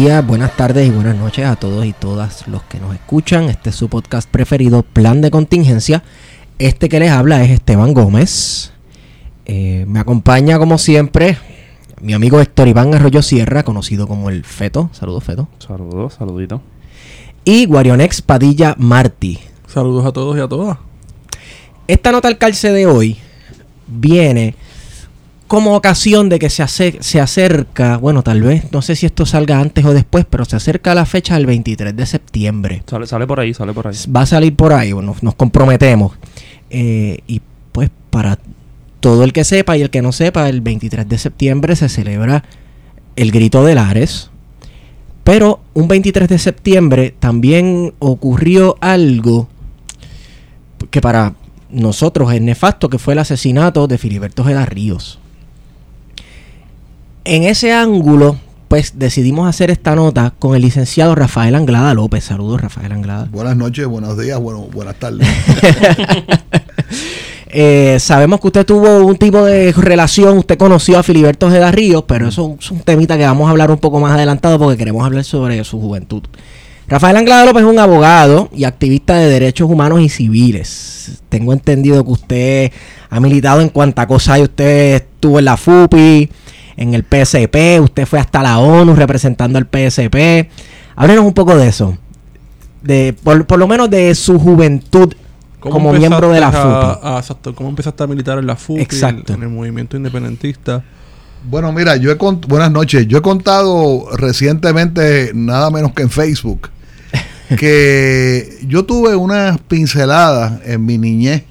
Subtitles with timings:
[0.00, 3.50] días, buenas tardes y buenas noches a todos y todas los que nos escuchan.
[3.50, 6.02] Este es su podcast preferido, Plan de Contingencia.
[6.58, 8.72] Este que les habla es Esteban Gómez.
[9.44, 11.36] Eh, me acompaña como siempre
[12.00, 14.88] mi amigo Héctor Iván Arroyo Sierra, conocido como el Feto.
[14.94, 15.48] Saludos, Feto.
[15.58, 16.62] Saludos, saludito.
[17.44, 19.38] Y Guarionex Padilla Martí.
[19.66, 20.78] Saludos a todos y a todas.
[21.88, 23.18] Esta nota al calce de hoy
[23.86, 24.54] viene
[25.50, 29.58] como ocasión de que se, se acerca, bueno, tal vez, no sé si esto salga
[29.58, 32.84] antes o después, pero se acerca la fecha del 23 de septiembre.
[32.86, 33.96] Sale, sale por ahí, sale por ahí.
[34.16, 36.12] Va a salir por ahí, bueno, nos comprometemos.
[36.70, 37.42] Eh, y
[37.72, 38.38] pues para
[39.00, 42.44] todo el que sepa y el que no sepa, el 23 de septiembre se celebra
[43.16, 44.30] el Grito de Lares.
[45.24, 49.48] Pero un 23 de septiembre también ocurrió algo
[50.92, 51.34] que para
[51.70, 55.19] nosotros es nefasto, que fue el asesinato de Filiberto Geda Ríos
[57.24, 58.36] en ese ángulo,
[58.68, 62.24] pues decidimos hacer esta nota con el licenciado Rafael Anglada López.
[62.24, 63.28] Saludos, Rafael Anglada.
[63.30, 65.26] Buenas noches, buenos días, bueno, buenas tardes.
[67.52, 72.04] Eh, sabemos que usted tuvo un tipo de relación, usted conoció a Filiberto Ojeda Ríos,
[72.06, 75.04] pero eso es un temita que vamos a hablar un poco más adelantado porque queremos
[75.04, 76.22] hablar sobre su juventud.
[76.86, 81.22] Rafael Anglada López es un abogado y activista de derechos humanos y civiles.
[81.28, 82.72] Tengo entendido que usted
[83.08, 84.42] ha militado en cuanta cosa hay.
[84.42, 86.30] Usted estuvo en la FUPI,
[86.80, 90.48] en el PSP, usted fue hasta la ONU representando al PSP.
[90.96, 91.96] Háblenos un poco de eso.
[92.82, 95.12] De, por, lo menos de su juventud
[95.60, 97.54] como miembro de la FUPI.
[97.54, 98.80] ¿Cómo empezaste a militar en la FUPI?
[98.80, 99.34] Exacto.
[99.34, 100.82] En el movimiento independentista.
[101.44, 102.16] Bueno, mira, yo he
[102.48, 103.06] buenas noches.
[103.06, 106.70] Yo he contado recientemente, nada menos que en Facebook,
[107.58, 111.44] que yo tuve unas pinceladas en mi niñez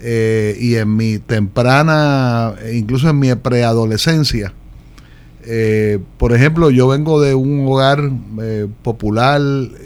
[0.00, 4.52] eh, y en mi temprana, incluso en mi preadolescencia.
[5.44, 8.10] Eh, por ejemplo, yo vengo de un hogar
[8.42, 9.40] eh, popular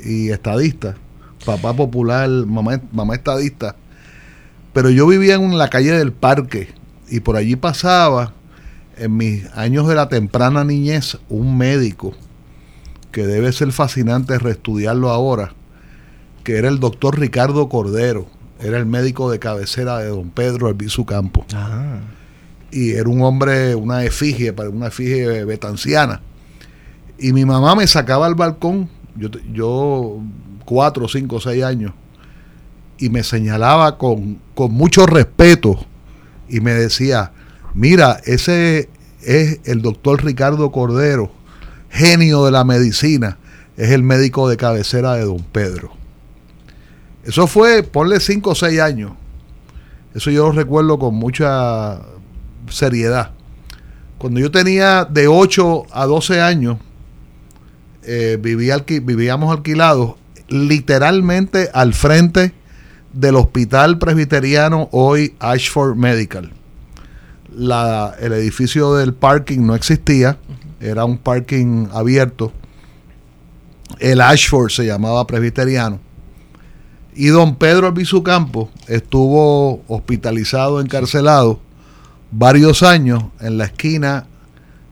[0.05, 0.97] y estadista,
[1.45, 3.77] papá popular, mamá, mamá estadista,
[4.73, 6.69] pero yo vivía en la calle del parque
[7.09, 8.33] y por allí pasaba
[8.97, 12.15] en mis años de la temprana niñez un médico
[13.13, 15.53] que debe ser fascinante reestudiarlo ahora,
[16.43, 18.27] que era el doctor Ricardo Cordero
[18.63, 21.45] era el médico de cabecera de don Pedro Albizu Campo.
[22.71, 26.21] Y era un hombre, una efigie, una efigie betanciana.
[27.19, 30.21] Y mi mamá me sacaba al balcón, yo, yo
[30.65, 31.93] cuatro, cinco, seis años,
[32.99, 35.85] y me señalaba con, con mucho respeto
[36.49, 37.33] y me decía,
[37.75, 38.89] mira, ese
[39.23, 41.33] es el doctor Ricardo Cordero,
[41.89, 43.39] genio de la medicina,
[43.77, 46.00] es el médico de cabecera de don Pedro.
[47.31, 49.13] Eso fue, ponle 5 o 6 años.
[50.17, 52.01] Eso yo lo recuerdo con mucha
[52.69, 53.31] seriedad.
[54.19, 56.79] Cuando yo tenía de 8 a 12 años,
[58.03, 60.17] eh, vivíamos alquilados
[60.49, 62.53] literalmente al frente
[63.13, 66.51] del hospital presbiteriano, hoy Ashford Medical.
[67.57, 70.37] el edificio del parking no existía,
[70.81, 72.53] era un parking abierto.
[74.01, 76.10] El Ashford se llamaba presbiteriano
[77.15, 81.61] y don Pedro Albizu Campo estuvo hospitalizado, encarcelado
[82.31, 84.27] varios años en la esquina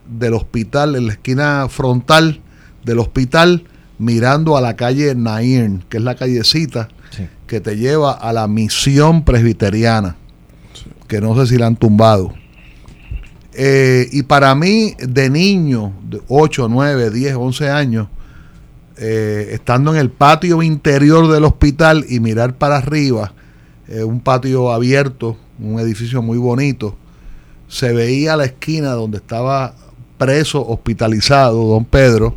[0.07, 2.41] del hospital, en la esquina frontal
[2.83, 3.63] del hospital,
[3.97, 7.27] mirando a la calle Nairn, que es la callecita Sí.
[7.47, 10.15] que te lleva a la misión presbiteriana,
[11.07, 12.33] que no sé si la han tumbado.
[13.53, 18.07] Eh, y para mí, de niño, de 8, 9, 10, 11 años,
[19.01, 23.33] eh, estando en el patio interior del hospital y mirar para arriba,
[23.87, 26.97] eh, un patio abierto, un edificio muy bonito,
[27.69, 29.73] se veía la esquina donde estaba
[30.17, 32.35] preso, hospitalizado don Pedro,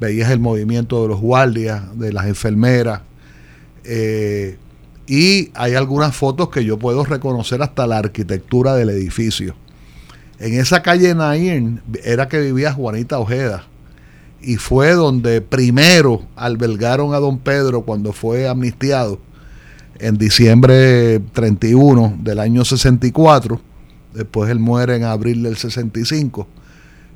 [0.00, 3.02] veías el movimiento de los guardias, de las enfermeras,
[3.84, 4.58] eh,
[5.06, 9.54] y hay algunas fotos que yo puedo reconocer hasta la arquitectura del edificio.
[10.40, 13.69] En esa calle Nairn era que vivía Juanita Ojeda.
[14.42, 19.20] Y fue donde primero albergaron a don Pedro cuando fue amnistiado
[19.98, 23.60] en diciembre 31 del año 64.
[24.14, 26.48] Después él muere en abril del 65.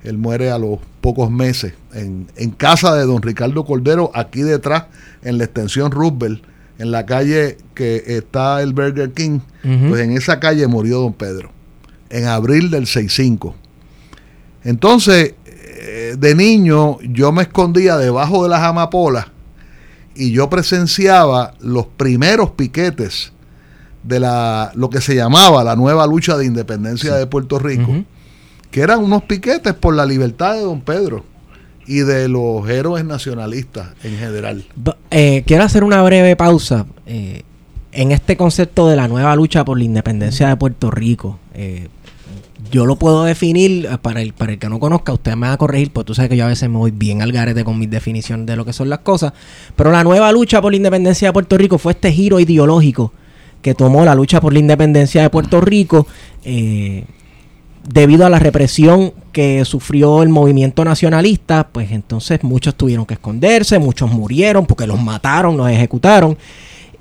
[0.03, 4.85] Él muere a los pocos meses en, en casa de don Ricardo Cordero, aquí detrás,
[5.23, 6.44] en la extensión Roosevelt,
[6.79, 9.41] en la calle que está el Burger King.
[9.62, 11.50] Pues en esa calle murió don Pedro,
[12.11, 13.55] en abril del 65.
[14.62, 15.35] Entonces,
[15.86, 19.26] eh, de niño, yo me escondía debajo de las amapolas
[20.14, 23.32] y yo presenciaba los primeros piquetes
[24.02, 28.04] de la, lo que se llamaba la nueva lucha de independencia de Puerto Rico,
[28.70, 31.25] que eran unos piquetes por la libertad de don Pedro
[31.87, 34.64] y de los héroes nacionalistas en general.
[35.10, 37.42] Eh, quiero hacer una breve pausa eh,
[37.92, 41.38] en este concepto de la nueva lucha por la independencia de Puerto Rico.
[41.54, 41.88] Eh,
[42.70, 45.55] yo lo puedo definir, eh, para el, para el que no conozca, usted me va
[45.55, 47.78] a corregir, porque tú sabes que yo a veces me voy bien al garete con
[47.78, 49.32] mis definiciones de lo que son las cosas.
[49.76, 53.12] Pero la nueva lucha por la independencia de Puerto Rico fue este giro ideológico
[53.62, 56.06] que tomó la lucha por la independencia de Puerto Rico.
[56.44, 57.05] eh,
[57.88, 63.78] debido a la represión que sufrió el movimiento nacionalista, pues entonces muchos tuvieron que esconderse,
[63.78, 66.38] muchos murieron porque los mataron, los ejecutaron.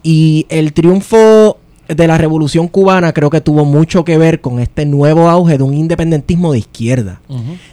[0.01, 1.52] Y el triunfo
[1.87, 5.63] de la revolución cubana creo que tuvo mucho que ver con este nuevo auge de
[5.63, 7.21] un independentismo de izquierda.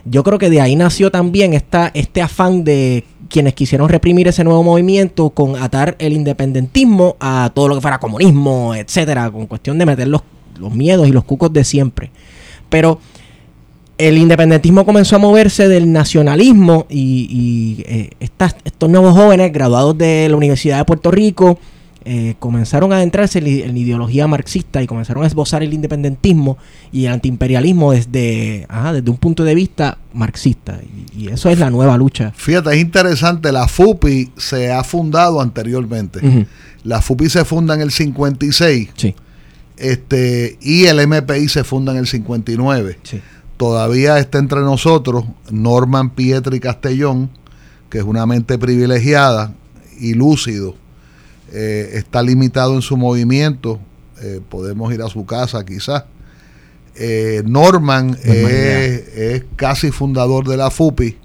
[0.05, 4.43] Yo creo que de ahí nació también esta, este afán de quienes quisieron reprimir ese
[4.43, 9.79] nuevo movimiento con atar el independentismo a todo lo que fuera comunismo, etcétera, con cuestión
[9.79, 10.23] de meter los,
[10.59, 12.11] los miedos y los cucos de siempre.
[12.69, 12.99] Pero
[13.99, 19.97] el independentismo comenzó a moverse del nacionalismo y, y, eh, estas- estos nuevos jóvenes graduados
[19.99, 21.59] de la Universidad de Puerto Rico
[22.05, 23.45] eh, comenzaron a adentrarse en,
[23.75, 26.57] la- ideología marxista y comenzaron a esbozar el independentismo
[26.93, 30.79] y el antiimperialismo desde, ajá, desde un punto de vista marxista.
[31.15, 32.33] Y, y eso es la nueva lucha.
[32.37, 36.47] Fíjate, es interesante, la FUPI se ha fundado anteriormente.
[36.85, 39.15] La FUPI se funda en el 56 Sí,
[39.77, 42.99] este, y el MPI se funda en el 59.
[43.03, 43.21] sí.
[43.57, 47.29] Todavía está entre nosotros Norman Pietri Castellón,
[47.91, 49.53] que es una mente privilegiada
[50.01, 50.77] y lúcido.
[51.53, 53.81] Eh, está limitado en su movimiento.
[54.23, 56.05] eh, podemos ir a su casa quizás.
[56.95, 61.17] Eh, Norman es, es casi fundador de la FUPI.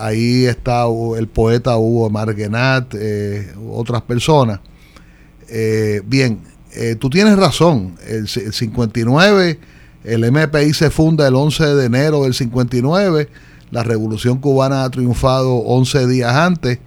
[0.00, 0.84] Ahí está
[1.18, 2.94] el poeta Hugo Marguenat,
[3.70, 4.60] otras personas.
[6.06, 6.40] Bien,
[6.98, 7.96] tú tienes razón.
[8.06, 9.58] El, el 59,
[10.04, 13.28] el MPI se funda el 11 de enero del 59.
[13.70, 16.78] La revolución cubana ha triunfado 11 días antes.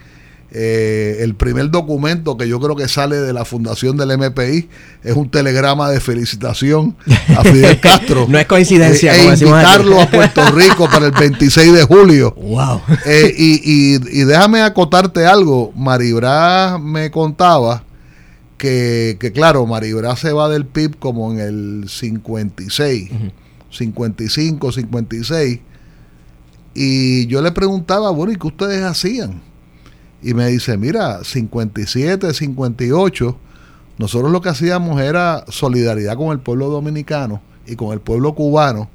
[0.54, 4.68] Eh, el primer documento que yo creo que sale de la fundación del MPI
[5.02, 6.98] es un telegrama de felicitación
[7.38, 8.26] a Fidel Castro.
[8.28, 12.34] No es coincidencia, Eh, como e invitarlo a Puerto Rico para el 26 de julio.
[12.36, 12.82] ¡Wow!
[13.06, 15.72] Eh, y, y- y déjame acotarte algo.
[15.74, 17.86] Maribra me contaba
[18.58, 23.10] que, que, claro, Maribra se va del PIB como en el 56,
[23.70, 25.60] 55, 56.
[26.74, 29.42] Y yo le preguntaba, bueno, ¿y qué ustedes hacían?
[30.24, 33.38] Y me dice, mira, 57, 58,
[33.98, 38.90] nosotros lo que hacíamos era solidaridad con el pueblo dominicano y con el pueblo cubano,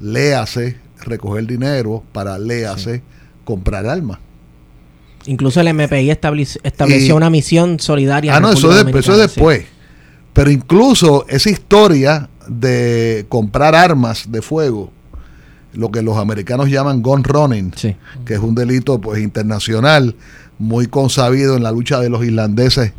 [0.00, 3.02] léase, recoger dinero para, léase,
[3.44, 4.18] comprar armas.
[5.26, 8.36] Incluso el MPI estableció, estableció Y- una misión solidaria.
[8.36, 9.12] Ah, no, eso eso es sí.
[9.20, 9.64] después.
[10.32, 14.90] Pero incluso esa historia de comprar armas de fuego,
[15.74, 17.96] lo que los americanos llaman gun running, Sí.
[18.24, 20.14] que es un delito pues internacional
[20.58, 22.92] muy consabido en la lucha de los irlandeses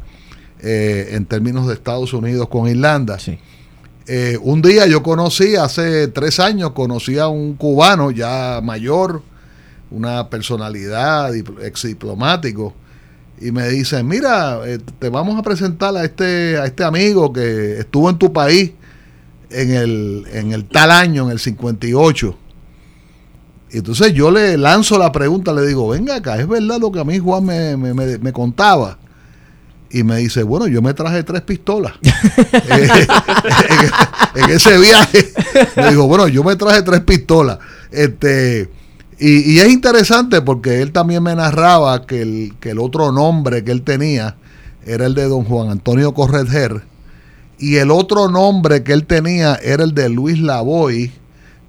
[0.62, 3.20] eh, en términos de Estados Unidos con Irlanda.
[3.20, 3.38] Sí.
[4.08, 9.22] Eh, un día yo conocí, hace tres años, conocí a un cubano ya mayor,
[9.92, 12.74] una personalidad, ex diplomático,
[13.40, 17.80] y me dice, mira, eh, te vamos a presentar a este, a este amigo que
[17.80, 18.72] estuvo en tu país
[19.50, 22.36] en el, en el tal año, en el 58.
[23.72, 27.04] Entonces yo le lanzo la pregunta, le digo, venga acá, ¿es verdad lo que a
[27.04, 28.98] mí Juan me, me- me- contaba?
[29.92, 31.94] Y me dice, bueno, yo me traje tres pistolas.
[34.36, 35.34] En, ese viaje,
[35.76, 37.58] me dijo, bueno, yo me traje tres pistolas.
[37.92, 38.70] Este,
[39.20, 43.72] y, es interesante porque él también me narraba que el, que el otro nombre que
[43.72, 44.38] él tenía
[44.86, 46.84] era el de don Juan Antonio Correger.
[47.58, 51.12] Y el otro nombre que él tenía era el de Luis Lavoy,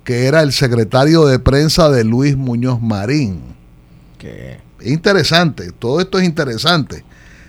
[0.04, 3.40] que era el secretario de prensa de Luis Muñoz Marín.
[4.80, 7.04] Es interesante, todo esto es interesante.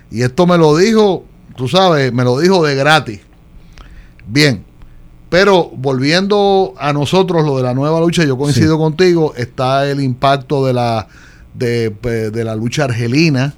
[0.09, 3.21] Y esto me lo dijo, tú sabes, me lo dijo de gratis.
[4.27, 4.63] Bien,
[5.29, 10.65] pero volviendo a nosotros, lo de la nueva lucha, yo coincido contigo, está el impacto
[10.65, 11.07] de la,
[11.53, 11.89] de,
[12.31, 13.53] de la lucha argelina.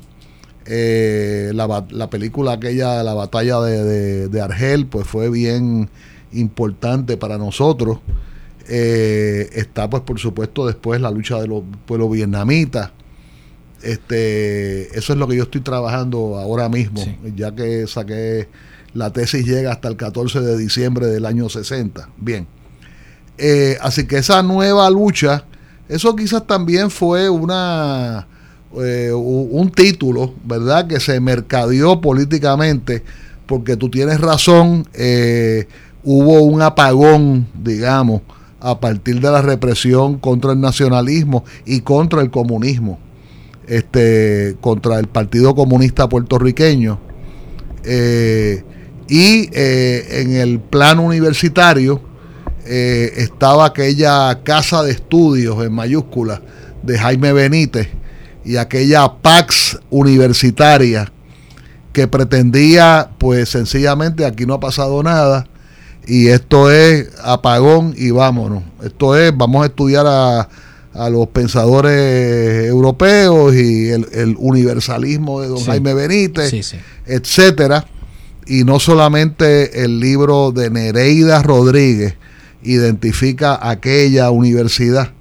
[0.65, 5.89] Eh, la, la película aquella, la batalla de, de- de Argel, pues fue bien
[6.31, 7.97] importante para nosotros.
[8.67, 12.91] Eh, está pues por supuesto después la lucha de los pueblos vietnamitas.
[13.82, 17.17] Este, eso es lo que yo estoy trabajando ahora mismo, Sí.
[17.36, 18.48] ya que saqué
[18.93, 22.10] la tesis llega hasta el 14 de diciembre del año 60.
[22.17, 22.48] Bien.
[23.38, 25.43] Eh, así que esa nueva lucha,
[25.89, 28.27] eso quizás también fue una
[28.82, 30.88] eh, un título, ¿verdad?
[30.88, 33.03] Que se mercadeó políticamente,
[33.46, 35.67] porque tú tienes razón, eh,
[36.03, 38.22] hubo un apagón, digamos,
[38.63, 42.98] a partir de la represión contra el nacionalismo y contra el comunismo,
[43.67, 46.98] este, contra el Partido Comunista Puertorriqueño.
[47.84, 48.63] Eh,
[49.10, 52.01] y eh, en el plano universitario
[52.65, 56.39] eh, estaba aquella casa de estudios en mayúsculas
[56.84, 57.89] de Jaime Benítez
[58.46, 61.12] y aquella Pax universitaria
[61.91, 65.48] que pretendía, pues sencillamente aquí no ha pasado nada
[66.05, 68.63] y esto es apagón y vámonos.
[68.83, 70.50] Esto es, vamos a estudiar a,
[70.93, 75.65] a los pensadores europeos y el, el universalismo de don Sí.
[75.65, 76.77] Jaime Benítez Sí, sí.
[77.05, 77.86] etcétera.
[78.45, 82.15] Y no solamente el libro de Nereida Rodríguez
[82.62, 85.12] identifica aquella universidad,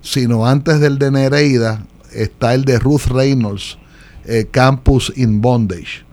[0.00, 3.78] sino antes del de Nereida está el de Ruth Reynolds,
[4.26, 6.04] eh, Campus in Bondage,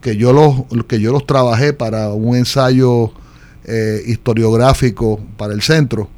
[0.00, 3.12] que yo los, que yo los trabajé para un ensayo
[3.66, 6.08] eh, historiográfico para el centro.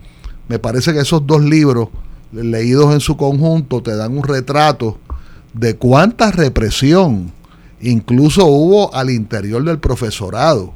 [0.49, 1.89] Me parece que esos dos libros,
[2.33, 4.99] leídos en su conjunto, te dan un retrato
[5.55, 7.33] de cuánta represión
[7.81, 10.73] incluso hubo al interior del profesorado,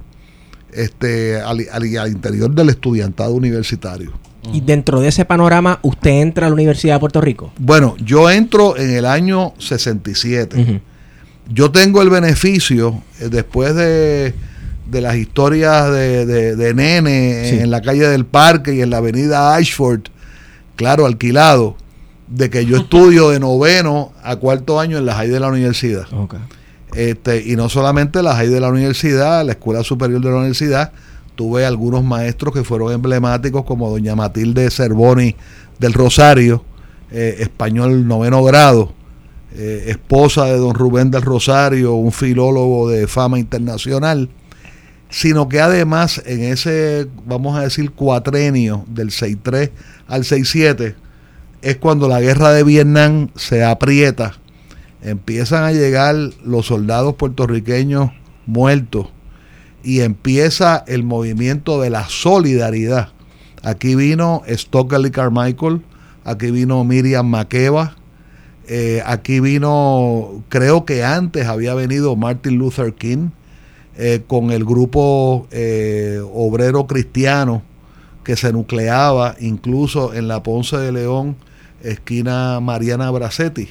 [0.72, 4.12] este, al, al- al interior del estudiantado universitario.
[4.52, 7.52] Y dentro de ese panorama, usted entra a la Universidad de Puerto Rico.
[7.58, 10.60] Bueno, yo entro en el año 67.
[10.60, 10.80] Ujú.
[11.48, 14.34] Yo tengo el beneficio, eh, después de,
[14.92, 17.58] de las historias de, de- de Nene Sí.
[17.58, 20.02] en la calle del Parque y en la avenida Ashford,
[20.76, 21.76] claro, alquilado,
[22.28, 26.04] de que yo estudio de noveno a cuarto año en la high de la universidad.
[26.94, 30.92] Este, y no solamente la high de la universidad, la escuela superior de la universidad,
[31.36, 35.34] tuve algunos maestros que fueron emblemáticos, como doña Matilde Cervoni
[35.78, 36.64] del Rosario,
[37.10, 38.92] eh, español noveno grado,
[39.54, 44.28] eh, esposa de don Rubén del Rosario, un filólogo de fama internacional,
[45.12, 49.70] sino que además en ese, vamos a decir, cuatrenio del 6-3
[50.08, 50.96] al 6-7,
[51.62, 54.34] es cuando la guerra de Vietnam se aprieta
[55.02, 56.14] empiezan a llegar
[56.44, 58.10] los soldados puertorriqueños
[58.46, 59.08] muertos
[59.82, 63.08] y empieza el movimiento de la solidaridad.
[63.62, 65.82] Aquí vino Stockley Carmichael,
[66.24, 67.96] aquí vino Miriam Makeba,
[68.68, 73.30] eh, aquí vino, creo que antes había venido Martin Luther King
[73.96, 77.62] eh, con el grupo eh, obrero cristiano
[78.24, 81.36] que se nucleaba incluso en la Ponce de León,
[81.82, 83.68] esquina Mariana Bracetti,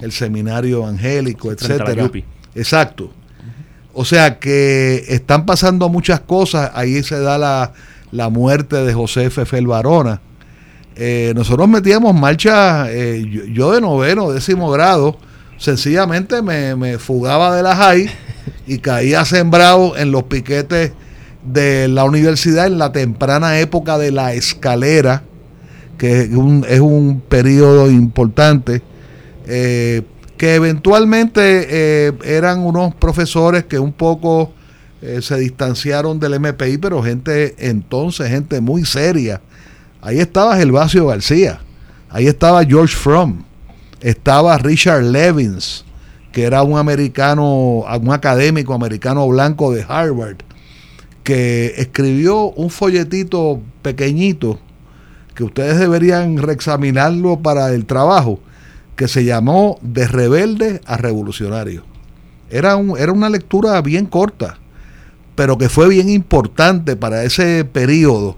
[0.00, 2.10] el seminario evangélico, etcétera.
[2.54, 3.10] Exacto.
[3.94, 6.70] O sea que están pasando muchas cosas.
[6.74, 7.72] Ahí se da la,
[8.12, 10.20] la muerte de José Fefel Barona.
[10.96, 15.18] Eh, nosotros metíamos marcha, eh, yo, yo de noveno, décimo grado,
[15.58, 18.10] sencillamente me, me fugaba de la high
[18.66, 20.92] y caía sembrado en los piquetes
[21.44, 25.22] de la universidad en la temprana época de la escalera,
[25.98, 28.82] que es un, es un periodo importante,
[29.46, 30.02] eh,
[30.36, 34.52] que eventualmente eh, eran unos profesores que un poco
[35.00, 39.40] eh, se distanciaron del MPI, pero gente entonces, gente muy seria.
[40.02, 41.60] Ahí estaba Gervasio García,
[42.10, 43.44] ahí estaba George Fromm,
[44.00, 45.84] estaba Richard Levins,
[46.36, 50.36] que era un americano, un académico americano blanco de Harvard,
[51.22, 54.60] que escribió un folletito pequeñito
[55.34, 58.38] que ustedes deberían reexaminarlo para el trabajo,
[58.96, 61.84] que se llamó De rebelde a revolucionario.
[62.50, 64.58] Era, un, era una lectura bien corta,
[65.36, 68.36] pero que fue bien importante para ese periodo.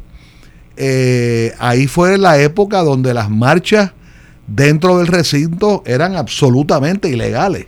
[0.77, 3.91] Eh, ahí fue la época donde las marchas
[4.47, 7.67] dentro del recinto eran absolutamente ilegales.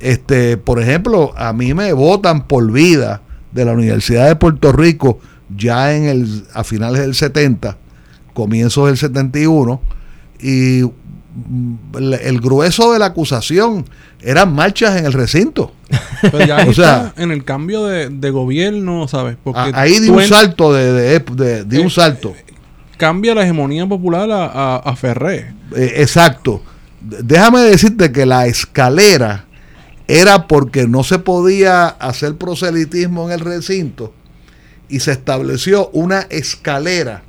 [0.00, 3.22] Este, por ejemplo, a mí me votan por vida
[3.52, 5.18] de la Universidad de Puerto Rico
[5.56, 7.76] ya en el a finales del 70,
[8.34, 9.80] comienzos del 71
[10.40, 13.84] y mm, el grueso de la acusación
[14.20, 15.72] eran marchas en el recinto.
[16.20, 19.36] Pero ya ahí O sea- en el cambio de, de gobierno, ¿sabes?
[19.42, 22.34] Porque Ahí di un en- salto de, de- de- di un Eh, salto.
[22.98, 25.54] Cambia la hegemonía popular a, a, a Ferré.
[25.76, 26.62] Eh, exacto.
[27.00, 29.44] Déjame decirte que la escalera
[30.08, 34.12] era porque no se podía hacer proselitismo en el recinto
[34.88, 37.22] y se estableció una escalera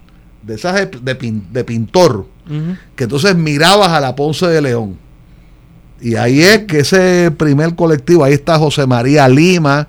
[0.43, 2.27] de esas de, de pin- de pintor
[2.95, 4.97] que entonces mirabas a la Ponce de León.
[5.99, 9.87] Y ahí es que ese primer colectivo, ahí está José María Lima,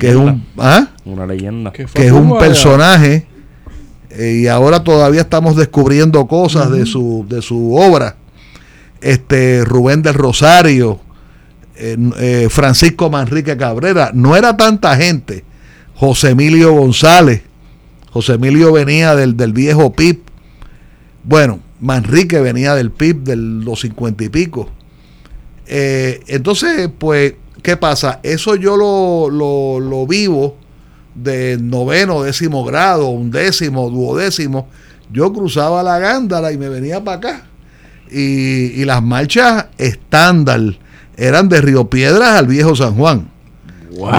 [0.00, 0.88] que es un, ¿ah?
[1.04, 1.70] Una leyenda.
[1.70, 3.26] Que, fue que es un personaje
[4.10, 8.16] eh, y ahora todavía estamos descubriendo cosas de su de su obra
[9.00, 11.00] este Rubén del Rosario
[11.78, 14.10] eh, Francisco Manrique Cabrera.
[14.12, 15.44] No era tanta gente.
[15.94, 17.42] José Emilio González.
[18.10, 20.22] José Emilio venía del, del viejo PIB
[21.28, 24.70] bueno Manrique venía del PIB de los cincuenta y pico.
[25.66, 28.18] Eh, entonces pues ¿qué pasa?
[28.22, 30.56] eso yo lo, lo, lo vivo
[31.14, 34.68] de noveno, décimo grado, undécimo, duodécimo,
[35.12, 37.46] yo cruzaba la gándara y me venía para acá.
[38.10, 40.60] Y, y las marchas estándar
[41.18, 43.28] eran de Río Piedras al Viejo San Juan.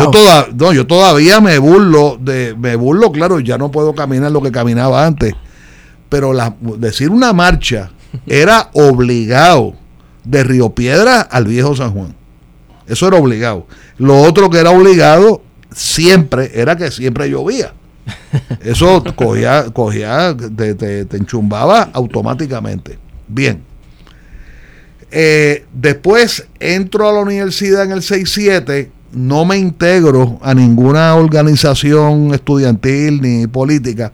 [0.03, 4.31] Yo, toda- no, yo todavía me burlo, de, me burlo, claro, ya no puedo caminar
[4.31, 5.33] lo que caminaba antes.
[6.09, 7.91] Pero la- decir una marcha
[8.27, 9.73] era obligado
[10.25, 12.13] de Río Piedras al Viejo San Juan.
[12.87, 13.67] Eso era obligado.
[13.97, 17.73] Lo otro que era obligado siempre era que siempre llovía.
[18.62, 22.97] Eso cogía, cogía te, te- te enchumbaba automáticamente.
[23.27, 23.63] Bien.
[25.12, 32.34] Eh, después entro a la universidad en el 6-7, no me integro a ninguna organización
[32.34, 34.12] estudiantil ni política,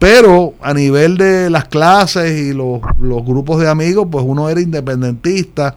[0.00, 5.76] pero a nivel de las clases y los, grupos de amigos, pues uno era independentista.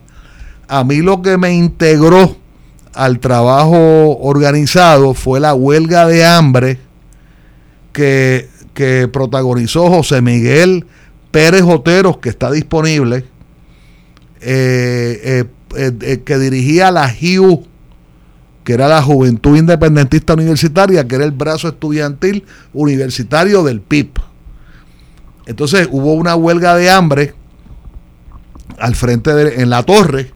[0.67, 2.37] A mí lo que me integró
[2.93, 6.79] al trabajo organizado fue la huelga de hambre
[7.91, 10.85] que, que protagonizó José Miguel
[11.33, 13.25] Pérez Oteros, que está disponible,
[14.45, 17.63] eh, eh, eh, que dirigía la JIU,
[18.63, 24.11] que era la Juventud Independentista Universitaria, que era el brazo estudiantil universitario del PIB.
[25.45, 27.33] Entonces hubo una huelga de hambre
[28.77, 30.31] al frente de, en la torre,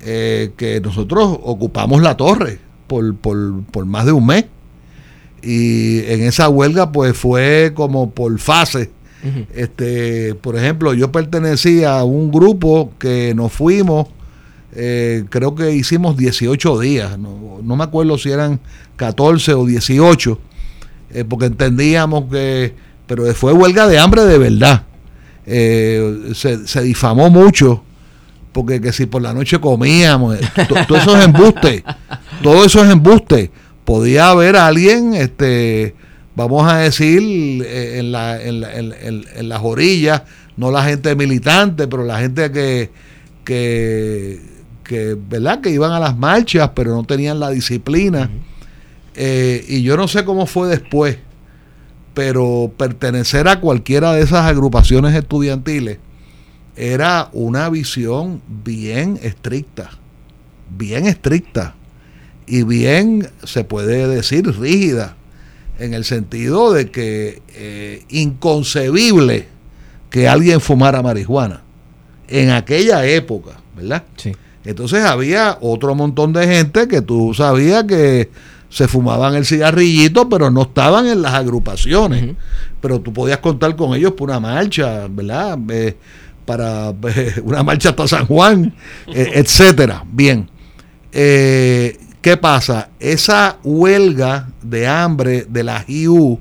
[0.00, 4.46] que nosotros ocupamos la torre por, por, por más de un mes.
[5.42, 8.38] Y en esa huelga pues fue como por
[9.54, 14.06] Este, por ejemplo, yo pertenecía a un grupo que nos fuimos,
[14.74, 18.60] eh, creo que hicimos 18 días, no, no me acuerdo si eran
[18.96, 20.38] 14 o 18,
[21.12, 22.74] eh, porque entendíamos que,
[23.06, 24.84] pero fue huelga de hambre de verdad.
[25.46, 27.82] Eh, se, se difamó mucho,
[28.52, 31.84] porque que si por la noche comíamos, to- todo eso es embuste,
[32.42, 33.50] todo eso es embuste.
[33.84, 35.94] Podía haber alguien, este,
[36.48, 37.20] vamos a decir,
[37.66, 40.22] eh, en, la, en, la- en- en- en las orillas,
[40.56, 42.90] no la gente militante, pero la gente que,
[43.44, 44.40] que,
[44.84, 45.60] que, ¿verdad?
[45.60, 48.30] que iban a las marchas, pero no tenían la disciplina.
[49.14, 51.18] Eh, y yo no sé cómo fue después,
[52.14, 55.98] pero pertenecer a cualquiera de esas agrupaciones estudiantiles
[56.76, 59.90] era una visión bien estricta,
[60.76, 61.74] bien estricta
[62.46, 65.16] y bien, se puede decir, rígida,
[65.80, 69.48] en el sentido de que eh, inconcebible
[70.10, 71.62] que alguien fumara marihuana
[72.28, 74.04] en aquella época, ¿verdad?
[74.16, 74.32] Sí.
[74.64, 78.30] Entonces había otro montón de gente que tú sabías que
[78.68, 82.36] se fumaban el cigarrillito, pero no estaban en las agrupaciones.
[82.80, 85.58] Pero tú podías contar con ellos por una marcha, ¿verdad?
[85.70, 85.96] Eh,
[86.44, 88.74] para eh, una marcha hasta San Juan,
[89.08, 90.04] etcétera.
[90.12, 90.48] Bien.
[91.12, 92.90] Eh, ¿Qué pasa?
[93.00, 96.38] Esa huelga de hambre de la IU,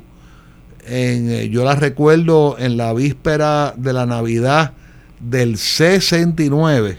[0.85, 4.73] eh, yo la recuerdo en la víspera de la Navidad
[5.21, 6.97] del 69,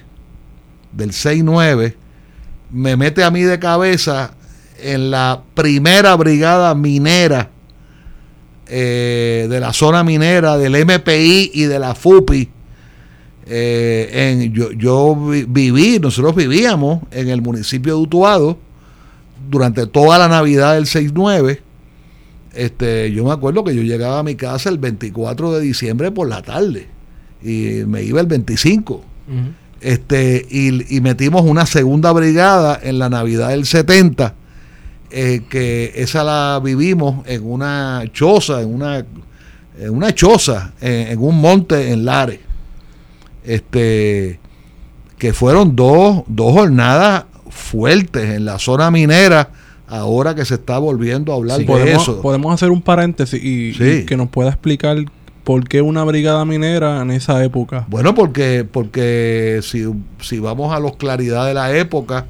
[0.92, 1.96] del 69,
[2.70, 4.32] me mete a mí de cabeza
[4.82, 7.50] en la primera brigada minera
[8.66, 12.48] eh, de la zona minera, del MPI y de la FUPI.
[13.52, 18.58] Eh, yo, yo vi- viví, nosotros vivíamos en el municipio de Utuado
[19.48, 21.60] durante toda la Navidad del 6-9.
[22.52, 26.28] Este, yo me acuerdo que yo llegaba a mi casa el 24 de diciembre por
[26.28, 26.88] la tarde
[27.42, 29.04] y me iba el 25
[29.80, 34.34] este y, y metimos una segunda brigada en la Navidad del 70
[35.10, 39.06] eh, que esa la vivimos en una choza en una
[39.78, 42.40] en una choza en, en un monte en Lares
[43.44, 44.40] este
[45.20, 49.50] que fueron dos, dos jornadas fuertes en la zona minera
[49.88, 53.74] ahora que se está volviendo a hablar de podemos, eso podemos hacer un paréntesis y,
[53.74, 53.84] Sí.
[54.02, 54.96] y que nos pueda explicar
[55.44, 57.86] por qué una brigada minera en esa época.
[57.88, 59.84] Bueno, porque, porque si,
[60.20, 62.26] si vamos a los claridad de la época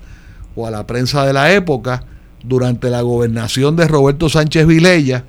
[0.57, 2.05] o a la prensa de la época,
[2.43, 5.25] durante la gobernación de Roberto Sánchez Vilella,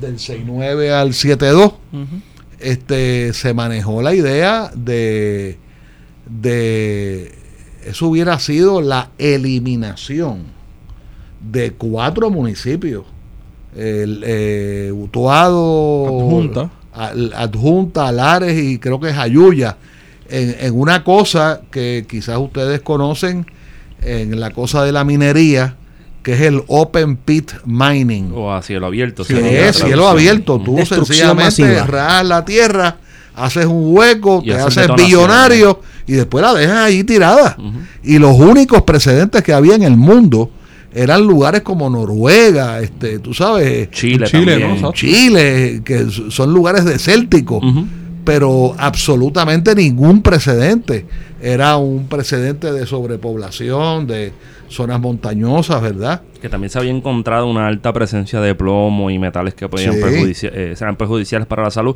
[0.00, 1.74] del 6-9 al 7-2,
[2.58, 5.58] este, se manejó la idea de,
[6.30, 7.32] de
[7.86, 10.44] eso hubiera sido la eliminación
[11.40, 13.04] de cuatro municipios.
[13.76, 16.70] El, eh, Utuado, Adjunta.
[16.92, 19.76] Al- Adjunta, Lares y creo que Jayuya,
[20.30, 23.46] en, en una cosa que quizás ustedes conocen,
[24.02, 25.76] en la cosa de la minería,
[26.22, 28.32] que es el open pit mining.
[28.34, 29.24] O a cielo abierto.
[29.24, 30.58] Sí, es cielo abierto.
[30.64, 31.86] Tú Destrucción sencillamente masiva.
[31.86, 32.96] rajas la tierra,
[33.36, 37.56] haces un hueco, Y te haces billonario y después la dejas ahí tirada.
[38.02, 40.50] Y los únicos precedentes que había en el mundo
[40.92, 44.80] eran lugares como Noruega, este, tú sabes, Chile, Chile, también.
[44.80, 44.92] ¿no?
[44.92, 47.86] Chile, que son lugares desérticos, Ujú.
[48.26, 51.06] Pero absolutamente ningún precedente.
[51.40, 54.32] Era un precedente de sobrepoblación, de
[54.68, 56.22] zonas montañosas, ¿verdad?
[56.42, 60.00] Que también se había encontrado una alta presencia de plomo y metales que podían Sí.
[60.00, 61.94] perjudici- eh, sean perjudiciales para la salud.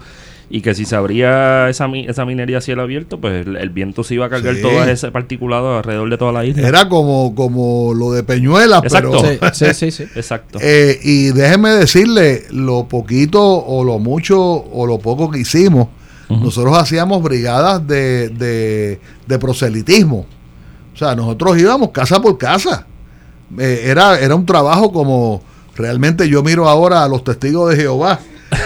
[0.52, 3.70] Y que si se abría esa, mi- esa minería a cielo abierto, pues el, el
[3.70, 4.62] viento se iba a cargar Sí.
[4.62, 6.66] todo ese particulado alrededor de toda la isla.
[6.68, 9.18] Era como, como lo de Peñuelas, Exacto.
[9.22, 9.52] pero...
[9.54, 10.02] Sí, sí, sí, sí.
[10.14, 10.58] Exacto.
[10.62, 15.88] Eh, y déjeme decirle, lo poquito o lo mucho o lo poco que hicimos,
[16.30, 20.26] Nosotros hacíamos brigadas de, de, de proselitismo.
[20.94, 22.86] O sea, nosotros íbamos casa por casa.
[23.58, 25.42] Eh, era, era un trabajo como
[25.74, 28.20] realmente yo miro ahora a los testigos de Jehová.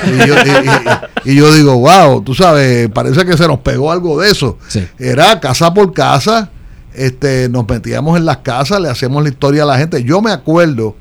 [0.07, 3.91] Y yo, y- y- y yo digo, wow, tú sabes, parece que se nos pegó
[3.91, 4.59] algo de eso.
[4.69, 4.87] Sí.
[4.99, 6.51] Era casa por casa,
[6.95, 10.03] este, nos metíamos en las casas, le hacíamos la historia a la gente.
[10.05, 10.97] Yo me acuerdo,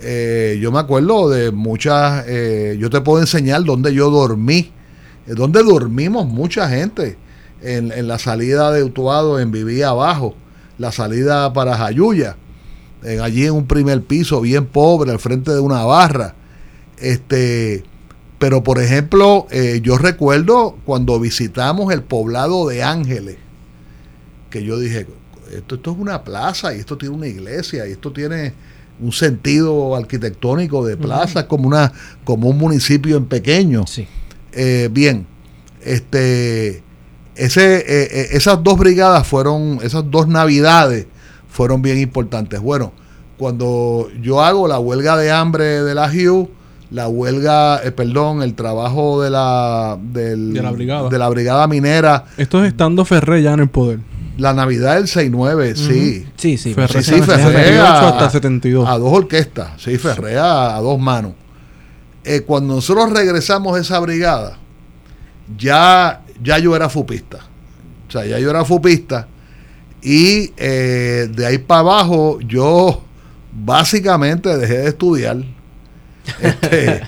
[0.00, 4.72] eh, yo me acuerdo de muchas, eh, yo te puedo enseñar dónde yo dormí,
[5.34, 7.16] dónde dormimos mucha gente,
[7.62, 10.34] en, en la salida de Utuado, en Vivía Abajo,
[10.78, 12.36] la salida para Jayuya,
[13.02, 16.34] en- allí en un primer piso, bien pobre, al frente de una barra.
[16.98, 17.82] Este,
[18.38, 23.36] pero por ejemplo, eh, yo recuerdo cuando visitamos el poblado de Ángeles,
[24.50, 25.06] que yo dije,
[25.52, 28.52] esto, esto es una plaza y esto tiene una iglesia y esto tiene
[29.00, 31.92] un sentido arquitectónico de plaza, como, una,
[32.24, 33.86] como un municipio en pequeño.
[33.86, 34.06] Sí.
[34.56, 35.26] Eh, bien,
[35.84, 36.82] este,
[37.34, 41.06] ese, eh, eh, esas dos brigadas fueron, esas dos navidades
[41.48, 42.60] fueron bien importantes.
[42.60, 42.92] Bueno,
[43.36, 46.48] cuando yo hago la huelga de hambre de la HU,
[46.90, 51.08] la huelga, eh, perdón, el trabajo de la, del- De la brigada.
[51.08, 53.98] de la brigada minera, Esto es estando Ferré ya en el poder.
[54.38, 56.26] la Navidad del 6-9, sí.
[56.36, 56.74] Sí, sí.
[56.74, 58.88] Ferré Sí, sí, Ferré 78 a- hasta 72.
[58.88, 61.32] A dos orquestas, sí, Ferré a, a dos manos.
[62.28, 64.58] Eh, cuando nosotros regresamos de esa brigada,
[65.56, 67.38] ya, ya yo era fupista.
[68.08, 69.28] O sea, ya yo era fupista.
[70.02, 73.00] Y eh, de ahí para abajo, yo
[73.52, 75.36] básicamente dejé de estudiar.
[76.42, 77.02] Este,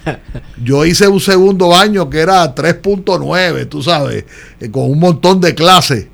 [0.62, 4.24] yo hice un segundo año que era 3.9, tú sabes,
[4.61, 6.07] eh, con un montón de clases.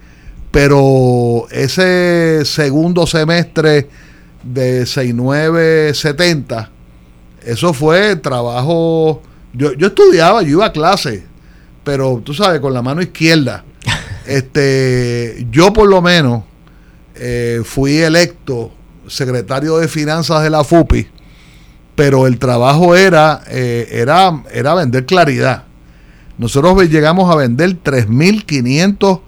[0.50, 3.90] Pero ese segundo semestre
[4.42, 6.70] de 6970,
[7.46, 9.22] eso fue trabajo.
[9.52, 11.24] Yo, yo estudiaba, yo iba a clase,
[11.84, 13.64] pero tú sabes, con la mano izquierda.
[14.26, 16.44] Este, yo por lo menos
[17.14, 18.72] eh, fui electo
[19.06, 21.08] secretario de finanzas de la FUPI,
[21.94, 25.64] pero el trabajo era, eh, era, era vender claridad.
[26.38, 29.20] Nosotros llegamos a vender 3.500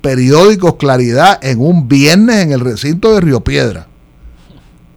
[0.00, 3.88] periódicos Claridad en un viernes en el recinto de Río Piedra.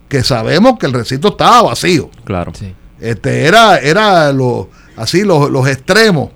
[0.10, 2.10] Que sabemos que el recinto estaba vacío.
[2.24, 2.54] Claro.
[2.56, 2.74] Sí.
[3.00, 6.32] Este era, era lo, así los, los extremos.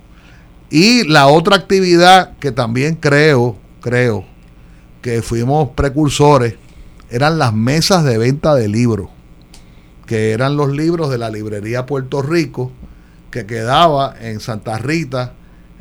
[0.69, 4.25] Y la otra actividad que también creo, creo,
[5.01, 6.55] que fuimos precursores,
[7.09, 9.09] eran las mesas de venta de libros,
[10.05, 12.71] que eran los libros de la librería Puerto Rico,
[13.31, 15.33] que quedaba en Santa Rita,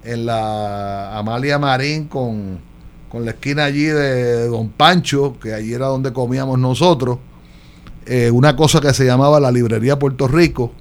[0.02, 2.58] en la Amalia Marín con,
[3.08, 7.18] con la esquina allí de Don Pancho, que allí era donde comíamos nosotros,
[8.12, 10.72] eh, una cosa que se llamaba la Librería Puerto Rico,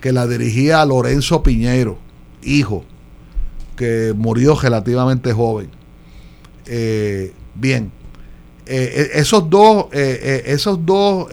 [0.00, 1.98] que la dirigía Lorenzo Piñero,
[2.44, 2.84] hijo,
[3.74, 5.68] que murió relativamente joven.
[6.64, 7.90] Eh, bien,
[8.66, 11.26] eh, esos dos, esos dos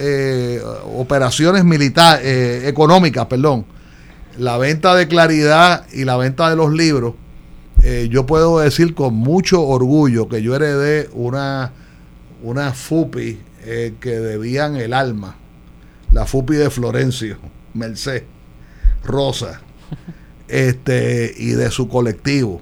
[0.95, 3.65] operaciones militares, económicas, perdón,
[4.39, 7.13] la venta de claridad y la venta de los libros,
[8.09, 11.73] yo puedo decir con mucho orgullo que yo heredé una,
[12.41, 13.37] una FUPI
[13.99, 15.37] que debían el alma,
[16.13, 17.37] la FUPI de Florencio,
[17.73, 18.23] Merced,
[19.03, 19.61] Rosa,
[20.47, 22.61] este, y de su colectivo.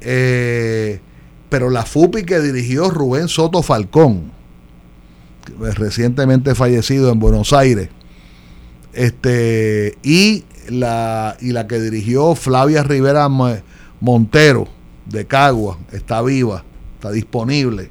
[0.00, 1.00] Eh,
[1.48, 4.32] pero la FUPI que dirigió Rubén Soto Falcón,
[5.58, 7.88] recientemente fallecido en Buenos Aires,
[8.92, 13.28] este, y la, y la que dirigió Flavia Rivera
[14.00, 14.68] Montero
[15.06, 16.64] de Cagua, está viva,
[16.94, 17.90] está disponible.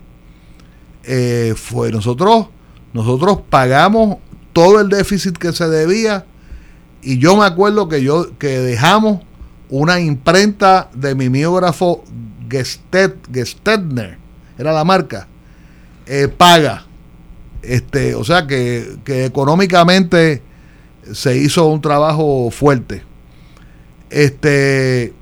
[1.04, 2.48] Eh, fue nosotros,
[2.94, 4.18] nosotros pagamos
[4.54, 6.26] todo el déficit que se debía
[7.02, 9.22] y yo me acuerdo que yo que dejamos
[9.70, 12.04] una imprenta de mimeógrafo
[12.50, 14.18] Gestetner,
[14.58, 15.28] era la marca,
[16.06, 16.86] eh, paga.
[17.62, 20.44] Este, o sea que, que, económicamente
[21.12, 23.04] se hizo un trabajo fuerte.
[24.10, 25.14] Este,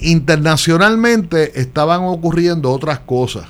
[0.00, 3.44] internacionalmente estaban ocurriendo otras cosas.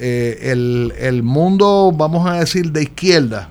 [0.00, 3.50] Eh, el, mundo, vamos a decir, de izquierda,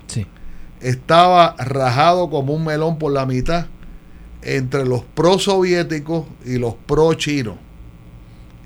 [0.80, 3.66] estaba rajado como un melón por la mitad
[4.42, 7.56] entre los pro-soviéticos y los pro-chinos.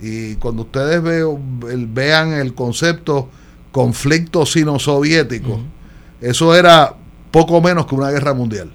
[0.01, 3.29] Y cuando ustedes vean el concepto
[3.71, 5.61] conflicto sino-soviético,
[6.21, 6.95] eso era
[7.31, 8.73] poco menos que una guerra mundial.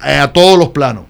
[0.00, 1.04] A todos los planos.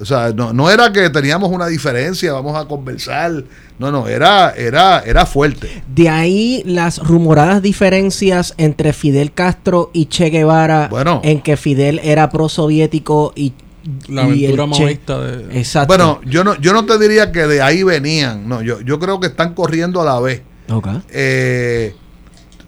[0.00, 3.44] O sea, no, no, era que teníamos una diferencia, vamos a conversar.
[3.78, 5.82] No, no, era, era, era fuerte.
[5.88, 12.00] De ahí las rumoradas diferencias entre Fidel Castro y Che Guevara, bueno, en que Fidel
[12.02, 13.52] era pro-soviético y
[14.08, 15.58] la aventura maoísta de...
[15.58, 15.88] Exacto.
[15.88, 18.48] Bueno, yo no, yo no te diría que de ahí venían.
[18.48, 20.42] No, yo, yo creo que están corriendo a la vez.
[20.70, 21.00] Okay.
[21.10, 21.94] Eh,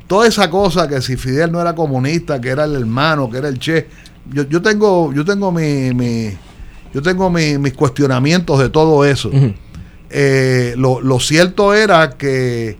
[0.06, 3.48] toda esa cosa que si Fidel no era comunista, que era el hermano, que era
[3.48, 3.86] el Che.
[4.32, 6.30] Yo, yo tengo, yo tengo mi, mi
[6.92, 9.30] yo tengo mis cuestionamientos de todo eso.
[10.10, 12.76] Eh, lo, cierto era que,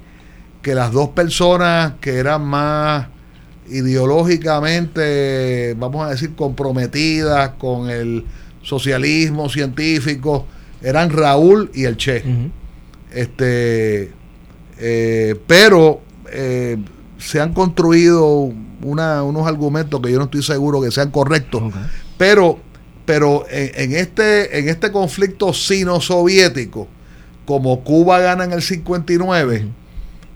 [0.62, 3.06] que las dos personas que eran más
[3.68, 8.24] ideológicamente, vamos a decir, comprometidas con el
[8.62, 10.46] socialismo científico,
[10.82, 12.24] eran Raúl y el Che.
[13.12, 14.12] Este,
[14.78, 16.00] eh, pero
[16.32, 16.78] eh,
[17.18, 21.62] se han construido unos argumentos que yo no estoy seguro que sean correctos,
[22.16, 22.58] pero
[23.10, 26.86] pero en, este, en este conflicto sino-soviético,
[27.44, 29.66] como Cuba gana en el 59,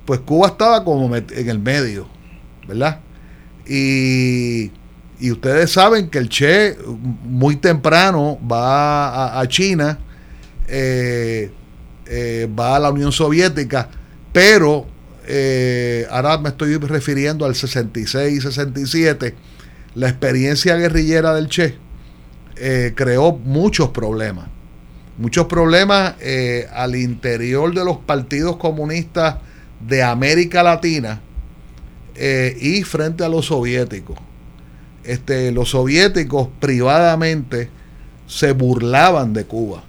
[0.04, 2.08] pues Cuba estaba como en el medio,
[2.66, 2.98] ¿verdad?
[3.64, 4.72] Y,
[5.30, 6.76] ustedes saben que el Che
[7.22, 10.00] muy temprano va a, China,
[10.66, 11.52] eh,
[12.06, 13.88] eh, va a la Unión Soviética,
[14.32, 14.84] pero
[15.28, 19.34] eh, ahora me estoy refiriendo al 66 y 67,
[19.94, 21.83] la experiencia guerrillera del Che
[22.56, 24.46] eh, creó muchos problemas.
[25.16, 29.36] Muchos problemas eh, al interior de los partidos comunistas
[29.86, 31.20] de América Latina
[32.16, 34.18] eh, y frente a los soviéticos.
[35.04, 37.68] Este, los soviéticos privadamente
[38.26, 39.84] se burlaban de Cuba.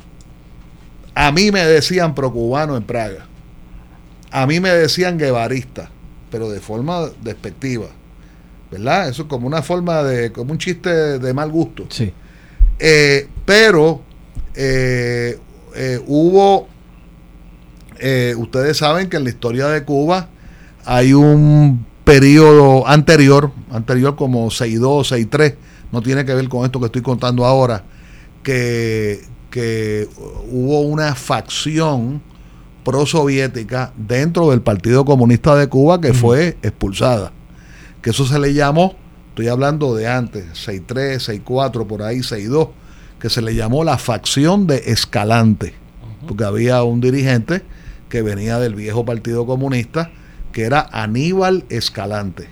[1.16, 3.26] A mí me decían pro-cubano en Praga.
[4.32, 5.90] A mí me decían guevarista,
[6.30, 7.88] pero de forma despectiva.
[8.70, 9.08] ¿Verdad?
[9.08, 11.86] Eso es como una forma de, como un chiste de mal gusto.
[11.90, 12.12] Sí.
[12.80, 14.02] Eh, pero
[14.54, 15.40] eh,
[15.76, 16.68] eh, hubo,
[18.38, 20.30] ustedes saben que en la historia de Cuba
[20.84, 25.56] hay un periodo anterior, anterior como 6-2, 6-3,
[25.92, 27.84] no tiene que ver con esto que estoy contando ahora,
[28.44, 30.08] que, que
[30.52, 32.22] hubo una facción
[32.84, 37.32] prosoviética dentro del Partido Comunista de Cuba que fue expulsada.
[38.02, 38.96] Que eso se le llamó
[39.36, 42.70] Estoy hablando de antes, 6-3, 6-4, por ahí 6-2,
[43.20, 45.74] que se le llamó la facción de Escalante,
[46.26, 47.62] porque había un dirigente
[48.08, 50.10] que venía del viejo Partido Comunista,
[50.54, 52.48] que era Aníbal Escalante.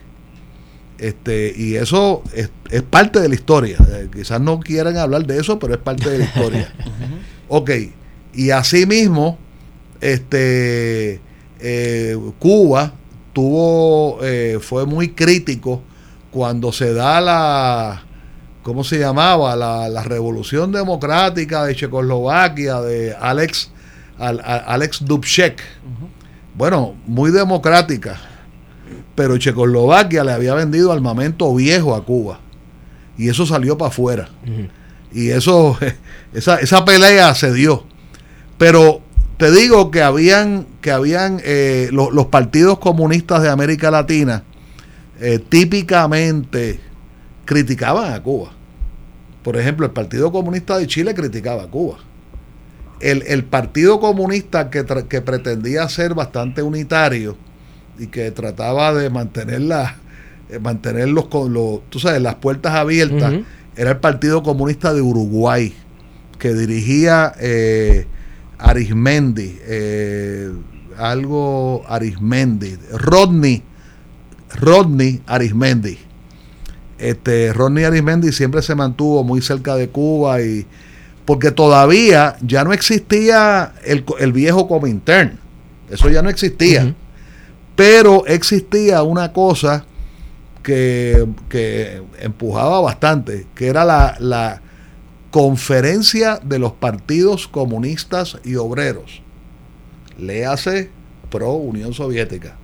[0.98, 2.52] Este, y eso es,
[2.89, 3.78] parte de la historia.
[3.80, 6.74] Eh, quizás no quieran hablar de eso, pero es parte de la historia.
[7.48, 7.72] ok,
[8.34, 9.38] y asimismo,
[10.02, 11.22] este,
[11.62, 12.93] eh, Cuba
[13.32, 15.82] tuvo, eh, fue muy crítico
[16.34, 18.04] cuando se da la
[18.63, 19.56] ¿cómo se llamaba?
[19.56, 23.69] La, la Revolución Democrática de Checoslovaquia, de Alex,
[24.17, 25.62] al- a- Alex Dubček.
[26.56, 28.19] Bueno, muy democrática,
[29.15, 32.39] pero Checoslovaquia le había vendido armamento viejo a Cuba.
[33.17, 34.30] Y eso salió para afuera.
[35.12, 35.78] Y eso,
[36.34, 37.84] esa, esa pelea se dio.
[38.58, 39.02] Pero
[39.38, 44.43] te digo que habían, que habían eh, lo- los partidos comunistas de América Latina
[45.24, 46.80] eh, típicamente
[47.46, 48.52] criticaban a Cuba.
[49.44, 51.98] Por ejemplo, el Partido Comunista de Chile criticaba a Cuba.
[53.00, 57.36] El, el Partido Comunista que, que pretendía ser bastante unitario
[58.00, 59.98] y que trataba de mantener, la-
[60.50, 63.34] eh, mantenerlos con los, tú sabes, las puertas abiertas,
[63.76, 65.74] era el Partido Comunista de Uruguay,
[66.40, 68.06] que dirigía eh,
[68.60, 70.52] Arismendi, eh,
[70.98, 73.64] algo Arismendi, Rodney,
[74.60, 75.98] Rodney Arismendi.
[76.98, 80.66] Este, Rodney Arismendi siempre se mantuvo muy cerca de Cuba y
[81.26, 85.39] porque todavía ya no existía el, el viejo Comintern,
[85.89, 86.94] eso ya no existía,
[87.76, 89.86] pero existía una cosa
[90.63, 94.62] que, que empujaba bastante, que era la, la
[95.32, 99.22] conferencia de los partidos comunistas y obreros,
[100.18, 100.89] léase
[101.30, 102.56] pro Unión Soviética.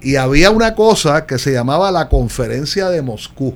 [0.00, 3.54] Y había una cosa que se llamaba la conferencia de Moscú.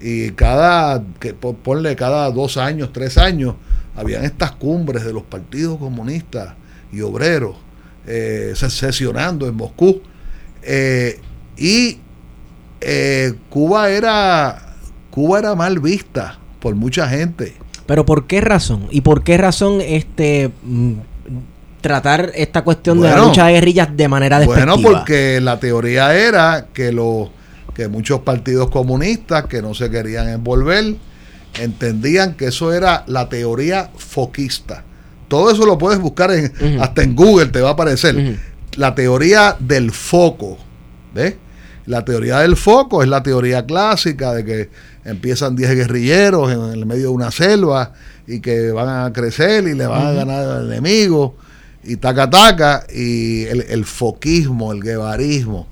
[0.00, 3.54] Y cada, que, po- ponle cada dos años, tres años,
[3.96, 6.54] habían estas cumbres de los partidos comunistas
[6.92, 7.56] y obreros
[8.06, 10.00] eh, se- sesionando en Moscú.
[10.62, 11.18] Eh,
[11.56, 11.98] y
[12.80, 14.74] eh, Cuba era
[15.10, 17.54] Cuba era mal vista por mucha gente.
[17.86, 18.86] Pero ¿por qué razón?
[18.90, 20.92] ¿Y por qué razón este mm,
[21.86, 24.74] tratar esta cuestión de la lucha de guerrillas de manera despectiva?
[24.74, 27.30] Bueno, porque la teoría era que los
[27.76, 30.96] que muchos partidos comunistas que no se querían envolver
[31.60, 34.82] entendían que eso era la teoría foquista.
[35.28, 38.38] Todo eso lo puedes buscar en, hasta en Google te va a aparecer.
[38.76, 40.56] La teoría del foco,
[41.14, 41.36] ¿ves?
[41.84, 44.70] La teoría del foco es la teoría clásica de que
[45.04, 47.92] empiezan 10 guerrilleros en el medio de una selva
[48.26, 51.36] y que van a crecer y le van a ganar al enemigo
[51.86, 55.66] y taca taca y el, el foquismo, el guevarismo,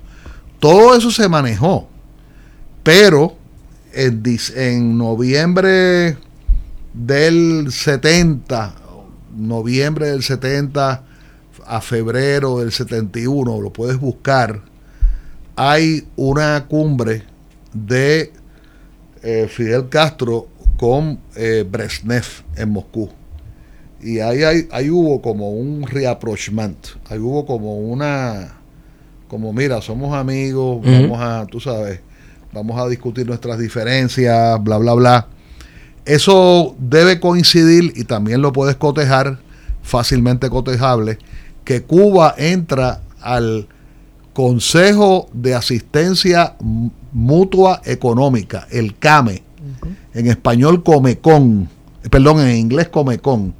[0.59, 1.87] todo eso se manejó.
[2.83, 3.35] Pero
[3.93, 4.23] en,
[4.55, 6.17] en noviembre
[6.93, 8.75] del 70,
[9.35, 11.03] noviembre del 70
[11.65, 14.61] a febrero del 71, lo puedes buscar,
[15.55, 17.23] hay una cumbre
[17.73, 18.31] de
[19.23, 20.47] eh, Fidel Castro
[20.77, 22.25] con eh, Brezhnev
[22.55, 23.09] en Moscú.
[24.01, 26.77] Y ahí, hay- ahí hubo como un reapproachment,
[27.09, 28.57] ahí hubo como una,
[29.27, 31.99] como mira, somos amigos, vamos a, tú sabes,
[32.53, 35.27] vamos a discutir nuestras diferencias, bla, bla, bla.
[36.05, 39.39] Eso debe coincidir y también lo puedes cotejar,
[39.81, 41.17] fácilmente cotejable,
[41.63, 43.67] que Cuba entra al
[44.33, 46.55] Consejo de Asistencia
[47.11, 49.41] Mutua Económica, el CAME,
[50.13, 51.67] en español Comecon,
[52.11, 53.55] perdón, en inglés Comecon.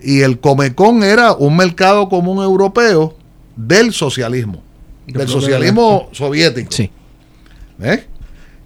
[0.00, 3.16] Y el Comecon era un mercado común europeo
[3.56, 4.62] del socialismo,
[5.06, 6.70] del socialismo soviético.
[6.70, 6.90] Sí.
[7.80, 8.06] ¿Eh?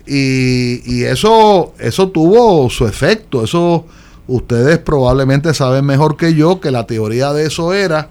[0.06, 3.44] Y, y eso, eso tuvo su efecto.
[3.44, 3.86] Eso
[4.26, 8.10] ustedes probablemente saben mejor que yo que la teoría de eso era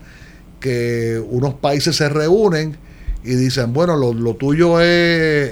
[0.59, 2.77] que unos países se reúnen
[3.23, 4.87] y dicen, bueno, lo, lo tuyo es,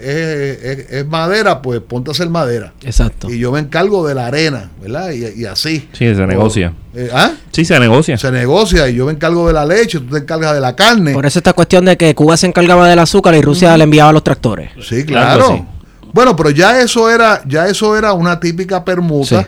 [0.04, 2.74] es- es- es madera, pues ponte a hacer madera.
[2.84, 3.30] Exacto.
[3.30, 5.12] Y yo me encargo de la arena, ¿verdad?
[5.12, 5.88] Y, y así.
[5.94, 6.74] Sí, se negocia.
[6.96, 7.32] Eh, ¿ah?
[7.52, 8.18] Sí, se negocia.
[8.18, 11.14] Se negocia y yo me encargo de la leche, tú te encargas de la carne.
[11.14, 14.12] Por eso esta cuestión de que Cuba se encargaba del azúcar y Rusia le enviaba
[14.12, 14.72] los tractores.
[14.82, 15.66] Sí, claro.
[16.12, 19.48] Bueno, pero ya eso era, ya eso era una típica permuta Sí.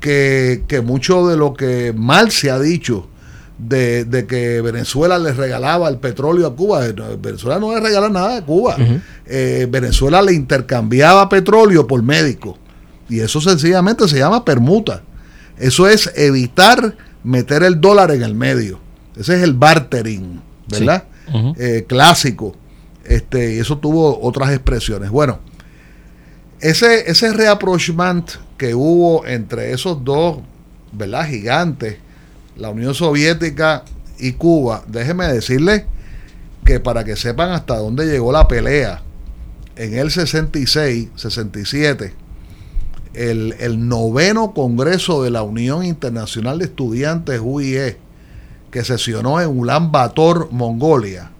[0.00, 3.06] que, que mucho de lo que mal se ha dicho
[3.60, 6.80] de, de que Venezuela le regalaba el petróleo a Cuba.
[7.20, 8.76] Venezuela no le regala nada a Cuba.
[9.26, 12.56] Eh, Venezuela le intercambiaba petróleo por médicos.
[13.08, 15.02] Y eso sencillamente se llama permuta.
[15.58, 18.80] Eso es evitar meter el dólar en el medio.
[19.16, 21.04] Ese es el bartering, ¿verdad?
[21.58, 22.56] Eh, clásico.
[23.04, 25.10] Este, y eso tuvo otras expresiones.
[25.10, 25.40] Bueno,
[26.60, 30.38] ese, ese reapproachment que hubo entre esos dos,
[30.92, 31.26] ¿verdad?
[31.26, 31.96] Gigantes,
[32.60, 33.84] la Unión Soviética
[34.18, 35.84] y Cuba, déjeme decirles
[36.64, 39.02] que para que sepan hasta dónde llegó la pelea,
[39.76, 42.12] en el 66, 67,
[43.14, 47.96] el, el noveno Congreso de la Unión Internacional de Estudiantes UIE,
[48.70, 51.30] que sesionó en Ulan Bator, Mongolia,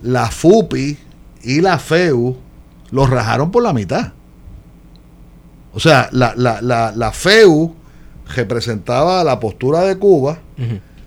[0.00, 0.96] la FUPI
[1.42, 2.36] y la FEU
[2.92, 4.12] los rajaron por la mitad.
[5.72, 7.74] O sea, la, la, la, la FEU
[8.34, 10.40] representaba la postura de Cuba,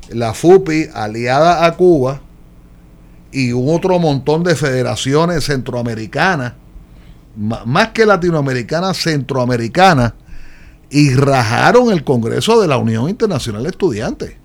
[0.10, 2.22] la FUPI aliada a Cuba
[3.32, 6.54] y un otro montón de federaciones centroamericanas,
[7.36, 10.14] más que latinoamericanas, centroamericanas,
[10.90, 14.36] y rajaron el Congreso de la Unión Internacional de Estudiantes.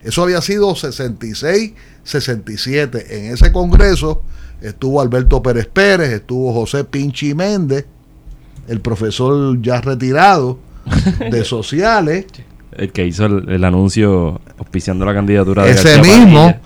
[0.00, 1.72] Eso había sido 66,
[2.04, 3.18] 67.
[3.18, 4.22] En ese Congreso
[4.60, 7.86] estuvo Alberto Pérez Pérez, estuvo José Pinchi Méndez,
[8.68, 10.58] el profesor ya retirado
[11.30, 12.26] de sociales,
[12.72, 16.60] El que hizo el, el anuncio auspiciando la candidatura de ese García mismo Padilla.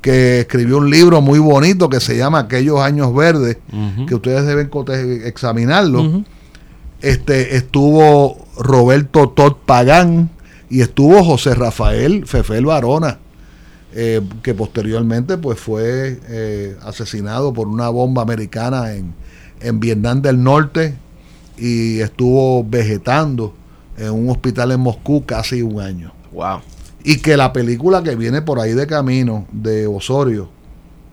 [0.00, 3.58] que escribió un libro muy bonito que se llama Aquellos Años Verdes,
[4.06, 4.70] que ustedes deben
[5.24, 6.24] examinarlo.
[7.02, 10.30] Este estuvo Roberto Todd Pagán
[10.70, 13.18] y estuvo José Rafael Fefel Barona,
[13.94, 19.14] eh, que posteriormente pues fue eh, asesinado por una bomba americana en,
[19.60, 20.94] en Vietnam del Norte
[21.58, 23.54] y estuvo vegetando
[23.98, 26.12] en un hospital en Moscú casi un año.
[26.32, 26.60] Wow.
[27.04, 30.48] Y que la película que viene por ahí de camino de Osorio,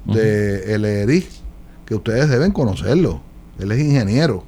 [0.05, 1.25] de El Erí,
[1.85, 3.21] que ustedes deben conocerlo.
[3.59, 4.43] Él es ingeniero.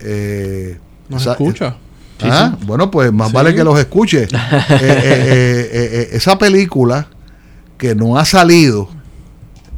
[0.00, 0.78] Eh,
[1.08, 1.76] Nos esa- escucha.
[2.22, 3.34] Ah, Bueno, pues más Sí.
[3.34, 4.24] vale que los escuche.
[4.24, 7.08] Eh, eh, eh, eh, eh, esa película
[7.78, 8.88] que no ha salido,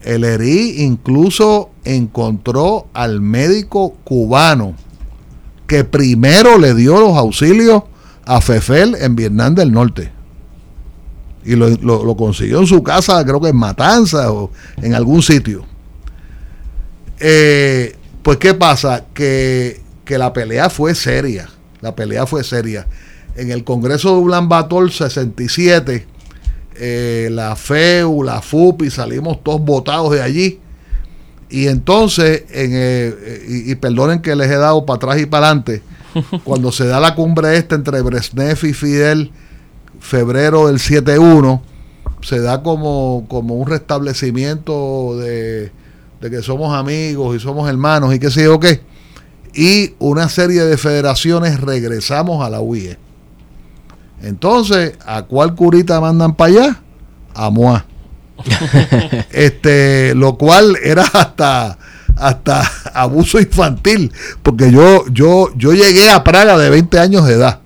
[0.03, 4.75] el ERI incluso encontró al médico cubano
[5.73, 7.85] que primero le dio los auxilios
[8.27, 10.13] a Fefel en Vietnam del Norte.
[11.47, 14.51] Y lo, lo- consiguió en su casa, creo que en Matanza o
[14.83, 15.65] en algún sitio.
[17.21, 19.07] Eh, pues, ¿qué pasa?
[19.15, 21.49] Que, que la pelea fue seria.
[21.81, 22.87] La pelea fue seria.
[23.35, 26.07] En el Congreso de Ulan Bator 67,
[26.77, 30.61] eh, la FEU, la FUPI, salimos todos votados de allí.
[31.53, 35.49] Y entonces, en, eh, y, y perdonen que les he dado para atrás y para
[35.49, 35.83] adelante,
[36.45, 39.31] cuando se da la cumbre esta entre Brezhnev y Fidel,
[40.01, 41.61] febrero del 7-1,
[42.23, 45.71] se da como, como un restablecimiento de,
[46.23, 48.81] de que somos amigos y somos hermanos y qué sé yo qué.
[49.53, 52.97] Y una serie de federaciones regresamos a la UIE.
[54.23, 56.83] Entonces, ¿a cuál curita mandan para allá?
[57.35, 57.85] A MOA.
[59.33, 61.79] este, lo cual era hasta
[62.17, 62.63] hasta
[62.95, 64.13] abuso infantil,
[64.43, 67.61] porque yo yo yo llegué a Praga de 20 años de edad.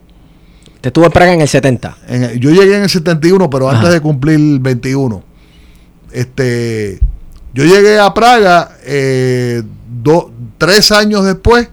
[0.80, 1.96] Te estuvo en Praga en el 70.
[2.08, 5.24] En el- yo llegué en el 71, pero antes de cumplir 21.
[6.12, 7.00] Este,
[7.54, 9.62] yo llegué a Praga eh,
[10.02, 11.68] do- tres años después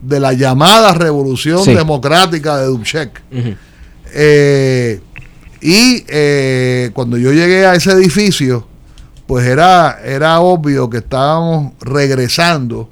[0.00, 1.74] de la llamada Revolución Sí.
[1.74, 3.22] Democrática de Dubček.
[4.14, 5.00] Eh,
[5.66, 8.66] y eh, cuando yo llegué a ese edificio,
[9.26, 12.90] pues era, era obvio que estábamos regresando.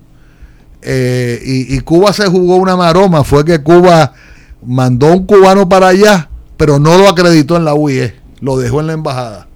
[0.80, 3.22] eh, y, y Cuba se jugó una maroma.
[3.24, 4.14] Fue que Cuba
[4.64, 8.14] mandó un cubano para allá, pero no lo acreditó en la UIE.
[8.40, 9.46] Lo dejó en la embajada.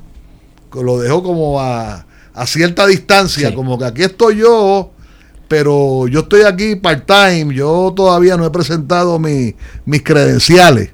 [0.74, 2.04] Lo dejó como a,
[2.34, 3.54] a cierta distancia, Sí.
[3.54, 4.90] como que aquí estoy yo,
[5.48, 7.54] pero yo estoy aquí part-time.
[7.54, 9.54] Yo todavía no he presentado mi-
[9.86, 10.90] mis credenciales.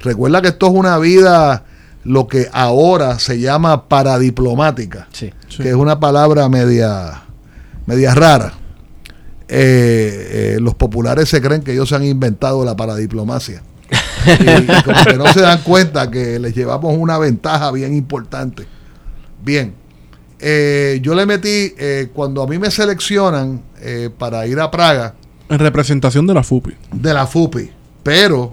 [0.00, 1.64] Recuerda que esto es una vida,
[2.04, 5.32] lo que ahora se llama paradiplomática, Sí.
[5.48, 5.62] Sí.
[5.62, 7.22] que es una palabra media,
[7.86, 8.52] media rara.
[9.50, 13.62] Eh, eh, los populares se creen que ellos se han inventado la paradiplomacia.
[14.26, 18.66] y, y como que no se dan cuenta que les llevamos una ventaja bien importante.
[19.42, 19.72] Bien,
[20.40, 25.14] eh, yo le metí, eh, cuando a mí me seleccionan eh, para ir a Praga,
[25.48, 26.74] En representación de la FUPI.
[26.92, 27.70] de la FUPI,
[28.02, 28.52] pero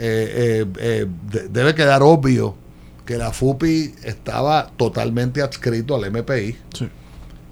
[0.00, 2.54] eh, eh, eh, de- debe quedar obvio
[3.04, 6.56] que la FUPI estaba totalmente adscrito al MPI.
[6.74, 6.88] Sí.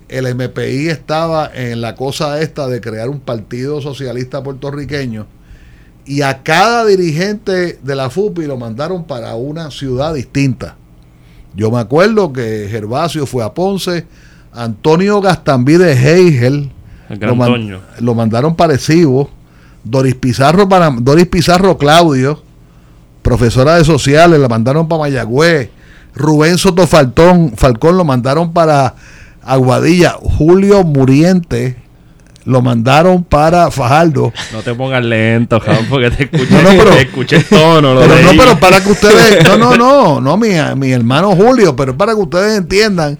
[0.08, 5.26] El MPI estaba en la cosa esta de crear un partido socialista puertorriqueño
[6.06, 10.76] y a cada dirigente de la FUPI lo mandaron para una ciudad distinta.
[11.54, 14.06] Yo me acuerdo que Gervasio fue a Ponce,
[14.52, 16.70] Antonio Gastambide Heigel
[17.26, 17.48] lo, man-
[18.00, 19.28] lo mandaron parecido.
[19.90, 22.42] Doris Pizarro para Doris Pizarro Claudio,
[23.22, 25.70] profesora de sociales, la mandaron para Mayagüez.
[26.14, 28.94] Rubén Soto Falcón, Falcón lo mandaron para
[29.42, 30.16] Aguadilla.
[30.20, 31.76] Julio Muriente
[32.44, 34.32] lo mandaron para Fajardo.
[34.52, 37.94] No te pongas lento, Juan, porque te escuché, No, no, pero- te escuché el tono.
[37.94, 38.38] Lo Pero de no, ahí.
[38.38, 42.20] pero para que ustedes, no, no, no, no, mi, mi hermano Julio, pero para que
[42.20, 43.18] ustedes entiendan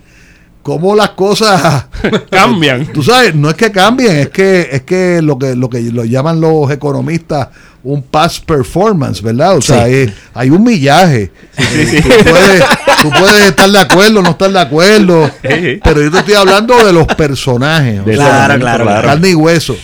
[0.68, 1.86] cómo las cosas
[2.30, 2.86] Cambian.
[2.92, 6.04] Tú sabes, no es que cambien, es que es que lo que lo que lo
[6.04, 7.48] llaman los economistas
[7.84, 9.56] un past performance, ¿verdad?
[9.56, 9.92] O sea, Sí.
[9.94, 11.30] hay, hay un millaje.
[11.56, 12.64] Eh, Tú, puedes,
[13.02, 15.80] tú puedes estar de acuerdo, no estar de acuerdo, Sí.
[15.82, 19.34] pero yo te estoy hablando de los personajes, De sea, ese Claro, claro, carne y
[19.34, 19.76] hueso.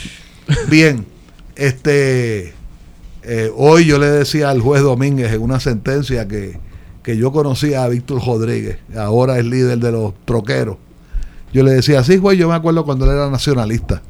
[0.69, 1.07] Bien,
[1.57, 2.53] Este,
[3.23, 6.59] eh, hoy yo le decía al juez Domínguez en una sentencia que,
[7.05, 10.79] que yo conocía a Víctor Rodríguez, ahora es líder de los troqueros.
[11.53, 14.03] Yo le decía, sí, juez, yo me acuerdo cuando él era nacionalista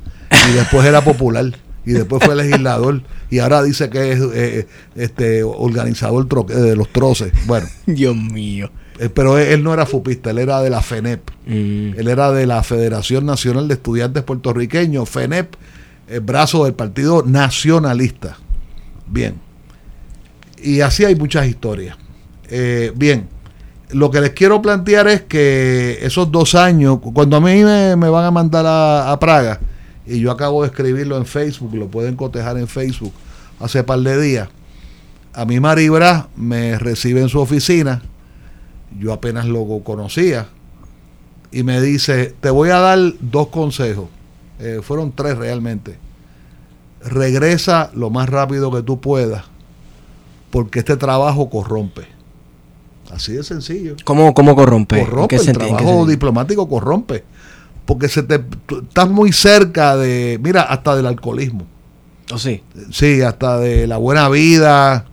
[0.49, 1.53] y después era popular
[1.85, 4.67] y después fue legislador y ahora dice que es eh,
[4.97, 7.33] este organizador troque- de los troces.
[7.47, 8.71] Bueno, Dios mío.
[8.99, 11.29] eh, pero él, él no era fupista, él era de la FENEP.
[11.47, 11.99] Mm.
[11.99, 15.55] Él era de la Federación Nacional de Estudiantes Puertorriqueños, FENEP,
[16.09, 18.39] el brazo del Partido Nacionalista.
[19.07, 19.35] Bien.
[20.63, 21.97] Y así hay muchas historias.
[22.49, 23.29] Eh, bien,
[23.91, 28.25] lo que les quiero plantear es que esos dos años, cuando a mí me, van
[28.25, 29.61] a mandar a, a Praga,
[30.07, 33.13] y yo acabo de escribirlo en Facebook, lo pueden cotejar en Facebook
[33.61, 34.49] hace par de días,
[35.33, 38.03] a mí Maribra me recibe en su oficina,
[38.99, 40.49] yo apenas lo conocía,
[41.55, 44.09] y me dice, te voy a dar dos consejos.
[44.59, 45.99] Eh, fueron tres realmente.
[47.01, 49.45] Regresa lo más rápido que tú puedas,
[50.51, 52.07] porque este trabajo corrompe.
[53.15, 53.95] Así de sencillo.
[54.05, 54.99] ¿Cómo, cómo corrompe?
[54.99, 57.23] ¿En Corrompe, el trabajo diplomático corrompe.
[57.85, 61.65] Porque se te, tú estás muy cerca de, mira, hasta del alcoholismo.
[62.33, 62.63] ¿O sí?
[62.91, 65.05] Sí, hasta de la buena vida.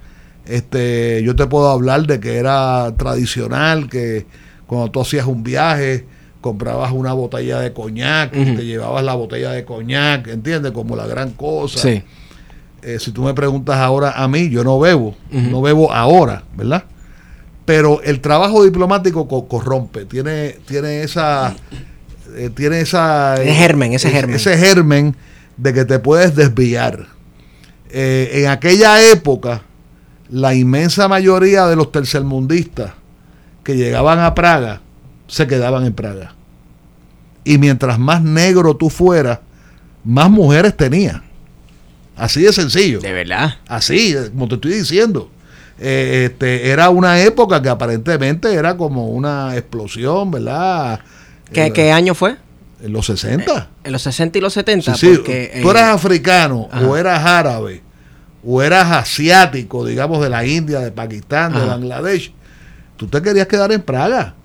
[0.45, 4.25] Este, yo te puedo hablar de que era tradicional, que
[4.65, 6.05] cuando tú hacías un viaje,
[6.39, 10.71] comprabas una botella de coñac, te llevabas la botella de coñac, ¿entiendes?
[10.71, 11.79] Como la gran cosa.
[11.79, 12.01] Sí.
[12.81, 16.85] Eh, si tú me preguntas ahora a mí, yo no bebo, no bebo ahora, ¿verdad?
[17.71, 21.55] Pero el trabajo diplomático co- corrompe, tiene, tiene esa,
[22.35, 24.35] eh, tiene esa Ese germen, ese germen.
[24.35, 25.15] ese germen
[25.55, 27.07] de que te puedes desviar.
[27.89, 29.61] Eh, en aquella época,
[30.29, 32.91] la inmensa mayoría de los tercermundistas
[33.63, 34.81] que llegaban a Praga
[35.27, 36.35] se quedaban en Praga.
[37.45, 39.39] Y mientras más negro tú fueras,
[40.03, 41.21] más mujeres tenías.
[42.17, 42.99] Así de sencillo.
[42.99, 43.59] De verdad.
[43.65, 45.31] Así, como te estoy diciendo.
[45.79, 50.99] Eh, este, era una época que aparentemente era como una explosión, ¿verdad?
[51.51, 52.35] ¿Qué, Eh, qué año fue?
[52.83, 53.69] En los 60.
[53.83, 54.95] En los 60 y los 70.
[54.95, 56.85] Sí, sí, porque, tú eh, eras africano ajá.
[56.87, 57.81] o eras árabe
[58.43, 61.67] o eras asiático, digamos de la India, de Pakistán, de Ajá.
[61.67, 62.31] Bangladesh,
[62.97, 64.35] tú te querías quedar en Praga.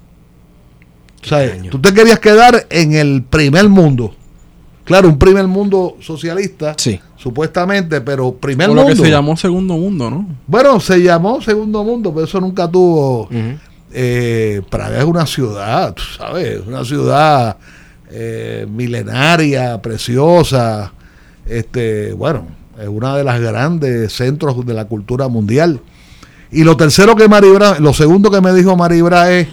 [1.23, 4.15] O sea, tú te querías quedar en el primer mundo.
[4.85, 7.01] Claro, un primer mundo socialista, Sí.
[7.27, 8.97] Supuestamente, pero primer O lo mundo.
[8.97, 10.29] que se llamó segundo mundo, ¿no?
[10.47, 13.23] Bueno, se llamó segundo mundo, pero eso nunca tuvo.
[13.23, 13.59] Ujú.
[13.93, 17.57] Eh, Praga es una ciudad, tú sabes, una ciudad
[18.13, 20.93] eh, milenaria, preciosa.
[21.47, 22.47] Este, bueno,
[22.81, 25.81] es una de las grandes centros de la cultura mundial.
[26.53, 29.49] Y lo tercero que Maribra, lo segundo que me dijo Maribra es,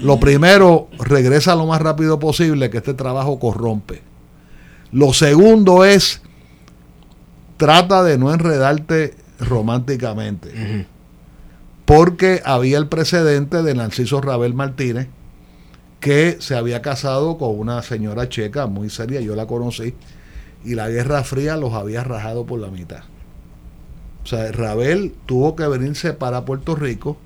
[0.00, 4.00] lo primero, regresa lo más rápido posible, que este trabajo corrompe.
[4.92, 6.22] Lo segundo es,
[7.60, 10.86] trata de no enredarte románticamente
[11.84, 15.08] porque había el precedente de Narciso Rabel Martínez,
[15.98, 19.94] que se había casado con una señora checa muy seria, yo la conocí,
[20.64, 23.02] y la Guerra Fría los había rajado por la mitad.
[24.22, 27.18] O sea, Rabel tuvo que venirse para Puerto Rico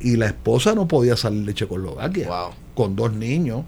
[0.00, 2.50] y la esposa no podía salir de Checoslovaquia Wow.
[2.74, 3.64] con dos niños.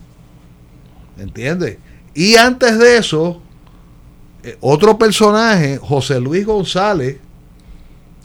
[1.18, 1.78] ¿Entiendes?
[2.14, 3.42] Y antes de eso,
[4.42, 7.18] eh, otro personaje, José Luis González,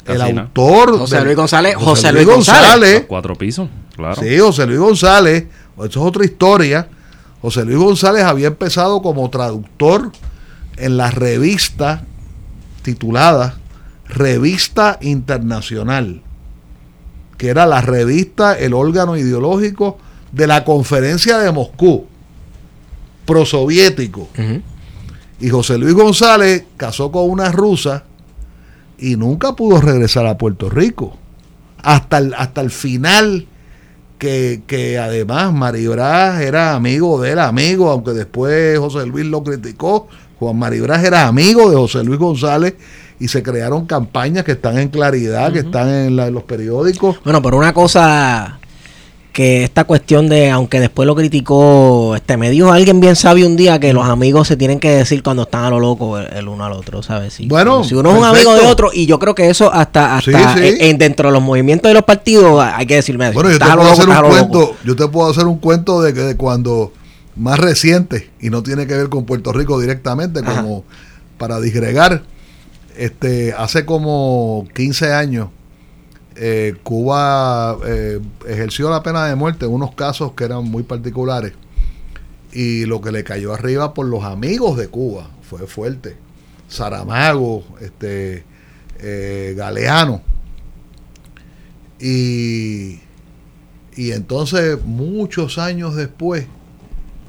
[0.05, 0.41] el Casina.
[0.43, 0.99] autor.
[0.99, 2.93] José Luis González, José Luis González.
[2.99, 4.21] Los cuatro pisos, claro.
[4.21, 5.45] Sí, José Luis González,
[5.77, 6.87] eso es otra historia.
[7.41, 10.11] José Luis González había empezado como traductor
[10.77, 12.03] en la revista
[12.81, 13.57] titulada
[14.07, 16.21] Revista Internacional,
[17.37, 19.97] que era la revista, el órgano ideológico
[20.31, 22.05] de la conferencia de Moscú,
[23.25, 24.29] prosoviético.
[24.37, 24.61] Ujú.
[25.39, 28.03] Y José Luis González casó con una rusa
[28.97, 31.17] y nunca pudo regresar a Puerto Rico.
[31.83, 33.45] Hasta el, hasta el final,
[34.17, 40.07] que, que además Maribraz era amigo de él, amigo, aunque después José Luis lo criticó.
[40.39, 42.75] Juan Maribraz era amigo de José Luis González
[43.19, 47.17] y se crearon campañas que están en claridad, que están en, la- en los periódicos.
[47.23, 48.59] Bueno, pero una cosa
[49.35, 53.57] que esta cuestión de, aunque después lo criticó, este me dijo alguien bien sabio un
[53.57, 56.47] día que los amigos se tienen que decir cuando están a lo loco el, el
[56.47, 57.33] uno al otro, ¿sabes?
[57.33, 60.15] Si, Bueno, si uno es un amigo de otro, y yo creo que eso hasta,
[60.15, 60.67] hasta Sí, sí.
[60.79, 63.65] En, en- dentro de los movimientos de los partidos hay que decirme Bueno, yo te
[63.65, 64.29] puedo loco, hacer un loco.
[64.29, 66.93] cuento, yo te puedo hacer un cuento de que de cuando
[67.35, 70.61] más reciente y no tiene que ver con Puerto Rico directamente, Ajá.
[70.61, 70.85] como
[71.37, 72.23] para disgregar,
[72.97, 75.49] este, hace como 15 años
[76.35, 81.53] eh, Cuba eh, ejerció la pena de muerte en unos casos que eran muy particulares
[82.51, 86.15] y lo que le cayó arriba por los amigos de Cuba fue fuerte.
[86.67, 88.43] Saramago, este,
[88.99, 90.21] eh, Galeano.
[91.99, 92.99] Y,
[93.95, 96.47] y entonces, muchos años después,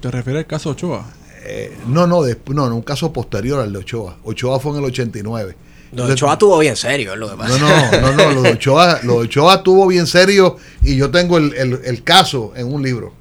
[0.01, 1.07] ¿Te refieres al caso Ochoa?
[1.45, 4.17] eh, no, no, no, no, un caso posterior al de Ochoa.
[4.25, 5.57] Ochoa fue en el 89.
[5.97, 7.59] Don Ochoa estuvo bien serio, es lo que pasa.
[7.59, 11.11] No, no, no, no, lo de Ochoa, lo de Ochoa estuvo bien serio y yo
[11.11, 13.13] tengo el, el- el caso en un libro.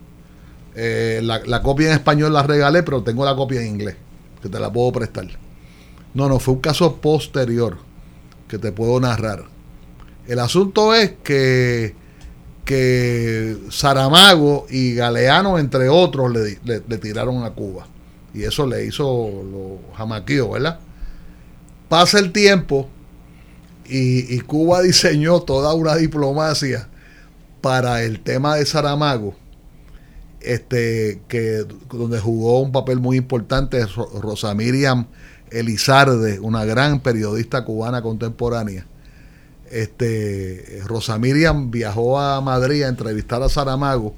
[0.76, 3.96] Eh, la, la copia en español la regalé, pero tengo la copia en inglés,
[4.42, 5.26] que te la puedo prestar.
[6.14, 7.78] No, no, fue un caso posterior
[8.48, 9.44] que te puedo narrar.
[10.28, 11.96] El asunto es que,
[12.66, 17.88] que Saramago y Galeano, entre otros, le, le- le tiraron a Cuba.
[18.34, 20.80] Y eso le hizo los jamaquíos, ¿verdad?
[21.90, 22.90] Pasa el tiempo
[23.88, 26.90] y, Cuba diseñó toda una diplomacia
[27.62, 29.36] para el tema de Saramago,
[30.42, 35.08] este, que, donde jugó un papel muy importante Ro- Rosa Miriam
[35.52, 38.88] Elizarde, una gran periodista cubana contemporánea.
[39.72, 44.16] Este, Rosa Miriam viajó a Madrid a entrevistar a Saramago,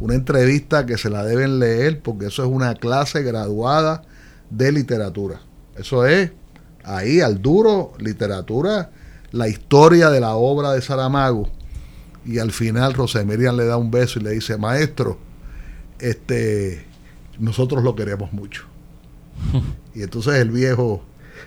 [0.00, 4.02] una entrevista que se la deben leer porque eso es una clase graduada
[4.50, 5.40] de literatura.
[5.76, 6.30] Eso es
[6.96, 8.90] ahí al duro, literatura,
[9.32, 11.50] la historia de la obra de Saramago.
[12.24, 15.18] Y al final Rosa Miriam le da un beso y le dice, maestro,
[15.98, 16.84] este,
[17.38, 18.64] nosotros lo queremos mucho.
[19.94, 21.02] y entonces el viejo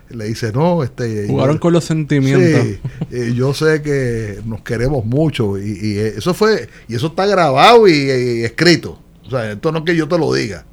[0.09, 1.27] le dice, no, este...
[1.27, 2.63] Jugaron yo- con los sentimientos.
[2.65, 2.79] Sí,
[3.11, 7.87] eh, yo sé que nos queremos mucho y, y eso fue y eso está grabado
[7.87, 8.99] y, y escrito.
[9.25, 10.65] O sea, esto no es que yo te lo diga.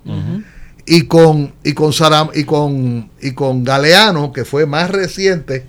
[0.88, 5.66] Y con y con Saram, y con y con Galeano, que fue más reciente,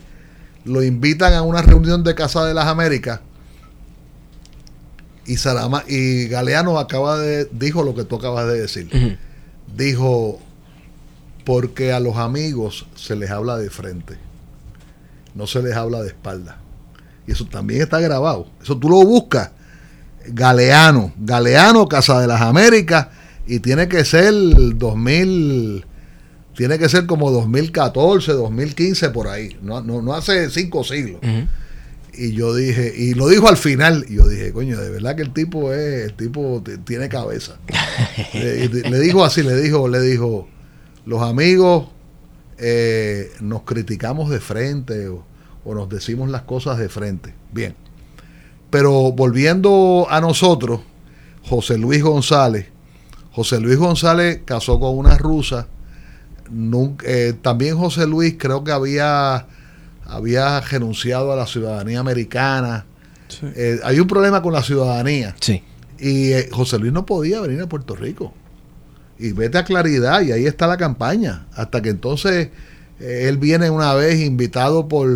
[0.64, 3.20] lo invitan a una reunión de Casa de las Américas.
[5.26, 9.20] Y Sarama, y Galeano acaba de dijo lo que tú acabas de decir.
[9.76, 10.40] Dijo
[11.46, 14.30] porque a los amigos se les habla de frente
[15.40, 16.58] no se les habla de espalda.
[17.28, 18.48] Y eso también está grabado.
[18.62, 19.52] Eso tú lo buscas.
[20.28, 23.08] Galeano, Galeano, Casa de las Américas,
[23.50, 25.84] y tiene que ser 2000,
[26.56, 29.58] tiene que ser como 2014, 2015 por ahí.
[29.64, 31.20] No, no, no hace cinco siglos.
[32.14, 35.24] Y yo dije, y lo dijo al final, y yo dije, coño, de verdad que
[35.24, 37.58] el tipo es, el tipo tiene cabeza.
[38.34, 40.48] le, le dijo así, le dijo, le dijo,
[41.08, 41.88] los amigos
[42.60, 45.26] eh, nos criticamos de frente o,
[45.66, 47.34] o nos decimos las cosas de frente.
[47.52, 47.76] Bien.
[48.70, 50.82] Pero volviendo a nosotros,
[51.48, 52.68] José Luis González,
[53.40, 55.66] José Luis González casó con una rusa.
[56.52, 59.46] Nunca- eh, también José Luis creo que había,
[60.06, 62.84] había renunciado a la ciudadanía americana.
[63.30, 63.46] Sí.
[63.56, 65.38] Eh, hay un problema con la ciudadanía.
[65.40, 65.64] Sí.
[66.00, 68.34] Y eh, José Luis no podía venir a Puerto Rico.
[69.18, 71.46] Y vete a claridad, y ahí está la campaña.
[71.54, 72.50] Hasta que entonces
[73.00, 75.08] él viene una vez invitado por,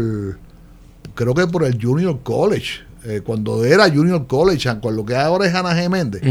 [1.13, 2.83] creo que por el Junior College.
[3.25, 5.89] cuando era Junior College, con lo que ahora es Ana G.
[5.89, 6.21] Méndez.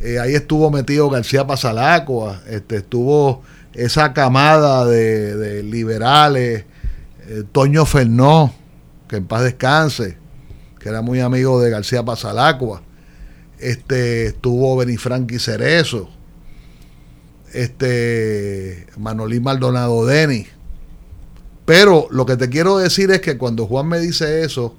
[0.00, 3.42] Eh, ahí estuvo metido García Pasalacua, este, estuvo
[3.74, 6.64] esa camada de, liberales,
[7.26, 8.52] eh, Toño Fernó,
[9.08, 10.16] que en paz descanse,
[10.78, 12.82] que era muy amigo de García Pasalacua,
[13.58, 16.08] este, estuvo Benifranqui Cerezo,
[17.52, 20.48] este, Manolín Maldonado Denis.
[21.66, 24.74] Pero lo que te quiero decir es que cuando Juan me dice eso,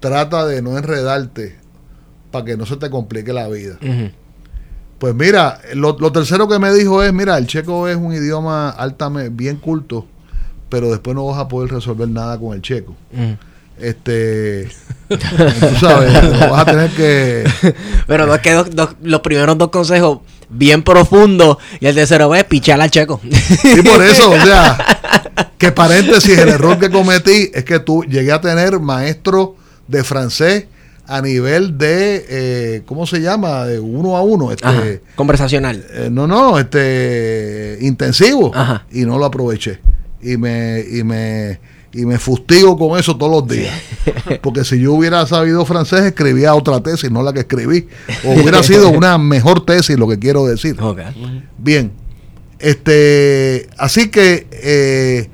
[0.00, 1.56] trata de no enredarte
[2.30, 3.78] para que no se te complique la vida.
[5.04, 8.70] Pues mira, lo, lo tercero que me dijo es, mira, el checo es un idioma
[8.70, 10.06] altamente bien culto,
[10.70, 12.96] pero después no vas a poder resolver nada con el checo.
[13.12, 13.36] Ujú.
[13.78, 14.66] Este,
[15.08, 16.10] tú sabes,
[16.48, 17.44] vas a tener que...
[18.06, 22.34] Pero no es que dos- dos- los primeros dos consejos bien profundos y el tercero
[22.34, 23.20] es pichar al checo.
[23.22, 28.32] Y por eso, o sea, que paréntesis, el error que cometí es que tú llegué
[28.32, 29.54] a tener maestro
[29.86, 30.64] de francés
[31.06, 33.64] a nivel de, eh, ¿cómo se llama?
[33.66, 34.50] De uno a uno.
[34.50, 34.82] Este, Ajá.
[35.16, 35.84] Conversacional.
[35.90, 38.86] Eh, no, no, este intensivo Ajá.
[38.90, 39.80] y no lo aproveché
[40.24, 41.60] y me y me
[41.92, 43.72] y me fustigo con eso todos los días.
[44.42, 47.86] Porque si yo hubiera sabido francés escribía otra tesis, no la que escribí,
[48.24, 50.76] o hubiera sido una mejor tesis, lo que quiero decir.
[51.56, 51.92] Bien,
[52.58, 55.30] este, así que eh,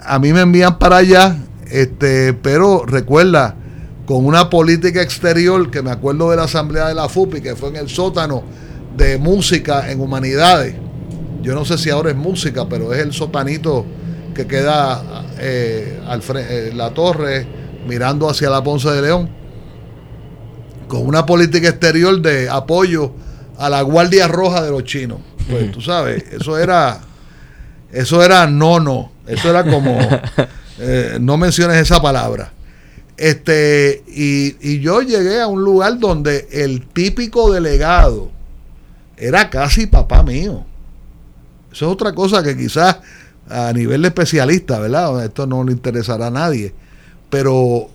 [0.00, 1.36] a mí me envían para allá,
[1.70, 3.54] este, pero recuerda,
[4.10, 7.68] con una política exterior que me acuerdo de la asamblea de la FUPI, que fue
[7.68, 8.42] en el sótano
[8.96, 10.74] de música en humanidades.
[11.42, 13.86] Yo no sé si ahora es música, pero es el sotanito
[14.34, 17.46] que queda eh, al eh, la torre
[17.86, 19.30] mirando hacia la Ponce de León,
[20.88, 23.12] con una política exterior de apoyo
[23.58, 25.20] a la Guardia Roja de los chinos.
[25.48, 27.00] Pues tú sabes, eso era,
[27.92, 29.12] eso era no, no.
[29.28, 30.00] Eso era como,
[30.80, 32.54] eh, no menciones esa palabra.
[33.20, 38.30] Este, y, y yo llegué a un lugar donde el típico delegado
[39.18, 40.64] era casi papá mío.
[41.70, 42.96] Eso es otra cosa que quizás
[43.46, 45.22] a nivel especialista, ¿verdad?
[45.22, 46.72] Esto no le interesará a nadie.
[47.28, 47.90] Pero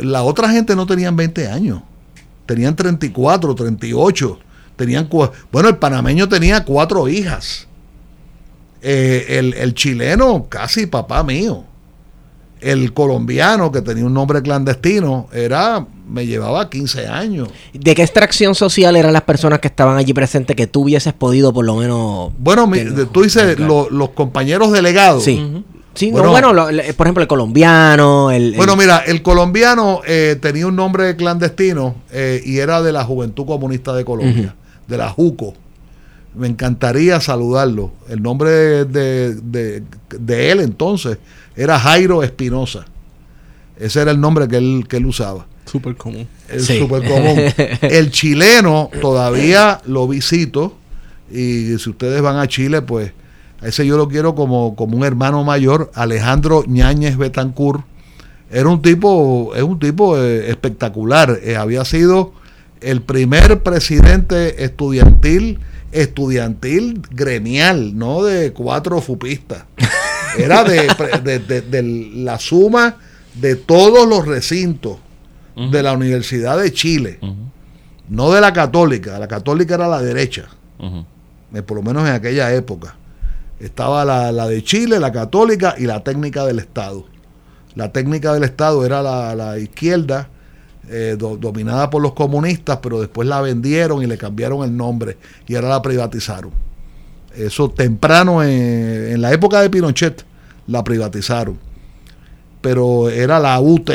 [0.00, 1.82] la otra gente no tenían 20 años.
[2.46, 4.38] Tenían 34, 38.
[4.76, 5.10] Tenían
[5.52, 7.68] bueno, el panameño tenía cuatro hijas.
[8.80, 11.66] Eh, el, el chileno, casi papá mío.
[12.60, 17.48] El colombiano, que tenía un nombre clandestino, era, me llevaba 15 años.
[17.72, 21.52] ¿De qué extracción social eran las personas que estaban allí presentes que tú hubieses podido
[21.52, 22.32] por lo menos...
[22.38, 22.80] Bueno, mi-
[23.12, 25.24] tú dices lo- los compañeros delegados.
[25.24, 25.64] Sí.
[25.94, 26.30] Sí, no, Bueno.
[26.30, 28.50] bueno, lo- le- por ejemplo, el colombiano, el...
[28.52, 33.04] el- Bueno, mira, el colombiano eh, tenía un nombre clandestino eh, y era de la
[33.04, 34.54] Juventud Comunista de Colombia,
[34.86, 35.54] de la JUCO.
[36.34, 37.92] Me encantaría saludarlo.
[38.08, 38.50] El nombre
[38.84, 39.82] de, de-
[40.18, 41.18] de él entonces
[41.56, 42.86] era Jairo Espinosa.
[43.78, 45.46] Ese era el nombre que él, que él usaba.
[45.64, 46.26] Súper común.
[46.48, 46.78] Es Sí.
[46.78, 47.38] súper común.
[47.82, 50.76] El chileno todavía lo visito
[51.30, 53.12] y si ustedes van a Chile, pues
[53.62, 57.84] a ese yo lo quiero como, como un hermano mayor, Alejandro Ñáñez Betancourt.
[58.50, 61.38] Era un tipo, es un tipo eh, espectacular.
[61.42, 62.32] Eh, había sido
[62.80, 65.60] el primer presidente estudiantil,
[65.92, 69.64] estudiantil gremial, no de cuatro fupistas.
[70.38, 70.88] Era de,
[71.24, 72.96] de- de- de la suma
[73.34, 74.98] de todos los recintos
[75.70, 77.18] de la Universidad de Chile,
[78.08, 79.18] no de la católica.
[79.18, 80.48] La católica era la derecha,
[81.54, 82.96] eh, por lo menos en aquella época.
[83.58, 87.04] Estaba la, la de Chile, la católica y la técnica del Estado.
[87.74, 90.28] La técnica del Estado era la, la izquierda,
[90.90, 95.16] eh, do- dominada por los comunistas, pero después la vendieron y le cambiaron el nombre
[95.46, 96.50] y ahora la privatizaron.
[97.34, 98.50] Eso temprano, en,
[99.12, 100.24] en la época de Pinochet,
[100.66, 101.58] la privatizaron.
[102.60, 103.90] Pero era la UT.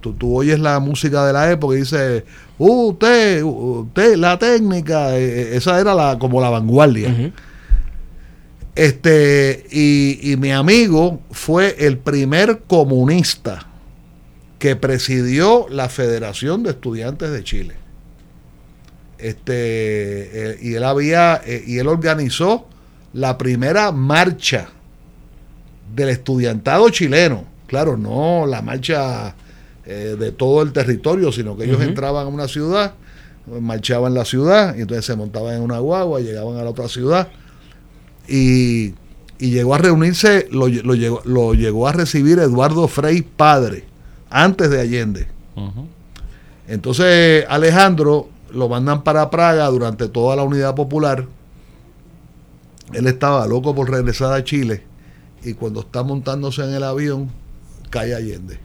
[0.00, 2.24] Tú, tú oyes la música de la época y dice,
[2.58, 3.02] UT,
[3.42, 5.16] UT, la técnica.
[5.18, 7.08] eh, esa era la, como la vanguardia.
[8.74, 13.66] Este, y, y mi amigo fue el primer comunista
[14.66, 17.76] que presidió la Federación de Estudiantes de Chile.
[19.16, 22.66] Este, eh, y él había, eh, y él organizó
[23.12, 24.70] la primera marcha
[25.94, 27.44] del estudiantado chileno.
[27.68, 29.36] Claro, no la marcha
[29.84, 32.94] eh, de todo el territorio, sino que ellos entraban a una ciudad,
[33.46, 36.88] marchaban en la ciudad, y entonces se montaban en una guagua, llegaban a la otra
[36.88, 37.28] ciudad
[38.26, 38.94] y,
[39.38, 43.84] y llegó a reunirse, lo, lo llegó, lo llegó a recibir Eduardo Frei padre,
[44.44, 45.26] antes de Allende.
[46.68, 51.26] Entonces Alejandro lo mandan para Praga durante toda la unidad popular.
[52.92, 54.82] Él estaba loco por regresar a Chile
[55.44, 57.30] y cuando está montándose en el avión
[57.90, 58.58] cae Allende.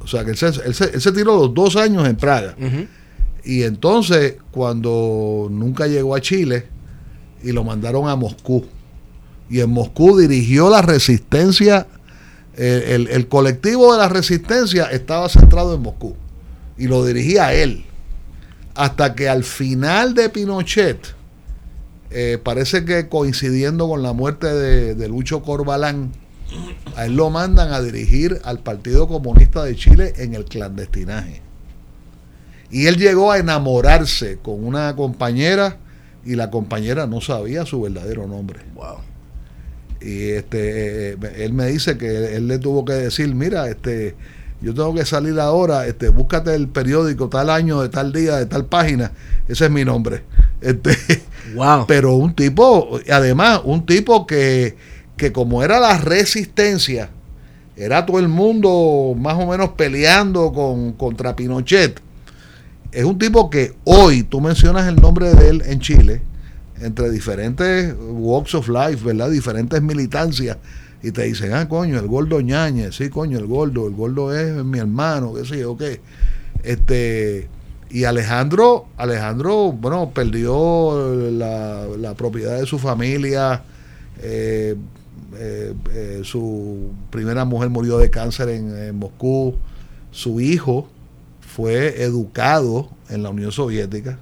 [0.00, 2.54] O sea que él se, él se- él se tiró los dos años en Praga.
[3.44, 6.66] Y entonces, cuando nunca llegó a Chile,
[7.42, 8.64] y lo mandaron a Moscú.
[9.50, 11.86] Y en Moscú dirigió la resistencia,
[12.56, 16.14] el, el colectivo de la resistencia estaba centrado en Moscú.
[16.76, 17.84] Y lo dirigía él.
[18.74, 21.14] Hasta que al final de Pinochet,
[22.10, 26.12] eh, parece que coincidiendo con la muerte de, de Lucho Corbalán,
[26.96, 31.42] a él lo mandan a dirigir al Partido Comunista de Chile en el clandestinaje.
[32.70, 35.78] Y él llegó a enamorarse con una compañera
[36.24, 38.60] y la compañera no sabía su verdadero nombre.
[40.04, 44.14] Y este, eh, él me dice que él le tuvo que decir, mira, este,
[44.60, 48.46] yo tengo que salir ahora, este, búscate el periódico tal año, de tal día, de
[48.46, 49.12] tal página,
[49.48, 50.22] ese es mi nombre.
[50.60, 50.96] Este,
[51.54, 51.84] Wow.
[51.86, 54.76] pero un tipo, además, un tipo que,
[55.18, 57.10] que como era la resistencia,
[57.76, 62.00] era todo el mundo más o menos peleando con, contra Pinochet.
[62.92, 66.22] Es un tipo que hoy tú mencionas el nombre de él en Chile,
[66.84, 69.30] entre diferentes walks of life, ¿verdad?
[69.30, 70.58] Diferentes militancias,
[71.02, 74.64] y te dicen, ah, coño, el gordo Ñañez, sí, coño, el gordo, el gordo es
[74.64, 76.00] mi hermano, qué sé yo, qué.
[76.62, 77.48] Este,
[77.90, 83.62] y Alejandro, Alejandro, bueno, perdió la, propiedad de su familia.
[84.22, 84.76] eh,
[85.36, 89.56] eh, eh, su primera mujer murió de cáncer en Moscú.
[90.10, 90.88] Su hijo
[91.40, 94.18] fue educado en la Unión Soviética.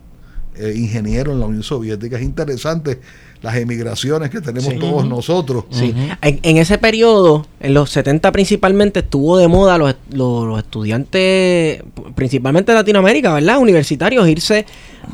[0.56, 2.16] Eh, ingeniero en la Unión Soviética.
[2.16, 3.00] Es interesante
[3.42, 5.64] las emigraciones que tenemos todos nosotros.
[5.70, 5.92] Sí.
[6.22, 11.82] en, en ese periodo, en los 70 principalmente, estuvo de moda los, los, los estudiantes,
[12.14, 13.58] principalmente de Latinoamérica, ¿verdad?
[13.58, 14.64] Universitarios, irse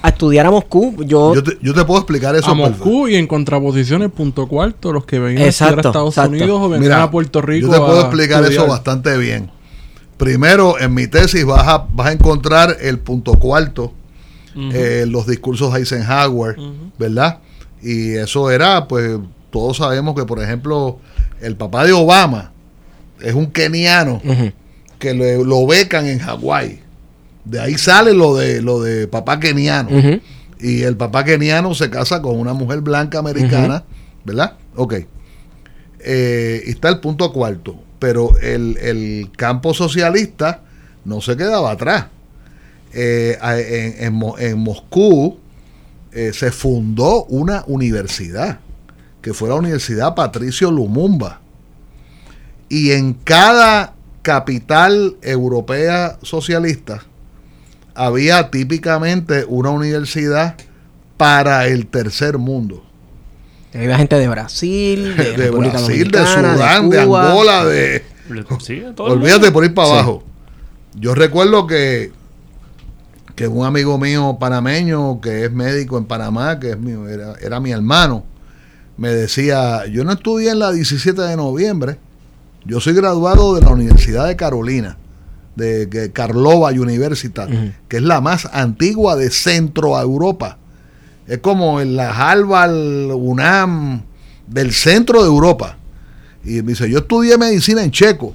[0.03, 1.03] a estudiar a Moscú.
[1.07, 2.51] Yo, Yo te, yo te puedo explicar eso.
[2.51, 2.85] a perfecto.
[2.85, 6.33] Moscú y en contraposición el punto cuarto, los que venían a Exacto, a Estados exacto.
[6.33, 7.69] Unidos o venían a Puerto Rico.
[7.69, 8.65] Yo te puedo a explicar estudiar.
[8.65, 9.51] eso bastante bien.
[10.19, 13.93] Primero, en mi tesis vas a, vas a encontrar el punto cuarto,
[14.75, 16.57] eh, los discursos de Eisenhower,
[16.99, 17.39] ¿verdad?
[17.83, 19.19] Y eso era, pues,
[19.51, 20.99] todos sabemos que, por ejemplo,
[21.41, 22.53] el papá de Obama
[23.21, 24.21] es un keniano
[24.99, 26.81] que le- lo becan en Hawái.
[27.45, 29.89] De ahí sale lo de, lo de papá keniano.
[30.61, 33.85] Y el papá keniano se casa con una mujer blanca americana,
[34.25, 34.55] ¿verdad?
[34.75, 34.95] Ok.
[36.01, 37.77] Eh, y está el punto cuarto.
[37.99, 40.61] Pero el, el campo socialista
[41.05, 42.07] no se quedaba atrás.
[42.93, 45.39] Eh, a- en, en Mo- en Moscú
[46.13, 48.61] eh, se fundó una universidad,
[49.23, 51.41] que fue la Universidad Patricio Lumumba.
[52.69, 57.03] Y en cada capital europea socialista
[57.95, 60.57] había típicamente una universidad
[61.17, 62.85] para el tercer mundo.
[63.75, 67.31] Había gente de Brasil, de, De República Brasil, de Dominicana, Sudán, de, Cuba.
[67.31, 68.05] Angola, de...
[68.61, 69.93] Sí, Olvídate por ir para Sí.
[69.95, 70.23] abajo.
[70.95, 72.13] Yo recuerdo que,
[73.39, 77.61] que un amigo mío panameño, que es médico en Panamá, que es mi, era, era
[77.61, 78.25] mi hermano,
[78.97, 82.01] me decía, yo no estudié en la 17 de noviembre,
[82.65, 84.97] yo soy graduado de la Universidad de Carolina,
[85.55, 87.71] de, Karlova Universitat, Ujú.
[87.87, 90.59] que es la más antigua de Centro Europa.
[91.29, 94.03] Es como en la Harvard, UNAM,
[94.49, 95.77] del centro de Europa.
[96.45, 98.35] Y me dice, yo estudié medicina en checo,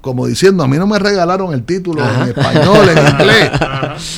[0.00, 2.24] como diciendo, a mí no me regalaron el título Ajá.
[2.24, 3.50] en español, en inglés.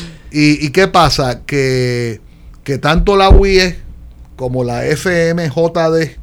[0.36, 1.42] ¿Y, qué pasa?
[1.46, 2.20] Que,
[2.64, 3.78] que tanto la UIE
[4.34, 6.18] como la FMJD,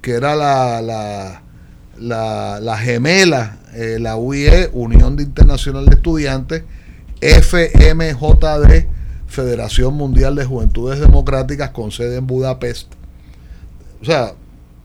[0.00, 1.42] que era la, la,
[1.98, 6.62] la, la gemela, eh, la UIE, Unión de Internacional de Estudiantes,
[7.20, 8.86] FMJD,
[9.26, 12.90] Federación Mundial de Juventudes Democráticas, con sede en Budapest.
[14.00, 14.32] O sea,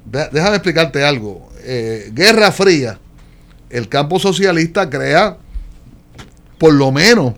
[0.04, 1.50] déjame explicarte algo.
[1.64, 3.00] Eh, Guerra Fría,
[3.70, 5.38] el campo socialista crea
[6.58, 7.34] por lo menos,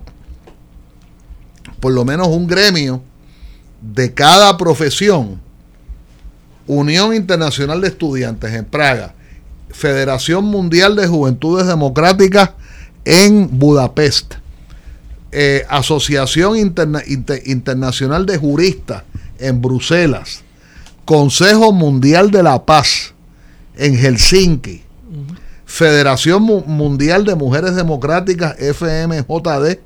[1.79, 3.01] por lo menos un gremio
[3.81, 5.39] de cada profesión.
[6.67, 9.15] Unión Internacional de Estudiantes en Praga,
[9.69, 12.51] Federación Mundial de Juventudes Democráticas
[13.05, 14.35] en Budapest,
[15.31, 19.03] eh, Asociación Interna- Inter- Internacional de Juristas
[19.39, 20.41] en Bruselas,
[21.05, 23.13] Consejo Mundial de la Paz
[23.75, 24.83] en Helsinki,
[25.65, 29.79] Federación Mu- Mundial de Mujeres Democráticas, FMJD,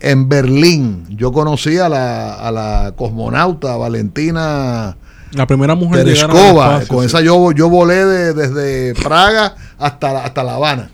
[0.00, 1.04] en Berlín.
[1.10, 4.96] Yo conocí a la, a la cosmonauta Valentina
[5.32, 6.80] La primera mujer de Tereskova.
[6.88, 10.90] Con esa yo, yo volé de- desde Praga hasta, la- hasta La Habana.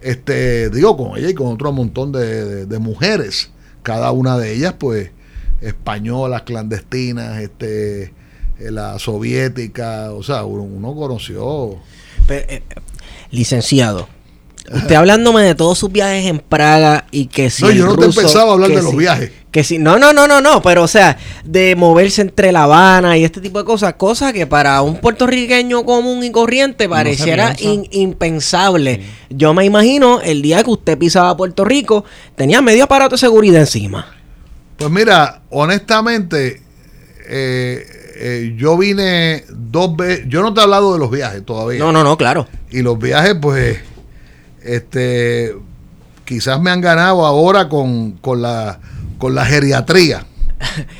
[0.00, 3.50] Este, digo, con ella y con otro montón de, de- de mujeres.
[3.82, 5.10] Cada una de ellas, pues,
[5.60, 8.04] españolas, clandestinas, este,
[8.58, 10.12] eh, la soviética.
[10.12, 11.76] O sea, uno, uno conoció.
[12.26, 12.62] Pero, eh,
[13.30, 14.08] licenciado,
[14.72, 17.96] usted hablándome de todos sus viajes en Praga y que si no, el yo no
[17.96, 19.30] te ruso- empezaba a hablar de los viajes.
[19.50, 23.18] Que si, no, no, no, no, no, pero o sea, de moverse entre La Habana
[23.18, 27.86] y este tipo de cosas, cosas que para un puertorriqueño común y corriente pareciera in-
[27.90, 29.02] impensable.
[29.28, 32.02] Yo me imagino el día que usted pisaba Puerto Rico,
[32.34, 34.06] tenía medio aparato de seguridad encima.
[34.78, 36.62] Pues mira, honestamente,
[37.28, 37.84] eh,
[38.16, 40.24] eh, yo vine dos veces.
[40.28, 41.78] Yo no te he hablado de los viajes todavía.
[41.78, 42.48] No, no, no, claro.
[42.70, 43.78] Y los viajes, pues,
[44.64, 45.54] este,
[46.24, 48.80] quizás me han ganado ahora con, con la,
[49.18, 50.26] con la geriatría.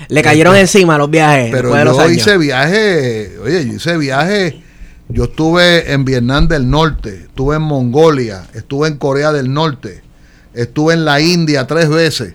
[0.09, 1.51] Le cayeron encima los viajes.
[1.51, 2.17] Pero después de los yo años.
[2.17, 4.63] hice viaje, oye, yo hice viaje.
[5.09, 10.03] Yo estuve en Vietnam del Norte, estuve en Mongolia, estuve en Corea del Norte,
[10.55, 12.35] estuve en la India tres veces,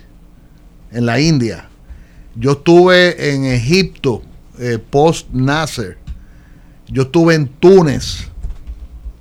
[0.92, 1.70] en la India.
[2.36, 4.22] Yo estuve en Egipto,
[4.60, 5.98] eh, post Nasser.
[6.88, 8.27] Yo estuve en Túnez.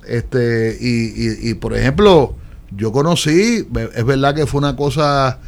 [0.07, 2.35] Este, y, y- y, por ejemplo,
[2.75, 5.39] yo conocí, es verdad que fue una cosa,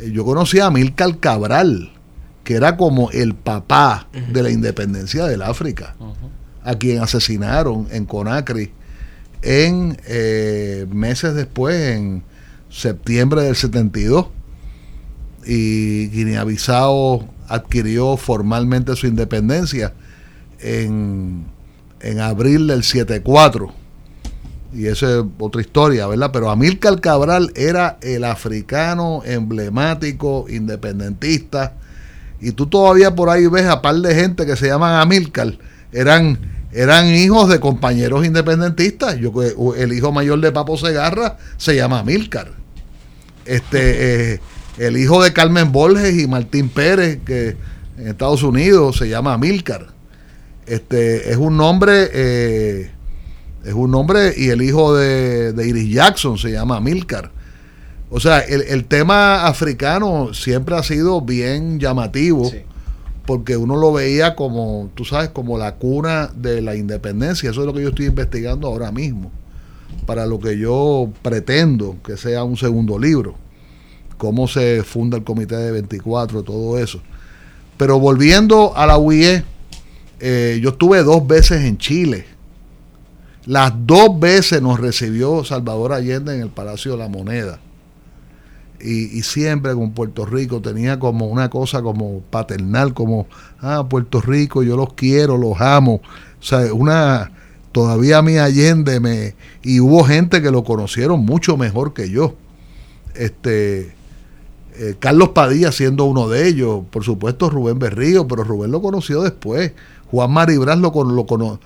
[0.00, 1.90] eh, yo conocí a Milcar Cabral,
[2.42, 5.94] que era como el papá de la independencia del África,
[6.62, 8.70] a quien asesinaron en Conakry
[9.42, 12.22] en eh, meses después, en
[12.70, 14.26] septiembre del 72
[15.46, 19.92] y Guinea-Bissau adquirió formalmente su independencia
[20.60, 21.44] en,
[22.00, 23.72] en abril del 74.
[24.74, 26.30] Y esa es otra historia, ¿verdad?
[26.32, 31.74] Pero Amílcar Cabral era el africano emblemático, independentista,
[32.40, 35.56] y tú todavía por ahí ves a par de gente que se llaman Amílcar,
[35.92, 36.38] eran,
[36.72, 39.16] eran hijos de compañeros independentistas.
[39.16, 39.32] Yo,
[39.76, 42.50] el hijo mayor de Papo Segarra se llama Amílcar.
[43.44, 44.40] Este, eh,
[44.78, 47.56] el hijo de Carmen Borges y Martín Pérez, que
[47.96, 49.86] en Estados Unidos se llama Amílcar.
[50.66, 52.90] Este, es un nombre, eh,
[53.64, 57.30] es un nombre, y el hijo de, de Iris Jackson se llama Amílcar.
[58.16, 62.48] O sea, el, tema africano siempre ha sido bien llamativo.
[63.26, 67.50] Porque uno lo veía como, tú sabes, como la cuna de la independencia.
[67.50, 69.32] Eso es lo que yo estoy investigando ahora mismo.
[70.06, 73.34] Para lo que yo pretendo que sea un segundo libro.
[74.16, 77.00] Cómo se funda el Comité de 24, todo eso.
[77.76, 79.42] Pero volviendo a la UIE,
[80.20, 82.26] eh, yo estuve dos veces en Chile.
[83.46, 87.60] Las dos veces nos recibió Salvador Allende en el Palacio de la Moneda
[88.84, 93.26] y, siempre con Puerto Rico tenía como una cosa como paternal, como,
[93.60, 96.02] ah, Puerto Rico, yo los quiero, los amo.
[96.38, 97.32] O sea, una,
[97.72, 102.34] todavía mi Allende me, y hubo gente que lo conocieron mucho mejor que yo.
[103.14, 103.94] Este,
[104.76, 109.22] eh, Carlos Padilla siendo uno de ellos, por supuesto Rubén Berrío, pero Rubén lo conoció
[109.22, 109.72] después.
[110.10, 111.60] Juan Maribras lo, lo, lo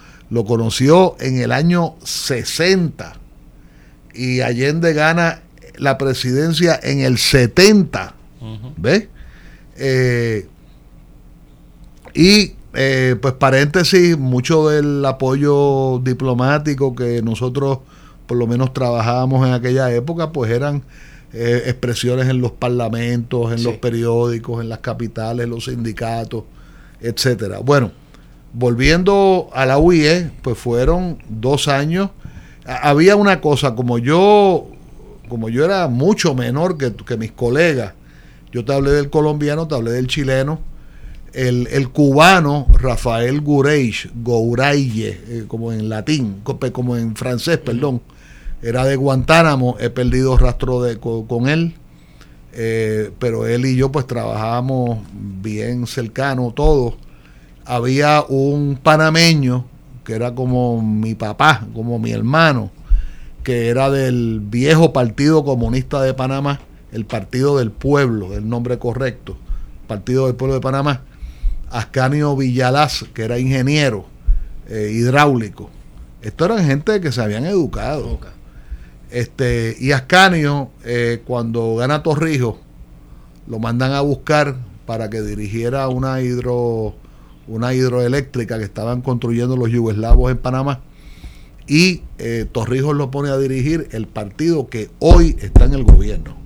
[0.45, 3.15] conoció en el año 60
[4.15, 5.43] y Allende gana
[5.77, 8.15] la presidencia en el 70.
[8.77, 9.09] ¿Ves?
[9.77, 10.47] Eh,
[12.15, 17.79] y eh, pues paréntesis, mucho del apoyo diplomático que nosotros
[18.27, 20.83] por lo menos trabajábamos en aquella época, pues eran
[21.33, 26.45] eh, expresiones en los parlamentos, en los periódicos, en las capitales, en los sindicatos,
[27.01, 27.61] etcétera.
[27.61, 27.91] Bueno,
[28.53, 32.11] volviendo a la UIE, pues fueron dos años.
[32.65, 34.69] Había una cosa, como yo
[35.29, 37.93] como yo era mucho menor que, mis colegas,
[38.51, 40.61] yo te hablé del colombiano, te hablé del chileno,
[41.33, 46.43] el, cubano Rafael Gureich, Gouraille, eh, como en latín,
[46.73, 48.01] como en francés, perdón,
[48.63, 51.75] era de Guantánamo, he perdido rastro de, con, él,
[52.55, 56.95] eh, pero él y yo pues trabajábamos bien cercano todos.
[57.69, 59.67] Había un panameño
[60.03, 62.71] que era como mi papá, como mi hermano,
[63.45, 66.61] que era del viejo Partido Comunista de Panamá,
[66.93, 69.37] el Partido del Pueblo, el nombre correcto,
[69.87, 71.03] Partido del Pueblo de Panamá,
[71.69, 74.07] Ascanio Villalaz, que era ingeniero
[74.71, 75.69] eh, hidráulico.
[76.23, 78.19] Esto eran gente que se habían educado.
[79.11, 82.57] Este, y Ascanio, eh, cuando gana Torrijos,
[83.47, 84.57] lo mandan a buscar
[84.87, 86.95] para que dirigiera una hidro
[87.49, 90.83] una hidroeléctrica que estaban construyendo los yugoslavos en Panamá
[91.69, 96.37] y eh, Torrijos lo pone a dirigir el partido que hoy está en el gobierno,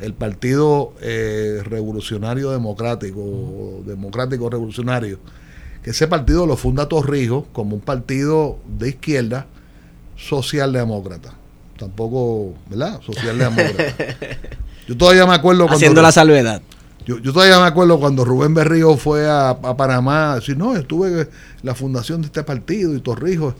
[0.00, 5.18] el Partido eh, Revolucionario Democrático, Democrático Revolucionario,
[5.82, 9.46] que ese partido lo funda Torrijos como un partido de izquierda
[10.16, 11.34] socialdemócrata.
[11.78, 13.00] Tampoco, ¿verdad?
[13.06, 13.94] Socialdemócrata.
[14.88, 15.76] Yo todavía me acuerdo cuando...
[15.76, 16.62] Haciendo la salvedad.
[17.06, 20.76] Yo, yo, todavía me acuerdo cuando Rubén Berrío fue a, a Panamá a decir, no,
[20.76, 21.28] estuve en
[21.62, 23.54] la fundación de este partido y Torrijos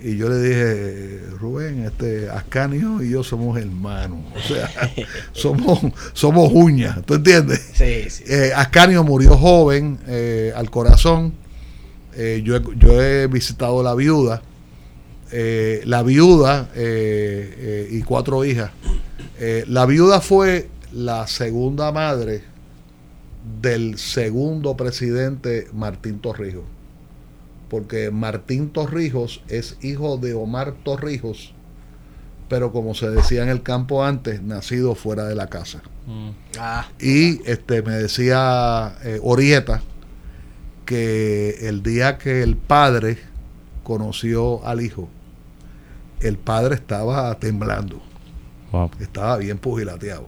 [0.00, 4.70] y yo le dije, Rubén, este Ascanio y yo somos hermanos, o sea,
[5.32, 5.80] somos,
[6.12, 7.70] somos uñas, ¿tú entiendes?
[7.74, 8.24] Sí, sí.
[8.28, 11.34] Eh, Ascanio murió joven eh, al corazón.
[12.14, 14.42] Eh, yo, yo, he visitado la viuda,
[15.32, 18.70] la viuda y cuatro hijas.
[19.66, 22.42] la viuda fue la segunda madre
[23.60, 26.64] del segundo presidente Martín Torrijos
[27.68, 31.52] porque Martín Torrijos es hijo de Omar Torrijos,
[32.48, 35.82] pero como se decía en el campo antes, nacido fuera de la casa.
[36.06, 36.30] Mm.
[36.58, 36.88] Ah.
[36.98, 39.82] y este me decía eh, Orieta
[40.86, 43.18] que el día que el padre
[43.84, 45.10] conoció al hijo,
[46.20, 48.02] el padre estaba temblando.
[49.00, 50.26] Estaba bien pugilateado.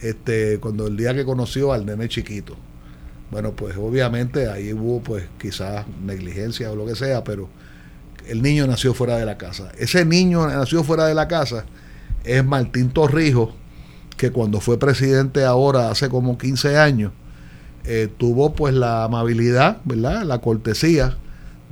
[0.00, 2.56] Este, cuando el día que conoció al nene chiquito.
[3.30, 7.48] Bueno, pues obviamente ahí hubo pues quizás negligencia o lo que sea, pero
[8.26, 9.70] el niño nació fuera de la casa.
[9.78, 11.64] Ese niño nació fuera de la casa
[12.24, 13.50] es Martín Torrijos,
[14.16, 17.12] que cuando fue presidente ahora hace como 15 años,
[17.84, 20.24] eh, tuvo pues la amabilidad, ¿verdad?
[20.24, 21.16] La cortesía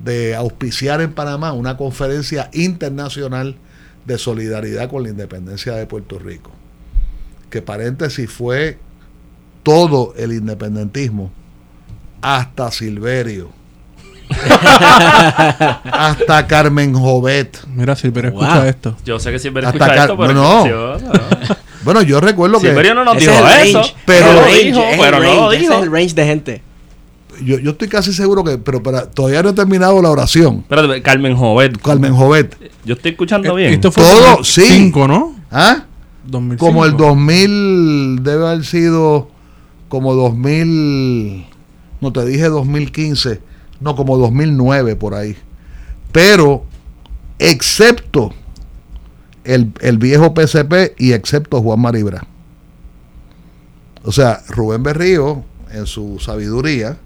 [0.02, 3.56] de auspiciar en Panamá una conferencia internacional
[4.06, 6.52] de solidaridad con la independencia de Puerto Rico.
[7.50, 8.78] Que paréntesis fue
[9.62, 11.30] todo el independentismo
[12.22, 13.50] hasta Silverio.
[15.92, 17.58] hasta Carmen Jovet.
[17.74, 18.96] Mira, Silverio escucha esto.
[19.04, 20.64] Yo sé que Silverio escucha esto, pero no,
[21.84, 23.78] Bueno, yo recuerdo que Silverio no nos dijo es eso.
[23.80, 25.74] range, pero- lo range, dijo, es pero no lo range, ese dijo.
[25.74, 26.62] es el range de gente.
[27.44, 30.58] yo, yo estoy casi seguro que, pero, pero todavía no he terminado la oración.
[30.68, 31.80] Espérate, Carmen Jovet.
[31.80, 32.56] Carmen Jovet.
[32.84, 33.74] Yo estoy escuchando Eh, bien.
[33.74, 35.36] Esto fue Todo, 2005, ¿no?
[35.50, 35.84] ¿Ah?
[36.26, 36.64] 2005.
[36.66, 39.28] Como el 2000, debe haber sido
[39.88, 41.46] como 2000,
[42.00, 43.40] no te dije 2015,
[43.80, 45.36] no, como 2009 por ahí.
[46.12, 46.64] Pero,
[47.38, 48.32] excepto
[49.44, 52.26] el, el viejo PCP y excepto Juan Maribra.
[54.02, 56.96] O sea, Rubén Berrío, en su sabiduría,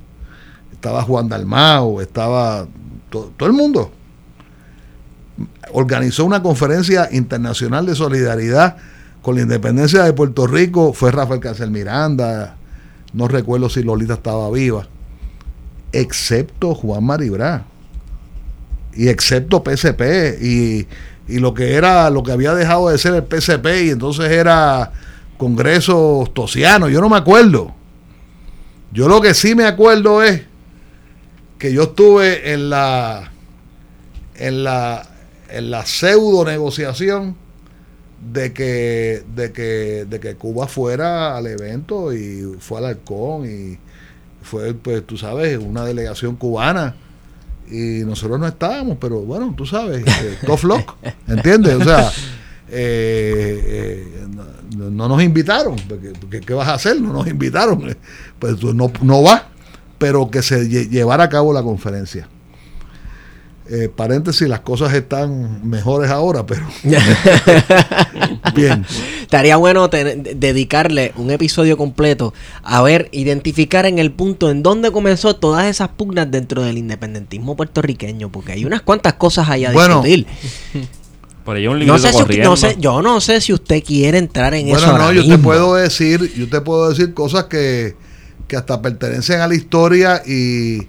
[0.72, 2.66] estaba Juan Dalmao, estaba
[3.10, 3.90] to- todo el mundo.
[5.72, 8.76] Organizó una conferencia internacional de solidaridad
[9.22, 10.92] con la independencia de Puerto Rico.
[10.92, 12.56] Fue Rafael Cáncer Miranda,
[13.12, 14.86] no recuerdo si Lolita estaba viva,
[15.92, 17.64] excepto Juan Maribra
[18.94, 20.86] y excepto PCP y,
[21.28, 24.92] y lo que era lo que había dejado de ser el PCP y entonces era
[25.38, 27.74] Congreso Tosiano, yo no me acuerdo.
[28.92, 30.42] Yo lo que sí me acuerdo es
[31.58, 33.30] que yo estuve en la
[34.34, 35.08] en la
[35.48, 37.36] en la pseudo negociación
[38.20, 43.78] de que de que de que Cuba fuera al evento y fue al halcón y
[44.42, 46.94] fue pues tú sabes una delegación cubana
[47.70, 50.94] y nosotros no estábamos pero bueno tú sabes eh, tough luck
[51.28, 51.74] ¿entiendes?
[51.76, 52.10] o sea
[52.68, 54.26] eh, eh,
[54.76, 57.00] no, no nos invitaron porque, porque ¿qué vas a hacer?
[57.00, 57.96] no nos invitaron
[58.38, 59.42] pues no, no vas
[59.98, 62.28] pero que se lle- llevara a cabo la conferencia
[63.72, 66.66] eh, paréntesis, las cosas están mejores ahora, pero
[68.54, 68.84] bien.
[69.20, 75.36] Estaría bueno dedicarle un episodio completo a ver, identificar en el punto en donde comenzó
[75.36, 80.02] todas esas pugnas dentro del independentismo puertorriqueño, porque hay unas cuantas cosas ahí a Bueno,
[80.02, 80.26] discutir.
[81.44, 84.52] Por ahí un No sé si no sé, yo no sé si usted quiere entrar
[84.54, 84.80] en eso.
[84.80, 87.94] Bueno, no, yo te puedo decir, yo te puedo decir cosas que,
[88.48, 90.88] que hasta pertenecen a la historia y,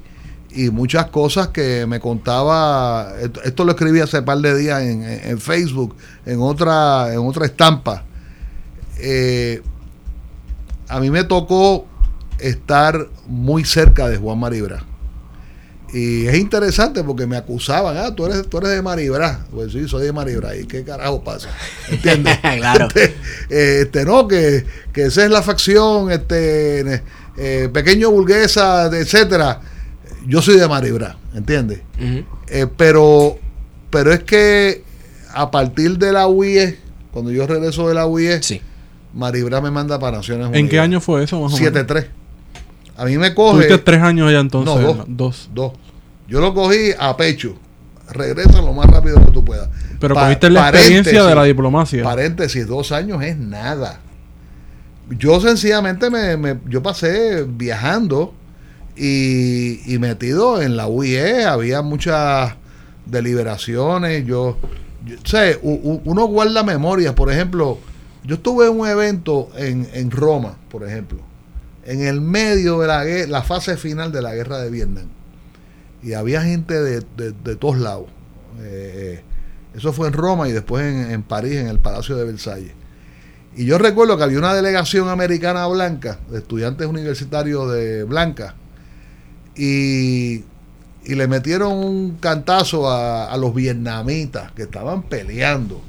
[0.54, 5.04] y muchas cosas que me contaba, esto, esto lo escribí hace par de días en,
[5.04, 5.95] en- en Facebook,
[6.26, 8.04] en otra, en otra estampa.
[8.99, 9.62] Eh,
[10.88, 11.88] a mí me tocó
[12.39, 14.84] estar muy cerca de Juan Maribra.
[15.93, 19.45] Y es interesante porque me acusaban, ah, tú eres, tú eres de Maribra.
[19.52, 20.56] Pues sí, soy de Maribra.
[20.56, 21.49] ¿Y qué carajo pasa?
[21.89, 22.38] ¿Entiendes?
[22.41, 22.88] Claro.
[23.49, 27.04] Este, no, que, que esa es la facción, este,
[27.38, 29.60] eh, pequeño burguesa, etcétera.
[30.28, 31.82] Yo soy de Maribra, ¿entiendes?
[32.48, 33.38] Eh, pero,
[33.90, 34.84] pero es que
[35.34, 36.78] a partir de la UIE,
[37.12, 38.62] cuando yo regreso de la UIE, Sí.
[39.14, 40.60] Maribra me manda para Naciones Unidas.
[40.60, 41.42] ¿En qué año fue eso?
[41.42, 41.74] Más o menos?
[41.74, 42.08] 7-3.
[42.98, 43.56] A mí me coge.
[43.66, 44.74] Tuviste tres años allá entonces.
[44.76, 45.06] No, dos.
[45.08, 45.50] Dos.
[45.54, 45.72] Dos.
[46.28, 47.56] Yo lo cogí a pecho.
[48.10, 49.70] Regresa lo más rápido que tú puedas.
[50.00, 52.04] Pero Pa- cogiste la experiencia de la diplomacia.
[52.04, 54.00] Paréntesis, dos años es nada.
[55.10, 58.34] Yo sencillamente me, me- yo pasé viajando
[58.96, 62.56] y, metido en la UIE, había muchas
[63.06, 64.58] deliberaciones, yo,
[65.06, 67.80] yo- sé, uno guarda memorias, por ejemplo,
[68.24, 71.20] yo estuve en un evento en, en Roma, por ejemplo,
[71.86, 75.06] en el medio de la, la fase final de la guerra de Vietnam.
[76.04, 78.06] Y había gente de, de- de todos lados.
[78.60, 79.22] Eh,
[79.76, 82.72] eso fue en Roma y después en, en París, en el Palacio de Versalles.
[83.56, 88.56] Y yo recuerdo que había una delegación americana blanca, de estudiantes universitarios de Blanca,
[89.56, 90.43] y,
[91.04, 95.82] y le metieron un cantazo a, a los vietnamitas que estaban peleando.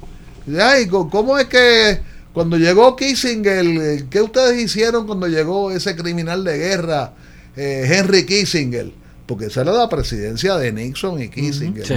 [0.47, 1.99] Y Ay, ¿cómo es que
[2.33, 7.13] cuando llegó Kissinger, qué ustedes hicieron cuando llegó ese criminal de guerra,
[7.55, 8.91] eh, Henry Kissinger?
[9.25, 11.85] Porque esa era la presidencia de Nixon y Kissinger.
[11.85, 11.95] Sí.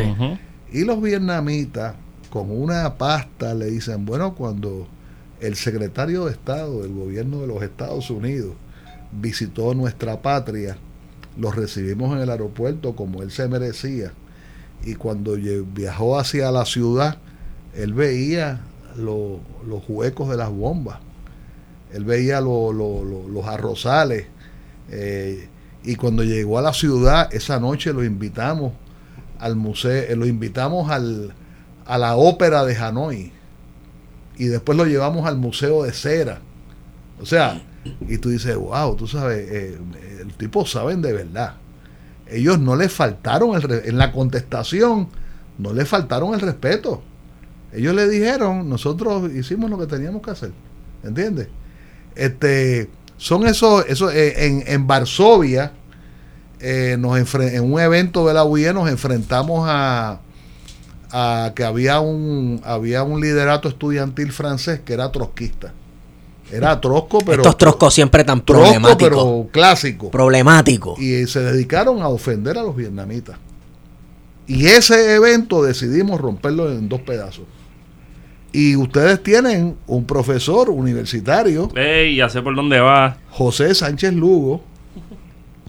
[0.73, 1.95] Y los vietnamitas,
[2.31, 4.87] con una pasta, le dicen, bueno, cuando
[5.41, 8.55] el secretario de Estado del gobierno de los Estados Unidos
[9.13, 10.77] visitó nuestra patria,
[11.39, 14.13] los recibimos en el aeropuerto como él se merecía.
[14.85, 17.19] Y cuando viajó hacia la ciudad,
[17.75, 18.61] él veía
[18.97, 20.99] lo- los huecos de las bombas.
[21.93, 24.27] Él veía lo- los arrozales.
[24.91, 25.49] eh,
[25.83, 28.73] y cuando llegó a la ciudad, esa noche lo invitamos
[29.41, 31.33] al museo, eh, lo invitamos al,
[31.87, 33.33] a la ópera de Hanoi
[34.39, 36.41] y después lo llevamos al museo de cera.
[37.21, 37.63] O sea,
[38.09, 39.79] y tú dices, wow, tú sabes, eh,
[40.37, 41.55] el tipo saben de verdad.
[42.29, 45.09] Ellos no le faltaron, el en la contestación,
[45.59, 47.03] no le faltaron el respeto.
[47.73, 50.53] Ellos le dijeron, nosotros hicimos lo que teníamos que hacer.
[51.03, 51.49] ¿Entiendes?
[52.15, 55.73] Este, son esos, esos eh, en, en Varsovia,
[56.61, 60.21] eh, nos en un evento de la UIE nos enfrentamos a,
[61.13, 65.73] a que había un, había un liderato estudiantil francés que era trotskista.
[66.51, 67.43] Era trosco, pero.
[67.43, 69.09] Estos troscos siempre tan trosco, problemáticos.
[69.09, 70.11] pero clásico.
[70.11, 70.99] Problemáticos.
[71.01, 73.37] y se dedicaron a ofender a los vietnamitas.
[74.47, 77.45] Y ese evento decidimos romperlo en dos pedazos.
[78.53, 83.19] Y ustedes tienen un profesor universitario, Ey, ya sé por dónde va.
[83.31, 84.63] José Sánchez Lugo,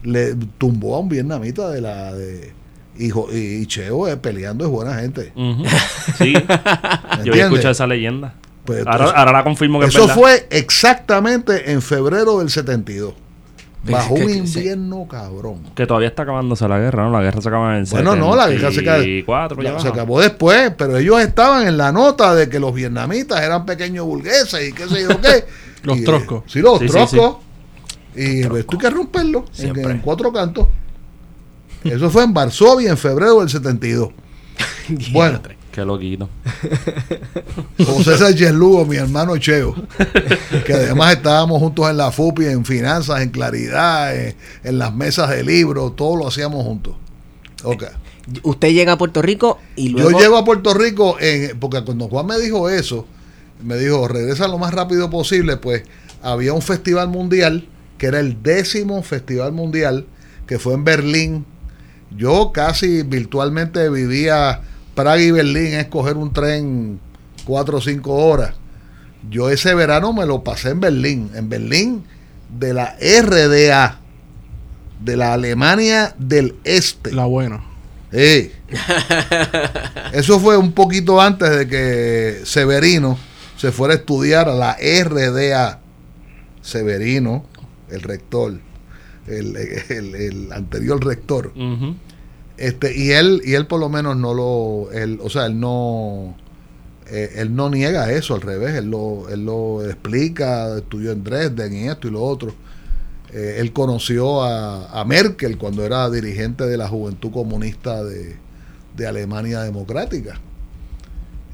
[0.04, 2.54] le tumbó a un vietnamita de la de
[2.98, 5.34] y, y Cheo eh, peleando es buena gente.
[6.18, 6.34] Sí,
[7.26, 8.34] yo había escuchado esa leyenda.
[8.68, 10.16] Pues, ahora, entonces, ahora la confirmo que es Eso verdad.
[10.16, 13.14] fue exactamente en febrero del 72.
[13.90, 14.38] Bajo un sí.
[14.60, 15.62] invierno cabrón.
[15.74, 17.12] Que todavía está acabándose la guerra, ¿no?
[17.12, 18.98] La guerra se acaba en el Bueno, no, la guerra se acabó.
[18.98, 23.42] 74, ya se acabó después, pero ellos estaban en la nota de que los vietnamitas
[23.42, 25.46] eran pequeños burgueses y qué sé yo qué.
[25.84, 26.44] Los Y, eh, troscos.
[26.48, 27.38] Sí, los Sí, sí, troscos.
[28.14, 30.68] Y pues, tú hay que romperlo en, en cuatro cantos.
[31.86, 34.10] Eso fue en Varsovia en febrero del 72.
[35.14, 35.40] Bueno,
[35.78, 36.28] Qué loquito.
[37.86, 39.76] José Sánchez Lugo, mi hermano Cheo,
[40.66, 45.30] que además estábamos juntos en la FUPI, en finanzas, en claridad, en, en las mesas
[45.30, 46.96] de libros, todo lo hacíamos juntos.
[47.64, 47.84] Ok.
[48.42, 50.10] Usted llega a Puerto Rico y luego.
[50.10, 53.06] Yo llego a Puerto Rico, en, porque cuando Juan me dijo eso,
[53.64, 55.84] me dijo, regresa lo más rápido posible, pues
[56.24, 57.68] había un festival mundial,
[58.00, 60.08] que era el décimo festival mundial,
[60.48, 61.46] que fue en Berlín.
[62.18, 64.64] Yo casi virtualmente vivía
[64.98, 67.00] Praga y Berlín, es coger un tren
[67.46, 68.54] cuatro o cinco horas.
[69.30, 72.04] Yo ese verano me lo pasé en Berlín, en Berlín
[72.50, 74.00] de la RDA,
[75.00, 77.12] de la Alemania del Este.
[77.14, 77.64] La buena.
[78.12, 78.52] Sí.
[80.14, 83.18] Eso fue un poquito antes de que Severino
[83.58, 85.80] se fuera a estudiar a la RDA.
[86.62, 87.46] Severino,
[87.90, 88.60] el rector,
[89.28, 89.56] el,
[89.90, 91.54] el- el anterior rector.
[92.58, 96.36] Este, y él, y él por lo menos no lo, él, o sea, él no,
[97.08, 101.74] eh, él no niega eso, al revés, él lo, él lo explica, estudió en Dresden
[101.74, 102.54] y esto y lo otro.
[103.32, 108.38] Eh, él conoció a, a Merkel cuando era dirigente de la Juventud Comunista de,
[108.96, 110.40] de Alemania Democrática.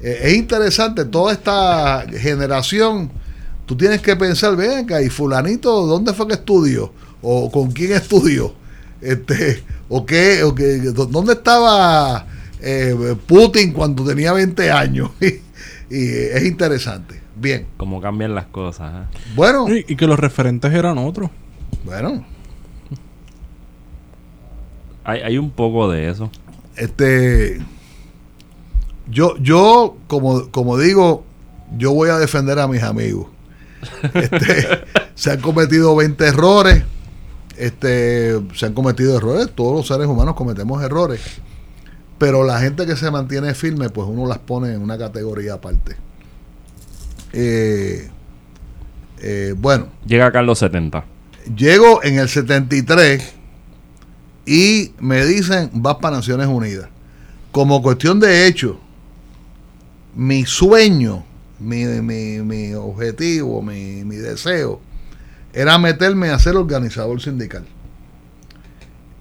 [0.00, 3.10] Eh, es interesante, toda esta generación,
[3.66, 6.92] tú tienes que pensar, ven acá, y fulanito, ¿dónde fue que estudió?
[7.20, 8.54] ¿O con quién estudió?
[9.04, 10.42] Este, ¿O qué?
[10.44, 12.26] O qué ¿Dónde estaba
[12.60, 15.10] eh, Putin cuando tenía 20 años?
[15.20, 17.20] y es interesante.
[17.36, 18.92] Bien, Cómo cambian las cosas.
[18.94, 19.18] ¿eh?
[19.34, 21.30] bueno, Y, y que los referentes eran otros.
[21.84, 22.24] bueno,
[25.04, 26.30] Hay, hay un poco de eso.
[26.76, 27.60] este,
[29.10, 31.24] yo, yo, como, como digo,
[31.76, 33.26] yo voy a defender a mis amigos.
[34.14, 36.84] Este, se han cometido 20 errores.
[37.56, 39.50] Este, se han cometido errores.
[39.54, 41.20] Todos los seres humanos cometemos errores.
[42.18, 45.96] Pero la gente que se mantiene firme, pues uno las pone en una categoría aparte.
[47.32, 48.08] Eh,
[49.20, 51.04] eh, bueno, Llega acá en los 70.
[51.56, 53.32] llego en el 73
[54.46, 56.88] y me dicen, vas para Naciones Unidas.
[57.50, 58.78] Como cuestión de hecho,
[60.14, 61.24] mi sueño,
[61.58, 64.80] mi, mi- mi objetivo, mi, mi deseo,
[65.54, 67.64] era meterme a ser organizador sindical.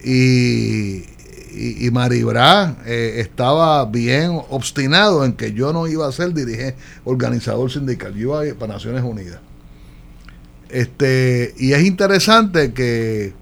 [0.04, 1.06] Y,
[1.54, 6.76] y, y Maribra eh, estaba bien obstinado en que yo no iba a ser dirigente,
[7.06, 9.40] organizador sindical, yo iba a para Naciones Unidas.
[10.70, 13.34] Este, y es interesante que,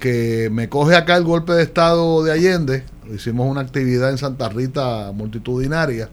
[0.00, 2.82] que me coge acá el golpe de estado de Allende.
[3.14, 6.10] Hicimos una actividad en Santa Rita multitudinaria.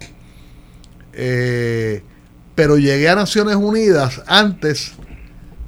[1.14, 2.04] Eh,
[2.54, 4.94] pero llegué a Naciones Unidas antes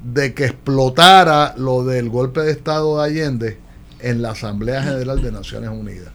[0.02, 3.58] de que explotara lo del golpe de estado de Allende
[4.00, 6.12] en la Asamblea General de Naciones Unidas.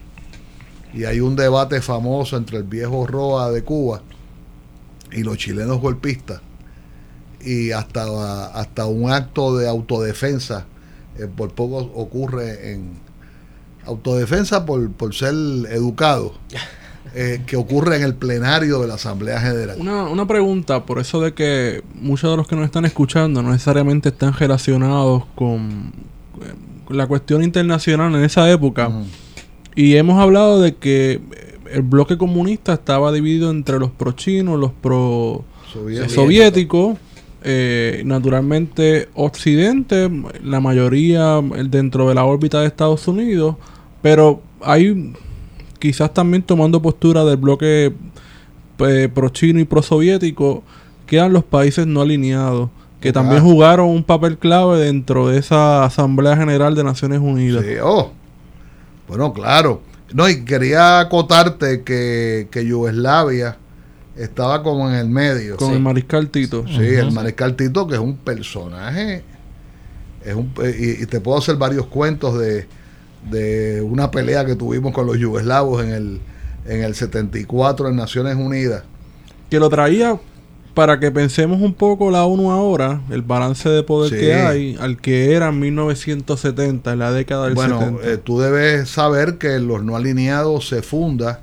[0.92, 4.02] Y hay un debate famoso entre el viejo Roa de Cuba
[5.12, 6.40] y los chilenos golpistas
[7.44, 10.66] y hasta, hasta un acto de autodefensa,
[11.18, 12.98] eh, por poco ocurre en
[13.84, 15.34] autodefensa por, por ser
[15.70, 16.34] educado,
[17.16, 19.76] eh, que ocurre en el plenario de la Asamblea General.
[19.78, 23.52] Una, una pregunta, por eso de que muchos de los que nos están escuchando no
[23.52, 25.92] necesariamente están relacionados con,
[26.88, 28.90] la cuestión internacional en esa época.
[29.76, 31.20] Y hemos hablado de que
[31.70, 36.12] el bloque comunista estaba dividido entre los pro-chinos, los pro Soviético.
[36.12, 36.98] soviéticos,
[37.44, 40.10] eh, naturalmente Occidente,
[40.42, 43.54] la mayoría dentro de la órbita de Estados Unidos,
[44.02, 45.14] pero hay
[45.78, 47.92] quizás también tomando postura del bloque
[48.78, 50.62] eh, pro-chino y pro-soviético,
[51.06, 52.70] quedan los países no alineados,
[53.00, 57.64] que también jugaron un papel clave dentro de esa Asamblea General de Naciones Unidas.
[57.64, 58.12] Sí, oh.
[59.06, 59.82] Bueno, claro.
[60.12, 63.58] No, y quería acotarte que, que Yugoslavia
[64.16, 65.56] estaba como en el medio.
[65.56, 65.74] Con Sí.
[65.74, 66.64] el mariscal Tito.
[66.66, 69.22] Sí, el mariscal Tito, que es un personaje.
[70.24, 72.66] Es un, eh, y, y te puedo hacer varios cuentos de,
[73.30, 76.20] de una pelea que tuvimos con los yugoslavos en el,
[76.66, 78.82] en el 74 en Naciones Unidas.
[79.50, 80.18] Que lo traía
[80.74, 84.18] para que pensemos un poco la ONU ahora, el balance de poder Sí.
[84.18, 88.08] que hay, al que era en 1970, en la década del Bueno, 70.
[88.10, 91.40] eh, tú debes saber que los no alineados se funda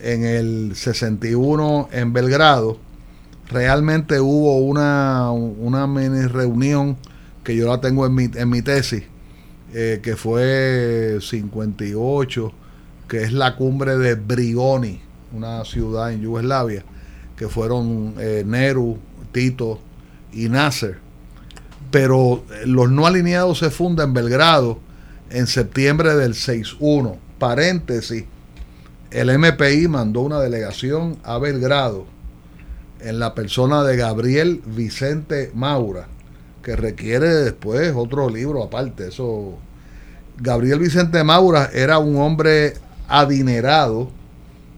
[0.00, 2.78] en el 61 en Belgrado.
[3.50, 6.96] Realmente hubo una, una mini reunión
[7.42, 9.02] que yo la tengo en mi, en mi tesis,
[9.72, 12.52] eh, que fue 58,
[13.08, 15.00] que es la cumbre de Brigoni,
[15.32, 16.84] una ciudad en Yugoslavia,
[17.36, 18.44] que fueron eh,
[19.32, 19.80] Tito
[20.32, 20.98] y Nasser.
[21.90, 24.78] Pero eh, los no alineados se fundan en Belgrado
[25.30, 27.16] en septiembre del 6-1.
[27.38, 28.24] Paréntesis,
[29.10, 32.06] el MPI mandó una delegación a Belgrado
[33.00, 36.08] en la persona de Gabriel Vicente Maura,
[36.62, 39.08] que requiere después otro libro aparte.
[39.08, 39.58] Eso,
[40.38, 42.74] Gabriel Vicente Maura era un hombre
[43.08, 44.10] adinerado,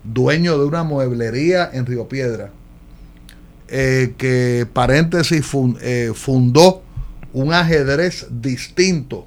[0.05, 2.51] dueño de una mueblería en Río Piedra,
[3.69, 5.45] eh, que paréntesis
[5.81, 6.83] eh, fundó
[7.33, 9.27] un ajedrez distinto.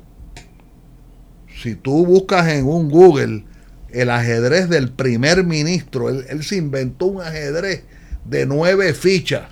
[1.61, 3.43] Si tú buscas en un Google
[3.89, 7.83] el ajedrez del primer ministro, él, él se inventó un ajedrez
[8.25, 9.43] de nueve fichas.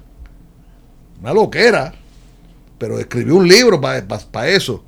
[1.22, 1.94] Una loquera.
[2.84, 4.04] Pero escribió un libro para
[4.50, 4.84] eso.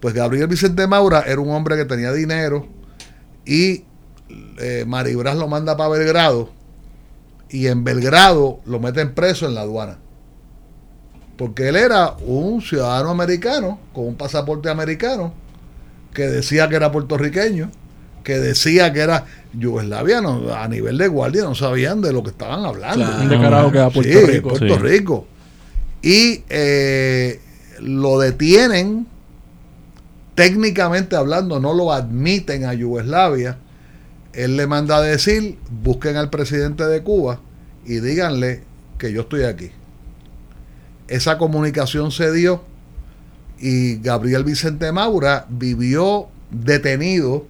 [0.00, 2.66] Pues Gabriel Vicente Maura era un hombre que tenía dinero
[3.44, 3.84] y
[4.58, 6.48] eh, Maribras lo manda para Belgrado
[7.50, 9.98] y en Belgrado lo meten preso en la aduana.
[11.36, 15.34] Porque él era un ciudadano americano con un pasaporte americano
[16.14, 17.70] que decía que era puertorriqueño,
[18.22, 20.50] que decía que era yugoslaviano.
[20.54, 23.04] A nivel de guardia no sabían de lo que estaban hablando.
[23.04, 23.22] Claro.
[23.22, 24.48] un descarado que da Puerto Sí, Rico.
[24.48, 24.80] Puerto Sí.
[24.80, 25.26] Rico.
[26.04, 27.40] Y eh,
[27.80, 29.06] lo detienen,
[30.34, 33.56] técnicamente hablando, no lo admiten a Yugoslavia.
[34.34, 37.40] Él le manda a decir, busquen al presidente de Cuba
[37.86, 38.64] y díganle
[38.98, 39.70] que yo estoy aquí.
[41.08, 42.62] Esa comunicación se dio
[43.58, 47.46] y Gabriel Vicente Maura vivió detenido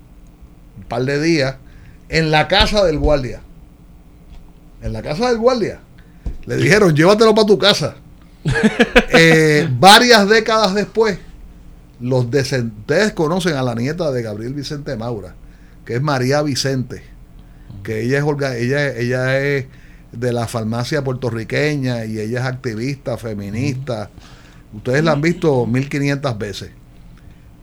[0.76, 1.56] un par de días
[2.08, 3.40] en la casa del guardia.
[4.80, 5.80] En la casa del guardia.
[6.46, 7.96] Le dijeron, llévatelo para tu casa.
[9.16, 11.18] Eh, varias décadas después,
[12.00, 15.34] los descend- ustedes conocen a la nieta de Gabriel Vicente Maura,
[15.84, 17.02] que es María Vicente,
[17.84, 19.66] que ella es, orga- ella, ella es
[20.10, 24.10] de la farmacia puertorriqueña y ella es activista, feminista.
[24.72, 26.70] Ustedes la han visto 1500 veces.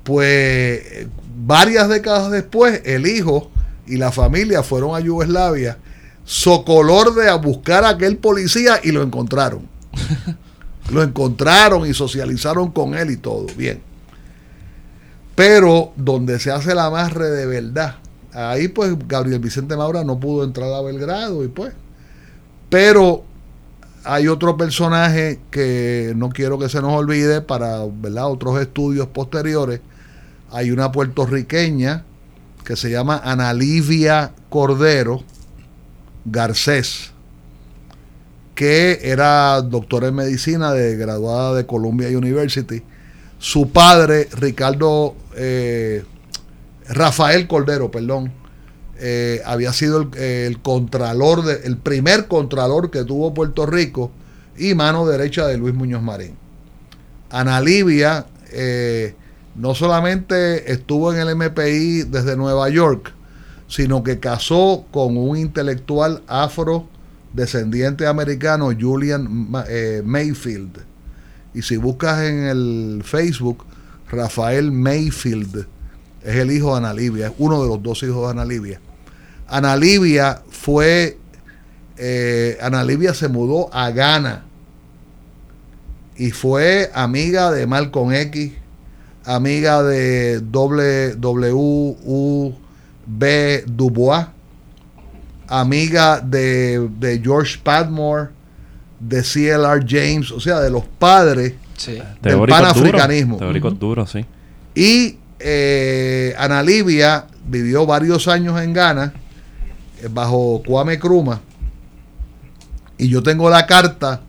[0.03, 1.07] Pues
[1.45, 3.51] varias décadas después, el hijo
[3.85, 5.77] y la familia fueron a Yugoslavia,
[6.23, 9.67] socolor de a buscar a aquel policía y lo encontraron.
[10.91, 13.47] lo encontraron y socializaron con él y todo.
[13.57, 13.81] Bien.
[15.35, 17.95] Pero donde se hace la amarre de verdad,
[18.33, 21.73] ahí pues Gabriel Vicente Maura no pudo entrar a Belgrado y pues.
[22.69, 23.23] Pero
[24.03, 28.29] hay otro personaje que no quiero que se nos olvide para ¿verdad?
[28.29, 29.81] otros estudios posteriores.
[30.51, 32.03] Hay una puertorriqueña
[32.65, 35.23] que se llama Ana Livia Cordero
[36.25, 37.10] Garcés,
[38.55, 42.83] que era doctora en medicina, de, graduada de Columbia University.
[43.39, 46.03] Su padre, Ricardo eh,
[46.87, 48.31] Rafael Cordero, perdón,
[48.99, 54.11] eh, había sido el, contralor, de, el primer contralor que tuvo Puerto Rico
[54.57, 56.35] y mano derecha de Luis Muñoz Marín.
[57.31, 59.15] Ana Livia eh,
[59.55, 63.11] no solamente estuvo en el MPI desde Nueva York,
[63.67, 66.21] sino que casó con un intelectual
[67.31, 70.79] afrodescendiente americano, Julian eh, Mayfield.
[71.53, 73.65] Y si buscas en el Facebook,
[74.09, 75.67] Rafael Mayfield
[76.23, 78.79] es el hijo de Ana Livia, es uno de los dos hijos de Ana Livia.
[79.47, 81.17] Ana Livia fue,
[81.97, 84.45] eh, Ana se mudó a Ghana
[86.15, 88.53] y fue amiga de Malcolm X,
[89.25, 92.53] amiga de W.U.B.
[93.67, 94.27] Dubois,
[95.59, 98.29] amiga de, de George Padmore,
[98.99, 99.85] de C.L.R.
[99.87, 101.97] James, o sea, de los padres Sí.
[102.21, 103.33] del panafricanismo.
[103.37, 104.25] duros, Teóricos duros, sí.
[104.75, 109.13] Y eh, Ana Livia vivió varios años en Ghana
[110.01, 111.41] eh, bajo Kwame Nkrumah.
[112.99, 114.21] Y yo tengo la carta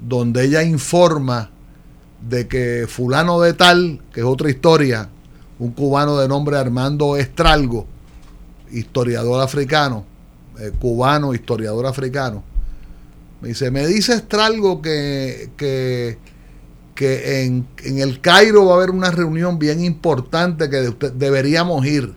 [0.00, 1.50] donde ella informa
[2.20, 5.08] de que fulano de tal, que es otra historia,
[5.58, 7.86] un cubano de nombre Armando Estralgo,
[8.70, 10.04] historiador africano,
[10.58, 12.42] eh, cubano, historiador africano,
[13.40, 16.18] Me dice, me dice Estralgo que, que,
[16.94, 22.14] que en, en el Cairo va a haber una reunión bien importante que deberíamos ir.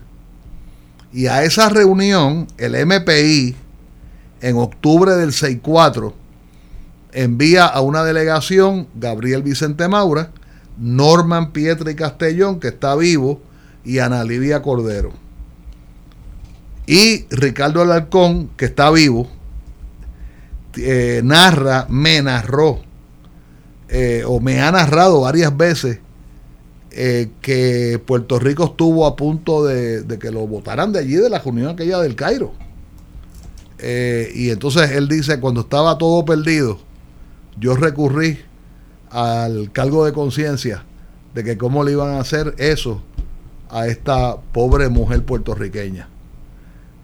[1.11, 3.55] Y a esa reunión, el MPI,
[4.41, 6.13] en octubre del 64,
[7.11, 10.31] envía a una delegación Gabriel Vicente Maura,
[10.77, 13.41] Norman Pietra y Castellón, que está vivo,
[13.83, 15.11] y Ana Livia Cordero.
[16.89, 19.29] Y Ricardo Alarcón, que está vivo,
[20.75, 22.79] eh, narra, me narró,
[23.89, 25.99] eh, o me ha narrado varias veces,
[26.89, 31.37] eh, que Puerto Rico estuvo a punto de, que lo votaran de allí, de la
[31.37, 32.53] reunión aquella del Cairo.
[33.77, 36.79] Y entonces él dice, cuando estaba todo perdido,
[37.59, 38.39] yo recurrí
[39.11, 40.85] al cargo de conciencia
[41.35, 43.03] de que cómo le iban a hacer eso
[43.69, 46.09] a esta pobre mujer puertorriqueña.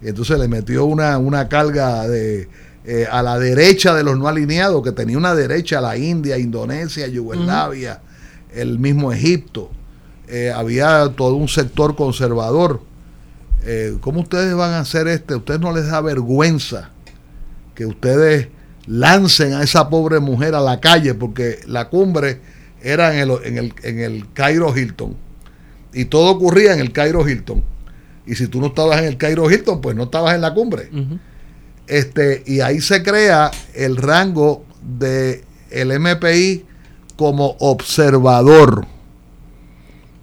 [0.02, 2.48] Y entonces le metió una, una carga de,
[2.84, 6.38] eh, a la derecha de los no alineados, que tenía una derecha a la India,
[6.38, 8.00] Indonesia, Yugoslavia,
[8.54, 9.70] el mismo Egipto.
[10.28, 12.80] Eh, había todo un sector conservador.
[13.64, 15.34] Eh, ¿Cómo ustedes van a hacer este?
[15.34, 16.90] ¿A ustedes no les da vergüenza
[17.74, 18.48] que ustedes
[18.86, 21.14] lancen a esa pobre mujer a la calle?
[21.14, 22.40] Porque la cumbre
[22.82, 25.16] era en el, en el, en el Cairo Hilton.
[25.92, 27.64] Y todo ocurría en el Cairo Hilton.
[28.26, 30.90] Y si tú no estabas en el Cairo Hilton, pues no estabas en la cumbre.
[31.86, 36.64] Este, y ahí se crea el rango de el MPI
[37.16, 38.86] como observador.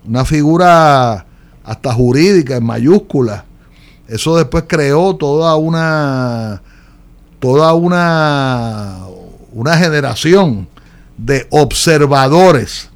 [0.05, 1.25] Una figura
[1.63, 3.43] hasta jurídica en mayúsculas.
[4.07, 6.61] Eso después creó toda una
[7.39, 8.99] toda una
[9.51, 10.67] una generación
[11.17, 12.89] de observadores.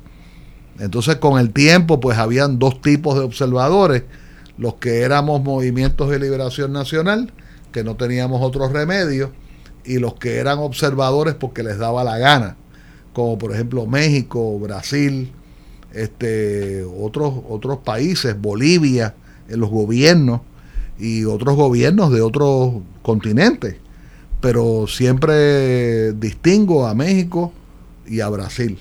[0.79, 4.03] Entonces con el tiempo pues habían dos tipos de observadores,
[4.57, 7.31] los que éramos movimientos de liberación nacional,
[7.71, 9.31] que no teníamos otro remedio,
[9.85, 12.57] y los que eran observadores porque les daba la gana,
[13.13, 15.31] como por ejemplo México, Brasil,
[15.93, 19.15] este, otros, otros países, Bolivia,
[19.49, 20.41] en los gobiernos
[20.99, 23.77] y otros gobiernos de otros continentes.
[24.41, 27.51] Pero siempre distingo a México
[28.05, 28.77] y a Brasil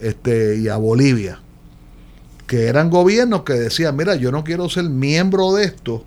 [0.00, 1.40] este, y a Bolivia,
[2.50, 6.04] que eran gobiernos que decían, mira, yo no quiero ser miembro de esto,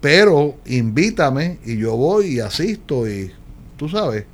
[0.00, 3.30] pero invítame y yo voy y asisto y
[3.76, 4.24] tú sabes,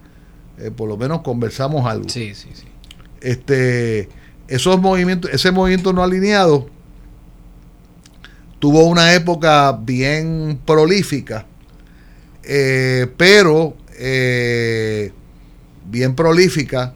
[0.56, 2.09] eh, por lo menos conversamos algo.
[2.09, 2.64] Sí, sí, sí.
[3.20, 4.09] Este,
[4.48, 6.70] esos movimientos, ese movimiento no alineado
[8.59, 11.44] tuvo una época bien prolífica,
[12.42, 15.12] eh, pero eh,
[15.90, 16.94] bien prolífica,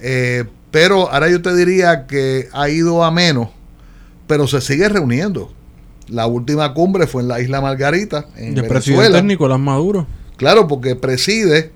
[0.00, 3.59] eh, pero ahora yo te diría que ha ido a menos,
[4.30, 5.52] pero se sigue reuniendo.
[6.06, 9.18] La última cumbre fue en la isla Margarita, en el presidente Venezuela.
[9.18, 10.06] es Nicolás Maduro.
[10.36, 11.72] Claro, porque preside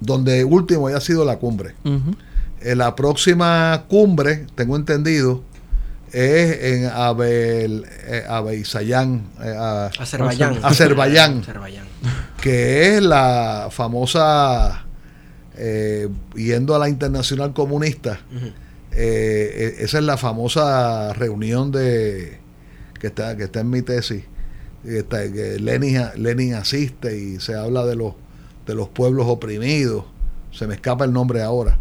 [0.00, 1.74] donde último ya ha sido la cumbre.
[2.62, 5.42] Eh, la próxima cumbre, tengo entendido,
[6.12, 10.58] es en Abel, eh, Abeisayán, eh, a- Azerbaiyán.
[10.62, 11.40] Azerbaiyán.
[11.40, 11.84] Azerbaiyán.
[12.40, 14.84] que es la famosa,
[15.58, 18.20] eh, yendo a la internacional comunista.
[18.96, 22.38] Eh, e- esa es la famosa reunión de
[22.98, 24.24] que está, que está en mi tesis,
[24.82, 28.14] que, está- que Lenin, Lenin asiste y se habla de los,
[28.66, 30.04] de los pueblos oprimidos,
[30.50, 31.78] se me escapa el nombre ahora,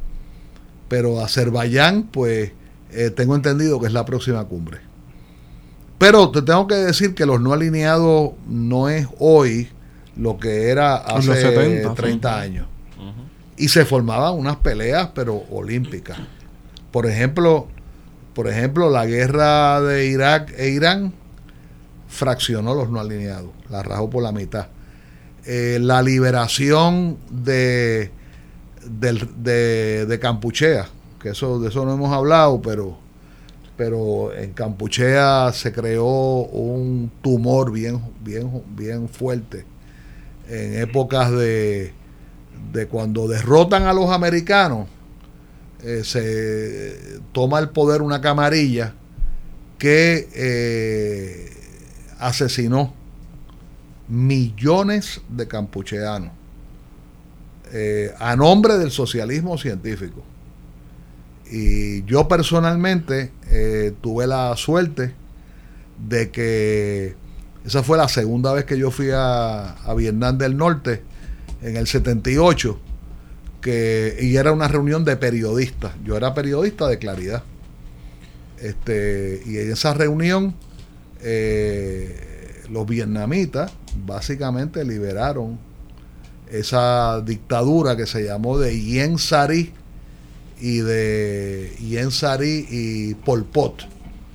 [0.90, 2.52] pero Azerbaiyán, pues
[2.92, 4.80] eh, tengo entendido que es la próxima cumbre.
[5.98, 9.70] Pero te tengo que decir que los no alineados no es hoy
[10.18, 12.42] lo que era hace los 70, 30 sí.
[12.42, 12.68] años.
[13.58, 16.18] Y se formaban unas peleas, pero olímpicas.
[16.96, 17.68] Por ejemplo,
[18.34, 21.12] por ejemplo, la guerra de Irak e Irán
[22.08, 24.68] fraccionó los no alineados, la rajó por la mitad.
[25.46, 28.12] Eh, la liberación de,
[28.90, 30.88] del- de, de Campuchea,
[31.22, 32.98] que eso, de eso no hemos hablado, pero,
[33.76, 36.06] pero en Campuchea se creó
[36.44, 39.66] un tumor bien, bien, bien fuerte
[40.48, 41.92] en épocas de,
[42.72, 44.88] de cuando derrotan a los americanos,
[45.88, 48.96] eh, se toma el poder una camarilla
[49.78, 51.54] que eh,
[52.18, 52.92] asesinó
[54.08, 56.32] millones de campucheanos
[57.72, 60.24] eh, a nombre del socialismo científico.
[61.52, 63.32] Y yo personalmente
[64.02, 65.14] tuve la suerte
[66.10, 67.16] de que
[67.64, 71.04] esa fue la segunda vez que yo fui a, a Vietnam del Norte,
[71.62, 72.80] en el 78,
[73.66, 75.94] que, y era una reunión de periodistas.
[76.04, 77.42] Yo era periodista de Claridad.
[78.62, 80.54] Este, y en esa reunión,
[81.24, 83.72] eh, los vietnamitas
[84.06, 85.58] básicamente liberaron
[86.52, 89.74] esa dictadura que se llamó de Yen Sari
[90.62, 93.88] y de Yen Sari y Pol Pot.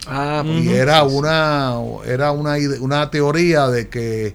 [0.09, 4.35] Ah, Y era una, era una, una teoría de que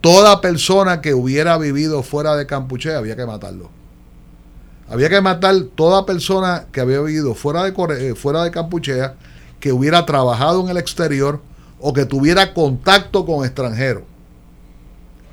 [0.00, 3.73] toda persona que hubiera vivido fuera de Campuchea había que matarlo.
[4.88, 9.14] Había que matar toda persona que había vivido fuera de, Core- eh, fuera de Campuchea,
[9.60, 11.40] que hubiera trabajado en el exterior
[11.80, 14.02] o que tuviera contacto con extranjeros.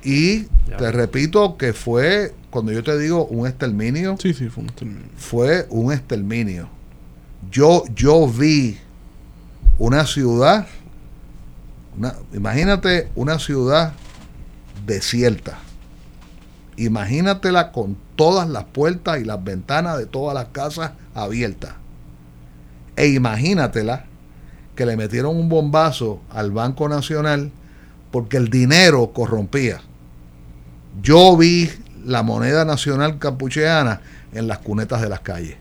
[0.02, 0.76] Y Ya.
[0.78, 5.02] te repito que fue, cuando yo te digo un exterminio, Sí, sí, fue un exterminio.
[5.16, 6.68] fue un exterminio.
[7.50, 8.78] Yo, yo vi
[9.78, 10.66] una ciudad,
[11.98, 13.92] una- imagínate una ciudad
[14.86, 15.58] desierta.
[16.76, 21.74] Imagínatela con todas las puertas y las ventanas de todas las casas abiertas.
[22.96, 24.06] E imagínatela
[24.74, 27.50] que le metieron un bombazo al Banco Nacional
[28.10, 29.80] porque el dinero corrompía.
[31.02, 31.70] Yo vi
[32.04, 34.00] la moneda nacional campucheana
[34.32, 35.56] en las cunetas de las calles.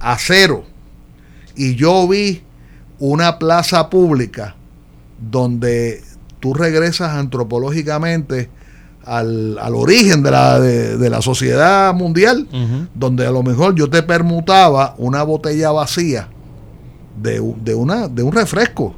[0.00, 0.64] A cero.
[1.54, 2.42] Y yo vi
[2.98, 4.54] una plaza pública
[5.18, 6.02] donde
[6.40, 8.50] tú regresas antropológicamente
[9.06, 12.46] al, al origen de la, de, de la sociedad mundial,
[12.94, 16.28] donde a lo mejor yo te permutaba una botella vacía
[17.22, 18.94] de, un- de, una, de un refresco.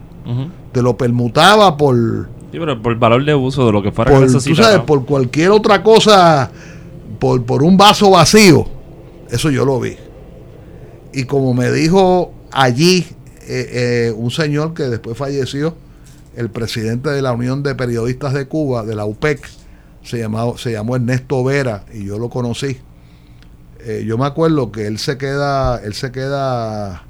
[0.73, 4.11] Te lo permutaba por, Sí, pero por el valor de uso de lo que fuera
[4.11, 4.69] por, que tú necesitara.
[4.71, 6.51] sabes, por cualquier otra cosa,
[7.19, 8.67] por, por un vaso vacío.
[9.31, 9.97] Eso yo lo vi.
[11.13, 13.07] Y como me dijo allí
[13.47, 15.75] eh, eh, un señor que después falleció,
[16.37, 19.41] el presidente de la Unión de Periodistas de Cuba, de la UPEC,
[20.09, 22.79] se, llamaba, se llamó Ernesto Vera, y yo lo conocí.
[23.81, 27.05] Eh, yo me acuerdo que él se queda, él se queda,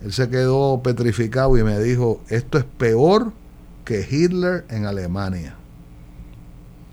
[0.00, 3.32] él se quedó petrificado y me dijo, esto es peor
[3.84, 5.56] que Hitler en Alemania.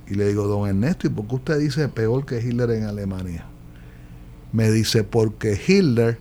[0.09, 3.45] Y le digo, don Ernesto, ¿y por qué usted dice peor que Hitler en Alemania?
[4.51, 6.17] Me dice, porque Hitler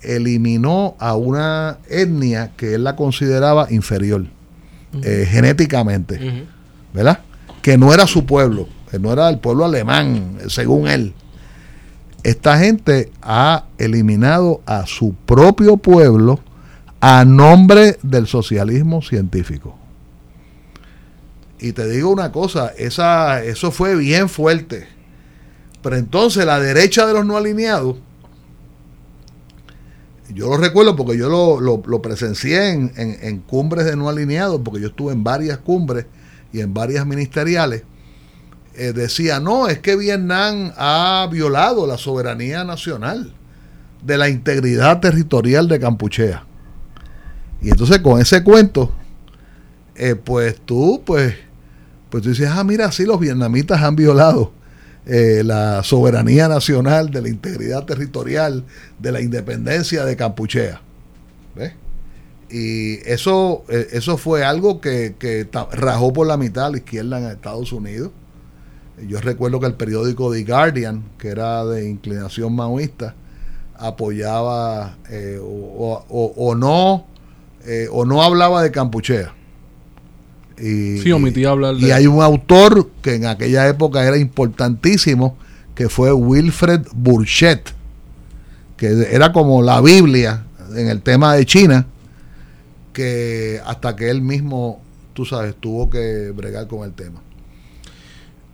[0.00, 4.26] eliminó a una etnia que él la consideraba inferior,
[5.02, 6.46] eh, genéticamente,
[6.94, 7.25] ¿verdad?
[7.66, 11.14] Que no era su pueblo, que no era el pueblo alemán, según él.
[12.22, 16.38] Esta gente ha eliminado a su propio pueblo
[17.00, 19.76] a nombre del socialismo científico.
[21.58, 24.86] Y te digo una cosa, esa, eso fue bien fuerte.
[25.82, 27.96] Pero entonces la derecha de los no alineados,
[30.32, 34.08] yo lo recuerdo porque yo lo, lo- lo presencié en, en- en cumbres de no
[34.08, 36.06] alineados, porque yo estuve en varias cumbres
[36.56, 37.82] y en varias ministeriales,
[38.76, 43.34] eh, decía, no, es que Vietnam ha violado la soberanía nacional
[44.02, 46.46] de la integridad territorial de Campuchea.
[47.60, 48.90] Y entonces con ese cuento,
[49.96, 51.34] eh, pues tú, pues,
[52.08, 54.52] pues tú dices, ah, mira, sí, los vietnamitas han violado
[55.04, 58.64] eh, la soberanía nacional, de la integridad territorial,
[58.98, 60.80] de la independencia de Campuchea.
[62.50, 67.18] Y eso, eh, eso fue algo que, que rajó por la mitad a la izquierda
[67.18, 68.10] en Estados Unidos.
[69.06, 73.14] Yo recuerdo que el periódico The Guardian, que era de inclinación maoísta,
[73.78, 77.06] apoyaba eh, o, o- o no
[77.66, 79.34] eh, o no hablaba de Campuchea.
[80.58, 85.36] Y, Sí, omití hablar de y hay un autor que en aquella época era importantísimo,
[85.74, 87.72] que fue Wilfred Burchett,
[88.76, 90.44] que era como la Biblia
[90.74, 91.86] en el tema de China,
[92.96, 94.80] que hasta que él mismo,
[95.12, 97.20] tú sabes, tuvo que bregar con el tema.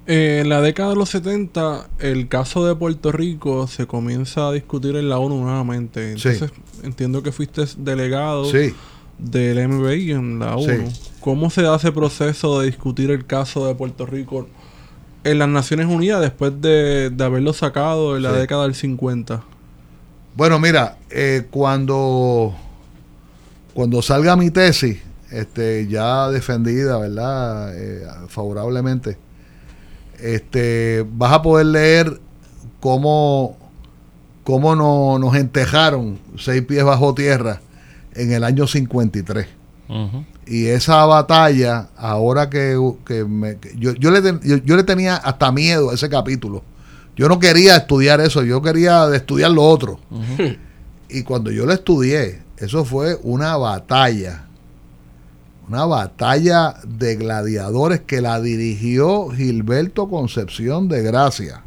[0.09, 4.53] Eh, en la década de los 70, el caso de Puerto Rico se comienza a
[4.53, 6.19] discutir en la ONU nuevamente.
[6.19, 6.29] Sí.
[6.31, 6.51] Entonces,
[6.83, 8.75] entiendo que fuiste delegado Sí.
[9.19, 10.91] del MBI en la ONU.
[10.91, 11.11] Sí.
[11.21, 14.49] ¿Cómo se da ese proceso de discutir el caso de Puerto Rico
[15.23, 19.45] en las Naciones Unidas después de, de haberlo sacado en la década del 50?
[20.35, 22.57] Bueno, mira, eh, cuando,
[23.75, 24.99] cuando salga mi tesis,
[25.31, 27.73] este, ya defendida, ¿verdad?
[27.77, 29.17] Eh, favorablemente,
[30.21, 32.21] este, vas a poder leer
[32.81, 33.57] cómo,
[34.45, 37.61] cómo no- nos entejaron seis pies bajo tierra
[38.15, 39.47] en el año 53.
[39.89, 40.25] Ujú.
[40.47, 44.83] Y esa batalla, ahora que, que me- que yo, yo, le, ten- yo, yo le
[44.85, 46.63] tenía hasta miedo a ese capítulo.
[47.17, 49.99] Yo no quería estudiar eso, yo quería estudiar lo otro.
[51.09, 54.45] Y cuando yo lo estudié, eso fue una batalla.
[55.69, 61.65] Una batalla de gladiadores que la dirigió Gilberto Concepción de Gracia.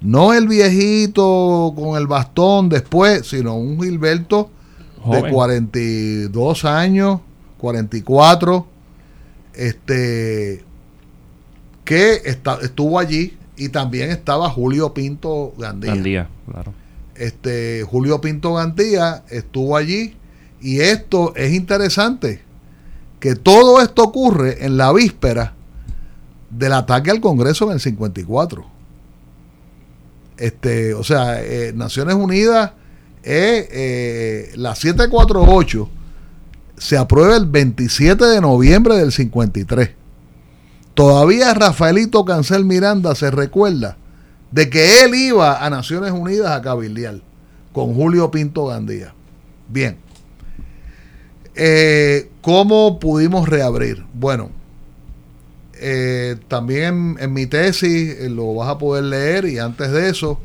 [0.00, 4.50] No el viejito con el bastón después, sino un Gilberto
[4.98, 5.32] de Joven.
[5.32, 7.20] 42 años,
[7.58, 8.66] 44,
[9.54, 10.64] este,
[11.84, 12.22] que
[12.62, 15.94] estuvo allí y también estaba Julio Pinto Gandía.
[15.94, 16.72] Gandía, claro.
[17.20, 20.16] Este, Julio Pinto Gandía estuvo allí
[20.58, 22.40] y esto es interesante,
[23.20, 25.52] que todo esto ocurre en la víspera
[26.48, 28.64] del ataque al Congreso en el 54.
[30.38, 32.70] Este, o sea, eh, Naciones Unidas,
[33.22, 35.90] eh, eh, la 748
[36.78, 39.90] se aprueba el 27 de noviembre del 53.
[40.94, 43.98] Todavía Rafaelito Cancel Miranda se recuerda
[44.50, 47.20] de que él iba a Naciones Unidas a cabildear
[47.72, 49.14] con Julio Pinto Gandía.
[49.68, 49.96] Bien.
[51.54, 54.04] Eh, ¿Cómo pudimos reabrir?
[54.14, 54.50] Bueno,
[55.74, 60.40] eh, también en, mi tesis eh, lo vas a poder leer y antes de eso,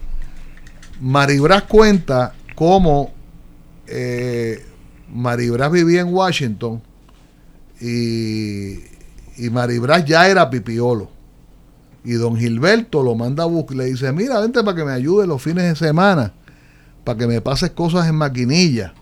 [1.01, 3.13] Maribras cuenta cómo
[5.11, 6.81] Maribras vivía en Washington
[7.79, 8.75] y,
[9.37, 11.14] y Maribras ya era pipiolo.
[12.05, 15.25] Y don Gilberto lo manda a buscar, le dice, mira, vente para que me ayude
[15.27, 16.33] los fines de semana,
[17.03, 18.93] para que me pases cosas en maquinilla.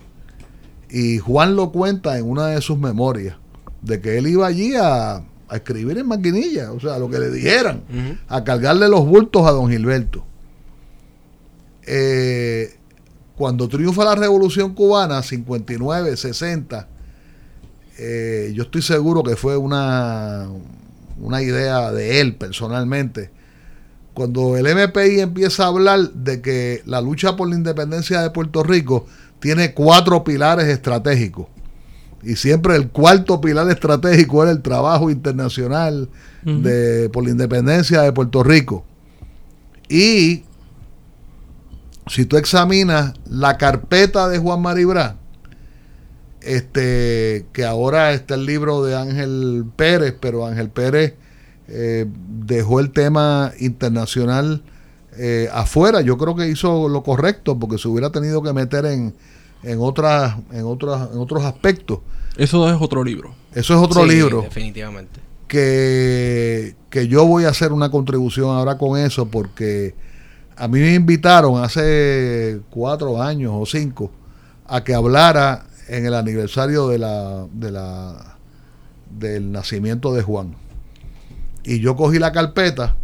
[0.90, 3.36] Y Juan lo cuenta en una de sus memorias,
[3.82, 5.24] de que él iba allí a,
[5.54, 7.84] a escribir en maquinilla, o sea, lo que le dijeran,
[8.28, 10.24] a cargarle los bultos a don Gilberto.
[11.86, 12.76] Eh,
[13.36, 16.88] cuando triunfa la revolución cubana, 59, 60,
[18.00, 20.48] eh, yo estoy seguro que fue una,
[21.24, 23.32] una idea de él personalmente.
[24.14, 28.62] Cuando el MPI empieza a hablar de que la lucha por la independencia de Puerto
[28.62, 29.08] Rico
[29.40, 31.48] tiene cuatro pilares estratégicos.
[32.22, 36.10] Y siempre el cuarto pilar estratégico era el trabajo internacional
[36.44, 38.86] de, por la independencia de Puerto Rico.
[39.90, 40.44] Y
[42.08, 45.18] si tú examinas la carpeta de Juan Maribra,
[46.44, 51.14] este, que ahora está el libro de Ángel Pérez, pero Ángel Pérez
[51.68, 52.06] eh,
[52.46, 54.64] dejó el tema internacional
[55.18, 56.02] eh, afuera.
[56.02, 59.14] Yo creo que hizo lo correcto porque se hubiera tenido que meter en,
[59.64, 62.00] en, otras, en, otras, en otros aspectos.
[62.36, 63.34] Eso es otro libro.
[63.54, 65.20] Eso es otro Sí, libro Definitivamente.
[65.48, 69.94] que, que yo voy a hacer una contribución ahora con eso porque
[70.56, 74.12] a mí me invitaron hace cuatro años o cinco
[74.66, 78.38] a que hablara en el aniversario de la, de la
[79.10, 80.56] del nacimiento de Juan.
[81.64, 82.96] Y yo cogí la carpeta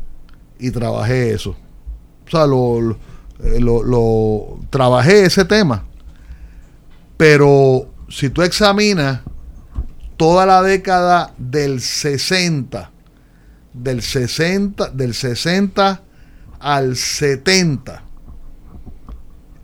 [0.59, 1.55] y trabajé eso.
[2.27, 2.97] O sea, lo,
[3.59, 5.85] lo, trabajé ese tema.
[7.17, 9.21] Pero si tú examinas
[10.17, 12.91] toda la década del 60,
[13.73, 16.01] del 60, del 60
[16.59, 18.03] al 70,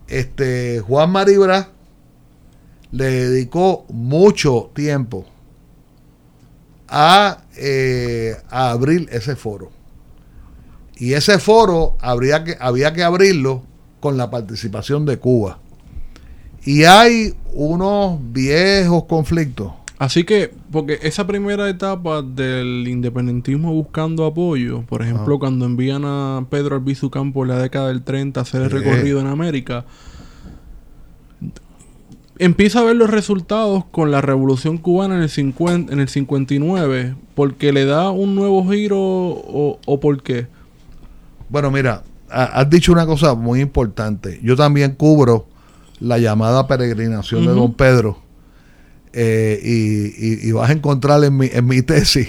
[0.08, 1.70] este Juan Maribra
[2.92, 5.24] le dedicó mucho tiempo
[6.88, 9.70] a, eh, a abrir ese foro.
[10.98, 13.62] Y ese foro habría que, había que abrirlo
[14.00, 15.58] con la participación de Cuba.
[16.64, 19.72] Y hay unos viejos conflictos.
[19.98, 26.44] Así que, porque esa primera etapa del independentismo buscando apoyo, por ejemplo, cuando envían a
[26.50, 29.86] Pedro Albizu Campo en la década del 30 a hacer el recorrido en América,
[32.38, 37.14] empieza a ver los resultados con la revolución cubana en el, 50, en el 59,
[37.34, 40.46] porque le da un nuevo giro o, o por qué.
[41.48, 44.40] Bueno, mira, ha- has dicho una cosa muy importante.
[44.42, 45.46] Yo también cubro
[46.00, 47.52] la llamada peregrinación de.
[47.52, 48.18] Don Pedro.
[49.12, 52.28] Eh, y, y- y vas a encontrar en mi, en mi tesis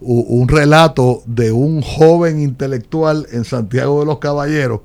[0.00, 4.82] u- un relato de un joven intelectual en Santiago de los Caballeros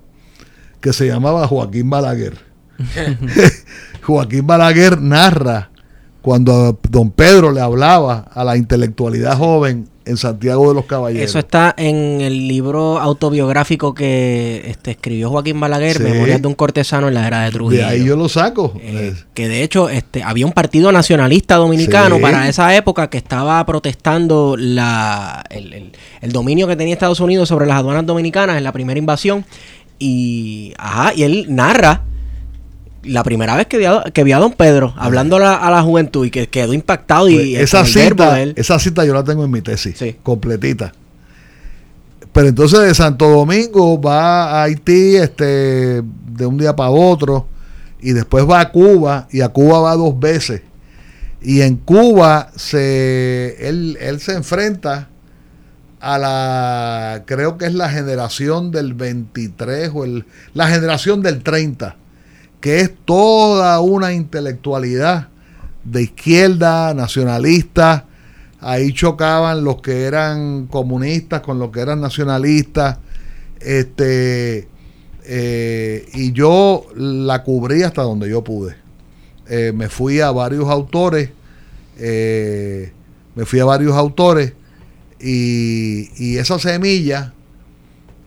[0.81, 2.37] que se llamaba Joaquín Balaguer.
[4.07, 5.69] Joaquín Balaguer narra
[6.21, 11.29] cuando Don Pedro le hablaba a la intelectualidad joven en Santiago de los Caballeros.
[11.29, 16.03] Eso está en el libro autobiográfico que este, escribió Joaquín Balaguer, Sí.
[16.03, 17.81] Memorias de un cortesano en la era de Trujillo.
[17.81, 18.73] de ahí yo lo saco.
[18.81, 22.21] Eh, Eh, que de hecho este, había un partido nacionalista dominicano Sí.
[22.21, 27.49] para esa época que estaba protestando la, el, el- el dominio que tenía Estados Unidos
[27.49, 29.45] sobre las aduanas dominicanas en la primera invasión.
[29.99, 32.03] Y, ajá, y él narra
[33.03, 35.71] la primera vez que vio, a- que vio a don Pedro hablando a la, a
[35.71, 38.53] la juventud y que quedó impactado y Pues, esa cita, él.
[38.57, 40.15] esa cita yo la tengo en mi tesis, Sí.
[40.23, 40.91] completita.
[42.33, 47.47] Pero entonces de Santo Domingo va a Haití este, de un día para otro
[47.99, 50.61] y después va a Cuba y a Cuba va dos veces.
[51.41, 55.07] Y en Cuba se, él, él se enfrenta
[55.99, 61.95] a la, creo que es la generación del 23 o el, la generación del 30,
[62.59, 65.29] que es toda una intelectualidad
[65.83, 68.05] de izquierda, nacionalista,
[68.59, 72.97] ahí chocaban los que eran comunistas con los que eran nacionalistas,
[73.59, 74.67] este,
[75.23, 78.75] eh, y yo la cubrí hasta donde yo pude.
[79.49, 81.29] Eh, me fui a varios autores,
[81.97, 82.91] eh,
[83.35, 84.53] me fui a varios autores,
[85.19, 87.33] y, y esa semilla,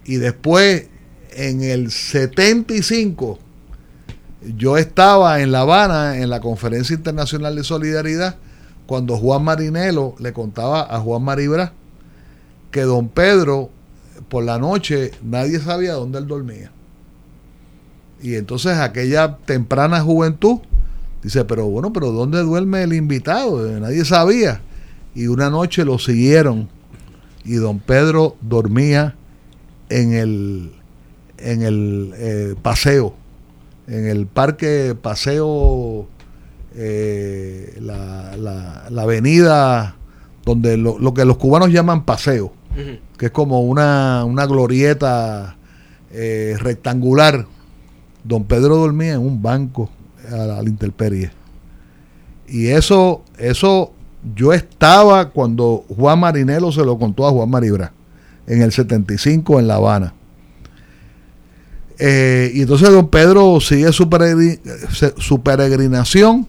[0.04, 0.86] y después
[1.32, 3.38] en el 75,
[4.42, 8.36] yo estaba en La Habana en la Conferencia Internacional de Solidaridad
[8.86, 11.72] cuando Juan Marinelo le contaba a Juan Maribra
[12.70, 13.70] que don Pedro
[14.28, 16.70] por la noche nadie sabía dónde él dormía.
[18.22, 20.58] Y entonces aquella temprana juventud
[21.22, 23.66] dice, pero bueno, pero ¿dónde duerme el invitado?
[23.80, 24.60] Nadie sabía.
[25.14, 26.68] Y una noche lo siguieron
[27.44, 29.16] y don Pedro dormía
[29.88, 30.72] en el,
[31.38, 33.14] en el eh, paseo,
[33.90, 36.06] en el parque paseo,
[36.76, 39.96] eh, la, la, la, avenida
[40.44, 42.52] donde lo, lo, que los cubanos llaman paseo,
[43.18, 45.56] que es como una, una glorieta
[46.12, 47.46] eh, rectangular.
[48.22, 49.90] Don Pedro dormía en un banco
[50.30, 51.32] a la, a la intemperie.
[52.46, 53.92] Y eso, eso
[54.36, 57.92] yo estaba cuando Juan Marinelo se lo contó a Juan Maribra
[58.46, 60.14] en el 75 en La Habana.
[62.00, 64.58] Eh, y entonces don Pedro sigue su, peregrin
[65.18, 66.46] su peregrinación.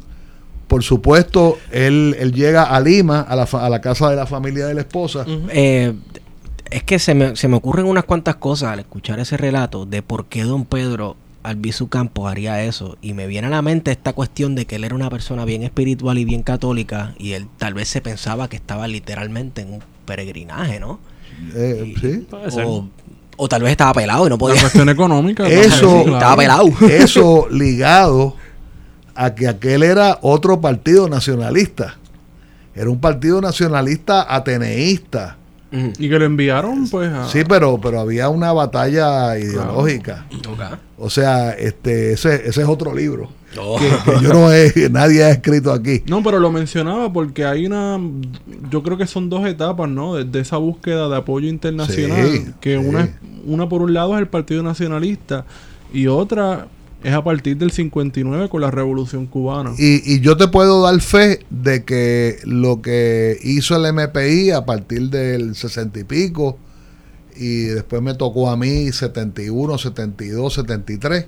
[0.68, 4.68] Por supuesto, él, él llega a Lima, a la, a la, casa de la familia
[4.68, 5.26] de la esposa.
[5.28, 5.50] Uh -huh.
[5.52, 5.94] eh,
[6.70, 10.02] es que se me, se me, ocurren unas cuantas cosas al escuchar ese relato de
[10.02, 12.98] por qué don Pedro Albizu Campos haría eso.
[13.02, 15.64] Y me viene a la mente esta cuestión de que él era una persona bien
[15.64, 19.84] espiritual y bien católica y él tal vez se pensaba que estaba literalmente en un
[20.06, 21.00] peregrinaje, ¿no?
[21.56, 22.28] Eh, Y- sí.
[22.32, 22.88] o,
[23.44, 24.62] o tal vez estaba pelado y no La podía.
[24.62, 25.48] cuestión económica.
[25.48, 26.66] Eso- Estaba pelado.
[26.88, 28.36] Eso ligado
[29.16, 31.98] a que aquel era otro partido nacionalista.
[32.76, 35.38] Era un partido nacionalista ateneísta.
[35.72, 37.28] Y que lo enviaron, pues, a...
[37.30, 40.26] Sí, pero, pero había una batalla ideológica.
[40.98, 43.30] O sea, este, ese, ese es otro libro.
[43.58, 43.78] Oh.
[43.78, 46.04] Que, que yo no he, nadie ha escrito aquí.
[46.08, 48.00] No, pero lo mencionaba porque hay una...
[48.70, 50.16] Yo creo que son dos etapas, ¿no?
[50.16, 52.28] De, de esa búsqueda de apoyo internacional.
[52.32, 52.86] Sí, que sí.
[52.86, 53.12] Una, es-
[53.46, 55.46] una por un lado es el Partido Nacionalista
[55.94, 56.68] y otra
[57.04, 59.74] es a partir del 59 con la Revolución Cubana.
[59.78, 64.66] Y, y yo te puedo dar fe de que lo que hizo el MPI a
[64.66, 66.58] partir del 60 y pico,
[67.36, 71.26] y después me tocó a mí 71, 72, 73,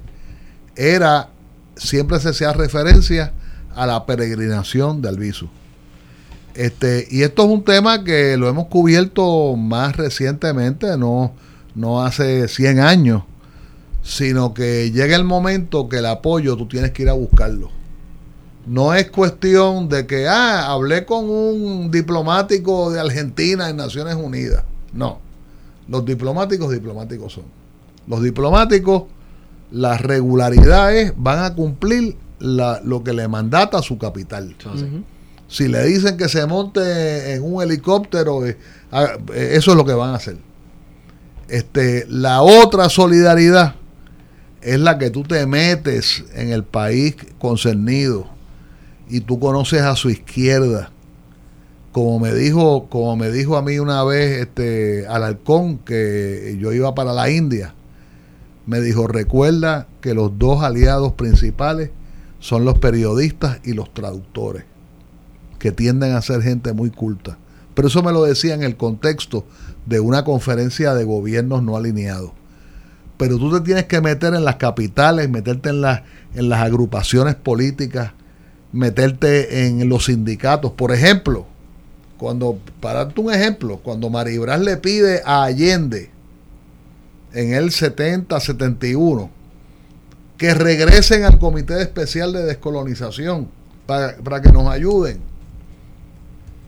[0.76, 1.30] era,
[1.76, 3.34] siempre se hacía referencia
[3.76, 5.50] a la peregrinación de Albizu.
[6.56, 11.34] Este, y esto es un tema que lo hemos cubierto más recientemente, no,
[11.74, 13.24] no hace 100 años,
[14.04, 17.70] sino que llega el momento que el apoyo tú tienes que ir a buscarlo.
[18.66, 24.64] No es cuestión de que, ah, hablé con un diplomático de Argentina en Naciones Unidas.
[24.94, 25.20] No.
[25.88, 27.44] Los diplomáticos, diplomáticos son.
[28.08, 29.04] Los diplomáticos,
[29.72, 34.56] las regularidades van a cumplir la- lo que le mandata su capital.
[35.48, 38.58] Si le dicen que se monte en un helicóptero, eh,
[38.92, 40.38] ah, eh, eso es lo que van a hacer.
[41.50, 43.76] Este, la otra solidaridad
[44.64, 48.27] es la que tú te metes en el país concernido
[49.10, 50.91] y tú conoces a su izquierda.
[51.91, 56.95] Como me dijo, como me dijo a mí una vez este Alarcón que yo iba
[56.95, 57.76] para la India,
[58.65, 61.91] me dijo, recuerda que los dos aliados principales
[62.40, 64.64] son los periodistas y los traductores
[65.60, 67.38] que tienden a ser gente muy culta.
[67.73, 69.45] Pero eso me lo decía en el contexto
[69.85, 72.31] de una conferencia de gobiernos no alineados.
[73.24, 76.02] Pero tú te tienes que meter en las capitales, meterte en, las
[76.36, 78.12] en las agrupaciones políticas,
[78.74, 80.74] meterte en los sindicatos.
[80.74, 81.45] Por ejemplo,
[82.18, 86.12] cuando, para darte un ejemplo, cuando Maribras le pide a Allende
[87.32, 89.30] en el 70, 71,
[90.38, 93.48] que regresen al Comité Especial de Descolonización
[93.86, 95.22] para, para que nos ayuden.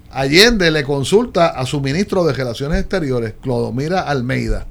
[0.10, 4.68] Allende le consulta a su ministro de Relaciones Exteriores, Clodomira Almeida.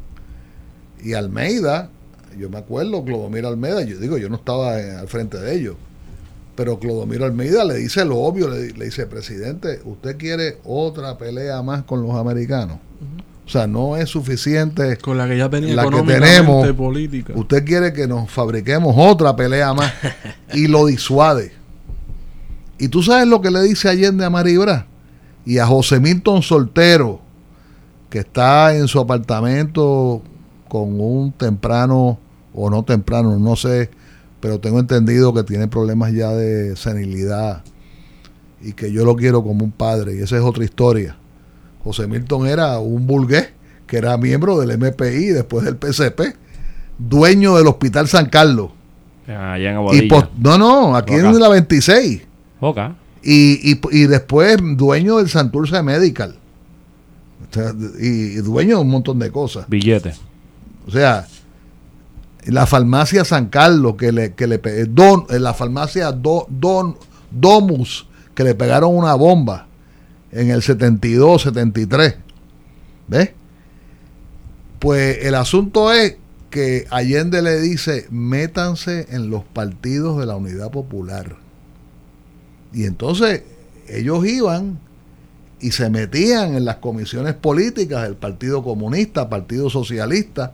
[1.04, 1.90] Y Almeida,
[2.38, 5.76] yo me acuerdo, Clodomira Almeida, yo digo, yo no estaba eh, al frente de ellos,
[6.56, 11.62] pero Clodomiro Almeida le dice lo obvio, le, le dice, presidente, ¿usted quiere otra pelea
[11.62, 12.78] más con los americanos?
[13.46, 17.34] O sea, no es suficiente Con la que ya tenía La que económicamente tenemos, política.
[17.36, 19.92] Usted quiere que nos fabriquemos otra pelea más
[20.54, 21.52] y lo disuade.
[22.78, 24.86] Y tú sabes lo que le dice Allende a Maribra
[25.44, 27.20] y a José Milton Soltero,
[28.08, 30.22] que está en su apartamento
[30.74, 32.18] con un temprano
[32.52, 33.90] o no temprano, no sé,
[34.40, 37.62] pero tengo entendido que tiene problemas ya de senilidad
[38.60, 41.16] y que yo lo quiero como un padre, y esa es otra historia.
[41.84, 43.50] José Milton era un burgués
[43.86, 46.34] que era miembro del MPI después del PCP,
[46.98, 48.72] dueño del Hospital San Carlos.
[49.28, 50.08] Allá en Y
[50.40, 52.20] no, no, aquí en la 26.
[52.58, 52.96] Oca.
[53.22, 56.34] Y, y, y después dueño del Santurce Medical.
[58.00, 59.68] Y, y dueño de un montón de cosas.
[59.68, 60.14] Billete.
[60.86, 61.26] O sea,
[62.46, 66.96] la farmacia San Carlos, que le, que le pe- don, en la farmacia Do- don,
[67.30, 69.66] Domus, que le pegaron una bomba
[70.30, 72.16] en el 72, 73.
[73.08, 73.30] ¿Ves?
[74.78, 76.16] Pues el asunto es
[76.50, 81.36] que Allende le dice, métanse en los partidos de la Unidad Popular.
[82.72, 83.42] Y entonces
[83.88, 84.78] ellos iban
[85.60, 90.52] y se metían en las comisiones políticas del Partido Comunista, Partido Socialista,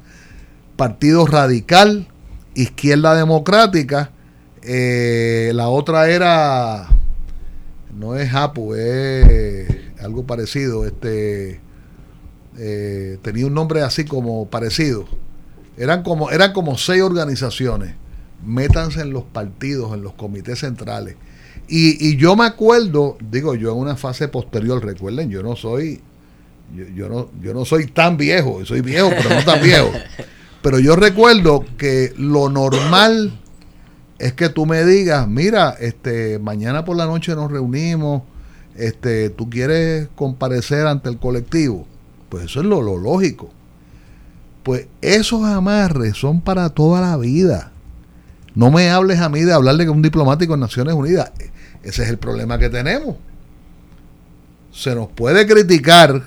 [0.81, 2.09] Partido Radical,
[2.55, 4.13] Izquierda Democrática,
[4.63, 6.89] eh, la otra era,
[7.95, 9.69] no es APU, es
[10.01, 11.61] algo parecido, este
[12.57, 15.05] eh, tenía un nombre así como parecido.
[15.77, 17.95] Eran como, eran como seis organizaciones.
[18.43, 21.17] Métanse en los partidos, en los comités centrales.
[21.69, 26.01] Y, y yo me acuerdo, digo yo en una fase posterior, recuerden, yo no soy,
[26.95, 29.91] yo, no, yo no soy tan viejo, soy viejo, pero no tan viejo.
[30.63, 33.39] Pero yo recuerdo que lo normal
[34.19, 38.23] es que tú me digas, mira, este, mañana por la noche nos reunimos,
[38.77, 41.87] este, tú quieres comparecer ante el colectivo.
[42.29, 43.51] Pues eso es lo, lo lógico.
[44.63, 47.73] Pues esos amarres son para toda la vida.
[48.55, 51.33] No me hables a mí de hablarle con un diplomático en Naciones Unidas.
[51.83, 53.17] Ese es el problema que tenemos.
[54.73, 56.23] Se nos puede criticar,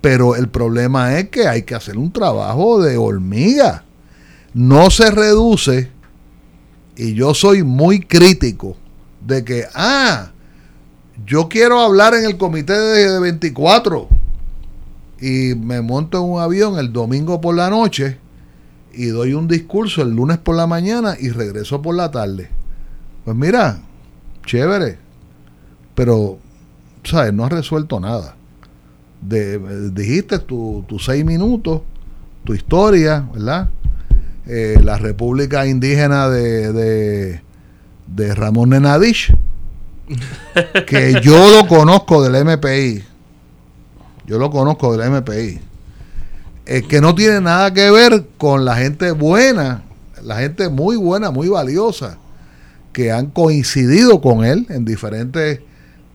[0.00, 3.84] pero el problema es que hay que hacer un trabajo de hormiga.
[4.54, 5.90] No se reduce,
[6.96, 8.76] y yo soy muy crítico
[9.24, 10.32] de que, ah,
[11.26, 14.08] yo quiero hablar en el comité de, de 24
[15.20, 18.18] y me monto en un avión el domingo por la noche
[18.92, 22.50] y doy un discurso el lunes por la mañana y regreso por la tarde.
[23.24, 23.80] Pues mira,
[24.44, 24.98] chévere,
[25.94, 26.38] pero,
[27.04, 27.32] ¿sabes?
[27.32, 28.37] No has resuelto nada.
[29.20, 29.58] De,
[29.90, 31.82] dijiste tus tu seis minutos,
[32.44, 33.68] tu historia, ¿verdad?
[34.46, 37.42] Eh, la República Indígena de, de,
[38.06, 39.34] de Ramón Nenadich,
[40.86, 43.04] que yo lo conozco del MPI.
[44.26, 45.60] Yo lo conozco del MPI.
[46.70, 49.84] Eh, que no tiene nada que ver con la gente buena,
[50.22, 52.18] la gente muy buena, muy valiosa,
[52.92, 55.60] que han coincidido con él en diferentes,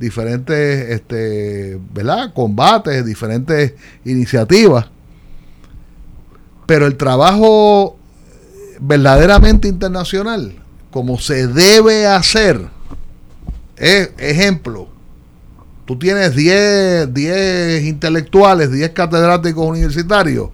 [0.04, 2.34] diferentes, este, ¿verdad?
[2.34, 3.74] Combates, diferentes
[4.04, 4.88] iniciativas.
[6.66, 7.98] Pero el trabajo
[8.80, 10.56] verdaderamente internacional,
[10.92, 12.60] como se debe hacer,
[13.78, 14.90] es, ejemplo,
[15.86, 20.50] tú tienes 10, 10 intelectuales, 10 catedráticos universitarios,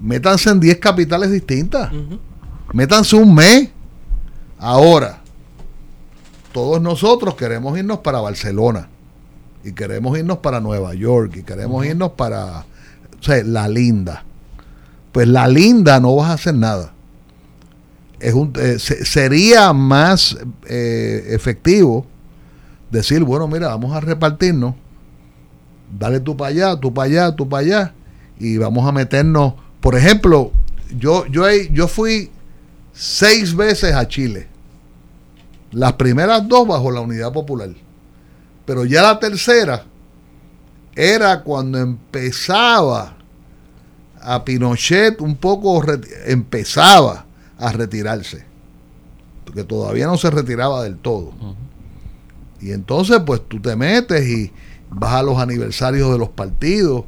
[0.00, 1.92] métanse en 10 capitales distintas.
[2.72, 3.68] Métanse un mes.
[4.58, 5.21] Ahora,
[6.52, 8.88] todos nosotros queremos irnos para Barcelona
[9.64, 14.24] y queremos irnos para Nueva York y queremos irnos para o sea, la linda.
[15.12, 16.92] Pues la linda no vas a hacer nada.
[18.18, 22.06] Es un, eh, se- sería más eh, efectivo
[22.90, 24.74] decir, bueno, mira, vamos a repartirnos,
[25.98, 27.94] dale tú para allá, tú para allá, tú para allá,
[28.38, 30.52] y vamos a meternos, por ejemplo,
[30.96, 32.30] yo, yo, yo fui
[32.92, 34.48] seis veces a Chile,
[35.72, 37.70] las primeras dos bajo la Unidad Popular,
[38.64, 39.84] pero ya la tercera
[40.94, 43.16] era cuando empezaba
[44.20, 45.82] a Pinochet un poco,
[46.26, 47.26] empezaba
[47.58, 48.44] a retirarse,
[49.44, 51.32] porque todavía no se retiraba del todo.
[52.60, 54.52] Y entonces, pues tú te metes y
[54.90, 57.04] vas a los aniversarios de los partidos,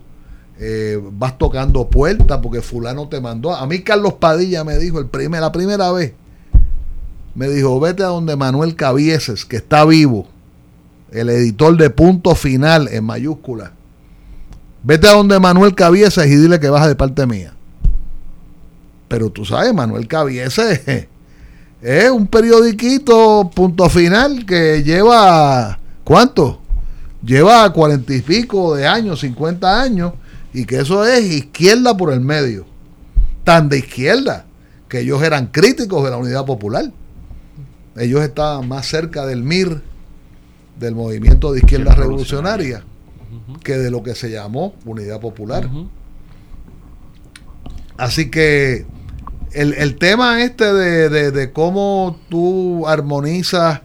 [0.59, 3.55] eh, vas tocando puertas porque fulano te mandó.
[3.55, 6.15] A mí Carlos Padilla me dijo el primer, la primera vez,
[7.35, 10.29] me dijo, vete a donde Manuel Cabieses, que está vivo,
[11.11, 13.73] el editor de Punto Final en mayúscula.
[14.83, 17.55] Vete a donde Manuel Cabieses y dile que vas de parte mía.
[19.09, 20.83] Pero tú sabes, Manuel Cabieses
[21.83, 26.61] es un periodiquito punto final que lleva, ¿cuánto?
[27.25, 30.13] Lleva cuarenta y pico de años, 50 años,
[30.53, 32.67] y que eso es izquierda por el medio.
[33.45, 34.45] Tan de izquierda
[34.89, 36.91] que ellos eran críticos de la Unidad Popular.
[37.97, 39.81] Ellos estaban más cerca del MIR,
[40.79, 42.85] del Movimiento de Izquierda Revolucionaria,
[43.63, 45.69] que de lo que se llamó Unidad Popular.
[47.97, 48.87] Así que
[49.53, 53.83] el, el tema este de, de- de cómo tú armonizas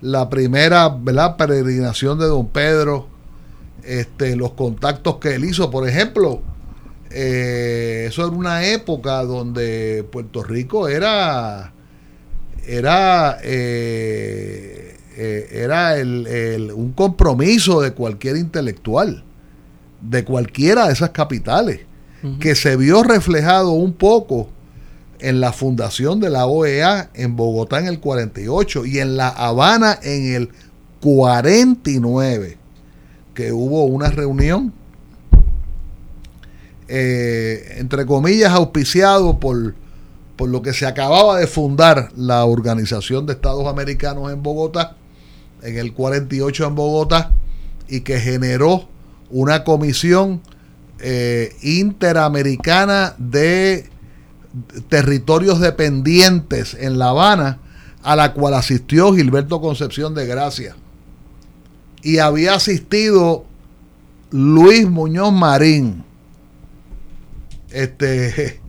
[0.00, 1.36] la primera ¿verdad?
[1.36, 3.06] peregrinación de don Pedro,
[3.84, 6.40] este, los contactos que él hizo, por ejemplo,
[7.10, 11.72] eh, eso era una época donde Puerto Rico era
[12.66, 19.24] era eh, eh, era el, un compromiso de cualquier intelectual
[20.00, 21.80] de cualquiera de esas capitales
[22.38, 24.50] que se vio reflejado un poco
[25.20, 29.98] en la fundación de la OEA en Bogotá en el 48 y en La Habana
[30.02, 30.50] en el
[31.00, 32.58] 49,
[33.34, 34.72] que hubo una reunión,
[36.88, 39.74] eh, entre comillas, auspiciado por,
[40.40, 44.96] por lo que se acababa de fundar la Organización de Estados Americanos en Bogotá,
[45.60, 47.32] en el 48 en Bogotá,
[47.88, 48.88] y que generó
[49.28, 50.40] una comisión
[50.98, 53.90] eh, interamericana de
[54.88, 57.58] territorios dependientes en La Habana,
[58.02, 60.74] a la cual asistió Gilberto Concepción de Gracia.
[62.02, 63.44] Y había asistido
[64.30, 66.02] Luis Muñoz Marín.
[67.68, 68.59] Este,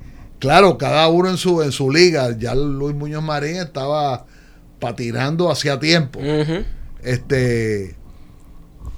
[0.41, 2.37] claro, cada uno en su, en su liga.
[2.37, 4.25] Ya Luis Muñoz Marín estaba
[4.79, 6.19] patinando hacía tiempo.
[7.01, 7.95] Este,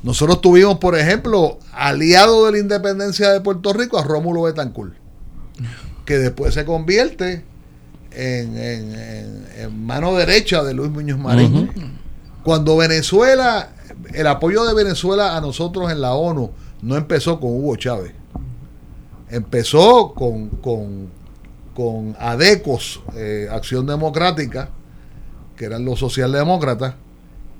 [0.01, 5.03] nosotros tuvimos, por ejemplo, aliado de la independencia de Puerto Rico a Rómulo Betancourt
[6.05, 7.43] que después se convierte
[8.11, 11.69] en, mano derecha de Luis Muñoz Marín.
[12.43, 13.69] Cuando Venezuela,
[14.13, 16.51] el apoyo de Venezuela a nosotros en la ONU
[16.81, 18.13] no empezó con Hugo Chávez.
[19.29, 21.09] Empezó con, con,
[21.73, 24.69] con ADECOS, eh, Acción Democrática,
[25.55, 26.95] que eran los socialdemócratas,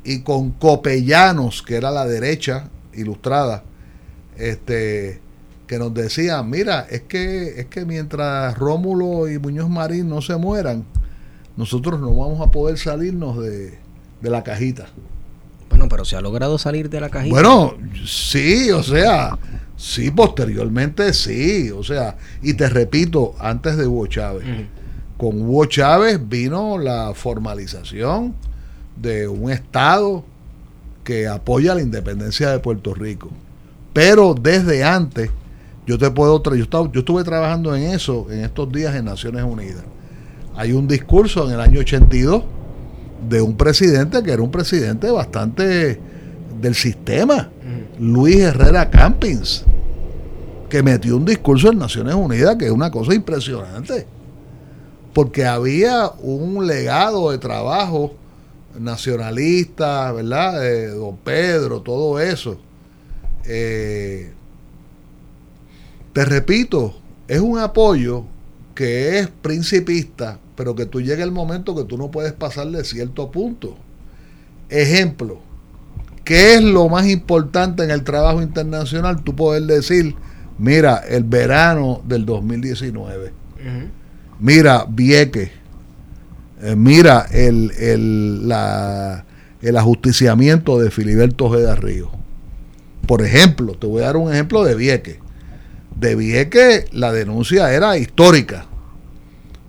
[0.04, 3.64] y con Copellanos, que era la derecha ilustrada,
[4.38, 5.22] este,
[5.68, 10.36] que nos decían, mira, es que, es que mientras Rómulo y Muñoz Marín no se
[10.36, 10.86] mueran,
[11.56, 13.80] nosotros no vamos a poder salirnos de,
[14.22, 14.88] la cajita.
[15.70, 17.34] Bueno, pero se ha logrado salir de la cajita.
[17.34, 17.76] Bueno,
[18.06, 19.38] sí, o sea,
[19.84, 24.46] sí, posteriormente sí, o sea, y te repito, antes de Hugo Chávez,
[25.18, 28.34] con Hugo Chávez vino la formalización
[28.96, 30.24] de un Estado
[31.04, 33.30] que apoya la independencia de Puerto Rico.
[33.92, 35.30] Pero desde antes
[35.86, 39.84] yo te puedo yo, yo estuve trabajando en eso en estos días en Naciones Unidas.
[40.56, 42.44] Hay un discurso en el año 82
[43.30, 46.00] de un presidente que era un presidente bastante
[46.62, 47.50] del sistema,
[48.00, 49.66] Luis Herrera Campins,
[50.74, 54.08] que metió un discurso en Naciones Unidas que es una cosa impresionante,
[55.14, 58.16] porque había un legado de trabajo
[58.80, 60.60] nacionalista, ¿verdad?
[60.60, 62.58] De don Pedro, todo eso.
[63.46, 64.34] Eh,
[66.12, 66.96] te repito,
[67.28, 68.24] es un apoyo
[68.74, 73.30] que es principista, pero que tú llega el momento que tú no puedes pasarle cierto
[73.30, 73.78] punto.
[74.70, 75.38] Ejemplo,
[76.24, 79.24] ¿qué es lo más importante en el trabajo internacional?
[79.24, 80.16] Tú poder decir,
[80.58, 83.34] mira, el verano del 2019,
[84.40, 85.52] mira, Vieque,
[86.62, 89.26] eh, mira el, el, la,
[89.62, 92.10] el ajusticiamiento de Filiberto Ojeda Río.
[93.08, 95.20] Por ejemplo, te voy a dar un ejemplo de Vieque
[96.12, 98.66] de que la denuncia era histórica,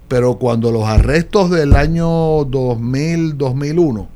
[0.09, 4.09] pero cuando los arrestos del año 2000-2001,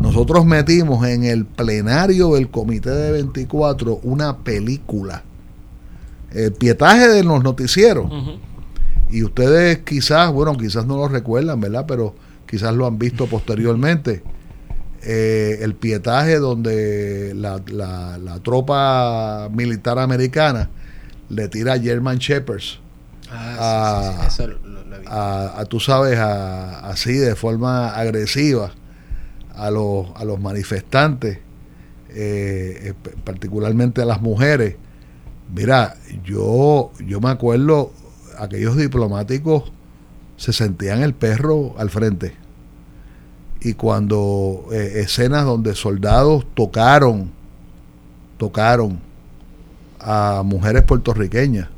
[0.00, 5.24] nosotros metimos en el plenario del Comité de 24 una película,
[6.32, 8.10] el pietaje de los noticieros.
[9.10, 11.86] Y ustedes quizás, bueno, quizás no lo recuerdan, ¿verdad?
[11.86, 12.14] Pero
[12.46, 14.22] quizás lo han visto posteriormente.
[15.02, 20.70] Eh, el pietaje donde la, la, tropa militar americana
[21.28, 22.80] le tira a German Shepherds.
[23.30, 24.28] Ah,
[25.06, 28.72] a, tú sabes, así de forma agresiva
[29.54, 31.38] a los, a los manifestantes,
[32.10, 32.92] eh,
[33.24, 34.76] particularmente a las mujeres.
[35.54, 37.92] Mira, yo, yo me acuerdo,
[38.38, 39.72] aquellos diplomáticos
[40.36, 42.34] se sentían el perro al frente.
[43.60, 47.30] Y cuando eh, escenas donde soldados tocaron,
[48.36, 49.00] tocaron
[49.98, 51.68] a mujeres puertorriqueñas.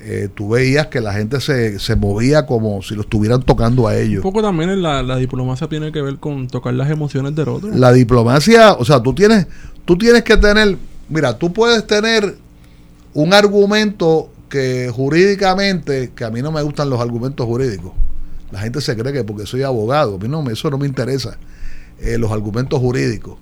[0.00, 3.96] Eh, tú veías que la gente se, se, movía como si lo estuvieran tocando a
[3.96, 4.24] ellos.
[4.24, 7.70] Un poco también la, la, diplomacia tiene que ver con tocar las emociones del otro.
[7.74, 9.48] La diplomacia, o sea, tú tienes,
[9.84, 10.78] tú tienes que tener,
[11.08, 12.36] mira, tú puedes tener
[13.16, 17.92] un argumento que jurídicamente, que a mí no me gustan los argumentos jurídicos.
[18.50, 21.36] La gente se cree que porque soy abogado, a mí no, eso no me interesa,
[22.00, 23.38] eh, los argumentos jurídicos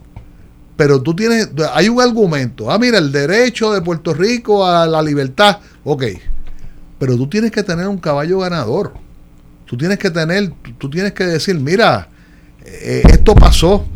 [0.76, 5.02] pero tú tienes, hay un argumento, ah, mira, el derecho de Puerto Rico a la
[5.02, 6.04] libertad, ok,
[6.98, 8.94] pero tú tienes que tener un caballo ganador,
[9.66, 12.08] tú tienes que tener, tú tienes que decir, mira,
[12.64, 13.86] eh, esto pasó,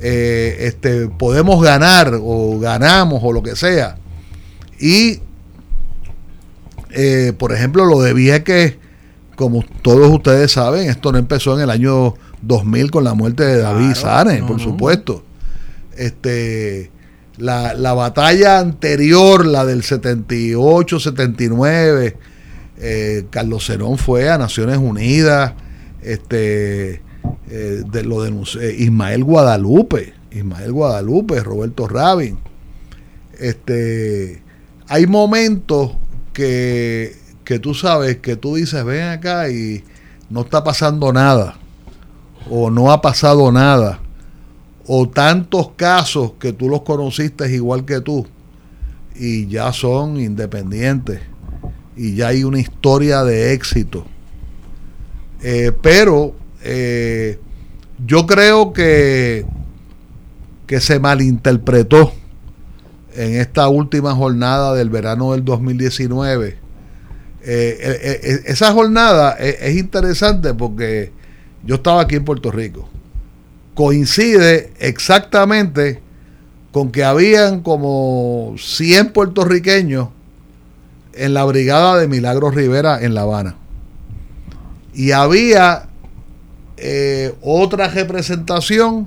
[0.00, 3.98] eh, este, podemos ganar o ganamos o lo que sea.
[4.80, 5.20] Y,
[6.90, 8.76] eh, por ejemplo, lo de Vieques,
[9.36, 13.58] como todos ustedes saben, esto no empezó en el año 2000 con la muerte de
[13.58, 13.94] David
[14.40, 14.62] no, por no.
[14.62, 15.24] supuesto.
[15.96, 16.90] Este,
[17.36, 22.16] la, la batalla anterior, la del 78, 79,
[22.78, 25.52] eh, Carlos Cerón fue a Naciones Unidas,
[26.02, 27.02] este,
[27.50, 32.38] eh, de, lo denunció eh, Ismael Guadalupe, Ismael Guadalupe, Roberto Rabin.
[33.38, 34.42] Este,
[34.90, 35.92] hay momentos
[36.32, 39.84] que, que tú sabes que tú dices, ven acá y
[40.28, 41.56] no está pasando nada,
[42.50, 44.00] o no ha pasado nada,
[44.88, 48.26] o tantos casos que tú los conociste igual que tú,
[49.14, 51.20] y ya son independientes,
[51.96, 54.04] y ya hay una historia de éxito.
[55.40, 56.34] Eh, pero
[56.64, 57.38] eh,
[58.04, 59.46] yo creo que,
[60.66, 62.12] que se malinterpretó
[63.14, 66.48] en esta última jornada del verano del 2019.
[67.42, 71.12] Eh, eh, eh, esa jornada es, es interesante porque
[71.64, 72.88] yo estaba aquí en Puerto Rico.
[73.74, 76.00] Coincide exactamente
[76.72, 80.08] con que habían como 100 puertorriqueños
[81.14, 83.56] en la brigada de Milagros Rivera en La Habana.
[84.94, 85.88] Y había
[87.42, 89.06] otra representación,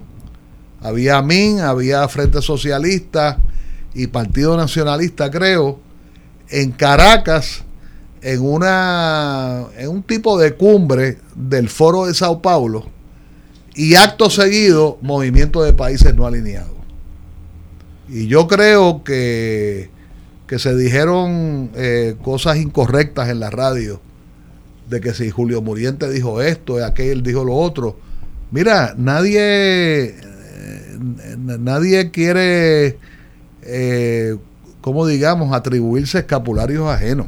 [0.82, 3.40] había MIN, había Frente Socialista
[3.94, 5.80] y Partido Nacionalista, creo,
[6.50, 7.64] en Caracas,
[8.22, 12.86] en una en un tipo de cumbre del Foro de Sao Paulo
[13.76, 16.72] y acto seguido Movimiento de Países No Alineados.
[18.08, 19.90] Y yo creo que,
[20.48, 24.00] que se dijeron eh, cosas incorrectas en la radio
[24.90, 27.98] de que si Julio Muriente dijo esto, aquel dijo lo otro.
[28.52, 30.18] Mira, nadie eh,
[31.38, 33.00] nadie quiere
[33.66, 34.38] eh,
[34.82, 37.28] como digamos atribuirse escapularios ajenos.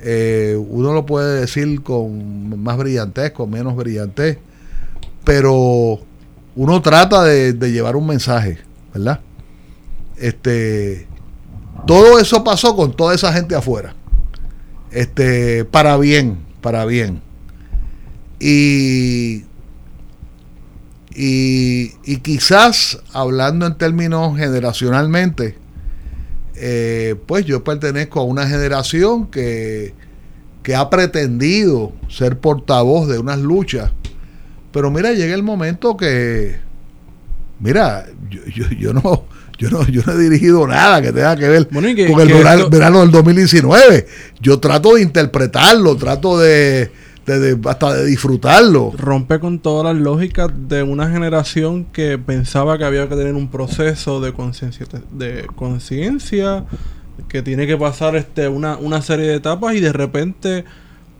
[0.00, 4.38] Eh, uno lo puede decir con más brillantez, con menos brillantez,
[5.24, 6.00] pero
[6.54, 8.58] uno trata de, de llevar un mensaje,
[8.92, 9.20] ¿verdad?
[10.16, 11.06] Este,
[11.86, 13.94] todo eso pasó con toda esa gente afuera.
[14.90, 17.20] Este, para bien, para bien.
[18.40, 19.44] Y,
[21.16, 25.56] y, y quizás, hablando en términos generacionalmente,
[26.56, 29.94] eh, pues yo pertenezco a una generación que,
[30.62, 33.90] que ha pretendido ser portavoz de unas luchas.
[34.72, 36.56] Pero mira, llega el momento que,
[37.60, 39.24] mira, yo, yo, yo no,
[39.58, 42.20] yo no, yo no he dirigido nada que tenga que ver Bueno, y que- con
[42.20, 44.06] el verano, esto- verano del 2019.
[44.40, 46.90] Yo trato de interpretarlo, trato de,
[47.26, 48.92] de- hasta de disfrutarlo.
[48.96, 53.48] rompe con todas las lógicas de una generación que pensaba que había que tener un
[53.48, 56.64] proceso de conciencia de conciencia
[57.28, 60.64] que tiene que pasar este una, una serie de etapas y de repente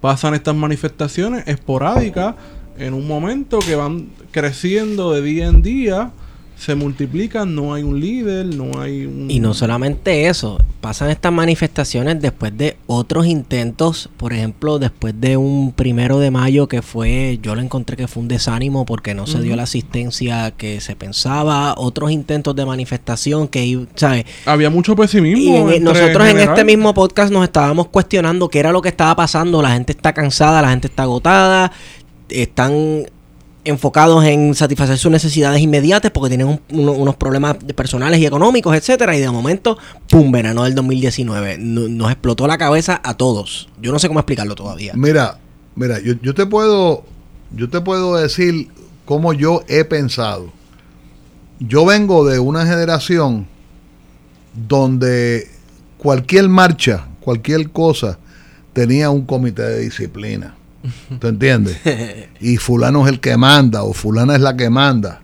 [0.01, 2.35] pasan estas manifestaciones esporádicas
[2.79, 6.11] en un momento que van creciendo de día en día
[6.59, 11.31] se multiplican no hay un líder no hay un Y no solamente eso, pasan estas
[11.33, 17.39] manifestaciones después de otros intentos, por ejemplo, después de un primero de mayo que fue,
[17.43, 20.97] yo lo encontré que fue un desánimo porque no se dio la asistencia que se
[20.97, 24.25] pensaba, otros intentos de manifestación que, ¿sabes?
[24.47, 28.61] había mucho Y pesimismo en- entre- nosotros en este mismo podcast nos estábamos cuestionando qué
[28.61, 29.61] era lo que estaba pasando.
[29.61, 31.71] La gente está cansada, la gente está agotada,
[32.31, 33.07] están
[33.67, 38.75] enfocados en satisfacer sus necesidades inmediatas porque tienen un- uno- unos problemas personales y económicos,
[38.75, 39.15] etcétera.
[39.17, 39.77] Y de momento,
[40.09, 41.59] pum, verano del 2019.
[41.59, 43.69] No- Nos explotó la cabeza a todos.
[43.81, 44.93] Yo no sé cómo explicarlo todavía.
[44.95, 45.39] Mira,
[45.75, 47.05] mira, yo, yo te puedo,
[47.55, 48.69] yo te puedo decir
[49.05, 50.53] cómo yo he pensado.
[51.61, 53.47] Yo vengo de una generación
[54.55, 55.49] donde
[55.99, 58.19] cualquier marcha, cualquier cosa,
[58.73, 60.56] tenía un comité de disciplina.
[61.19, 61.79] ¿Te entiendes?
[62.41, 65.21] Y fulano es el que manda o fulana es la que manda.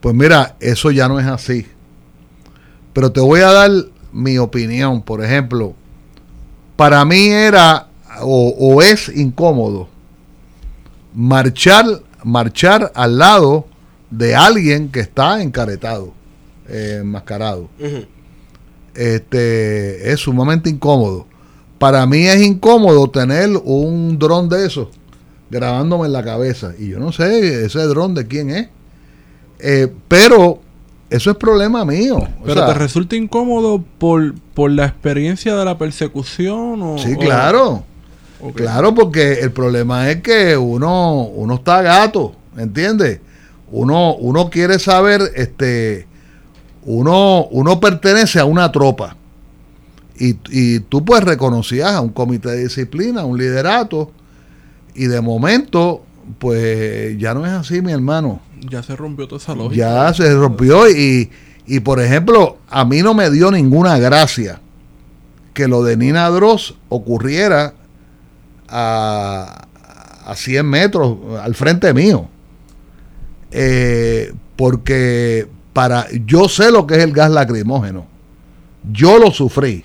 [0.00, 1.66] Pues mira, eso ya no es así.
[2.92, 3.70] Pero te voy a dar
[4.12, 5.02] mi opinión.
[5.02, 5.74] Por ejemplo,
[6.76, 7.88] para mí era
[8.20, 9.88] o, o es incómodo
[11.16, 11.86] marchar,
[12.22, 13.66] marchar al lado
[14.10, 16.12] de alguien que está encaretado,
[16.68, 17.68] eh, enmascarado.
[18.94, 21.26] Este es sumamente incómodo.
[21.78, 24.88] Para mí es incómodo tener un dron de esos
[25.50, 26.72] grabándome en la cabeza.
[26.78, 28.68] Y yo no sé ese dron de quién es.
[29.58, 30.60] Eh, pero
[31.10, 32.16] eso es problema mío.
[32.16, 37.14] O Pero sea, te resulta incómodo por, por la experiencia de la persecución o sí,
[37.14, 37.84] o- claro.
[38.54, 42.34] Claro, porque el problema es que uno, uno está gato.
[42.54, 43.20] ¿Me entiendes?
[43.72, 46.06] Uno, uno quiere saber, este,
[46.84, 49.16] uno, uno pertenece a una tropa.
[50.18, 54.10] Y, y tú pues reconocías a un comité de disciplina, a un liderato,
[54.94, 56.02] y de momento,
[56.38, 58.40] pues ya no es así, mi hermano.
[58.68, 59.76] Ya se rompió toda esa lógica.
[59.76, 61.30] Ya se rompió y,
[61.66, 64.60] y, por ejemplo, a mí no me dio ninguna gracia
[65.52, 67.74] que lo de Nina Dross ocurriera
[68.68, 69.66] a,
[70.26, 72.28] a 100 metros al frente mío.
[73.50, 78.06] Eh, porque para yo sé lo que es el gas lacrimógeno.
[78.92, 79.84] Yo lo sufrí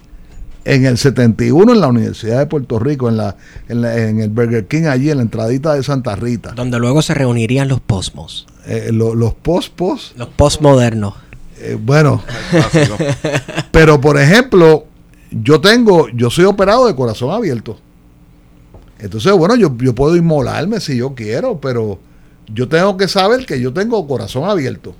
[0.66, 3.36] en el 71 en la Universidad de Puerto Rico, en, la,
[3.68, 6.52] en, la- en el Burger King allí, en la entradita de Santa Rita.
[6.52, 8.46] Donde luego se reunirían los posmos.
[8.68, 11.16] Eh, lo- los post-post, Los postmodernos.
[11.60, 12.22] eh, bueno,
[13.72, 14.86] pero por ejemplo,
[15.32, 17.78] yo tengo, yo soy operado de corazón abierto.
[19.00, 22.00] Entonces, bueno, yo, yo puedo inmolarme si yo quiero, pero
[22.54, 24.94] yo tengo que saber que yo tengo corazón abierto.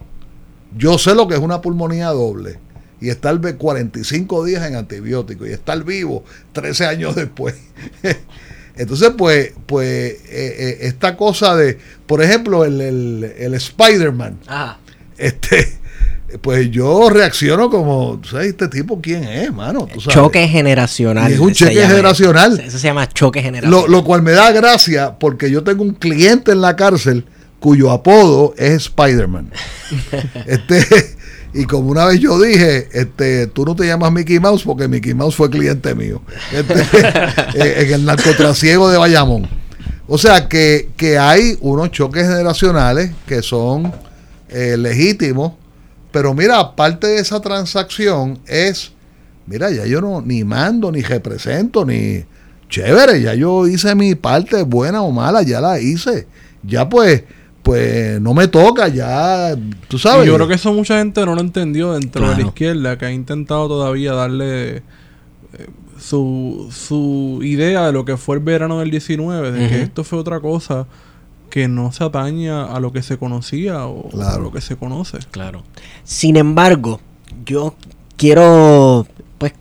[0.76, 2.58] Yo sé lo que es una pulmonía doble
[3.02, 6.24] y estar ve- 45 días en antibiótico y estar vivo
[6.54, 7.56] 13 años después.
[8.78, 14.40] Entonces, pues, pues eh, eh, esta cosa de, por ejemplo, el, el, el Spider-Man,
[15.18, 15.78] este,
[16.42, 19.88] pues yo reacciono como, ¿sabes este tipo quién es, mano?
[19.92, 20.16] ¿Tú sabes?
[20.16, 21.30] Choque generacional.
[21.30, 21.88] Y es un llama.
[21.88, 22.60] generacional.
[22.60, 23.82] Eso se llama choque generacional.
[23.82, 27.26] Lo, lo cual me da gracia porque yo tengo un cliente en la cárcel
[27.60, 29.52] cuyo apodo es Spider-Man.
[30.48, 31.16] este,
[31.54, 35.14] y como una vez yo dije, este, tú no te llamas Mickey Mouse porque Mickey
[35.14, 36.22] Mouse fue cliente mío.
[36.52, 36.82] Este,
[37.56, 39.50] eh, en el narcotrasiego de Bayamón.
[40.08, 43.94] O sea que, que hay unos choques generacionales que son
[44.50, 45.54] eh, legítimos.
[46.12, 48.92] Pero mira, aparte de esa transacción es,
[49.46, 52.26] mira, ya yo no ni mando, ni represento, ni
[52.70, 56.28] chévere, ya yo hice mi parte, buena o mala, ya la hice.
[56.64, 57.24] Ya pues,
[57.64, 59.56] pues no me toca, ya,
[59.88, 60.26] tú sabes.
[60.26, 63.06] Y yo creo que eso mucha gente no lo entendió dentro de la izquierda, que
[63.06, 64.84] ha intentado todavía darle eh,
[66.00, 70.18] su, su idea de lo que fue el verano del 19, de que esto fue
[70.20, 70.88] otra cosa
[71.50, 74.36] que no se ataña a lo que se conocía o Claro.
[74.36, 75.20] a lo que se conoce.
[75.32, 75.64] Claro.
[76.04, 77.02] Sin embargo,
[77.46, 77.76] yo
[78.22, 79.08] quiero,
[79.40, 79.54] pues,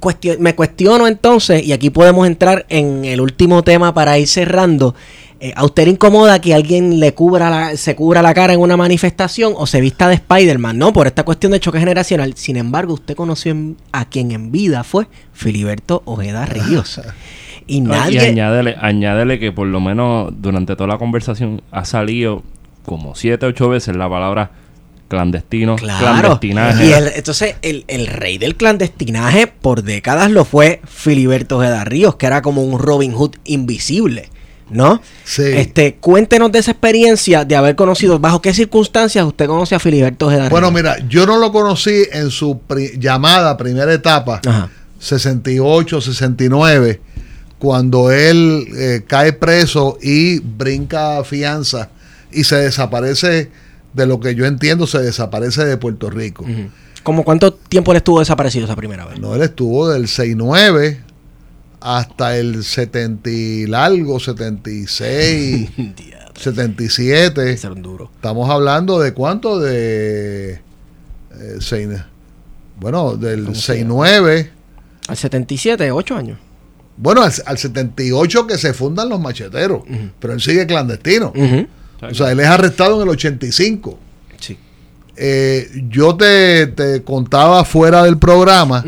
[0.00, 4.96] cuestio- me cuestiono entonces, y aquí podemos entrar en el último tema para ir cerrando.
[5.38, 8.60] Eh, ¿A usted le incomoda que alguien le cubra la, se cubra la cara en
[8.60, 10.76] una manifestación o se vista de Spider-Man?
[10.76, 12.34] No, por esta cuestión de choque generacional.
[12.36, 17.00] Sin embargo, usted conoció en- a quien en vida fue Filiberto Ojeda Ríos.
[17.66, 18.20] y Y nadie...
[18.20, 22.42] añádele, añádele que por lo menos durante toda la conversación ha salido
[22.84, 24.50] como siete, ocho veces la palabra
[25.10, 25.98] clandestino, Claro.
[26.20, 26.86] clandestinaje.
[26.86, 32.14] Y el- entonces el, el rey del clandestinaje por décadas lo fue Filiberto Ojeda Ríos,
[32.16, 34.30] que era como un Robin Hood invisible,
[34.70, 35.02] ¿no?
[35.24, 35.42] Sí.
[35.42, 40.30] Este, cuéntenos de esa experiencia de haber conocido, bajo qué circunstancias usted conoce a Filiberto
[40.30, 40.48] Ríos.
[40.48, 44.70] Bueno, mira, yo no lo conocí en su pri- llamada primera etapa, Ajá.
[45.00, 47.00] 68, 69,
[47.58, 51.90] cuando él eh, cae preso y brinca fianza
[52.32, 53.50] y se desaparece,
[53.92, 56.44] de lo que yo entiendo, se desaparece de Puerto Rico.
[57.02, 59.18] ¿Cómo cuánto tiempo le estuvo desaparecido esa primera vez?
[59.18, 61.00] No, él estuvo del 69
[61.80, 65.70] hasta el 70 y largo, 76,
[66.38, 67.52] 77.
[67.52, 68.10] Ese era un duro.
[68.14, 69.58] Estamos hablando de cuánto?
[69.58, 70.52] De.
[70.52, 70.60] eh,
[71.60, 71.88] seis-
[72.78, 74.50] bueno, del ¿Cómo se 69.
[75.08, 76.38] Al 77, 8 años.
[76.96, 79.82] Bueno, al, al 78 que se fundan los macheteros.
[80.18, 81.32] Pero él sigue clandestino.
[81.34, 81.66] Ujú.
[82.02, 83.98] O sea, él es arrestado en el 85.
[84.38, 84.56] Sí.
[85.16, 88.82] Eh, yo te, te contaba fuera del programa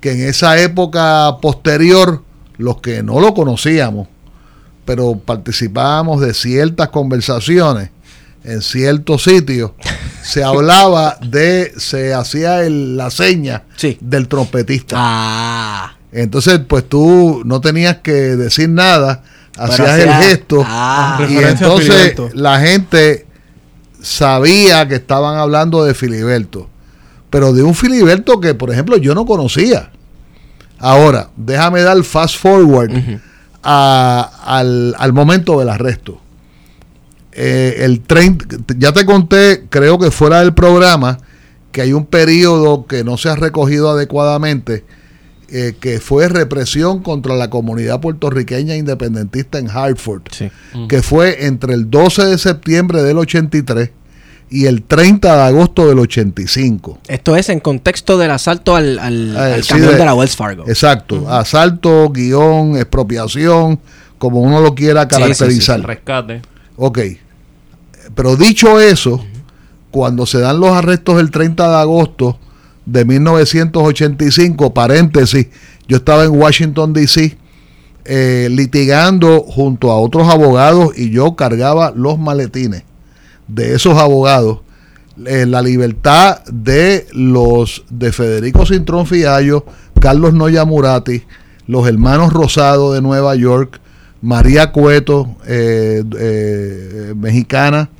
[0.00, 2.22] que en esa época posterior,
[2.58, 4.08] los que no lo conocíamos,
[4.84, 7.90] pero participábamos de ciertas conversaciones
[8.44, 9.70] en ciertos sitios,
[10.24, 13.96] se hablaba de, se hacía el- la seña Sí.
[14.00, 14.96] del trompetista.
[14.98, 15.94] Ah.
[16.10, 19.22] Entonces, pues tú no tenías que decir nada,
[19.58, 21.16] Hacías el gesto Ah.
[21.20, 23.26] y Referencia a entonces la gente
[24.00, 26.68] sabía que estaban hablando de Filiberto,
[27.30, 29.90] pero de un Filiberto que, por ejemplo, yo no conocía.
[30.78, 32.90] Ahora, déjame dar fast forward
[33.62, 36.20] a- al, al momento del arresto.
[37.34, 38.38] Eh, el tren,
[38.76, 41.18] ya te conté, creo que fuera del programa,
[41.70, 44.84] que hay un periodo que no se ha recogido adecuadamente,
[45.54, 50.50] eh, que fue represión contra la comunidad puertorriqueña independentista en Hartford, Sí.
[50.88, 53.90] que fue entre el 12 de septiembre del 83
[54.48, 56.98] y el 30 de agosto del 85.
[57.08, 60.14] Esto es en contexto del asalto al, al, Eh, al sí, camión de- de la
[60.14, 60.64] Wells Fargo.
[60.66, 63.78] Exacto, asalto, guion, expropiación,
[64.18, 65.80] como uno lo quiera Sí, sí, sí, caracterizar.
[65.80, 66.42] El rescate.
[66.76, 66.98] Ok.
[68.14, 69.24] pero dicho eso,
[69.90, 72.38] cuando se dan los arrestos el 30 de agosto
[72.86, 75.48] de 1985, paréntesis,
[75.88, 77.36] yo estaba en Washington, D.C.,
[78.04, 82.82] eh, litigando junto a otros abogados y yo cargaba los maletines
[83.46, 84.60] de esos abogados.
[85.26, 89.64] eh, la libertad de los de Federico Cintrón Fiallo,
[90.00, 91.22] Carlos Noya Murati,
[91.68, 93.80] los hermanos Rosado de Nueva York,
[94.20, 96.02] María Cueto, eh,
[97.14, 97.90] mexicana,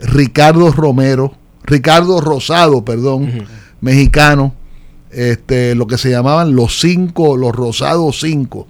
[0.00, 1.34] Ricardo Romero,
[1.64, 3.46] Ricardo Rosado, perdón,
[3.84, 4.54] mexicano,
[5.10, 8.66] este, lo que se llamaban los cinco, los Rosados cinco.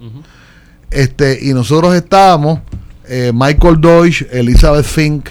[0.91, 2.61] Este, y nosotros estábamos,
[3.09, 5.29] eh, Michael Deutsch, Elizabeth Fink,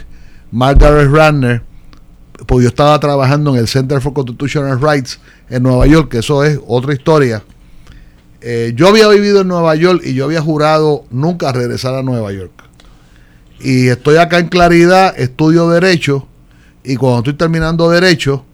[0.52, 1.62] Margaret Ranner,
[2.48, 5.20] pues yo estaba trabajando en el Center for Constitutional Rights
[5.50, 7.44] en Nueva York, que eso es otra historia.
[8.42, 12.32] Eh, yo había vivido en Nueva York y yo había jurado nunca regresar a Nueva
[12.32, 12.52] York.
[13.60, 16.28] Y estoy acá en Claridad, estudio Derecho,
[16.84, 18.46] y cuando estoy terminando Derecho,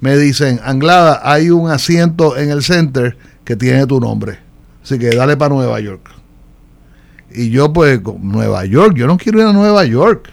[0.00, 4.38] me dicen, Anglada, hay un asiento en el center que tiene tu nombre.
[4.82, 6.10] Así que dale para Nueva York.
[7.32, 10.30] Y yo, pues, Nueva York, yo no quiero ir a Nueva York.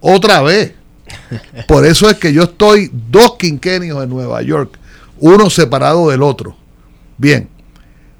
[0.00, 0.74] Otra vez.
[1.68, 4.78] Por eso es que yo estoy dos quinquenios en Nueva York,
[5.18, 6.56] uno separado del otro.
[7.16, 7.48] Bien,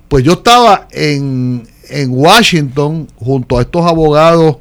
[0.08, 4.56] pues yo estaba en, en Washington junto a estos abogados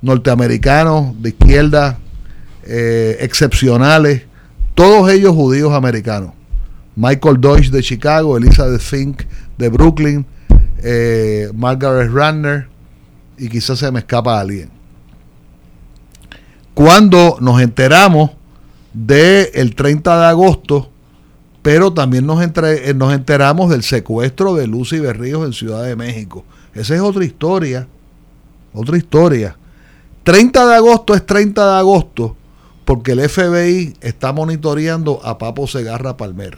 [0.00, 1.98] norteamericanos de izquierda,
[2.64, 4.22] eh, excepcionales,
[4.78, 6.30] todos ellos judíos americanos.
[6.94, 9.22] Michael Deutsch de Chicago, Elizabeth Fink
[9.56, 10.24] de Brooklyn,
[10.84, 12.68] eh, Margaret Ranner,
[13.36, 14.70] y quizás se me escapa alguien.
[16.74, 18.30] Cuando nos enteramos
[18.92, 20.88] del el 30 de agosto,
[21.60, 26.44] pero también nos, eh, nos enteramos del secuestro de Lucy Berríos en Ciudad de México.
[26.72, 27.88] Esa es otra historia,
[28.72, 29.56] otra historia.
[30.22, 32.36] 30 de agosto es 30 de agosto
[32.88, 36.56] porque el FBI está monitoreando a Papo Segarra Palmer.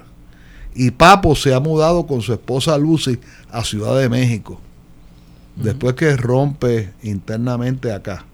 [0.76, 3.18] Y Papo se ha mudado con su esposa Lucy
[3.50, 4.60] a Ciudad de México.
[5.56, 8.26] Después que rompe internamente acá.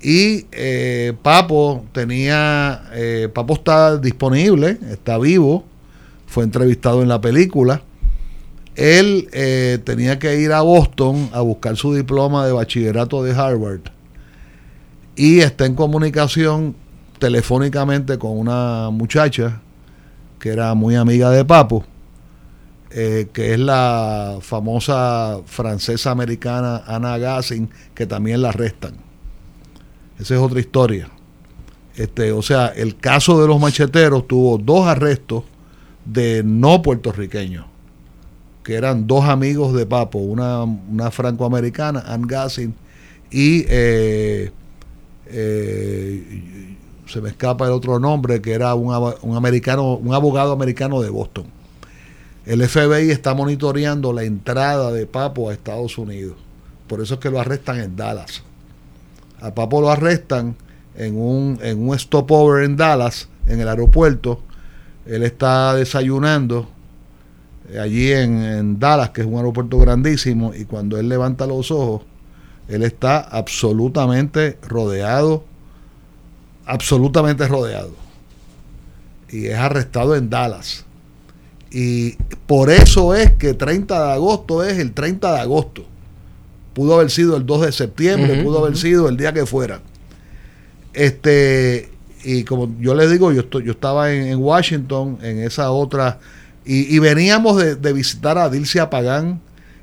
[0.00, 5.66] Y eh, Papo tenía, eh, Papo está disponible, está vivo,
[6.26, 7.82] fue entrevistado en la película.
[8.76, 13.82] Él eh, tenía que ir a Boston a buscar su diploma de bachillerato de Harvard.
[15.16, 16.74] Y está en comunicación
[17.18, 19.60] telefónicamente con una muchacha
[20.38, 21.84] que era muy amiga de Papo,
[22.90, 28.96] eh, que es la famosa francesa americana Anna Gassin, que también la arrestan.
[30.18, 31.08] Esa es otra historia.
[31.94, 35.44] Este, o sea, el caso de los macheteros tuvo dos arrestos
[36.04, 37.66] de no puertorriqueños,
[38.64, 42.74] que eran dos amigos de Papo, una, una francoamericana, Ann Gassin,
[43.30, 44.50] y eh,
[45.26, 46.76] eh,
[47.06, 51.10] se me escapa el otro nombre, que era un, un americano, un abogado americano de
[51.10, 51.46] Boston.
[52.44, 56.36] El FBI está monitoreando la entrada de Papo a Estados Unidos.
[56.88, 58.42] Por eso es que lo arrestan en Dallas.
[59.40, 60.56] A Papo lo arrestan
[60.96, 64.40] en un, en un stopover en Dallas, en el aeropuerto.
[65.06, 66.68] Él está desayunando
[67.70, 71.70] eh, allí en, en Dallas, que es un aeropuerto grandísimo, y cuando él levanta los
[71.70, 72.02] ojos,
[72.68, 75.44] él está absolutamente rodeado,
[76.64, 77.94] absolutamente rodeado.
[79.28, 80.84] Y es arrestado en Dallas.
[81.70, 82.12] Y
[82.46, 85.84] por eso es que 30 de agosto es el 30 de agosto.
[86.74, 89.80] Pudo haber sido el 2 de septiembre, pudo haber sido el día que fuera.
[90.92, 91.90] Este,
[92.24, 96.20] y como yo les digo, yo, estoy, yo estaba en, en Washington, en esa otra,
[96.64, 99.40] y, y veníamos de, de visitar a Dilcia Pagán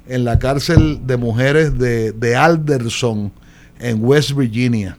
[0.10, 3.32] en la cárcel de mujeres de, de Alderson,
[3.80, 4.98] en West Virginia.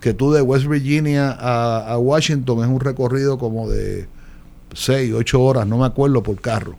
[0.00, 4.08] Que tú de West Virginia a, Washington es un recorrido como de
[4.72, 6.76] 6, 8 horas, no me acuerdo, por carro.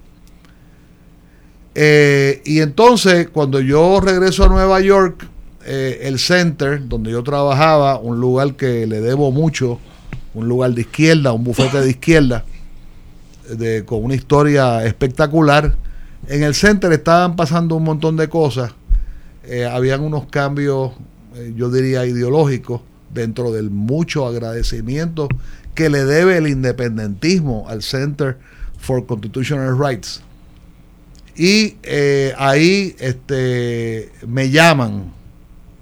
[1.75, 5.27] Eh, y entonces, cuando yo regreso a Nueva York,
[5.65, 9.79] eh, el center donde yo trabajaba, un lugar que le debo mucho,
[10.33, 12.45] un lugar de izquierda, un bufete de izquierda,
[13.49, 15.75] de, con una historia espectacular.
[16.27, 18.73] En el center estaban pasando un montón de cosas.
[19.43, 20.91] Eh, habían unos cambios,
[21.35, 22.81] eh, yo diría, ideológicos,
[23.13, 25.29] dentro del mucho agradecimiento
[25.73, 28.37] que le debe el independentismo al Center
[28.77, 30.21] for Constitutional Rights.
[31.35, 35.13] Y eh, ahí este, me llaman,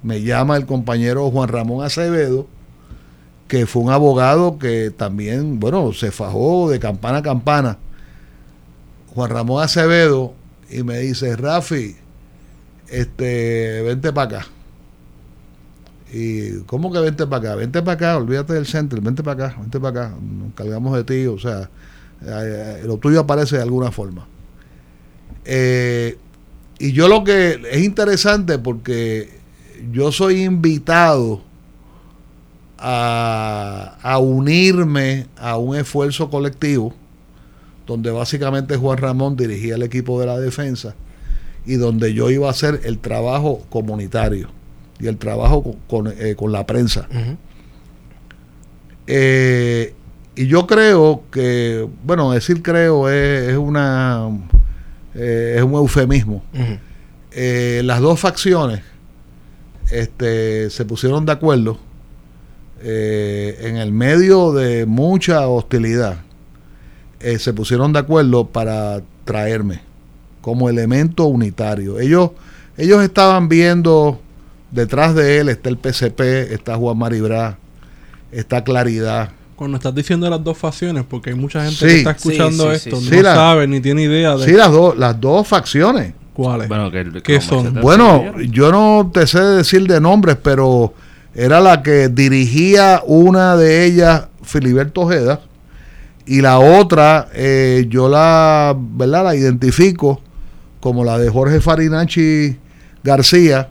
[0.04, 2.46] me llama el compañero Juan Ramón Acevedo,
[3.48, 7.78] que fue un abogado que también, bueno, se fajó de campana a campana.
[9.16, 10.34] Juan Ramón Acevedo
[10.70, 11.96] y me dice, Rafi,
[12.90, 14.48] este, vente para acá.
[16.14, 17.56] Y, ¿cómo que vente para acá?
[17.56, 21.04] Vente para acá, olvídate del centro, vente para acá, vente para acá, nos cargamos de
[21.06, 21.70] ti, o sea,
[22.26, 24.28] eh, lo tuyo aparece de alguna forma.
[25.46, 26.18] Eh,
[26.78, 29.40] y yo lo que es interesante porque
[29.94, 31.42] yo soy invitado
[32.78, 36.94] a, a unirme a un esfuerzo colectivo
[37.86, 40.96] donde básicamente Juan Ramón dirigía el equipo de la defensa
[41.66, 44.50] y donde yo iba a hacer el trabajo comunitario
[45.00, 47.08] y el trabajo con, con, eh, con la prensa.
[49.08, 49.94] Eh,
[50.36, 54.30] y yo creo que, bueno, decir creo es, es una
[55.14, 56.44] eh, es un eufemismo.
[57.36, 58.82] Las dos facciones
[59.92, 61.78] este, se pusieron de acuerdo
[62.82, 66.18] en el medio de mucha hostilidad.
[67.26, 69.82] Eh, se pusieron de acuerdo para traerme
[70.42, 72.00] como elemento unitario.
[72.00, 72.32] Ellos,
[72.78, 74.20] ellos estaban viendo
[74.72, 76.20] detrás de él está el PCP,
[76.52, 77.58] está Juan Maribra,
[78.32, 79.30] está Claridad.
[79.56, 81.86] Cuando estás diciendo las dos facciones, porque hay mucha gente Sí.
[81.86, 83.10] que está escuchando Sí, sí, esto, sí, sí.
[83.12, 86.14] no Sí, la- sabe ni tiene idea de Sí, las, dos las dos facciones.
[86.34, 86.68] cuáles.
[86.68, 87.74] Bueno, que ¿Qué son?
[87.82, 90.94] Bueno, yo no te sé decir de nombres, pero
[91.34, 95.40] era la que dirigía una de ellas, Filiberto Ojeda,
[96.26, 99.26] y la otra, eh, yo la, ¿verdad?
[99.26, 100.22] La identifico
[100.80, 102.58] como la de Jorge Farinacci
[103.04, 103.70] García,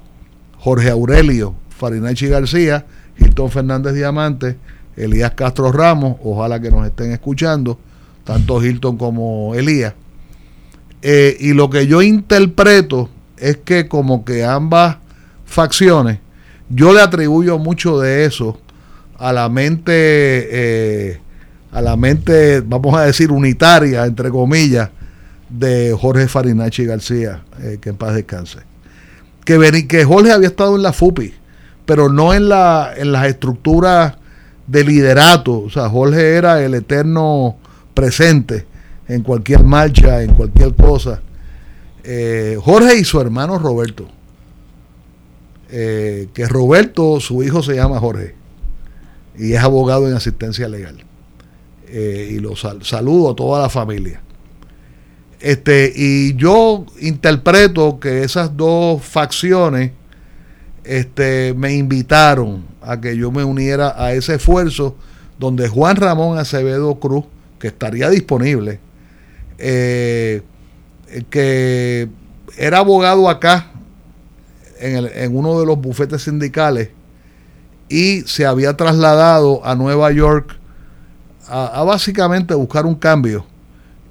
[0.58, 2.86] Jorge Aurelio Farinacci García,
[3.18, 4.56] Hilton Fernández Diamante,
[4.96, 7.78] Elías Castro Ramos, ojalá que nos estén escuchando,
[8.24, 9.94] tanto Hilton como Elías.
[11.02, 14.96] Eh, y lo que yo interpreto es que como que ambas
[15.44, 16.20] facciones,
[16.70, 18.58] yo le atribuyo mucho de eso
[19.18, 21.20] a la mente, eh,
[21.74, 24.88] a la mente, vamos a decir, unitaria, entre comillas,
[25.50, 28.60] de Jorge Farinacci García, eh, que en paz descanse.
[29.44, 31.34] Que, veni- que Jorge había estado en la FUPI,
[31.84, 34.14] pero no en, la, en las estructuras
[34.66, 35.60] de liderato.
[35.60, 37.56] O sea, Jorge era el eterno
[37.92, 38.64] presente
[39.06, 41.20] en cualquier marcha, en cualquier cosa.
[42.04, 44.08] Eh, Jorge y su hermano Roberto.
[45.70, 48.34] Eh, que Roberto, su hijo se llama Jorge
[49.36, 51.04] y es abogado en asistencia legal.
[51.88, 54.20] Eh, y lo sal- saludo a toda la familia.
[55.40, 59.92] Este, y yo interpreto que esas dos facciones
[60.84, 64.96] este, me invitaron a que yo me uniera a ese esfuerzo
[65.38, 67.24] donde Juan Ramón Acevedo Cruz,
[67.58, 68.80] que estaría disponible,
[69.58, 70.42] eh,
[71.30, 72.08] que
[72.56, 73.70] era abogado acá
[74.80, 76.88] en, el- en uno de los bufetes sindicales
[77.88, 80.56] y se había trasladado a Nueva York
[81.48, 83.44] a, básicamente buscar un cambio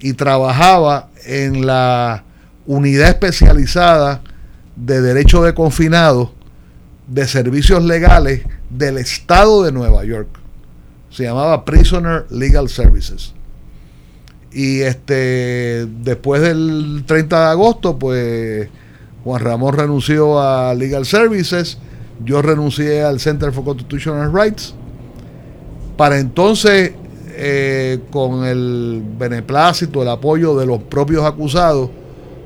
[0.00, 2.24] y trabajaba en la
[2.66, 4.22] unidad especializada
[4.76, 6.30] de derecho de confinados
[7.06, 10.28] de servicios legales del estado de Nueva York.
[11.10, 13.34] Se llamaba Prisoner Legal Services.
[14.52, 18.68] Y este después del 30 de agosto, pues
[19.24, 21.78] Juan Ramón renunció a Legal Services,
[22.24, 24.74] yo renuncié al Center for Constitutional Rights.
[25.96, 26.92] Para entonces,
[27.36, 31.90] eh, con el beneplácito, el apoyo de los propios acusados,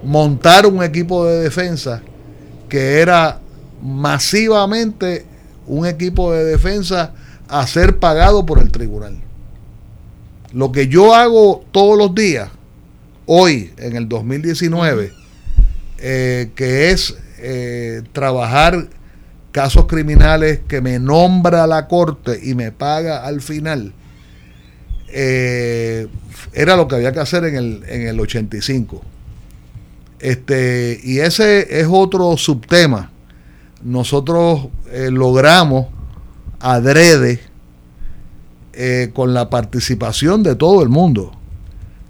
[0.02, 2.02] montar un equipo de defensa
[2.68, 3.40] que era
[3.82, 5.24] masivamente
[5.66, 7.12] un equipo de defensa
[7.48, 9.18] a ser pagado por el tribunal.
[10.52, 12.48] Lo que yo hago todos los días,
[13.26, 15.12] hoy, en el 2019,
[15.98, 18.88] eh, que es eh, trabajar
[19.52, 23.92] casos criminales que me nombra la corte y me paga al final,
[25.10, 26.06] eh,
[26.52, 29.02] era lo que había que hacer en el, en el 85.
[30.20, 33.10] Este, y ese es otro subtema.
[33.82, 35.86] Nosotros eh, logramos
[36.60, 37.40] adrede
[38.72, 41.32] eh, con la participación de todo el mundo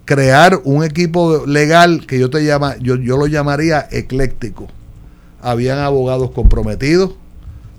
[0.05, 4.69] crear un equipo legal que yo te llama yo, yo lo llamaría ecléctico
[5.43, 7.13] habían abogados comprometidos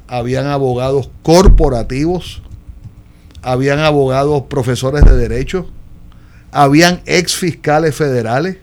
[0.08, 2.44] habían abogados corporativos
[3.42, 5.70] habían abogados profesores de derecho
[6.52, 8.58] habían ex fiscales federales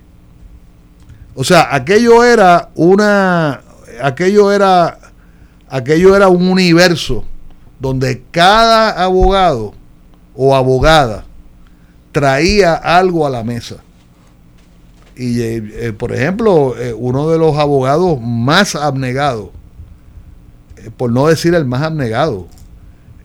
[1.34, 3.60] o sea aquello era una
[4.02, 4.98] aquello era
[5.68, 7.24] aquello era un universo
[7.78, 9.74] donde cada abogado
[10.34, 11.24] o abogada
[12.12, 13.76] traía algo a la mesa.
[15.16, 19.50] Y, eh, eh, por ejemplo, eh, uno de los abogados más abnegados,
[20.96, 22.46] por no decir el más abnegado,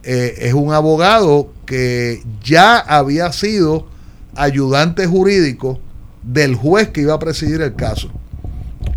[0.03, 3.87] eh, es un abogado que ya había sido
[4.35, 5.79] ayudante jurídico
[6.23, 8.09] del juez que iba a presidir el caso.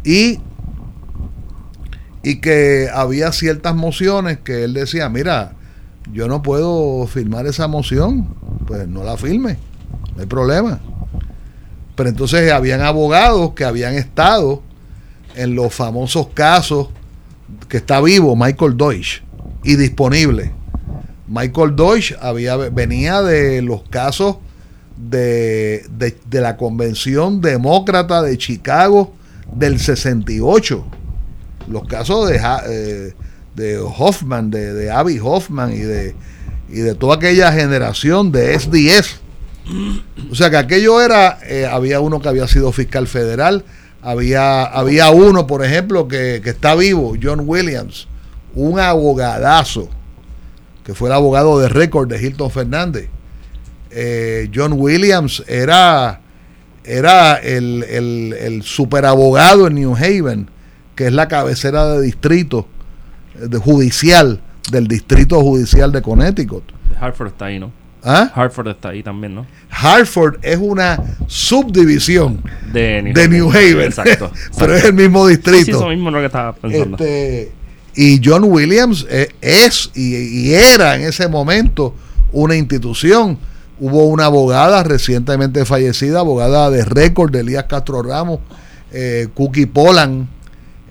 [0.02, 0.40] Y,
[2.22, 5.52] y que había ciertas mociones que él decía, mira,
[6.12, 8.34] yo no puedo firmar esa moción,
[8.66, 9.58] pues no la firme,
[10.14, 10.80] no hay problema.
[11.96, 14.62] Pero entonces habían abogados que habían estado
[15.36, 16.88] en los famosos casos
[17.68, 19.22] que está vivo Michael Deutsch
[19.62, 20.52] y disponible.
[21.26, 24.36] Michael Deutsch había, venía de los casos
[24.96, 29.14] de, de, la Convención Demócrata de Chicago
[29.52, 30.84] del 68.
[31.68, 33.14] Los casos de, eh,
[33.54, 36.14] de Hoffman, de, de Abby Hoffman y de,
[36.68, 39.20] y de toda aquella generación de SDS.
[40.30, 43.64] O sea que aquello era, eh, había uno que había sido fiscal federal,
[44.02, 48.06] había, había uno, por ejemplo, que, que está vivo, John Williams,
[48.54, 49.88] un abogadazo,
[50.84, 53.08] que fue el abogado de récord de Hilton Fernández.
[53.90, 56.20] Eh, John Williams era,
[56.84, 60.48] era el, el, el superabogado en New Haven,
[60.94, 62.66] que es la cabecera de distrito
[63.40, 64.40] de judicial
[64.70, 66.64] del distrito judicial de Connecticut.
[67.00, 67.72] Hartford está ahí, ¿no?
[68.02, 68.30] ¿Ah?
[68.34, 69.46] Hartford está ahí también, ¿no?
[69.70, 72.42] Hartford es una subdivisión
[72.72, 74.30] De New, de New Haven, Exacto.
[74.58, 75.78] pero es el mismo Sí, sí, distrito.
[75.78, 76.96] eso mismo es lo que estaba pensando.
[76.98, 77.52] Este,
[77.96, 81.94] y John Williams eh, es y, era en ese momento
[82.32, 83.38] una institución.
[83.78, 88.40] Hubo una abogada recientemente fallecida, abogada de récord de Elías Castro Ramos,
[88.92, 90.28] eh, Cookie Polan,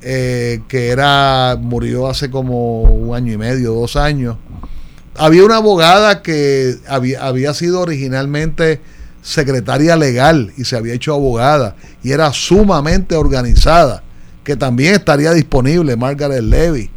[0.02, 4.38] eh, que era murió hace como un año y medio, dos años.
[5.16, 8.82] Había una abogada que había sido originalmente
[9.24, 14.04] secretaria legal y se había hecho abogada y era sumamente organizada,
[14.44, 16.90] que también estaría disponible, Margaret Levy.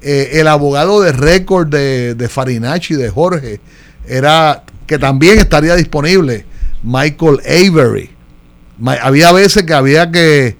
[0.00, 3.60] Eh, el abogado de récord de, de Farinacci, de Jorge,
[4.06, 6.46] era que también estaría disponible,
[6.82, 8.10] Michael Avery.
[9.02, 10.56] Había veces que había que,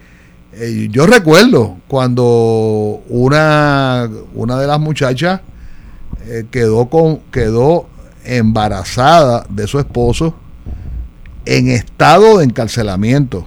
[0.53, 5.41] eh, yo recuerdo cuando una, una de las muchachas
[6.27, 7.89] eh, quedó, con, quedó
[8.25, 10.35] embarazada de su esposo
[11.45, 13.47] en estado de encarcelamiento.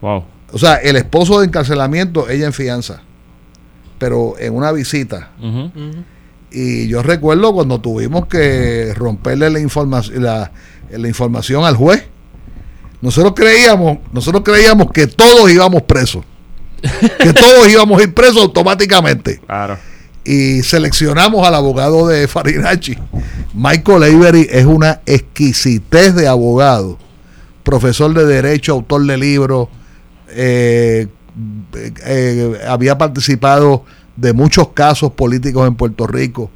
[0.00, 0.24] Wow.
[0.56, 3.02] O sea, el esposo de encarcelamiento, ella en fianza,
[3.98, 5.30] pero en una visita.
[6.50, 10.50] Y yo recuerdo cuando tuvimos que romperle la, informa- la,
[10.90, 12.04] la información al juez.
[13.02, 16.24] Nosotros creíamos, nosotros creíamos que todos íbamos presos.
[17.20, 19.38] que todos íbamos a ir presos automáticamente.
[19.46, 19.76] Claro.
[20.24, 22.96] Y seleccionamos al abogado de Farinacci.
[23.52, 26.98] Michael Avery es una exquisitez de abogado.
[27.62, 29.68] Profesor de Derecho, autor de libros.
[30.30, 31.08] Eh,
[32.04, 33.84] eh, había participado
[34.16, 36.50] de muchos casos políticos en Puerto Rico.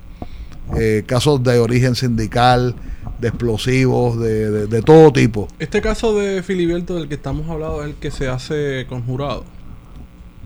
[0.79, 2.77] eh, casos de origen sindical,
[3.19, 5.49] de explosivos, de, de- de todo tipo.
[5.59, 9.45] Este caso de Filiberto del que estamos hablando es el que se hace con jurado.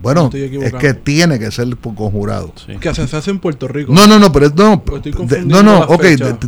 [0.01, 2.51] Bueno, es que tiene que ser conjurado.
[2.55, 2.75] Sí.
[2.79, 3.93] Que se, hace en Puerto Rico.
[3.93, 6.03] No, no, no, pero es- no, Pues estoy de- no, no, ok,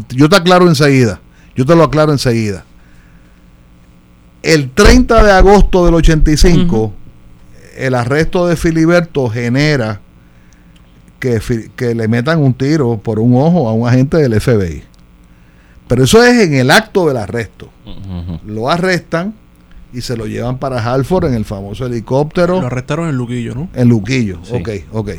[0.09, 1.21] yo te aclaro enseguida.
[1.55, 2.65] Yo te lo aclaro enseguida.
[4.47, 6.93] El 30 de agosto del 85,
[7.77, 9.99] el arresto de Filiberto genera
[11.19, 11.41] que,
[11.75, 14.83] que le metan un tiro por un ojo a un agente del FBI.
[15.87, 17.69] Pero eso es en el acto del arresto.
[18.45, 19.33] Lo arrestan
[19.93, 22.59] y se lo llevan para Halford en el famoso helicóptero.
[22.61, 23.69] Lo arrestaron en Luquillo, ¿no?
[23.73, 24.53] En Luquillo, Sí.
[24.53, 25.09] ok, ok.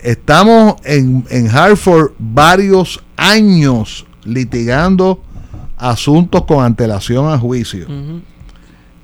[0.00, 5.22] Estamos en, en Hartford varios años litigando
[5.76, 7.86] asuntos con antelación a juicio.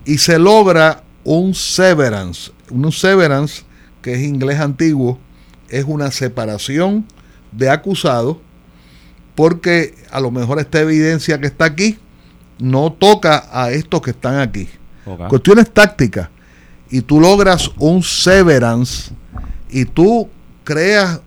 [0.04, 2.52] Y se logra un severance.
[2.70, 3.62] Un severance,
[4.02, 5.18] que es inglés antiguo,
[5.68, 7.04] es una separación
[7.52, 8.36] de acusados
[9.34, 11.98] porque a lo mejor esta evidencia que está aquí
[12.58, 14.68] no toca a estos que están aquí.
[15.28, 16.28] Cuestiones tácticas.
[16.90, 19.12] Y tú logras un severance
[19.70, 20.28] y tú
[20.64, 21.20] creas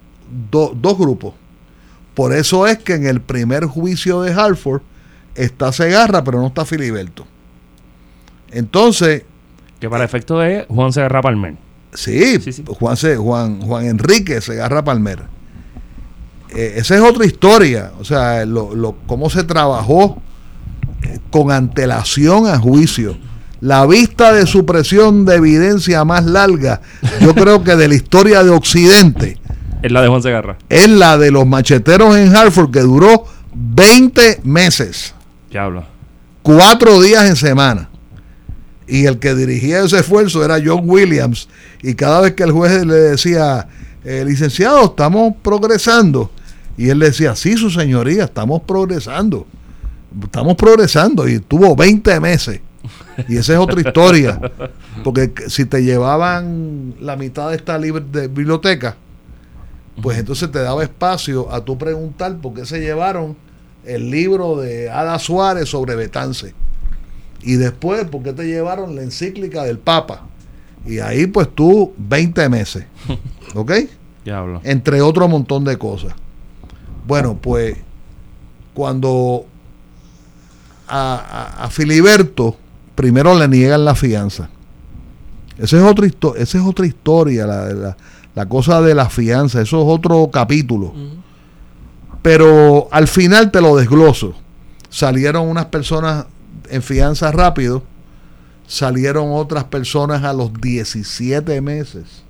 [0.51, 1.33] do- dos grupos.
[2.13, 4.81] Por eso es que en el primer juicio de Hartford
[5.35, 7.26] está Segarra, pero no está Filiberto.
[8.51, 9.23] Entonces,
[9.80, 11.55] Que para efecto de Juan Serra Palmer.
[11.93, 12.64] sí, Sí, sí.
[12.68, 15.23] Juan, Se- Juan, Juan Enrique Segarra Palmer.
[16.55, 17.91] Eh, esa es otra historia.
[17.99, 20.22] O sea, lo, lo- cómo se trabajó
[21.01, 23.18] eh, con antelación a juicio.
[23.60, 26.81] La vista de supresión de evidencia más larga,
[27.22, 29.39] yo creo que de la historia de Occidente,
[29.81, 30.57] Es la de Juan Segarra.
[30.69, 35.15] es la de los macheteros en Hartford, que duró 20 meses,
[36.41, 37.89] Cuatro días en semana.
[38.88, 41.47] Y el que dirigía ese esfuerzo era John Williams.
[41.81, 43.67] Y cada vez que el juez le decía,
[44.03, 46.31] eh, licenciado, estamos progresando.
[46.77, 49.47] Y él le decía, sí, su señoría, estamos progresando.
[50.23, 51.27] Estamos progresando.
[51.27, 52.59] Y tuvo 20 meses
[53.30, 54.39] Y esa es otra historia.
[55.03, 58.95] Porque si te llevaban la mitad de esta libr- de biblioteca,
[60.01, 63.35] pues entonces te daba espacio a tú preguntar por qué se llevaron
[63.85, 66.53] el libro de Ada Suárez sobre Betance.
[67.41, 70.27] Y después, ¿por qué te llevaron la encíclica del Papa?
[70.85, 72.85] Y ahí pues tú 20 meses.
[73.55, 73.72] ¿Ok?
[74.26, 74.61] Diablo.
[74.64, 76.14] entre otro montón de cosas.
[77.05, 77.76] Bueno, pues
[78.73, 79.45] cuando
[80.88, 81.15] a,
[81.60, 82.55] a- a Filiberto
[82.95, 84.49] primero le niegan la fianza.
[85.57, 86.07] Esa es otra,
[86.38, 87.97] esa es otra historia, la, la-
[88.35, 90.93] la cosa de la fianza, eso es otro capítulo.
[92.23, 94.33] Pero al final te lo desgloso.
[94.89, 96.25] Salieron unas personas
[96.69, 97.83] en fianza rápido,
[98.65, 102.23] salieron otras personas a los 17 meses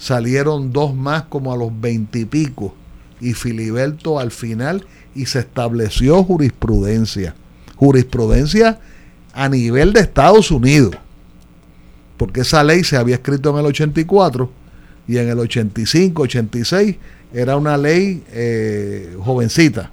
[0.00, 2.74] salieron dos más como a los veintipico
[3.20, 7.34] y, Filiberto al final y se estableció jurisprudencia.
[7.76, 8.80] Jurisprudencia
[9.34, 10.96] a nivel de Estados Unidos.
[12.16, 14.50] Porque esa ley se había escrito en el 84
[15.06, 16.96] y en el 85, 86
[17.32, 19.90] era una ley eh, jovencita.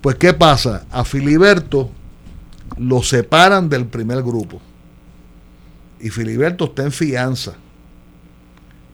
[0.00, 0.84] Pues ¿qué pasa?
[0.90, 1.90] A Filiberto
[2.78, 4.60] lo separan del primer grupo.
[6.00, 7.52] Y Filiberto está en fianza.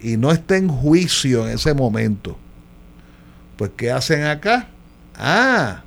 [0.01, 2.37] Y no está en juicio en ese momento.
[3.57, 4.69] Pues ¿qué hacen acá?
[5.16, 5.83] Ah,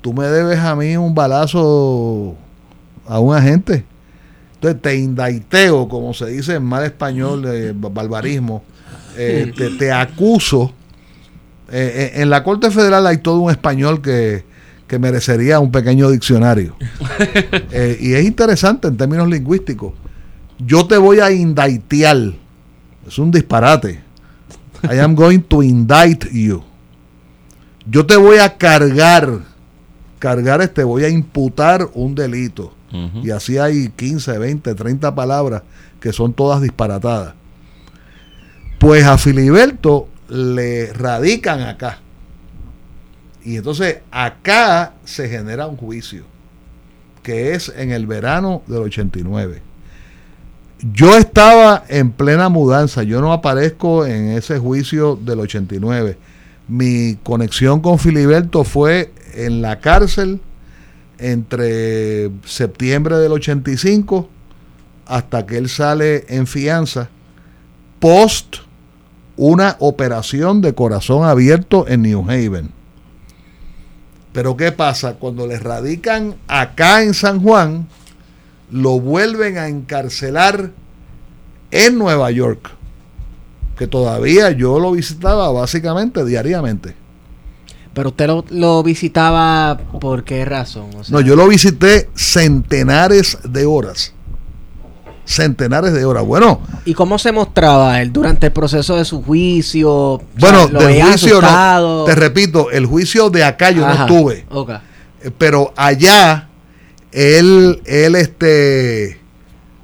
[0.00, 2.34] tú me debes a mí un balazo
[3.06, 3.84] a un agente.
[4.54, 8.64] Entonces te indaiteo, como se dice en mal español, de barbarismo.
[9.16, 10.72] Eh, te, te acuso.
[11.70, 14.44] Eh, eh, en la Corte Federal hay todo un español que,
[14.86, 16.76] que merecería un pequeño diccionario.
[17.72, 19.92] Eh, y es interesante en términos lingüísticos.
[20.58, 22.16] Yo te voy a indaitear.
[23.06, 24.00] Es un disparate.
[24.82, 26.62] I am going to indict you.
[27.86, 29.40] Yo te voy a cargar.
[30.18, 32.72] Cargar es te voy a imputar un delito.
[33.22, 35.62] Y así hay 15, 20, 30 palabras
[36.00, 37.34] que son todas disparatadas.
[38.78, 42.00] Pues a Filiberto le radican acá.
[43.44, 46.24] Y entonces acá se genera un juicio,
[47.22, 49.62] que es en el verano del 89.
[50.92, 56.18] Yo estaba en plena mudanza, yo no aparezco en ese juicio del 89.
[56.68, 60.40] Mi conexión con Filiberto fue en la cárcel
[61.18, 64.28] entre septiembre del 85
[65.06, 67.08] hasta que él sale en fianza,
[68.00, 68.65] post
[69.36, 72.70] una operación de corazón abierto en New Haven.
[74.32, 75.14] Pero ¿qué pasa?
[75.14, 77.86] Cuando le radican acá en San Juan,
[78.70, 80.72] lo vuelven a encarcelar
[81.70, 82.70] en Nueva York,
[83.78, 86.94] que todavía yo lo visitaba básicamente diariamente.
[87.94, 90.90] Pero usted lo, lo visitaba por qué razón?
[90.98, 94.12] O sea, No, yo lo visité centenares de horas.
[95.26, 96.24] Centenares de horas.
[96.24, 99.92] Bueno, ¿Y cómo se mostraba él durante el proceso de su juicio?
[99.92, 101.98] O sea, bueno, ¿lo del juicio asustado?
[101.98, 102.04] no.
[102.04, 104.46] Te repito, el juicio de acá yo Ajá, no estuve.
[105.22, 106.48] Eh, Pero allá,
[107.10, 109.18] él, él, este,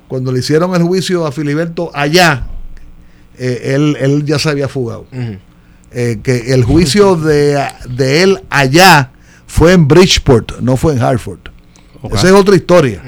[0.06, 2.46] cuando le hicieron el juicio a Filiberto allá,
[3.36, 5.06] eh, él, él ya se había fugado.
[5.90, 9.10] Eh, que el juicio de, de él allá
[9.48, 11.40] fue en Bridgeport, no fue en Hartford.
[12.12, 13.02] Esa es otra historia.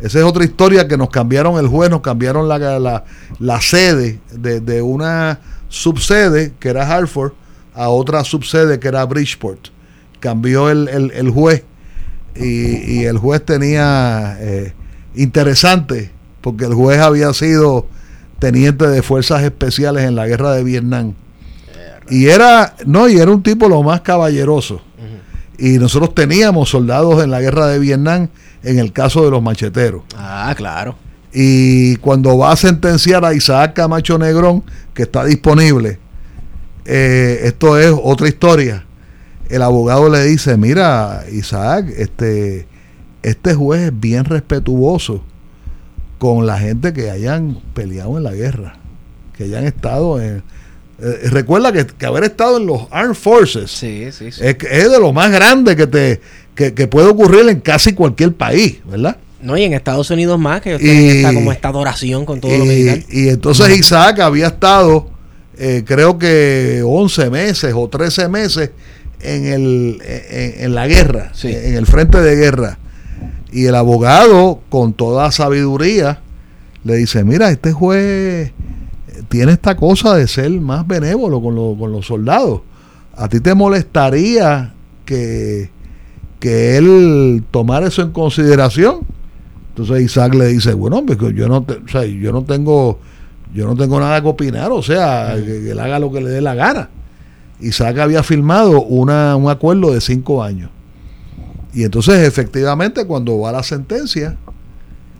[0.00, 3.04] Esa es otra historia que nos cambiaron el juez, nos cambiaron la, la,
[3.40, 7.32] la sede de, de una subsede que era Hartford
[7.74, 9.68] a otra subsede que era Bridgeport.
[10.20, 11.64] Cambió el, el- el juez
[12.36, 14.72] y, y el juez tenía eh,
[15.16, 17.86] interesante porque el juez había sido
[18.38, 21.14] teniente de fuerzas especiales en la guerra de Vietnam.
[22.10, 24.82] Y era, no, y era un tipo lo más caballeroso.
[25.56, 28.28] Y nosotros teníamos soldados en la guerra de Vietnam
[28.64, 30.02] en el caso de los macheteros.
[30.16, 30.96] Ah, claro.
[31.32, 34.62] Y cuando va a sentenciar a Isaac Camacho Negrón,
[34.94, 35.98] que está disponible,
[36.84, 38.84] eh, esto es otra historia.
[39.48, 42.66] El abogado le dice, mira, Isaac, este,
[43.22, 45.22] este juez es bien respetuoso
[46.18, 48.76] con la gente que hayan peleado en la guerra,
[49.36, 50.42] que hayan estado en...
[51.00, 54.40] eh, recuerda que, que haber estado en los Armed Forces Sí, sí, sí.
[54.44, 56.20] es, de lo más grande que, te,
[56.54, 59.16] que, que puede ocurrir en casi cualquier país, ¿verdad?
[59.42, 62.64] No, y en Estados Unidos más, que Y- esta, como esta adoración con todo lo
[62.64, 63.00] militar.
[63.10, 65.10] Y, y entonces Isaac había estado,
[65.58, 68.70] eh, creo que 11 meses o 13 meses
[69.20, 72.78] en, el, en, en la guerra, en el frente de guerra.
[73.52, 76.20] Y el abogado, con toda sabiduría,
[76.82, 78.52] le dice, mira, este juez
[79.28, 82.60] tiene esta cosa de ser más benévolo con, lo- con los soldados.
[83.16, 84.72] ¿A ti te molestaría
[85.04, 85.70] que,
[86.40, 89.00] que él tomara eso en consideración?
[89.70, 92.98] Entonces Isaac le dice, bueno, pues yo no, te- o sea, yo no tengo,
[93.54, 96.30] yo no tengo nada que opinar, o sea, que, que él haga lo que le
[96.30, 96.90] dé la gana.
[97.60, 100.70] Isaac había firmado una, un acuerdo de cinco años.
[101.72, 104.36] Y entonces, efectivamente, cuando va la sentencia,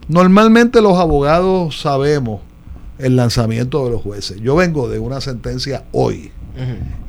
[0.09, 2.41] normalmente los abogados sabemos
[2.99, 4.41] el lanzamiento de los jueces.
[4.41, 6.31] Yo vengo de una sentencia hoy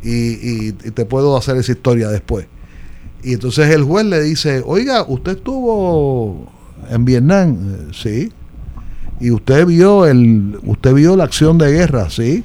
[0.03, 2.47] y, y- y te puedo hacer esa historia después.
[3.23, 6.51] Y entonces el juez le dice, oiga, ¿usted estuvo
[6.89, 7.57] en Vietnam?
[7.73, 8.31] "Eh, Sí.
[9.19, 12.09] ¿Y usted vio el, usted vio la acción de guerra?
[12.09, 12.43] Sí.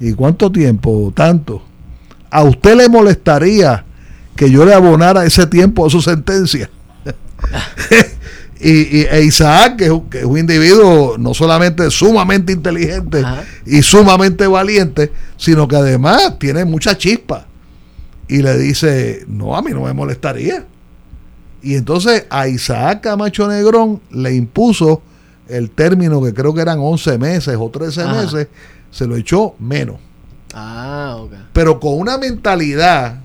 [0.00, 1.12] ¿Y cuánto tiempo?
[1.14, 1.62] Tanto.
[2.30, 3.84] ¿A usted le molestaría
[4.36, 6.68] que yo le abonara ese tiempo a su sentencia?
[8.60, 13.20] y, y- e Isaac, que es, un, que es un individuo no solamente sumamente inteligente
[13.24, 13.44] Ajá.
[13.66, 17.46] y sumamente valiente, sino que además tiene mucha chispa.
[18.28, 20.64] Y le dice, no, a mí no me molestaría.
[21.62, 25.02] Y entonces a Isaac Camacho Negrón le impuso
[25.48, 28.22] el término que creo que eran 11 meses o 13 Ajá.
[28.22, 28.48] meses,
[28.90, 29.96] se lo echó menos.
[30.54, 31.32] Ah, ok.
[31.52, 33.20] Pero con una mentalidad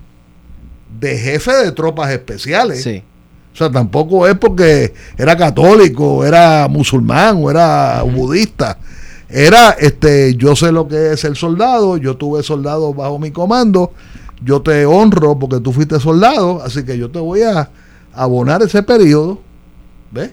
[0.98, 2.82] de jefe de tropas especiales.
[2.82, 3.02] Sí.
[3.56, 8.76] O sea, tampoco es porque era católico, era musulmán o era budista.
[9.30, 13.94] Era, este, yo sé lo que es el soldado, yo tuve soldados bajo mi comando,
[14.44, 17.70] yo te honro porque tú fuiste soldado, así que yo te voy a
[18.12, 19.40] abonar ese periodo,
[20.10, 20.32] ¿ves?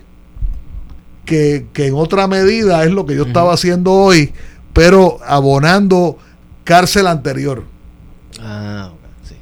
[1.24, 4.34] Que, que en otra medida es lo que yo estaba haciendo hoy,
[4.74, 6.18] pero abonando
[6.66, 7.64] cárcel anterior.
[8.42, 9.00] Ah, ok.
[9.30, 9.35] Sí.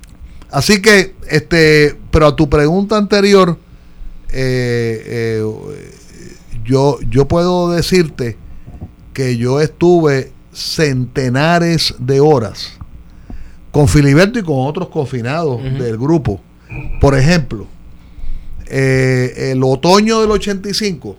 [0.51, 3.57] Así que, este, pero a tu pregunta anterior,
[4.31, 5.91] eh, eh,
[6.63, 8.37] yo, yo puedo decirte
[9.13, 12.73] que yo estuve centenares de horas
[13.71, 16.41] con Filiberto y con otros confinados del grupo.
[16.99, 17.67] Por ejemplo,
[18.67, 21.15] eh, el otoño del 85,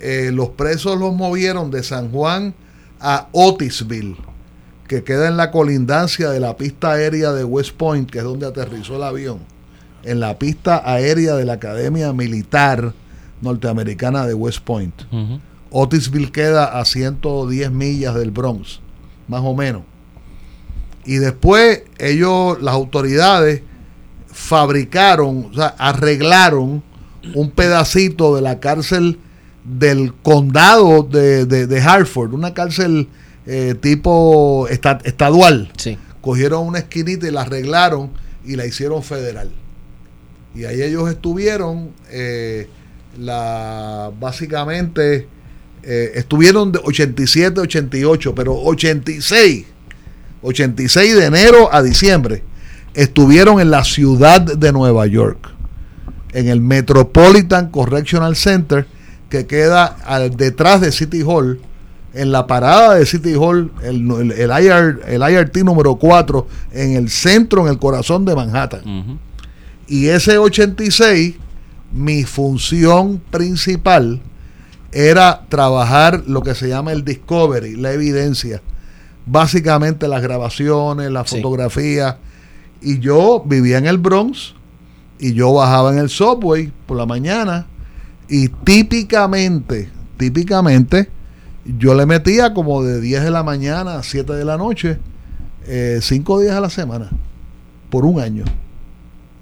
[0.00, 2.54] eh, los presos los movieron de San Juan
[3.00, 4.16] a Otisville,
[4.88, 8.46] que queda en la colindancia de la pista aérea de West Point, que es donde
[8.46, 9.38] aterrizó el avión,
[10.04, 12.92] en la pista aérea de la Academia Militar
[13.40, 14.94] Norteamericana de West Point.
[15.70, 18.80] Otisville queda a 110 millas del Bronx,
[19.28, 19.82] más o menos.
[21.04, 23.62] Y después ellos, las autoridades,
[24.30, 26.82] fabricaron, o sea, arreglaron
[27.34, 29.18] un pedacito de la cárcel
[29.64, 33.08] del condado de, de- de Hartford, una cárcel
[33.46, 35.70] eh, tipo esta- estadual.
[35.76, 35.96] Sí.
[36.20, 38.10] Cogieron una esquinita y la arreglaron
[38.44, 39.50] y la hicieron federal.
[40.54, 42.68] Y ahí ellos estuvieron, eh,
[43.18, 45.26] la, básicamente,
[45.82, 49.64] eh, estuvieron de 87, 88, pero 86,
[50.42, 52.42] 86 de enero a diciembre,
[52.94, 55.48] estuvieron en la ciudad de Nueva York,
[56.32, 58.86] en el Metropolitan Correctional Center,
[59.28, 61.60] que queda al- detrás de City Hall,
[62.14, 66.96] en la parada de City Hall, el, el, el IR el IRT número 4, en
[66.96, 68.82] el centro, en el corazón de Manhattan.
[69.88, 71.36] Y ese 86,
[71.92, 74.20] mi función principal
[74.92, 78.62] era trabajar lo que se llama el discovery, la evidencia.
[79.26, 81.36] Básicamente las grabaciones, las Sí.
[81.36, 82.16] fotografías.
[82.80, 84.54] Y yo vivía en el Bronx
[85.18, 87.66] y yo bajaba en el subway por la mañana
[88.28, 91.08] y típicamente, típicamente,
[91.64, 94.98] yo le metía como de 10 de la mañana a 7 de la noche,
[96.00, 97.10] 5 días a la semana,
[97.88, 98.44] por un año.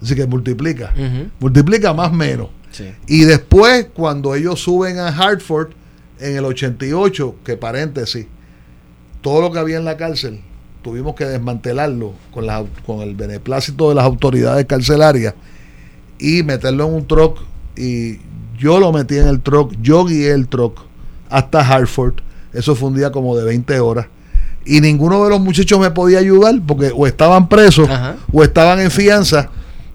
[0.02, 0.92] Así que multiplica.
[1.40, 2.48] Multiplica más o menos.
[2.70, 2.84] Sí.
[3.06, 5.70] Y después, cuando ellos suben a Hartford
[6.20, 8.26] en el 88, que paréntesis,
[9.20, 10.40] todo lo que había en la cárcel,
[10.82, 15.34] tuvimos que desmantelarlo con, la- con el beneplácito de las autoridades carcelarias
[16.18, 17.40] y meterlo en un truck.
[17.76, 18.18] Y
[18.58, 20.80] yo lo metí en el truck, yo guié el truck
[21.28, 22.14] hasta Hartford.
[22.52, 24.06] Eso fue un día como de 20 horas.
[24.64, 28.16] Y ninguno de los muchachos me podía ayudar porque o estaban presos Ajá.
[28.32, 29.50] o estaban en fianza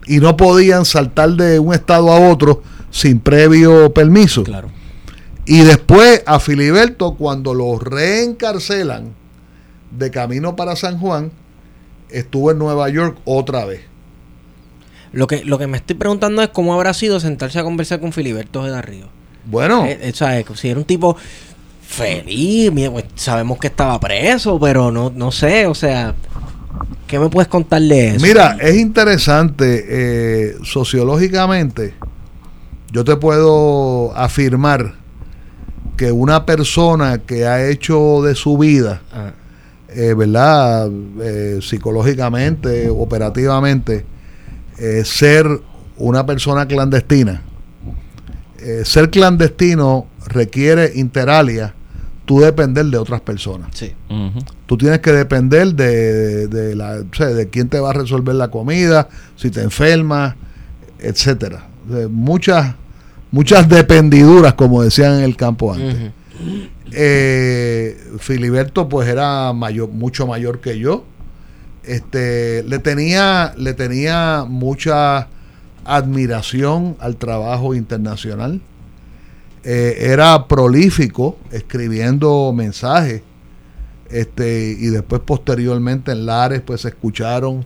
[0.07, 2.61] y no podían saltar de un estado a otro
[2.91, 4.43] sin previo permiso.
[4.43, 4.69] Claro.
[5.45, 9.13] Y después a Filiberto, cuando lo reencarcelan
[9.91, 11.31] de camino para San Juan,
[12.09, 13.81] estuvo en Nueva York otra vez.
[15.11, 18.11] Lo que, lo que me estoy preguntando es cómo habrá sido sentarse a conversar con
[18.11, 19.07] Filiberto Ojeda Río.
[19.45, 20.45] Bueno, Eh, eh, ¿sabes?
[20.55, 21.15] Si era un tipo
[21.87, 26.15] feliz, pues, sabemos que estaba preso, pero no, no sé, o sea,
[27.07, 28.25] ¿qué me puedes contar de eso?
[28.25, 31.93] mira, es interesante eh, sociológicamente.
[32.91, 34.95] Yo te puedo afirmar
[35.97, 39.31] que una persona que ha hecho de su vida Ah,
[39.89, 40.89] eh, ¿verdad?
[41.21, 44.05] Eh, psicológicamente, operativamente,
[45.05, 45.47] ser
[45.95, 47.41] una persona clandestina
[48.83, 51.73] ser clandestino requiere interalia,
[52.25, 53.69] tú depender de otras personas.
[53.73, 53.93] Sí.
[54.65, 58.35] Tú tienes que depender de, de, la, o sea, de quién te va a resolver
[58.35, 60.35] la comida, si te enfermas,
[60.99, 61.67] etcétera.
[61.89, 62.75] O sea, muchas,
[63.31, 66.11] muchas dependiduras, como decían en el campo antes.
[66.91, 71.03] Eh, Filiberto pues era mayor, mucho mayor que yo.
[71.83, 75.27] Este, le tenía, le tenía mucha
[75.83, 78.61] admiración al trabajo internacional.
[79.67, 83.23] Eh, era prolífico escribiendo mensajes.
[84.11, 87.65] Este, y después posteriormente en Lares pues se escucharon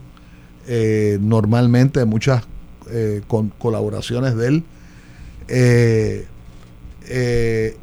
[0.66, 2.44] eh, normalmente muchas
[2.90, 3.20] eh,
[3.58, 4.64] colaboraciones de él.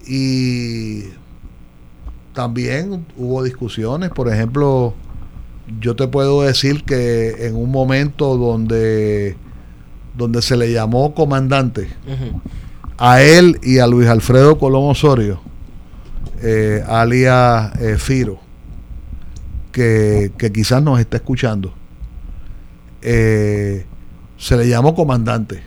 [0.07, 1.03] Y
[2.33, 4.95] también hubo discusiones, por ejemplo,
[5.79, 9.35] yo te puedo decir que en un momento donde,
[10.17, 11.89] donde se le llamó comandante.
[12.97, 15.39] A él y a Luis Alfredo Colón Osorio,
[16.41, 18.39] eh, alias eh, Firo,
[19.71, 21.73] que, que quizás nos está escuchando,
[23.01, 23.85] eh,
[24.37, 25.63] se le llamó comandante.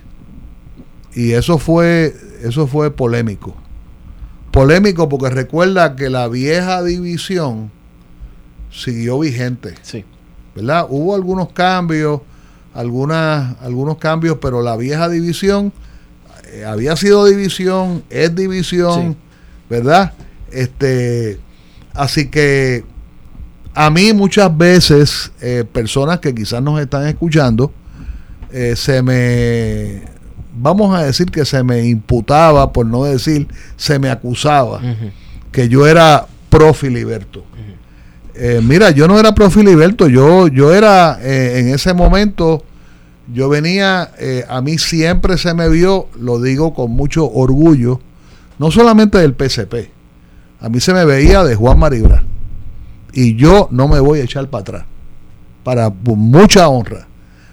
[1.15, 3.57] Y eso fue, eso fue polémico.
[4.53, 7.71] Polémico porque recuerda que la vieja división
[8.71, 9.75] siguió vigente.
[9.83, 10.05] Sí.
[10.55, 10.87] ¿verdad?
[10.89, 12.21] Hubo algunos cambios,
[12.75, 15.73] algunas, algunos cambios, pero la vieja división
[16.53, 19.17] eh, había sido división, es división, Sí.
[19.69, 20.13] ¿verdad?
[20.53, 21.39] Este,
[21.95, 22.85] así que
[23.75, 27.73] a mí muchas veces eh, personas que quizás nos están escuchando,
[28.53, 30.03] eh, se me,
[30.57, 33.47] vamos a decir que se me imputaba, por no decir,
[33.77, 34.81] se me acusaba
[35.53, 37.45] que yo era pro Filiberto.
[38.63, 42.65] Mira, yo no era pro Filiberto, yo, yo era en ese momento,
[43.33, 48.01] yo venía, eh, a mí siempre se me vio, lo digo con mucho orgullo,
[48.59, 49.91] no solamente del PCP,
[50.61, 52.25] a mí se me veía de Juan Maribra.
[53.13, 54.85] Y yo no me voy a echar para atrás,
[55.65, 57.07] para mucha honra.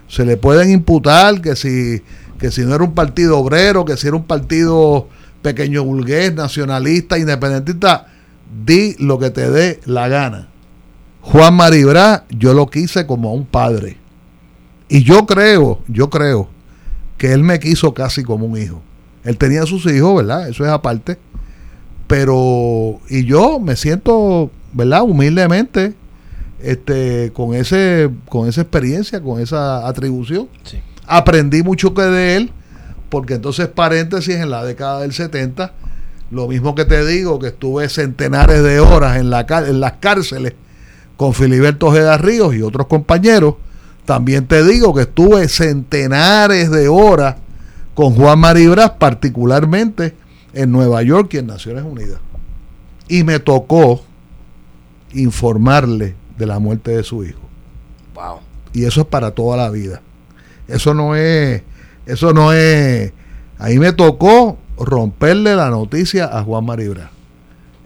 [0.08, 2.02] Se le pueden imputar que si,
[2.40, 5.08] que si no era un partido obrero, que si era un partido
[5.42, 8.08] pequeño burgués, nacionalista, independentista,
[8.66, 10.50] di lo que te dé la gana.
[11.22, 13.98] Juan Maribra, yo lo quise como a un padre.
[14.90, 16.50] Y yo creo, yo creo
[17.18, 18.82] que él me quiso casi como un hijo.
[19.24, 20.48] Él tenía sus hijos, ¿verdad?
[20.48, 21.18] Eso es aparte.
[22.08, 25.02] Pero, y yo me siento, ¿verdad?
[25.04, 25.94] Humildemente,
[26.62, 30.48] este, con ese, con esa experiencia, con esa atribución.
[30.64, 30.80] Sí.
[31.06, 32.52] Aprendí mucho que de él,
[33.10, 35.74] porque entonces paréntesis en la década del 70,
[36.32, 40.54] lo mismo que te digo, que estuve centenares de horas en, la, en las cárceles
[41.16, 43.56] con Filiberto Ojeda Ríos y otros compañeros,
[44.08, 47.36] también te digo que estuve centenares de horas
[47.94, 50.16] con Juan Maribras, particularmente
[50.54, 52.22] en Nueva York y en Naciones Unidas.
[53.10, 54.02] Y me tocó
[55.12, 57.42] informarle de la muerte de su hijo.
[58.16, 58.38] Wow.
[58.72, 60.02] Y eso es para toda la vida.
[60.70, 61.64] Eso no es,
[62.06, 63.12] eso no es.
[63.60, 67.12] Ahí me tocó romperle la noticia a Juan Maribra.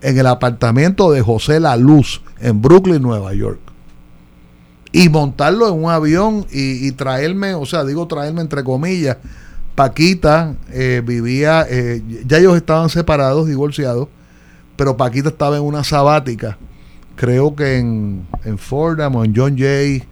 [0.01, 3.70] En el apartamento de José La Luz, en Brooklyn, Nueva York.
[4.91, 9.17] Y montarlo en un avión y, traerme, o sea, digo traerme entre comillas.
[9.75, 14.09] Paquita eh, vivía, eh, ya ellos estaban separados, divorciados,
[14.75, 16.57] pero Paquita estaba en una sabática
[17.21, 20.03] creo que en, en Fordham o en John Jay,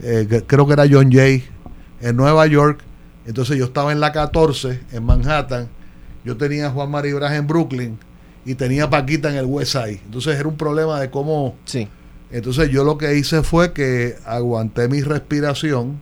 [0.00, 1.44] eh, creo que era John Jay,
[2.00, 2.80] en Nueva York.
[3.26, 5.68] Entonces yo estaba en la 14, en Manhattan.
[6.24, 7.98] Yo tenía a Juan Maribras en Brooklyn
[8.44, 10.02] y tenía a Paquita en el West Side.
[10.04, 11.56] Entonces era un problema de cómo...
[11.64, 11.88] Sí.
[12.32, 16.00] Entonces yo lo que hice fue que aguanté mi respiración,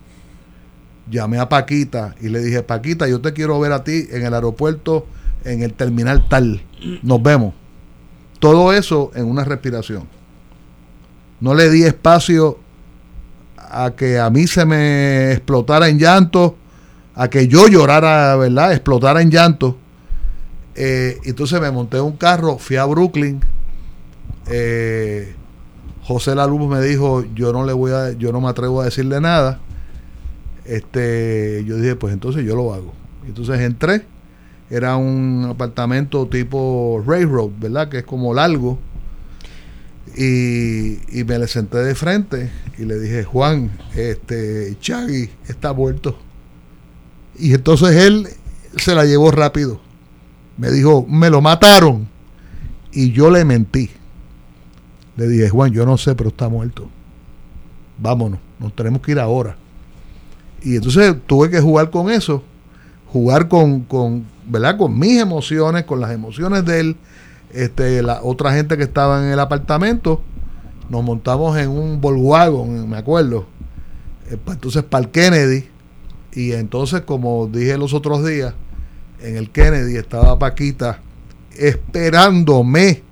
[1.11, 4.33] llamé a Paquita y le dije, Paquita, yo te quiero ver a ti en el
[4.33, 5.07] aeropuerto,
[5.45, 6.63] en el terminal tal.
[7.03, 7.55] Nos vemos.
[8.39, 10.09] Todo eso en una respiración.
[11.41, 12.59] No le di espacio
[13.57, 16.57] a que a mí se me explotara en llanto,
[17.15, 18.73] a que yo llorara, ¿verdad?
[18.73, 19.77] Explotara en llanto.
[20.77, 23.41] Eh, entonces me monté en un carro, fui a Brooklyn.
[24.47, 25.35] Eh,
[26.03, 29.21] José Laluz me dijo, yo no le voy a, yo no me atrevo a decirle
[29.21, 29.61] nada.
[30.65, 32.93] Este, yo dije, pues entonces yo lo hago.
[33.27, 34.05] Entonces entré,
[34.71, 37.89] era un apartamento tipo railroad, ¿verdad?
[37.89, 38.79] Que es como largo.
[40.17, 46.19] Y, y me le senté de frente y le dije, Juan, este, Chagui está muerto.
[47.39, 48.29] Y entonces él
[48.77, 49.81] se la llevó rápido.
[50.57, 52.09] Me dijo, me lo mataron.
[52.93, 53.91] Y yo le mentí.
[55.21, 56.89] Le dije, Juan, yo no sé, pero está muerto.
[57.99, 59.55] Vámonos, nos tenemos que ir ahora.
[60.63, 62.43] Y entonces tuve que jugar con eso,
[63.13, 64.79] jugar con, con, ¿verdad?
[64.79, 66.97] Con mis emociones, con las emociones de él,
[67.53, 70.23] este, la otra gente que estaba en el apartamento,
[70.89, 73.45] nos montamos en un Volkswagen, me acuerdo,
[74.31, 75.69] eh, entonces para el Kennedy,
[76.33, 78.55] y entonces como dije los otros días,
[79.21, 81.01] en el Kennedy estaba Paquita
[81.59, 83.03] esperándome,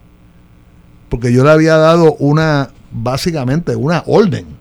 [1.09, 4.59] porque yo le había dado una, básicamente una orden.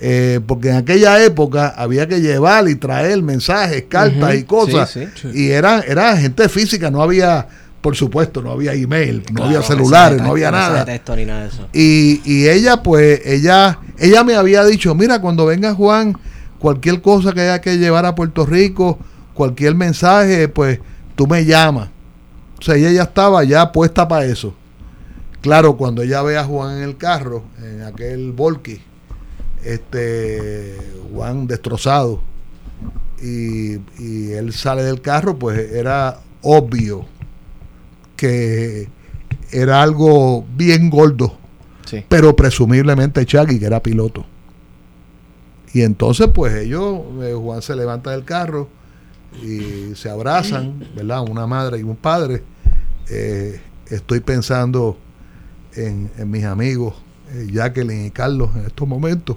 [0.00, 4.90] Eh, porque en aquella época había que llevar y traer mensajes, cartas y cosas.
[4.90, 5.28] Sí, sí.
[5.34, 7.48] Y era, era gente física, no había,
[7.80, 10.86] por supuesto, no había email, no había celulares, no había nada.
[11.16, 11.68] ni nada de eso.
[11.72, 16.16] Y, y ella, pues, ella, ella me había dicho, mira, cuando venga Juan,
[16.60, 19.00] cualquier cosa que haya que llevar a Puerto Rico,
[19.34, 20.78] cualquier mensaje, pues,
[21.16, 21.88] tú me llamas.
[22.60, 24.54] O sea, ella ya estaba ya puesta para eso.
[25.40, 28.80] Claro, cuando ella ve a Juan en el carro, en aquel Volky,
[29.64, 30.76] este,
[31.12, 32.20] Juan destrozado,
[33.22, 37.06] y, y él sale del carro, pues era obvio
[38.16, 38.88] que
[39.50, 41.36] era algo bien gordo
[41.84, 42.04] Sí.
[42.06, 44.26] pero presumiblemente Chucky, que era piloto.
[45.72, 48.68] Y entonces, pues ellos, eh, Juan se levanta del carro
[49.42, 51.22] y se abrazan, ¿verdad?
[51.22, 52.42] Una madre y un padre.
[53.08, 54.98] Eh, estoy pensando
[55.74, 56.94] en, en mis amigos,
[57.32, 59.36] eh, Jacqueline y Carlos, en estos momentos,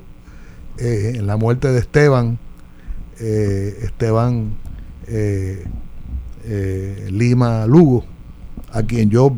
[0.77, 2.39] eh, en la muerte de Esteban,
[3.19, 4.55] eh, Esteban
[7.09, 8.05] Lima Lugo,
[8.71, 9.35] a quien yo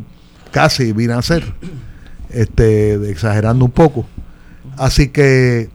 [0.50, 1.42] casi vi nacer
[2.30, 4.06] este, exagerando un poco.
[4.76, 5.68] Así que,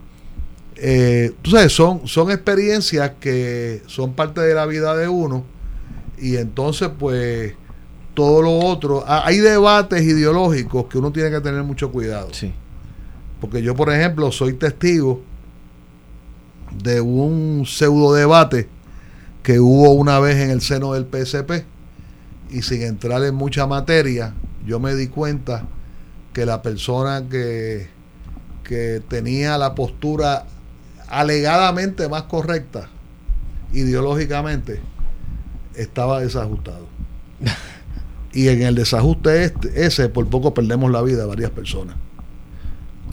[0.76, 5.44] eh, tú sabes, son, son experiencias que son parte de la vida de uno
[6.18, 7.54] y entonces, pues,
[8.20, 12.28] todo lo otro, ha- hay debates ideológicos que uno tiene que tener mucho cuidado.
[12.32, 12.52] Sí.
[13.40, 15.22] Porque yo, por ejemplo, soy testigo
[16.82, 18.68] de un pseudo debate
[19.42, 21.64] que hubo una vez en el seno del PSP
[22.50, 24.34] y sin entrar en mucha materia,
[24.66, 25.66] yo me di cuenta
[26.34, 27.88] que la persona que,
[28.64, 30.44] que tenía la postura
[31.08, 32.88] alegadamente más correcta
[33.72, 34.80] ideológicamente
[35.74, 36.86] estaba desajustado.
[38.32, 41.96] y en el desajuste este- ese por poco perdemos la vida varias personas.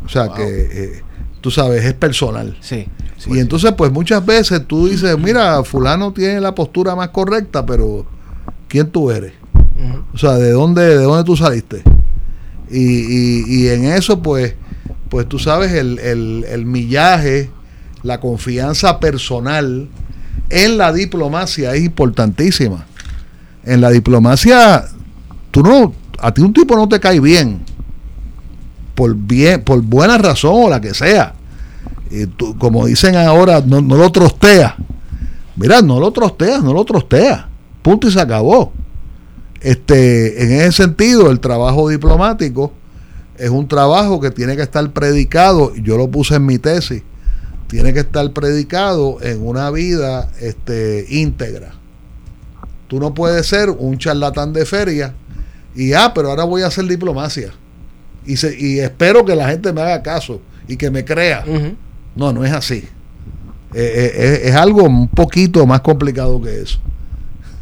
[0.06, 0.36] O sea Wow.
[0.36, 1.02] que, eh,
[1.42, 2.56] tú sabes, es personal.
[2.62, 2.88] Sí.
[3.18, 3.40] sí, y sí.
[3.40, 8.06] entonces, pues muchas veces tú dices, mira, fulano tiene la postura más correcta, pero
[8.68, 9.34] ¿quién tú eres?
[10.14, 11.84] O sea, ¿de dónde, de dónde tú saliste?
[12.70, 14.56] Y, y- y en eso, pues,
[15.10, 17.50] pues tú sabes, el, el- el millaje,
[18.04, 19.88] la confianza personal
[20.50, 22.86] en la diplomacia es importantísima.
[23.64, 24.86] En la diplomacia,
[25.58, 27.64] tú no, a ti un tipo no te cae bien,
[28.94, 31.34] por bien, por buena razón o la que sea.
[32.12, 34.76] Y tú, como dicen ahora, no, no lo trosteas.
[35.56, 37.46] Mira, no lo trosteas, no lo trosteas.
[37.82, 38.72] Punto y se acabó.
[39.60, 42.72] Este, en ese sentido, el trabajo diplomático
[43.36, 47.02] es un trabajo que tiene que estar predicado, yo lo puse en mi tesis,
[47.66, 51.74] tiene que estar predicado en una vida este, íntegra.
[52.88, 55.16] Tú no puedes ser un charlatán de feria
[55.78, 57.52] y, ah, pero ahora voy a hacer diplomacia.
[58.26, 61.46] Y, se- y espero que la gente me haga caso y que me crea.
[62.16, 62.84] No, no es así.
[63.74, 64.12] Eh, eh,
[64.44, 66.80] es, es algo un poquito más complicado que eso.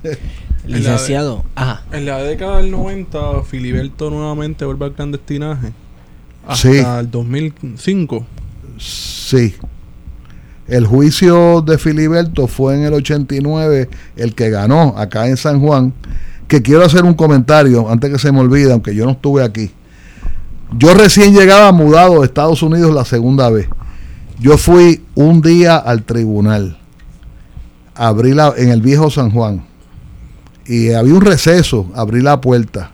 [0.65, 1.43] Licenciado.
[1.55, 1.83] Ajá.
[1.91, 5.73] En la década del 90, Filiberto nuevamente vuelve al clandestinaje.
[6.47, 6.77] Hasta Sí.
[6.99, 8.25] el 2005.
[8.79, 9.55] Sí.
[10.67, 15.93] El juicio de Filiberto fue en el 89 el que ganó acá en San Juan.
[16.47, 19.71] Que quiero hacer un comentario antes que se me olvide, aunque yo no estuve aquí.
[20.77, 23.67] Yo recién llegaba mudado de Estados Unidos la segunda vez.
[24.39, 26.77] Yo fui un día al tribunal.
[27.95, 29.65] Abrí la, en el viejo San Juan.
[30.65, 31.89] Y había un receso.
[31.95, 32.91] Abrí la puerta.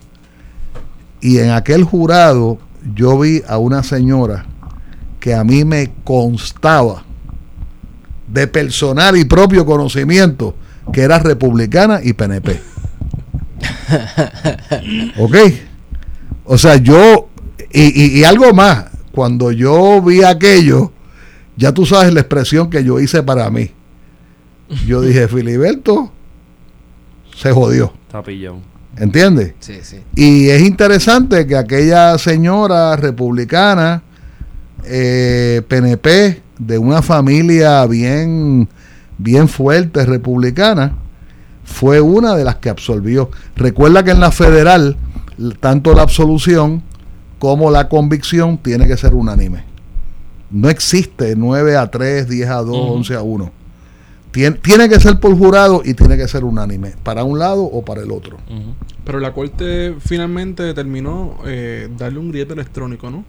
[1.21, 2.59] Y en aquel jurado
[2.95, 4.45] yo vi a una señora
[5.19, 7.03] que a mí me constaba
[8.27, 10.55] de personal y propio conocimiento
[10.91, 12.70] que era republicana y PNP.
[15.17, 15.35] ¿Ok?
[16.45, 17.29] O sea, yo,
[17.71, 20.91] y, y- y algo más, cuando yo vi aquello,
[21.57, 23.71] ya tú sabes la expresión que yo hice para mí.
[24.87, 26.11] Yo dije, Filiberto
[27.35, 27.93] se jodió,
[28.25, 28.59] pillado.
[28.97, 29.53] ¿entiendes?
[29.59, 30.01] Sí, sí.
[30.15, 34.03] Y es interesante que aquella señora republicana,
[34.85, 38.67] eh, PNP, de una familia bien,
[39.17, 40.95] bien fuerte republicana,
[41.71, 43.31] fue una de las que absolvió.
[43.55, 44.97] Recuerda que en la federal,
[45.59, 46.83] tanto la absolución
[47.39, 49.63] como la convicción tiene que ser unánime.
[50.51, 53.51] No existe 9 a 3, 10 a 2, 11 a 1.
[54.31, 57.83] Tiene, tiene que ser por jurado y tiene que ser unánime, para un lado o
[57.83, 58.37] para el otro.
[59.03, 63.25] Pero la corte finalmente determinó eh, darle un grillete electrónico, ¿no?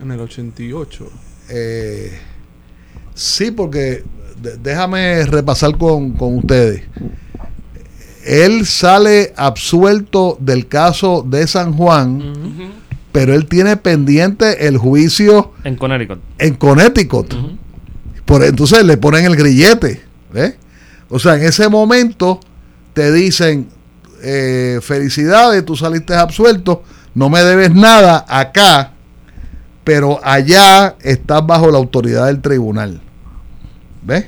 [0.00, 1.08] En el 88.
[1.48, 2.12] Eh,
[3.14, 4.04] sí, porque
[4.62, 6.82] déjame repasar con, con ustedes.
[8.24, 12.72] Él sale absuelto del caso de San Juan,
[13.12, 16.18] pero él tiene pendiente el juicio En Connecticut.
[16.38, 17.34] en Connecticut.
[18.24, 20.02] Por, entonces le ponen el grillete.
[20.32, 20.56] ¿ves?
[21.08, 22.40] O sea, en ese momento
[22.94, 23.68] te dicen,
[24.22, 26.82] eh, felicidades, tú saliste absuelto,
[27.14, 28.92] no me debes nada acá,
[29.84, 33.00] pero allá estás bajo la autoridad del tribunal.
[34.06, 34.26] ¿Ves?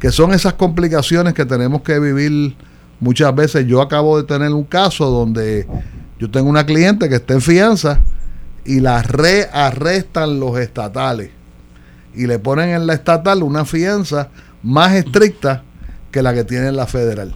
[0.00, 2.56] Que son esas complicaciones que tenemos que vivir
[3.00, 3.66] muchas veces.
[3.66, 5.66] Yo acabo de tener un caso donde
[6.18, 8.00] yo tengo una cliente que está en fianza
[8.64, 11.30] y la rearrestan los estatales
[12.14, 14.30] y le ponen en la estatal una fianza
[14.62, 15.62] más estricta
[16.10, 17.34] que la que tiene la federal.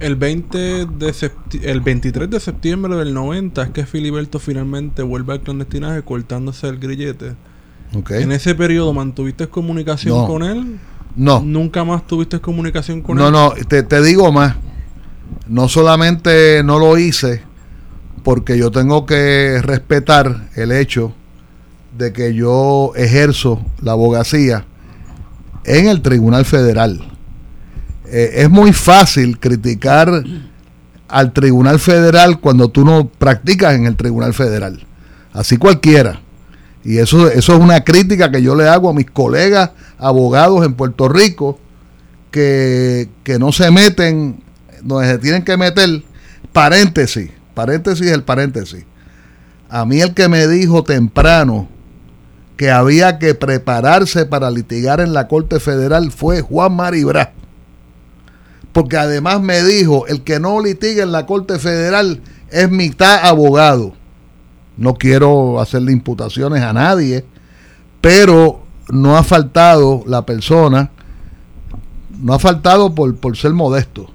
[0.00, 1.14] El 20 de
[1.62, 6.78] el 23 de septiembre del 90 es que Filiberto finalmente vuelve al clandestinaje cortándose el
[6.78, 7.34] grillete.
[8.08, 10.26] En ese periodo mantuviste comunicación No.
[10.26, 10.78] con él.
[11.14, 13.32] No, Nunca más tuviste comunicación con no, él.
[13.32, 14.56] no, te, te digo más.
[15.46, 17.42] No solamente no lo hice
[18.22, 21.12] porque yo tengo que respetar el hecho
[21.98, 24.64] de que yo ejerzo la abogacía
[25.64, 27.00] en el Tribunal Federal.
[28.06, 30.24] Eh, es muy fácil criticar
[31.08, 34.86] al Tribunal Federal cuando tú no practicas en el Tribunal Federal.
[35.32, 36.20] Así cualquiera.
[36.84, 40.74] Y eso, eso es una crítica que yo le hago a mis colegas abogados en
[40.74, 41.58] Puerto Rico
[42.30, 44.42] que, que no se meten
[44.82, 46.02] donde se tienen que meter.
[46.52, 48.84] Paréntesis, paréntesis el paréntesis.
[49.68, 51.68] A mí el que me dijo temprano
[52.56, 57.32] que había que prepararse para litigar en la Corte Federal fue Juan Maribra.
[58.72, 62.20] Porque además me dijo, el que no litiga en la Corte Federal
[62.50, 63.94] es mitad abogado.
[64.76, 67.24] No quiero hacerle imputaciones a nadie,
[68.00, 70.90] pero no ha faltado la persona,
[72.18, 74.06] no ha faltado por, por ser modesto,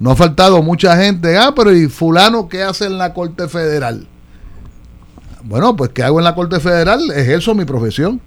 [0.00, 4.06] no ha faltado mucha gente, ah, pero ¿y fulano qué hace en la Corte Federal?
[5.44, 7.10] Bueno, pues ¿qué hago en la Corte Federal?
[7.10, 8.20] Ejerzo mi profesión.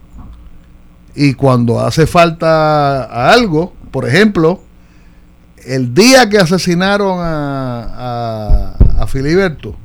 [1.13, 4.61] Y cuando hace falta algo, por ejemplo,
[5.65, 9.75] el día que asesinaron a, a, a Filiberto,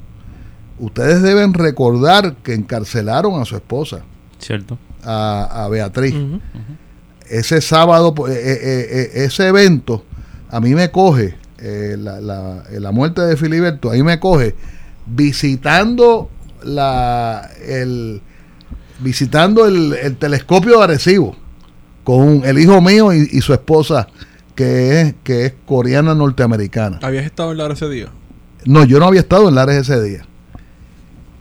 [0.78, 4.00] ustedes deben recordar que encarcelaron a su esposa,
[4.38, 4.78] ¿Cierto?
[5.04, 6.14] a, a Beatriz.
[7.28, 10.04] Ese sábado, pues, eh, eh, eh, ese evento,
[10.50, 14.54] a mí me coge, eh, la, la- la muerte de Filiberto, ahí me coge
[15.06, 16.30] visitando
[16.62, 18.20] la, el,
[19.00, 21.36] visitando el, el telescopio de Arecibo
[22.04, 24.06] con el hijo mío y, y su esposa,
[24.54, 27.00] que es, que es coreana norteamericana.
[27.02, 28.08] ¿Habías estado en la ese día?
[28.64, 30.24] No, yo no había estado en Lares ese día.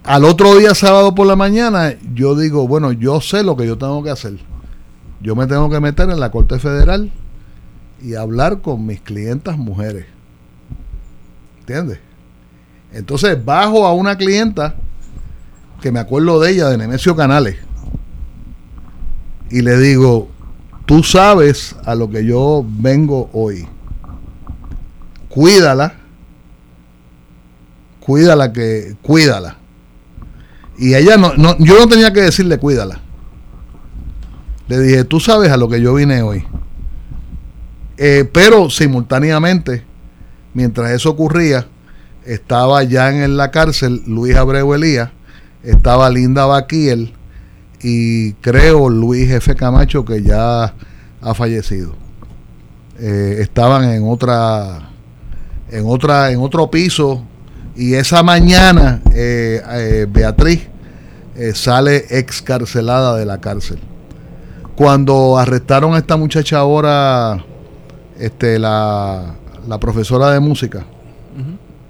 [0.06, 3.78] Al otro día, sábado por la mañana, yo digo, bueno, yo sé lo que yo
[3.78, 4.38] tengo que hacer.
[5.20, 7.12] Yo me tengo que meter en la Corte Federal
[8.02, 10.06] y hablar con mis clientas mujeres.
[11.60, 12.00] ¿Entiendes?
[12.94, 14.76] Entonces bajo a una clienta
[15.82, 17.58] que me acuerdo de ella, de Nemesio Canales,
[19.50, 20.30] y le digo,
[20.86, 23.68] tú sabes a lo que yo vengo hoy.
[25.30, 25.96] Cuídala
[28.06, 29.58] cuídala que cuídala
[30.78, 33.02] y ella no, no yo no tenía que decirle cuídala
[34.68, 36.46] le dije tú sabes a lo que yo vine hoy
[37.98, 39.86] Eh, pero simultáneamente
[40.54, 41.66] mientras eso ocurría
[42.26, 45.12] estaba ya en la cárcel Luis Abreu Elías
[45.64, 47.14] estaba Linda Baquiel
[47.82, 49.56] y creo Luis F.
[49.56, 50.74] Camacho que ya
[51.22, 51.96] ha fallecido.
[53.00, 54.90] Eh, estaban en otra
[55.70, 57.24] en otra en otro piso
[57.76, 60.68] y esa mañana eh, eh, Beatriz
[61.36, 63.80] eh, sale excarcelada de la cárcel
[64.76, 67.44] cuando arrestaron a esta muchacha ahora
[68.20, 69.36] este la,
[69.68, 70.86] la profesora de música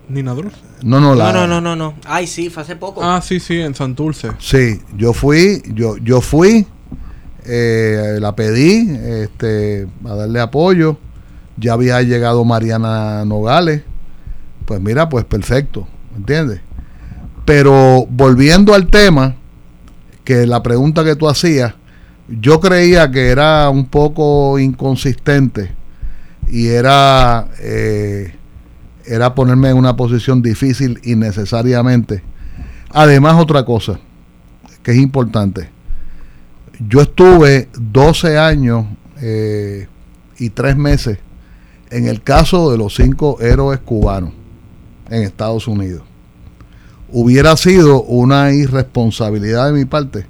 [0.08, 0.54] Nina Dross.
[0.84, 1.94] no no la No, no, no, no, no.
[2.06, 3.04] Ay, sí, fue hace poco.
[3.04, 4.30] Ah, sí, sí, en Santurce.
[4.40, 6.68] Sí, yo fui, yo, yo fui,
[7.46, 10.98] eh, la pedí este, a darle apoyo.
[11.58, 13.82] Ya había llegado Mariana Nogales.
[14.66, 15.88] Pues mira, pues perfecto,
[16.18, 16.62] ¿entiendes?
[17.46, 19.36] Pero volviendo al tema,
[20.24, 21.76] que la pregunta que tú hacías,
[22.28, 25.72] yo creía que era un poco inconsistente
[26.50, 28.34] y era, eh,
[29.06, 32.24] era ponerme en una posición difícil innecesariamente.
[32.90, 34.00] Además, otra cosa
[34.82, 35.70] que es importante.
[36.80, 38.86] Yo estuve 12 años
[39.22, 39.88] eh,
[40.40, 41.20] y tres meses
[41.92, 44.34] en el caso de los cinco héroes cubanos
[45.10, 46.04] en Estados Unidos.
[47.12, 50.26] Hubiera sido una irresponsabilidad de mi parte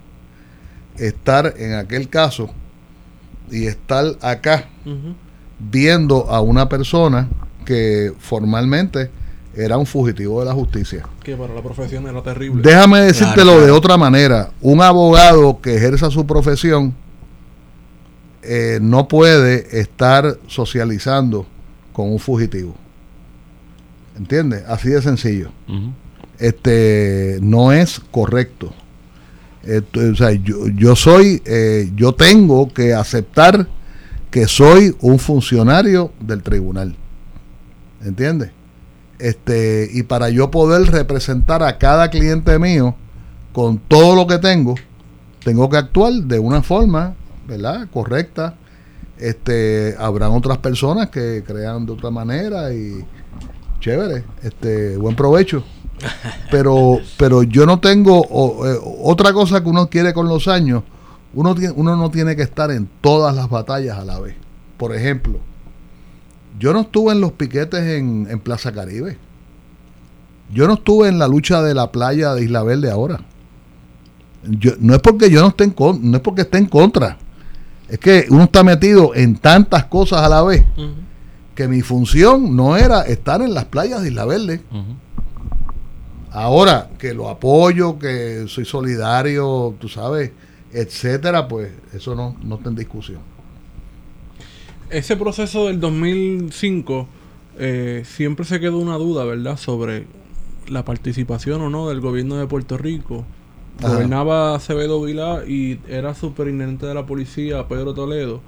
[0.98, 2.50] estar en aquel caso
[3.50, 4.70] y estar acá
[5.60, 7.28] viendo a una persona
[7.66, 9.10] que formalmente
[9.56, 11.04] era un fugitivo de la justicia.
[11.24, 12.62] Que para la profesión era terrible.
[12.62, 14.52] Déjame decírtelo de otra manera.
[14.62, 16.94] Un abogado que ejerza su profesión
[18.44, 21.46] eh, no puede estar socializando
[21.94, 22.76] con un fugitivo.
[24.18, 24.64] ¿Entiendes?
[24.68, 25.52] Así de sencillo.
[26.40, 28.74] Este no es correcto.
[29.66, 33.68] o sea, yo, yo soy, eh, yo tengo que aceptar
[34.32, 36.96] que soy un funcionario del tribunal.
[38.04, 38.52] ¿Entiendes?
[39.18, 42.96] Este, y para yo poder representar a cada cliente mío
[43.54, 44.76] con todo lo que tengo,
[45.44, 47.16] tengo que actuar de una forma,
[47.48, 47.88] ¿verdad?
[47.92, 48.56] Correcta.
[49.18, 53.06] Este, habrán otras personas que crean de otra manera y
[53.80, 55.64] chévere, este, buen provecho.
[56.52, 60.84] Pero, pero yo no tengo eh, otra cosa que uno quiere con los años.
[61.34, 64.36] Uno, uno no tiene que estar en todas las batallas a la vez.
[64.78, 65.40] Por ejemplo,
[66.60, 69.18] yo no estuve en los piquetes en, Plaza Caribe.
[70.54, 73.22] Yo no estuve en la lucha de la playa de Isla Verde ahora.
[74.44, 77.18] Yo, no es porque yo no esté en no es porque esté en contra.
[77.90, 80.64] Es que uno está metido en tantas cosas a la vez
[81.56, 84.62] que mi función no era estar en las playas de Isla Verde.
[86.32, 90.32] Ahora que lo apoyo, que soy solidario, tú sabes,
[90.72, 93.36] etcétera, pues eso no, no está en discusión
[94.90, 97.08] ese proceso del 2005
[97.58, 99.58] eh, siempre se quedó una duda, ¿verdad?
[99.58, 100.08] Sobre
[100.68, 103.26] la participación o no del gobierno de Puerto Rico.
[103.82, 108.42] Gobernaba Acevedo Vilá y era superintendente de la policía Pedro Toledo.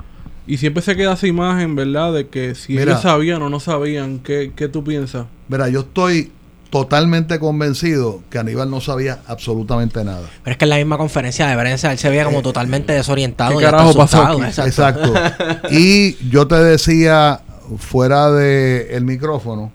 [0.47, 2.13] Y siempre se queda esa imagen, ¿verdad?
[2.13, 5.25] De que si ellos sabían o no sabían, ¿qué, ¿qué tú piensas?
[5.49, 6.31] Mira, yo estoy
[6.69, 10.29] totalmente convencido que Aníbal no sabía absolutamente nada.
[10.43, 12.93] Pero es que en la misma conferencia de prensa él se veía como eh, totalmente
[12.93, 13.57] desorientado.
[13.57, 15.13] ¿Qué carajo pasó Exacto.
[15.71, 17.41] y yo te decía
[17.77, 19.71] fuera del el micrófono,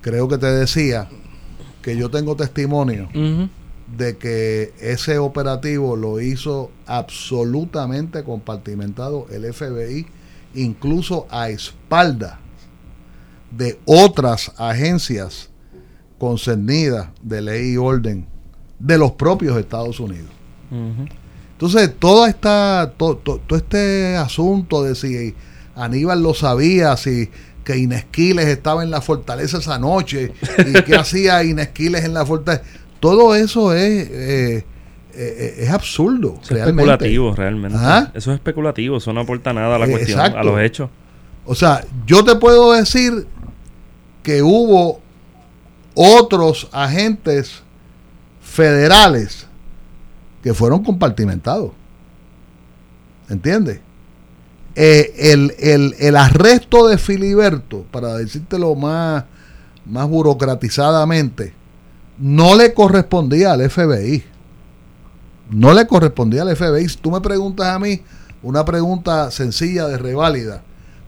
[0.00, 1.08] creo que te decía
[1.82, 3.08] que yo tengo testimonio
[3.96, 10.06] de que ese operativo lo hizo absolutamente compartimentado el FBI,
[10.54, 12.40] incluso a espalda
[13.50, 15.50] de otras agencias
[16.18, 18.26] concernida de ley y orden
[18.78, 20.30] de los propios Estados Unidos.
[21.52, 25.34] Entonces, toda esta, todo este asunto de si
[25.76, 27.28] Aníbal lo sabía, si
[27.64, 30.32] que Inesquiles estaba en la fortaleza esa noche
[30.66, 32.64] y qué hacía Inesquiles en la fortaleza,
[33.02, 34.64] todo eso es, eh,
[35.12, 36.38] eh, es absurdo.
[36.40, 37.76] Es especulativo, realmente.
[38.14, 40.88] Eso es especulativo, eso no aporta nada a la cuestión, a los hechos.
[41.44, 43.26] O sea, yo te puedo decir
[44.22, 45.00] que hubo
[45.96, 47.64] otros agentes
[48.40, 49.48] federales
[50.40, 51.72] que fueron compartimentados.
[53.28, 53.80] ¿Entiendes?
[54.76, 55.32] Eh,
[55.98, 59.24] el, arresto de Filiberto, para decírtelo más,
[59.86, 61.60] más burocratizadamente,
[62.22, 64.24] no le correspondía al FBI.
[65.50, 66.88] No le correspondía al FBI.
[66.88, 68.00] Si tú me preguntas a mí
[68.42, 70.62] una pregunta sencilla de reválida,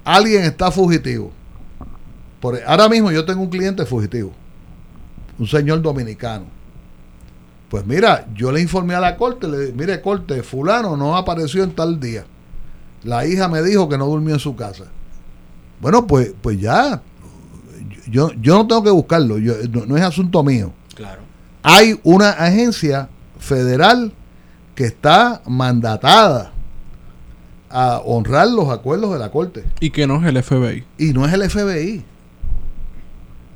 [0.04, 1.30] alguien está fugitivo.
[2.40, 4.34] Por, ahora mismo yo tengo un cliente fugitivo
[5.38, 6.46] un señor dominicano.
[7.68, 11.64] Pues mira, yo le informé a la corte, le dije, mire corte, fulano no apareció
[11.64, 12.24] en tal día.
[13.02, 14.84] La hija me dijo que no durmió en su casa.
[15.80, 17.02] Bueno, pues, pues ya,
[18.08, 20.72] yo, yo no tengo que buscarlo, no, es asunto mío.
[20.94, 21.22] Claro.
[21.62, 23.08] Hay una agencia
[23.38, 24.12] federal
[24.74, 26.52] que está mandatada
[27.70, 29.64] a honrar los acuerdos de la corte.
[29.80, 30.84] Y que no es el FBI.
[30.98, 32.04] Y no es el FBI.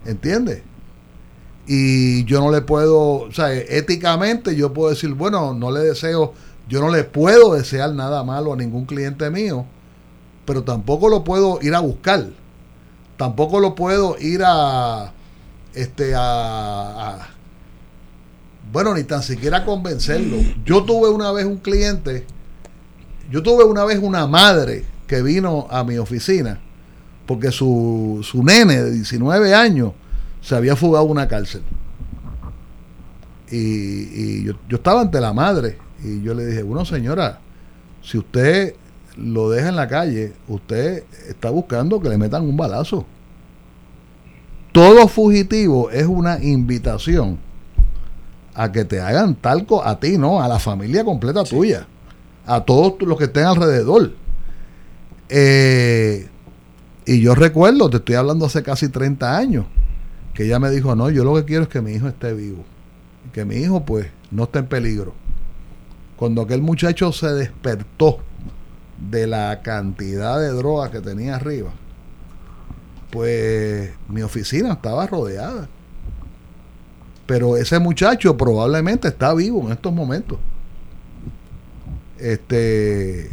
[0.07, 0.62] ¿Entiendes?
[1.68, 6.33] y yo no le puedo, o sea, éticamente yo puedo decir, bueno, no le deseo,
[6.67, 9.67] yo no le puedo desear nada malo a ningún cliente mío,
[10.47, 12.25] pero tampoco lo puedo ir a buscar,
[13.18, 15.12] tampoco lo puedo ir a,
[15.74, 17.28] este, a,
[18.72, 20.36] bueno, ni tan siquiera convencerlo.
[20.64, 22.26] Yo tuve una vez un cliente,
[23.30, 26.60] yo tuve una vez una madre que vino a mi oficina,
[27.26, 29.92] porque su, su nene de 19 años,
[30.40, 31.62] se había fugado una cárcel.
[33.50, 37.40] Y, yo, estaba ante la madre y yo le dije, bueno señora,
[38.02, 38.74] si usted
[39.16, 43.06] lo deja en la calle, usted está buscando que le metan un balazo.
[44.78, 47.36] Todo fugitivo es una invitación
[48.55, 50.40] a que te hagan talco a ti, ¿no?
[50.40, 51.89] A la familia completa tuya,
[52.47, 54.12] a todos los que estén alrededor.
[55.31, 56.28] Eh,
[57.05, 59.66] y yo recuerdo, te estoy hablando hace casi 30 años,
[60.32, 62.65] que ella me dijo, no, yo lo que quiero es que mi hijo esté vivo.
[63.32, 65.12] Que mi hijo pues no esté en peligro.
[66.16, 68.20] Cuando aquel muchacho se despertó
[69.10, 71.73] de la cantidad de droga que tenía arriba,
[73.10, 75.68] pues mi oficina estaba rodeada.
[77.26, 80.38] Pero ese muchacho probablemente está vivo en estos momentos.
[82.18, 83.30] Este,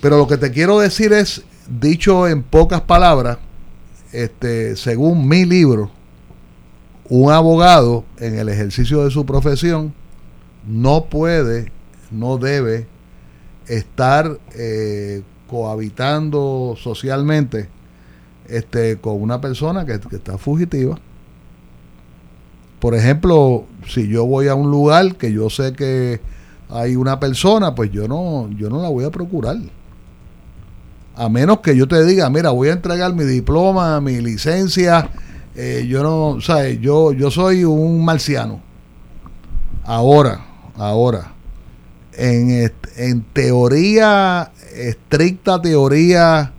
[0.00, 3.38] pero lo que te quiero decir es, dicho en pocas palabras,
[4.12, 5.90] este, según mi libro,
[7.08, 9.92] un abogado en el ejercicio de su profesión
[10.66, 11.72] no puede,
[12.10, 12.86] no debe
[13.66, 17.68] estar eh, cohabitando socialmente
[18.50, 20.98] este, con una persona que, que está fugitiva.
[22.80, 26.20] Por ejemplo, si yo voy a un lugar que yo sé que
[26.70, 29.56] hay una persona, pues yo no, yo no la voy a procurar.
[31.16, 35.10] A menos que yo te diga, mira, voy a entregar mi diploma, mi licencia.
[35.54, 36.80] eh, yo no, ¿sabes?
[36.80, 38.60] Yo, yo soy un marciano.
[39.84, 40.46] Ahora,
[40.76, 41.32] ahora,
[42.14, 46.52] en, en teoría, estricta teoría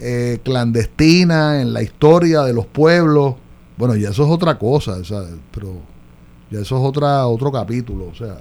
[0.00, 3.34] eh, clandestina, en la historia de los pueblos,
[3.76, 5.34] bueno, ya eso es otra cosa, ¿sabes?
[5.52, 5.76] Pero
[6.50, 8.36] ya eso es otra, otro capítulo, o sea.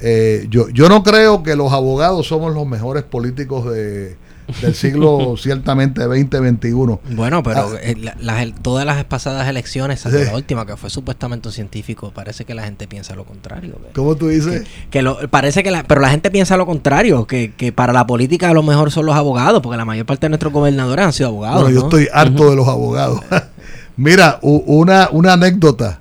[0.00, 4.16] Eh, yo, yo no creo que los abogados somos los mejores políticos de,
[4.60, 7.00] del siglo ciertamente 2021.
[7.12, 7.78] Bueno, pero Ah.
[7.82, 10.08] eh, la- todas las pasadas elecciones, Sí.
[10.10, 13.74] la última, que fue supuestamente un científico, parece que la gente piensa lo contrario.
[13.76, 14.64] que- ¿Cómo tú dices?
[14.90, 18.06] Que lo, parece que la, pero la gente piensa lo contrario, que, que para la
[18.06, 21.12] política a lo mejor son los abogados, porque la mayor parte de nuestros gobernadores han
[21.12, 21.62] sido abogados.
[21.62, 21.86] Bueno, yo ¿no?
[21.86, 23.20] estoy harto de los abogados.
[23.96, 26.00] Mira, una, una anécdota.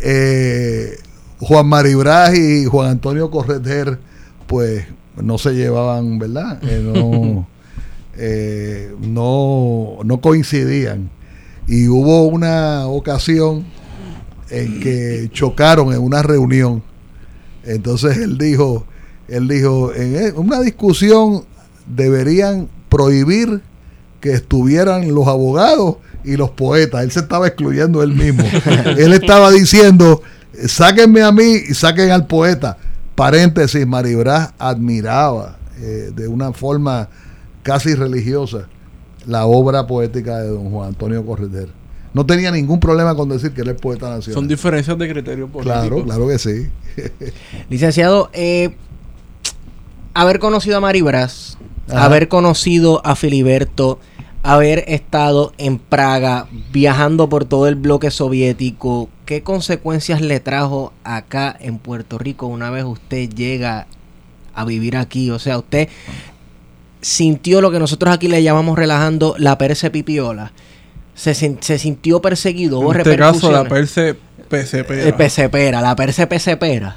[0.00, 0.96] Eh,
[1.40, 3.98] Juan Maribraz y Juan Antonio Correter,
[4.46, 4.84] pues
[5.16, 6.58] no se llevaban, ¿verdad?
[6.62, 7.46] Eh, no,
[8.16, 11.10] eh, no, no coincidían.
[11.66, 13.64] Y hubo una ocasión
[14.50, 16.82] en que chocaron en una reunión.
[17.64, 18.84] Entonces él dijo,
[19.28, 21.44] él dijo, en e- una discusión
[21.86, 23.62] deberían prohibir
[24.20, 27.02] que estuvieran los abogados y los poetas.
[27.04, 28.44] Él se estaba excluyendo él mismo.
[28.84, 30.22] él estaba diciendo,
[30.66, 32.76] sáquenme a mí y saquen al poeta.
[33.14, 37.08] Paréntesis, Maribraz admiraba eh, de una forma
[37.62, 38.68] casi religiosa
[39.26, 41.68] la obra poética de don Juan Antonio Correter.
[42.12, 44.48] No tenía ningún problema con decir que él es poeta Son nacional.
[44.48, 45.74] diferencias de criterio político.
[45.78, 46.66] Claro, claro que sí.
[47.70, 48.74] Licenciado, eh,
[50.14, 51.56] haber conocido a Maribras,
[51.88, 52.04] Ajá.
[52.04, 54.00] haber conocido a Filiberto,
[54.42, 61.54] haber estado en Praga, viajando por todo el bloque soviético, ¿qué consecuencias le trajo acá
[61.60, 63.86] en Puerto Rico una vez usted llega
[64.54, 65.30] a vivir aquí?
[65.30, 65.88] O sea, usted
[67.00, 70.52] sintió lo que nosotros aquí le llamamos relajando la perse pipiola.
[71.14, 74.16] Se, se sintió perseguido, En este caso, la perse
[74.48, 74.90] PCP.
[74.90, 76.96] El pesepera, la perse pesepera.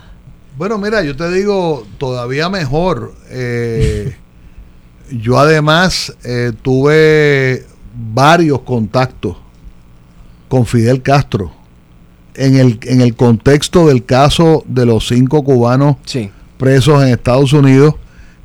[0.58, 3.14] Bueno, mira, yo te digo todavía mejor.
[3.30, 4.16] Eh,
[5.12, 9.38] yo además eh, tuve varios contactos
[10.48, 11.52] con Fidel Castro
[12.36, 16.32] en el, en el contexto del caso de los cinco cubanos Sí.
[16.58, 17.96] presos en Estados Unidos,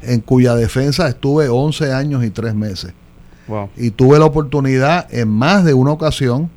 [0.03, 2.93] en cuya defensa estuve 11 años y 3 meses.
[3.47, 3.71] Wow.
[3.77, 6.51] Y tuve la oportunidad en más de una ocasión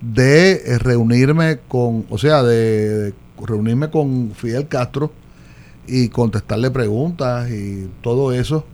[0.00, 5.12] de eh, reunirme con, o sea, de, de reunirme con Fidel Castro
[5.86, 8.64] y contestarle preguntas y todo eso.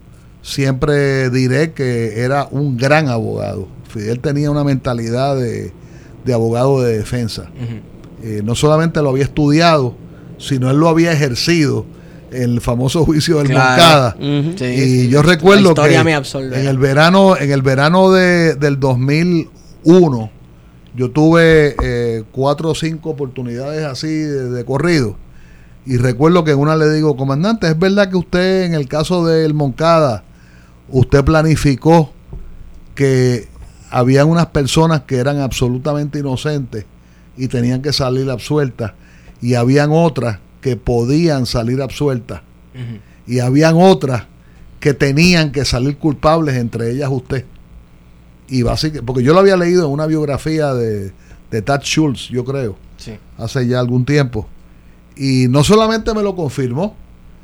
[0.43, 3.69] Siempre diré que era un gran abogado.
[3.89, 5.73] Fidel tenía una mentalidad de,
[6.25, 7.49] de abogado de defensa.
[8.23, 9.95] Eh, no solamente lo había estudiado,
[10.39, 11.87] sino él lo había ejercido
[12.43, 13.71] el famoso juicio del Claro.
[13.71, 14.17] Moncada.
[14.59, 15.09] Sí, y sí.
[15.09, 20.31] yo recuerdo que en el verano, en el verano de, del 2001,
[20.95, 25.17] yo tuve eh, cuatro o cinco oportunidades así de, de corrido.
[25.85, 29.25] Y recuerdo que en una le digo, comandante, ¿es verdad que usted en el caso
[29.25, 30.25] del Moncada,
[30.89, 32.13] usted planificó
[32.95, 33.49] que
[33.91, 36.87] habían unas personas que eran absolutamente inocentes
[37.37, 38.93] y tenían que salir absueltas
[39.41, 42.41] y habían otras que podían salir absueltas
[43.27, 44.25] y habían otras
[44.81, 47.45] que tenían que salir culpables, entre ellas usted.
[48.49, 51.13] Y básicamente, porque yo lo había leído en una biografía de,
[51.51, 53.13] de Tad Schultz, yo creo, Sí.
[53.39, 54.47] hace ya algún tiempo.
[55.17, 56.95] Y no solamente me lo confirmó,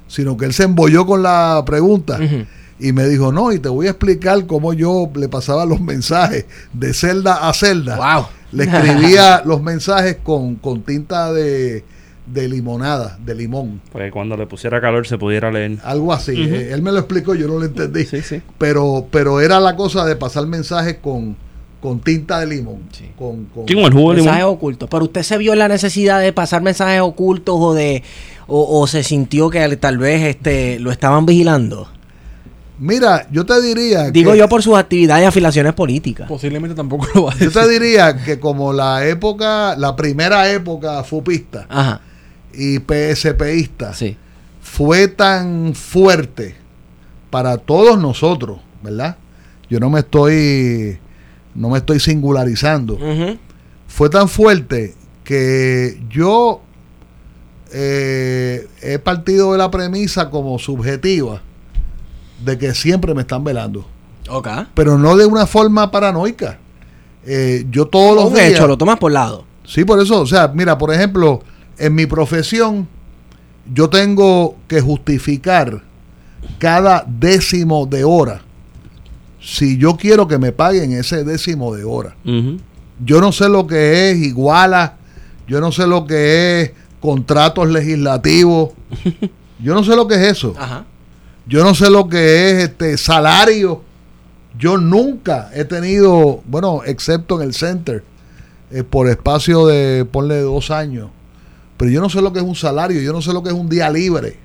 [0.08, 2.18] sino que él se embolló con la pregunta
[2.78, 6.44] y me dijo, no, y te voy a explicar cómo yo le pasaba los mensajes
[6.72, 8.26] de celda a celda Wow.
[8.52, 11.84] le escribía los mensajes con, con tinta de,
[12.26, 13.80] de limonada, de limón.
[13.90, 15.78] Porque cuando le pusiera calor se pudiera leer.
[15.84, 16.32] Algo así.
[16.40, 18.04] Eh, él me lo explicó, yo no lo entendí.
[18.04, 18.40] Sí, sí.
[18.58, 21.36] Pero, pero era la cosa de pasar mensajes con,
[21.80, 22.80] con tinta de limón.
[23.18, 24.54] Con, con- Sí, con el jugo de mensajes limón.
[24.56, 24.88] ocultos.
[24.88, 28.02] Pero usted se vio en la necesidad de pasar mensajes ocultos o de
[28.46, 31.88] o, o se sintió que tal vez este lo estaban vigilando.
[32.78, 34.10] Mira, yo te diría.
[34.10, 36.26] Digo que- yo por sus actividades y afiliaciones políticas.
[36.28, 37.62] Posiblemente tampoco lo va a Yo decir.
[37.62, 42.00] te diría que como la época, la primera época fupista Ajá.
[42.54, 44.16] Y PSPista Sí.
[44.60, 46.54] fue tan fuerte
[47.30, 49.16] para todos nosotros, ¿verdad?
[49.70, 50.98] Yo no me estoy,
[51.54, 52.98] no me estoy singularizando.
[53.88, 56.60] Fue tan fuerte que yo
[57.72, 61.40] eh, he partido de la premisa como subjetiva
[62.44, 63.86] de que siempre me están velando,
[64.28, 64.48] Ok.
[64.74, 66.58] pero no de una forma paranoica.
[67.24, 69.44] Eh, yo todos los Un días, hecho, lo tomas por lado.
[69.64, 71.40] Sí, por eso, o sea, mira, por ejemplo,
[71.82, 72.86] en mi profesión,
[73.74, 75.82] yo tengo que justificar
[76.58, 78.42] cada décimo de hora.
[79.40, 82.14] Si yo quiero que me paguen ese décimo de hora.
[83.04, 84.94] Yo no sé lo que es iguala,
[85.48, 88.70] yo no sé lo que es contratos legislativos,
[89.58, 90.54] yo no sé lo que es eso.
[90.56, 90.84] Ajá.
[91.48, 93.82] Yo no sé lo que es este salario.
[94.56, 98.04] Yo nunca he tenido, bueno, excepto en el center,
[98.70, 101.08] eh, por espacio de, ponle dos años.
[101.82, 103.56] Pero yo no sé lo que es un salario, yo no sé lo que es
[103.56, 104.36] un día libre.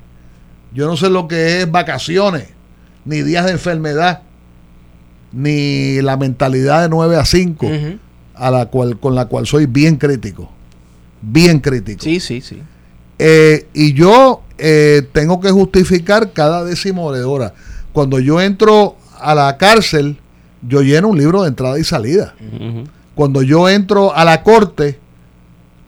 [0.73, 2.47] Yo no sé lo que es vacaciones,
[3.05, 4.23] ni días de enfermedad,
[5.31, 7.75] ni la mentalidad de 9 a 5, Ujú.
[8.33, 10.49] a la cual, con la cual soy bien crítico.
[11.21, 12.01] Bien crítico.
[12.03, 12.59] Sí, sí, sí.
[13.19, 17.53] Eh, y yo eh, tengo que justificar cada décimo de hora.
[17.93, 20.17] Cuando yo entro a la cárcel,
[20.67, 22.33] yo lleno un libro de entrada y salida.
[23.13, 24.97] Cuando yo entro a la corte,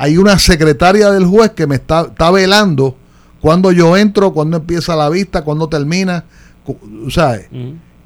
[0.02, 2.96] hay una secretaria del juez que me está, está velando
[3.42, 6.24] cuando yo entro, cuando empieza la vista, cuando termina.
[7.10, 7.48] ¿sabes?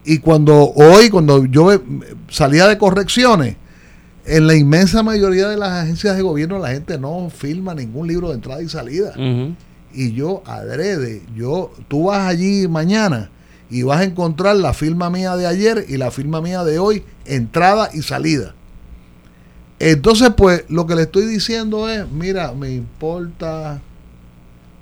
[0.04, 1.70] Y cuando hoy, cuando yo
[2.30, 3.58] salía de correcciones,
[4.26, 8.30] en la inmensa mayoría de las agencias de gobierno la gente no firma ningún libro
[8.30, 9.14] de entrada y salida.
[9.94, 13.30] Y yo adrede, yo, tú vas allí mañana
[13.70, 17.04] y vas a encontrar la firma mía de ayer y la firma mía de hoy,
[17.26, 18.56] entrada y salida.
[19.90, 23.82] Entonces, pues, lo que le estoy diciendo es, mira, me importa,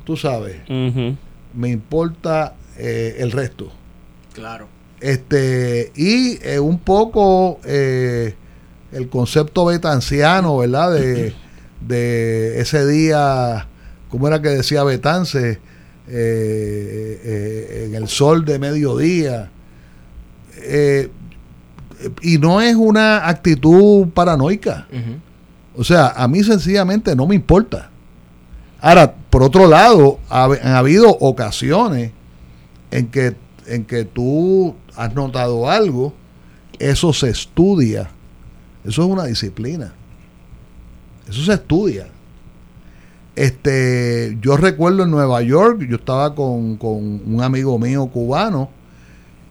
[0.03, 3.71] tú sabes, me importa eh, el resto.
[4.33, 4.67] Claro.
[4.99, 8.35] Este, y eh, un poco eh,
[8.91, 10.93] el concepto betanciano, ¿verdad?
[10.93, 11.33] De,
[11.87, 13.67] de ese día,
[14.09, 15.59] ¿cómo era que decía Betance?
[16.13, 19.49] Eh, eh, en el sol de mediodía.
[20.57, 21.09] Eh,
[22.21, 24.87] y no es una actitud paranoica.
[25.75, 27.89] O sea, a mí sencillamente no me importa.
[28.79, 32.11] Ahora, por otro lado, ha, han habido ocasiones
[32.89, 33.35] en que,
[33.67, 36.13] en que tú has notado algo,
[36.79, 38.09] eso se estudia.
[38.83, 39.93] Eso es una disciplina.
[41.29, 42.07] Eso se estudia.
[43.35, 48.69] Este, yo recuerdo en Nueva York, yo estaba con, con un amigo mío cubano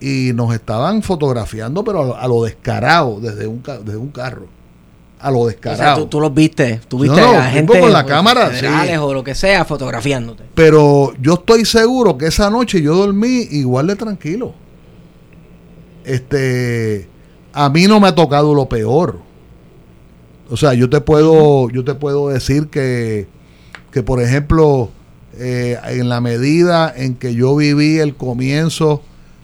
[0.00, 4.46] y nos estaban fotografiando, pero a, lo- a lo descarado, desde un, desde un carro.
[5.22, 6.02] A lo O sea, descarado.
[6.04, 8.50] tú, tú los viste, tú viste No, no, a tipo gente con la o cámara,
[8.58, 8.64] sí.
[8.98, 10.44] o lo que sea fotografiándote.
[10.54, 14.54] Pero yo estoy seguro que esa noche yo dormí igual de tranquilo.
[16.04, 17.06] Este,
[17.52, 19.18] a mí no me ha tocado lo peor.
[20.50, 23.28] O sea, yo te puedo, yo te puedo decir que,
[23.92, 24.88] que por ejemplo,
[25.38, 29.02] eh, en la medida en que yo viví el comienzo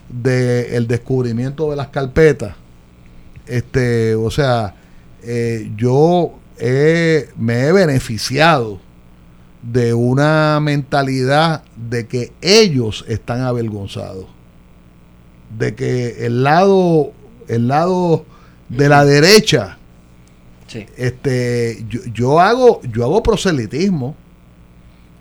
[0.09, 2.55] del descubrimiento de las carpetas,
[3.45, 4.75] este, o sea,
[5.23, 8.79] eh, yo he- me he beneficiado
[9.61, 14.25] de una mentalidad de que ellos están avergonzados.
[15.57, 17.11] De que el lado,
[17.47, 18.25] el lado
[18.69, 19.77] de la derecha,
[20.67, 20.85] Sí.
[20.97, 24.15] este, yo, yo hago, yo hago proselitismo.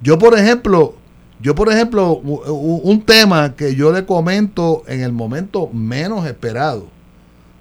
[0.03, 0.97] Yo, por ejemplo,
[1.41, 6.89] yo, por ejemplo, un tema que yo le comento en el momento menos esperado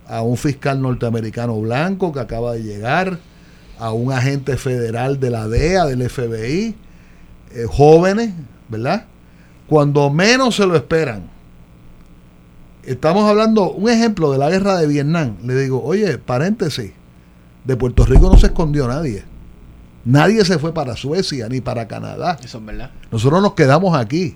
[0.08, 3.20] a un fiscal norteamericano blanco que acaba de llegar,
[3.78, 6.76] a un agente federal de la DEA, del FBI,
[7.52, 8.34] eh, jóvenes,
[8.70, 9.06] ¿verdad?
[9.68, 11.30] Cuando menos se lo esperan.
[12.84, 15.36] Estamos hablando, un ejemplo de la guerra de Vietnam.
[15.44, 16.92] Le digo, oye, paréntesis,
[17.66, 19.24] de Puerto Rico no se escondió nadie.
[20.06, 22.38] Nadie se fue para Suecia ni para Canadá.
[22.44, 22.92] Eso es verdad.
[23.12, 24.36] Nosotros nos quedamos aquí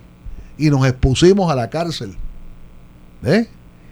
[0.57, 2.15] y nos expusimos a la cárcel.
[3.21, 3.47] ¿Ves?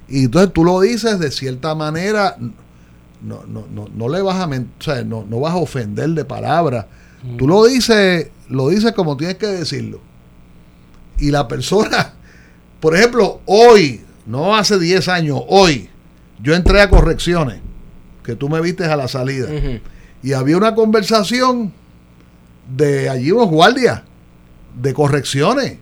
[0.09, 2.37] Y entonces tú lo dices de cierta manera,
[3.21, 6.25] no, no, no, no le vas a o sea, no, no vas a ofender de
[6.25, 6.87] palabra
[7.37, 9.99] Tú lo dices, lo dices como tienes que decirlo.
[11.19, 12.13] Y la persona,
[12.79, 15.89] por ejemplo, hoy, no hace 10 años, hoy,
[16.41, 17.59] yo entré a correcciones,
[18.23, 19.47] que tú me viste a la salida.
[20.23, 21.73] Y había una conversación
[22.75, 24.01] de allí unos guardias,
[24.81, 25.77] de correcciones,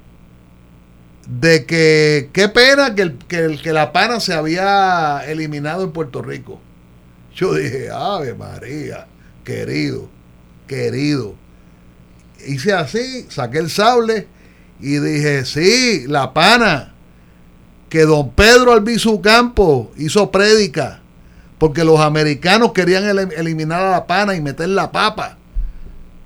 [1.27, 5.91] de que qué pena que, el- que, el- que la pana se había eliminado en
[5.91, 6.59] Puerto Rico.
[7.35, 9.07] Yo dije, Ave María,
[9.43, 10.07] querido,
[10.67, 11.35] querido.
[12.47, 14.27] Hice así, saqué el sable
[14.79, 16.93] y dije, sí, la pana,
[17.89, 21.01] que don Pedro Albizu Campo hizo prédica,
[21.57, 23.03] porque los americanos querían
[23.35, 25.37] eliminar a la pana y meter la papa.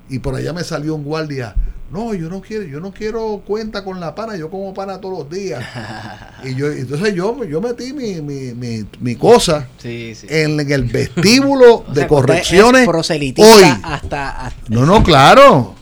[0.10, 1.56] Y por allá me salió un guardia.
[1.92, 5.20] No, yo no quiero, yo no quiero cuenta con la pana, yo como pana todos
[5.20, 5.64] los días.
[6.44, 10.28] y yo, entonces yo, yo metí mi, mi, mi, mi cosa Sí, sí.
[10.30, 13.64] en, el vestíbulo sea, de correcciones hoy.
[13.84, 15.76] hasta, hasta- No, no, claro.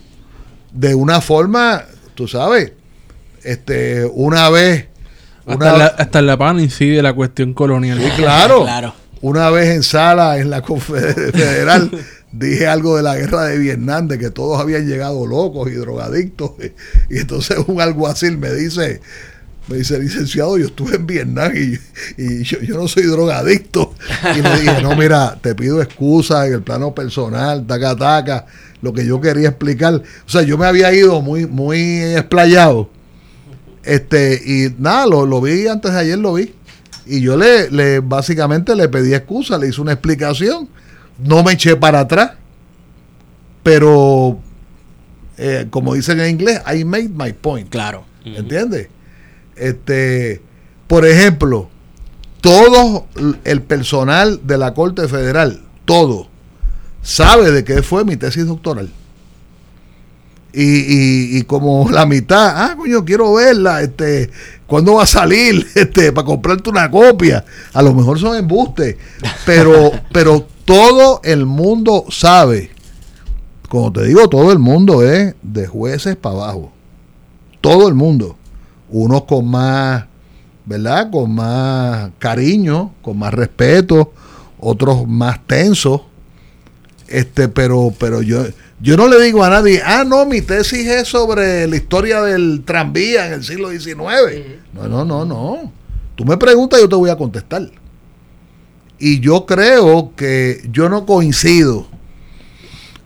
[0.72, 1.84] De una forma,
[2.16, 2.72] tú sabes,
[3.43, 4.88] este, una vez,
[5.45, 8.00] Hasta, la, hasta en la PAN incide la cuestión colonial.
[8.00, 8.61] Sí, claro.
[8.64, 8.93] Claro.
[9.21, 11.91] Una vez en sala en la Confeder- Federal
[12.31, 16.51] dije algo de la guerra de Vietnam, de que todos habían llegado locos y drogadictos.
[17.09, 19.01] Y entonces un alguacil me dice,
[19.67, 21.79] me dice, licenciado, yo estuve en Vietnam y,
[22.21, 23.93] y yo, yo no soy drogadicto.
[24.35, 28.45] Y le dije, no, mira, te pido excusa en el plano personal, taca, taca,
[28.81, 29.95] lo que yo quería explicar.
[29.95, 32.89] O sea, yo me había ido muy, muy explayado.
[33.83, 36.53] Este, y nada, lo, lo vi antes de ayer, lo vi.
[37.10, 40.69] Y yo le, le básicamente le pedí excusa, le hice una explicación.
[41.18, 42.34] No me eché para atrás.
[43.64, 44.40] Pero,
[45.38, 47.69] eh, como dicen en inglés, I made my point.
[47.69, 48.06] Claro.
[48.24, 48.90] ¿Entiendes?
[49.56, 50.42] Este,
[50.88, 51.69] por ejemplo,
[52.42, 53.08] todo
[53.44, 56.27] el personal de la Corte Federal, todo,
[57.02, 58.90] sabe de qué fue mi tesis doctoral.
[60.60, 64.32] Y, y, y como la mitad, ah, coño, quiero verla, este,
[64.66, 65.68] ¿cuándo va a salir?
[65.76, 67.45] Este, para comprarte una copia.
[67.74, 68.95] A lo mejor son embustes,
[69.45, 72.72] pero, pero todo el mundo sabe.
[73.69, 76.72] Como te digo, todo el mundo es de jueces para abajo.
[77.61, 78.36] Todo el mundo.
[78.90, 80.06] Unos con más,
[80.66, 81.11] ¿verdad?
[81.11, 84.11] Con más cariño, con más respeto,
[84.58, 86.02] otros más tensos.
[87.08, 88.44] Este, pero, pero yo,
[88.80, 92.64] yo no le digo a nadie, ah, no, mi tesis es sobre la historia del
[92.64, 93.97] tranvía en el siglo XIX.
[94.73, 95.72] No, no, no, no.
[96.15, 97.69] Tú me preguntas y yo te voy a contestar.
[98.99, 101.88] Y yo creo que yo no coincido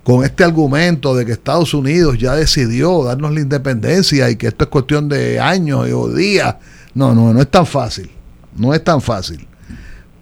[0.04, 4.66] con este argumento de que Estados Unidos ya decidió darnos la independencia y que esto
[4.66, 6.56] es cuestión de años o días.
[6.94, 8.10] No, no, no es tan fácil.
[8.56, 9.48] No es tan fácil.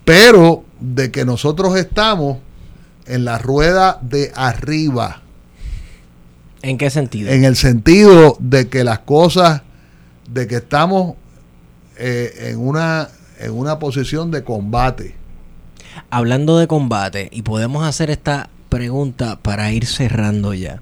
[0.06, 2.38] Pero de que nosotros estamos
[3.06, 5.22] en la rueda de arriba,
[6.62, 7.32] ¿En qué sentido?
[7.32, 9.62] en el sentido de que las cosas,
[10.30, 11.16] de que estamos
[11.98, 15.16] eh, en, una, en una posición de combate.
[16.10, 20.82] Hablando de combate, y podemos hacer esta pregunta para ir cerrando ya.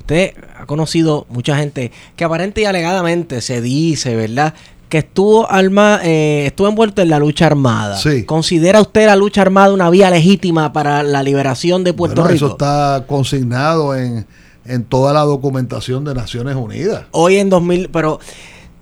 [0.00, 4.54] Usted ha conocido mucha gente que aparente y alegadamente se dice, ¿verdad?
[4.88, 7.96] Que estuvo arma, eh, estuvo envuelto en la lucha armada.
[7.96, 8.24] Sí.
[8.24, 12.46] ¿Considera usted la lucha armada una vía legítima para la liberación de Puerto Bueno, Rico?
[12.46, 14.26] Eso está consignado en,
[14.68, 17.04] en toda la documentación de Naciones Unidas.
[17.12, 18.18] Hoy en 2000, pero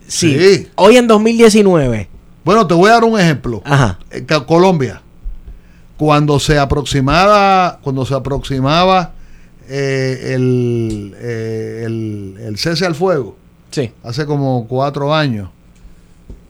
[0.06, 0.68] sí, Sí.
[0.76, 2.08] hoy en 2019.
[2.44, 3.62] Bueno, te voy a dar un ejemplo.
[3.64, 3.98] Ajá.
[4.10, 5.00] En Ca- Colombia,
[5.96, 9.12] cuando se aproximaba, cuando se aproximaba
[9.68, 13.36] eh, el, eh, el, el cese al fuego,
[13.70, 13.90] Sí.
[14.02, 15.48] hace como cuatro años,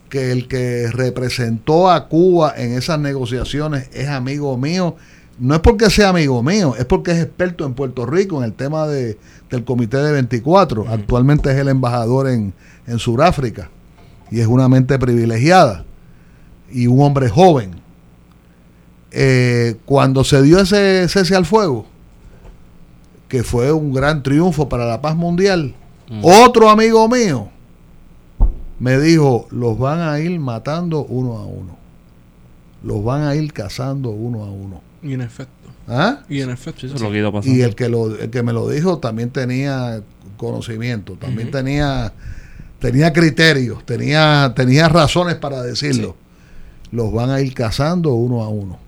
[0.09, 4.97] que el que representó a Cuba en esas negociaciones es amigo mío.
[5.39, 8.53] No es porque sea amigo mío, es porque es experto en Puerto Rico en el
[8.53, 9.19] tema de,
[9.51, 10.87] del Comité de 24.
[10.89, 12.55] Actualmente es el embajador en,
[12.87, 13.71] en Sudáfrica
[14.31, 15.85] y es una mente privilegiada
[16.71, 17.73] y un hombre joven.
[19.11, 21.87] Eh, cuando se dio ese cese al fuego,
[23.29, 25.75] que fue un gran triunfo para la paz mundial,
[26.23, 27.49] otro amigo mío
[28.79, 31.77] me dijo, los van a ir matando uno a uno.
[32.83, 34.83] Los van a ir cazando uno a uno.
[35.05, 35.53] Y en efecto.
[35.87, 36.21] ¿Ah?
[36.29, 36.81] Y en efecto.
[36.81, 37.57] Sí, eso es lo que pasando.
[37.57, 40.03] Y el que, lo, el que me lo dijo también tenía
[40.39, 42.13] conocimiento, también tenía,
[42.79, 46.17] tenía criterios, tenía, tenía razones para decirlo.
[46.91, 48.79] Los van a ir cazando uno a uno.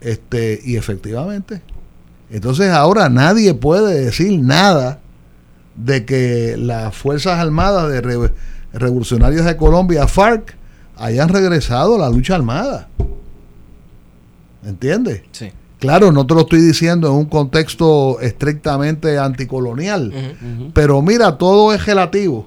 [0.00, 1.62] Este, y efectivamente.
[2.30, 4.98] Entonces ahora nadie puede decir nada
[5.76, 8.32] de que las Fuerzas Armadas de Re-
[8.72, 10.56] Revolucionarios de Colombia, FARC,
[10.96, 12.88] hayan regresado a la lucha armada.
[14.64, 15.22] ¿Entiendes?
[15.32, 15.50] Sí.
[15.78, 20.14] Claro, no te lo estoy diciendo en un contexto estrictamente anticolonial,
[20.72, 22.46] pero mira, todo es relativo,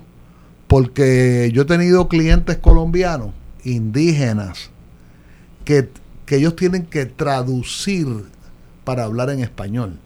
[0.66, 3.30] porque yo he tenido clientes colombianos,
[3.64, 4.72] indígenas,
[5.66, 5.90] que,
[6.26, 8.08] que ellos tienen que traducir
[8.84, 10.00] para hablar en español.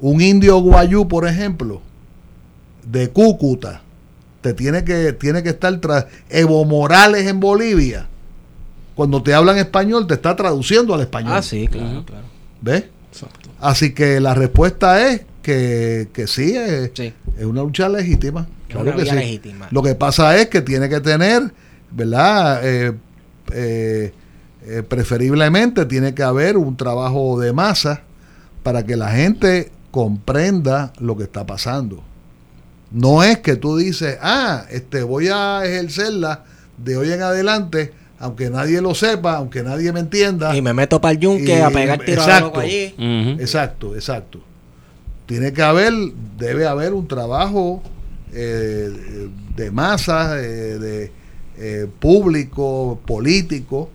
[0.00, 1.80] Un indio guayú, por ejemplo,
[2.90, 3.82] de Cúcuta,
[4.40, 8.08] te tiene que, tiene que estar tras Evo Morales en Bolivia.
[8.96, 11.34] Cuando te hablan español, te está traduciendo al español.
[11.36, 12.24] Ah, sí, claro, claro.
[12.62, 12.84] ¿Ves?
[13.12, 13.50] Exacto.
[13.60, 17.12] Así que la respuesta es que, que sí, es, Sí.
[17.38, 18.48] es una lucha legítima.
[18.68, 19.14] Es Claro una que sí.
[19.14, 19.68] legítima.
[19.70, 21.52] Lo que pasa es que tiene que tener,
[21.92, 22.60] ¿verdad?
[22.64, 22.92] Eh,
[23.52, 24.12] eh,
[24.66, 28.02] eh, preferiblemente tiene que haber un trabajo de masa
[28.64, 32.02] para que la gente comprenda lo que está pasando.
[32.90, 36.44] No es que tú dices, ah, este, voy a ejercerla
[36.78, 37.92] de hoy en adelante,
[38.26, 40.54] aunque nadie lo sepa, aunque nadie me entienda.
[40.56, 42.46] Y me meto para el yunque Y- a pegar tiro a exacto.
[42.46, 42.94] loco allí.
[42.98, 43.40] Ujú.
[43.40, 44.40] Exacto, exacto.
[45.26, 45.92] Tiene que haber,
[46.38, 47.82] debe haber un trabajo
[48.32, 50.44] eh, de masa, eh,
[50.78, 51.12] de
[51.58, 53.88] eh, público, político,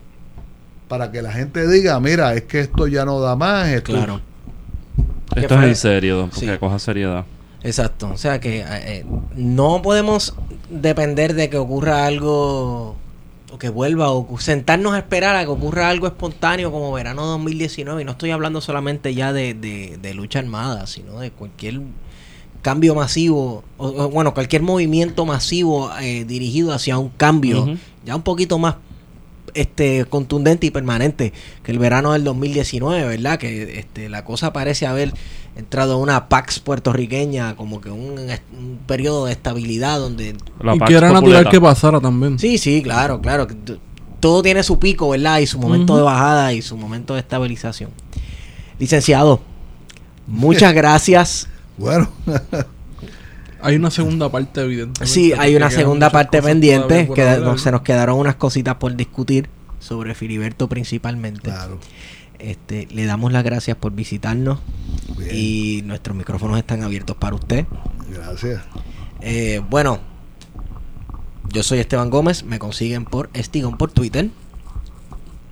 [0.88, 3.68] para que la gente diga, mira, es que esto ya no da más.
[3.68, 4.20] Esto, Claro.
[5.36, 6.58] Esto ¿Qué es en serio, porque Sí.
[6.58, 7.24] coja seriedad.
[7.62, 8.10] Exacto.
[8.12, 9.04] O sea que eh, eh,
[9.36, 10.34] no podemos
[10.68, 12.96] depender de que ocurra algo
[13.52, 18.02] o que vuelva o sentarnos a esperar a que ocurra algo espontáneo como verano 2019.
[18.02, 21.80] Y no estoy hablando solamente ya de, de- de lucha armada, sino de cualquier
[22.62, 27.64] cambio masivo, o, o, bueno, cualquier movimiento masivo eh, dirigido hacia un cambio
[28.04, 28.76] ya un poquito más
[29.54, 31.32] este contundente y permanente
[31.62, 33.38] que el verano del 2019, ¿verdad?
[33.38, 35.12] Que este, la cosa parece haber
[35.56, 40.36] entrado a una Pax puertorriqueña, como que un, un periodo de estabilidad donde...
[40.60, 42.38] La y Pax que era natural que pasara también.
[42.38, 43.46] Sí, sí, claro, claro.
[44.20, 45.38] Todo tiene su pico, ¿verdad?
[45.38, 47.90] Y su momento de bajada y su momento de estabilización.
[48.78, 49.40] Licenciado,
[50.26, 51.48] muchas gracias.
[51.76, 52.08] Bueno,
[53.62, 55.06] Hay una segunda parte, evidentemente.
[55.06, 59.48] Sí, hay una segunda parte pendiente, que no- se nos quedaron unas cositas por discutir
[59.78, 61.42] sobre Filiberto principalmente.
[61.42, 61.78] claro.
[62.38, 64.58] Este, le damos las gracias por visitarnos
[65.16, 65.30] Bien.
[65.32, 67.66] y nuestros micrófonos están abiertos para usted.
[68.12, 68.60] Gracias.
[69.20, 70.00] Eh, bueno,
[71.52, 74.30] yo soy Esteban Gómez, me consiguen por Estigón por Twitter.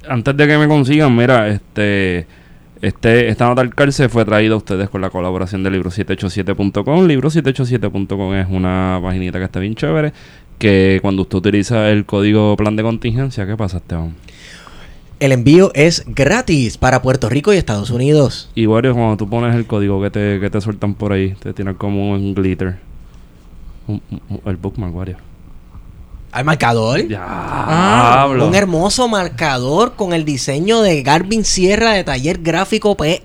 [0.09, 2.27] Antes de que me consigan, mira, este,
[2.83, 7.07] este, esta nota al cárcel fue traída a ustedes con la colaboración de libro787.com.
[7.07, 10.13] Libro787.com es una paginita que está bien chévere.
[10.59, 14.15] Que cuando usted utiliza el código plan de contingencia, ¿qué pasa, Esteban?
[15.19, 18.51] El envío es gratis para Puerto Rico y Estados Unidos.
[18.55, 21.53] Y Wario, cuando tú pones el código que te, que te sueltan por ahí, te
[21.53, 22.79] tiran como un glitter.
[23.87, 25.17] Un- un- el bookmark, Wario.
[26.33, 27.07] ¿Hay marcador?
[27.09, 28.27] Ya, Ah.
[28.29, 33.19] Un hermoso marcador con el diseño de Garvin Sierra de Taller Gráfico PR.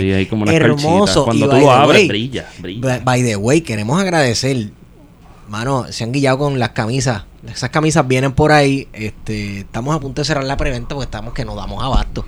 [0.00, 1.24] Sí, hay como una Hermoso.
[1.24, 3.00] Cuando Y tú by lo the abres, way, brilla, brilla.
[3.04, 4.70] By- the way, queremos agradecer.
[5.48, 7.24] Mano, se han guillado con las camisas.
[7.50, 8.86] Esas camisas vienen por ahí.
[8.92, 12.24] Este, estamos a punto de cerrar la preventa porque estamos que no damos abasto.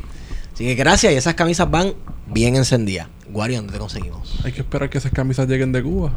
[0.54, 1.94] Así que gracias y esas camisas van
[2.26, 3.06] bien encendidas.
[3.30, 4.34] Guario, ¿dónde te conseguimos?
[4.44, 6.12] Hay que esperar que esas camisas lleguen de Cuba.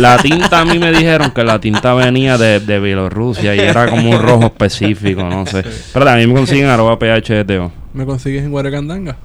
[0.00, 3.88] La tinta a mí me dijeron que la tinta venía de, de Bielorrusia y era
[3.88, 5.62] como un rojo específico, no sé.
[5.92, 7.70] Pero también me consiguen arroba phto.
[7.94, 9.16] ¿Me consigues en Guarecandanga?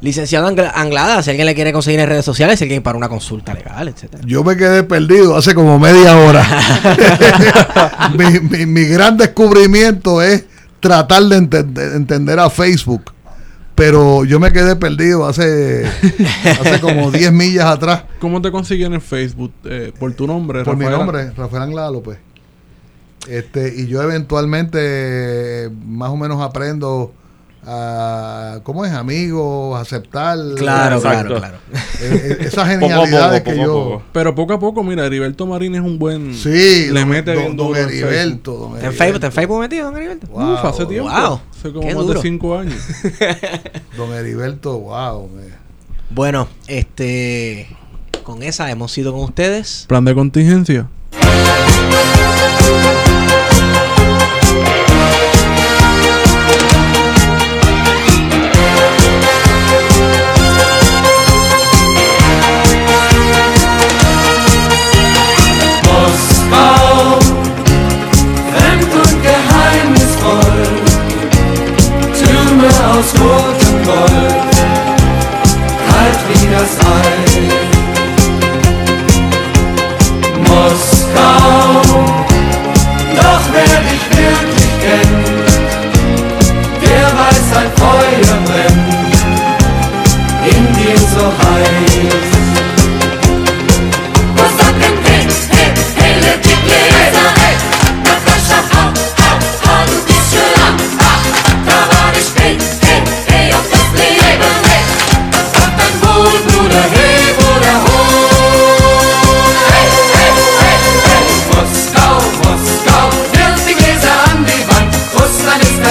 [0.00, 3.08] Licenciado Angla- Anglada, si alguien le quiere conseguir en redes sociales, si alguien para una
[3.08, 4.22] consulta legal, etcétera.
[4.26, 6.42] Yo me quedé perdido hace como media hora.
[8.18, 10.46] mi, mi- mi gran descubrimiento es
[10.80, 13.12] tratar de entender, entender a Facebook.
[13.74, 15.86] Pero yo me quedé perdido hace,
[16.44, 18.04] hace como 10 millas atrás.
[18.18, 19.52] ¿Cómo te consiguen en Facebook?
[19.64, 22.18] Eh, por tu nombre, Por mi nombre, Rafael Anglada López.
[23.28, 27.14] Este, y yo eventualmente eh, más o menos aprendo
[27.66, 28.92] a, ¿cómo es?
[28.92, 30.38] Amigos, aceptar.
[30.56, 31.36] Claro, Exacto.
[31.36, 31.56] claro, claro.
[32.00, 33.84] eh, eh, esas genialidades poco, que poco yo...
[33.84, 34.02] poco.
[34.12, 36.34] Pero poco a poco, mira, Heriberto Marín es un buen...
[36.34, 38.92] Sí, Le don- mete don, bien don Heriberto, don ¿En.
[38.92, 40.26] Facebook, ¿está en Facebook metido, don Heriberto?
[40.28, 41.10] Wow, Uf, hace tiempo.
[41.10, 41.40] wow.
[41.58, 42.20] Hace como Qué más duro.
[42.22, 42.78] de cinco años.
[43.96, 45.28] Don Heriberto, wow.
[46.10, 47.68] Bueno, este.
[48.22, 49.84] Con esa hemos ido con ustedes.
[49.88, 50.88] Plan de contingencia.
[73.00, 74.50] aus rotem Gold,
[75.86, 77.48] kalt wie das Ei.
[80.48, 81.82] Moskau,
[83.16, 85.28] doch wer dich wirklich kennt,
[86.82, 88.90] der weiß, ein Feuer brennt
[90.44, 91.89] in dir so heiß.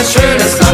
[0.09, 0.68] schönes Land.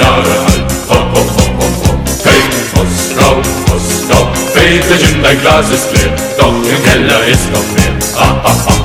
[0.00, 0.64] Jahre alt.
[0.88, 2.00] Hopp, hopp, hopp, hopp, hopp.
[2.24, 3.34] Hey, Post, Frau,
[3.66, 4.26] Post, Frau.
[5.22, 7.92] Dein Glas ist leer, doch im Keller ist noch mehr.
[8.16, 8.79] Ah, ah, ah.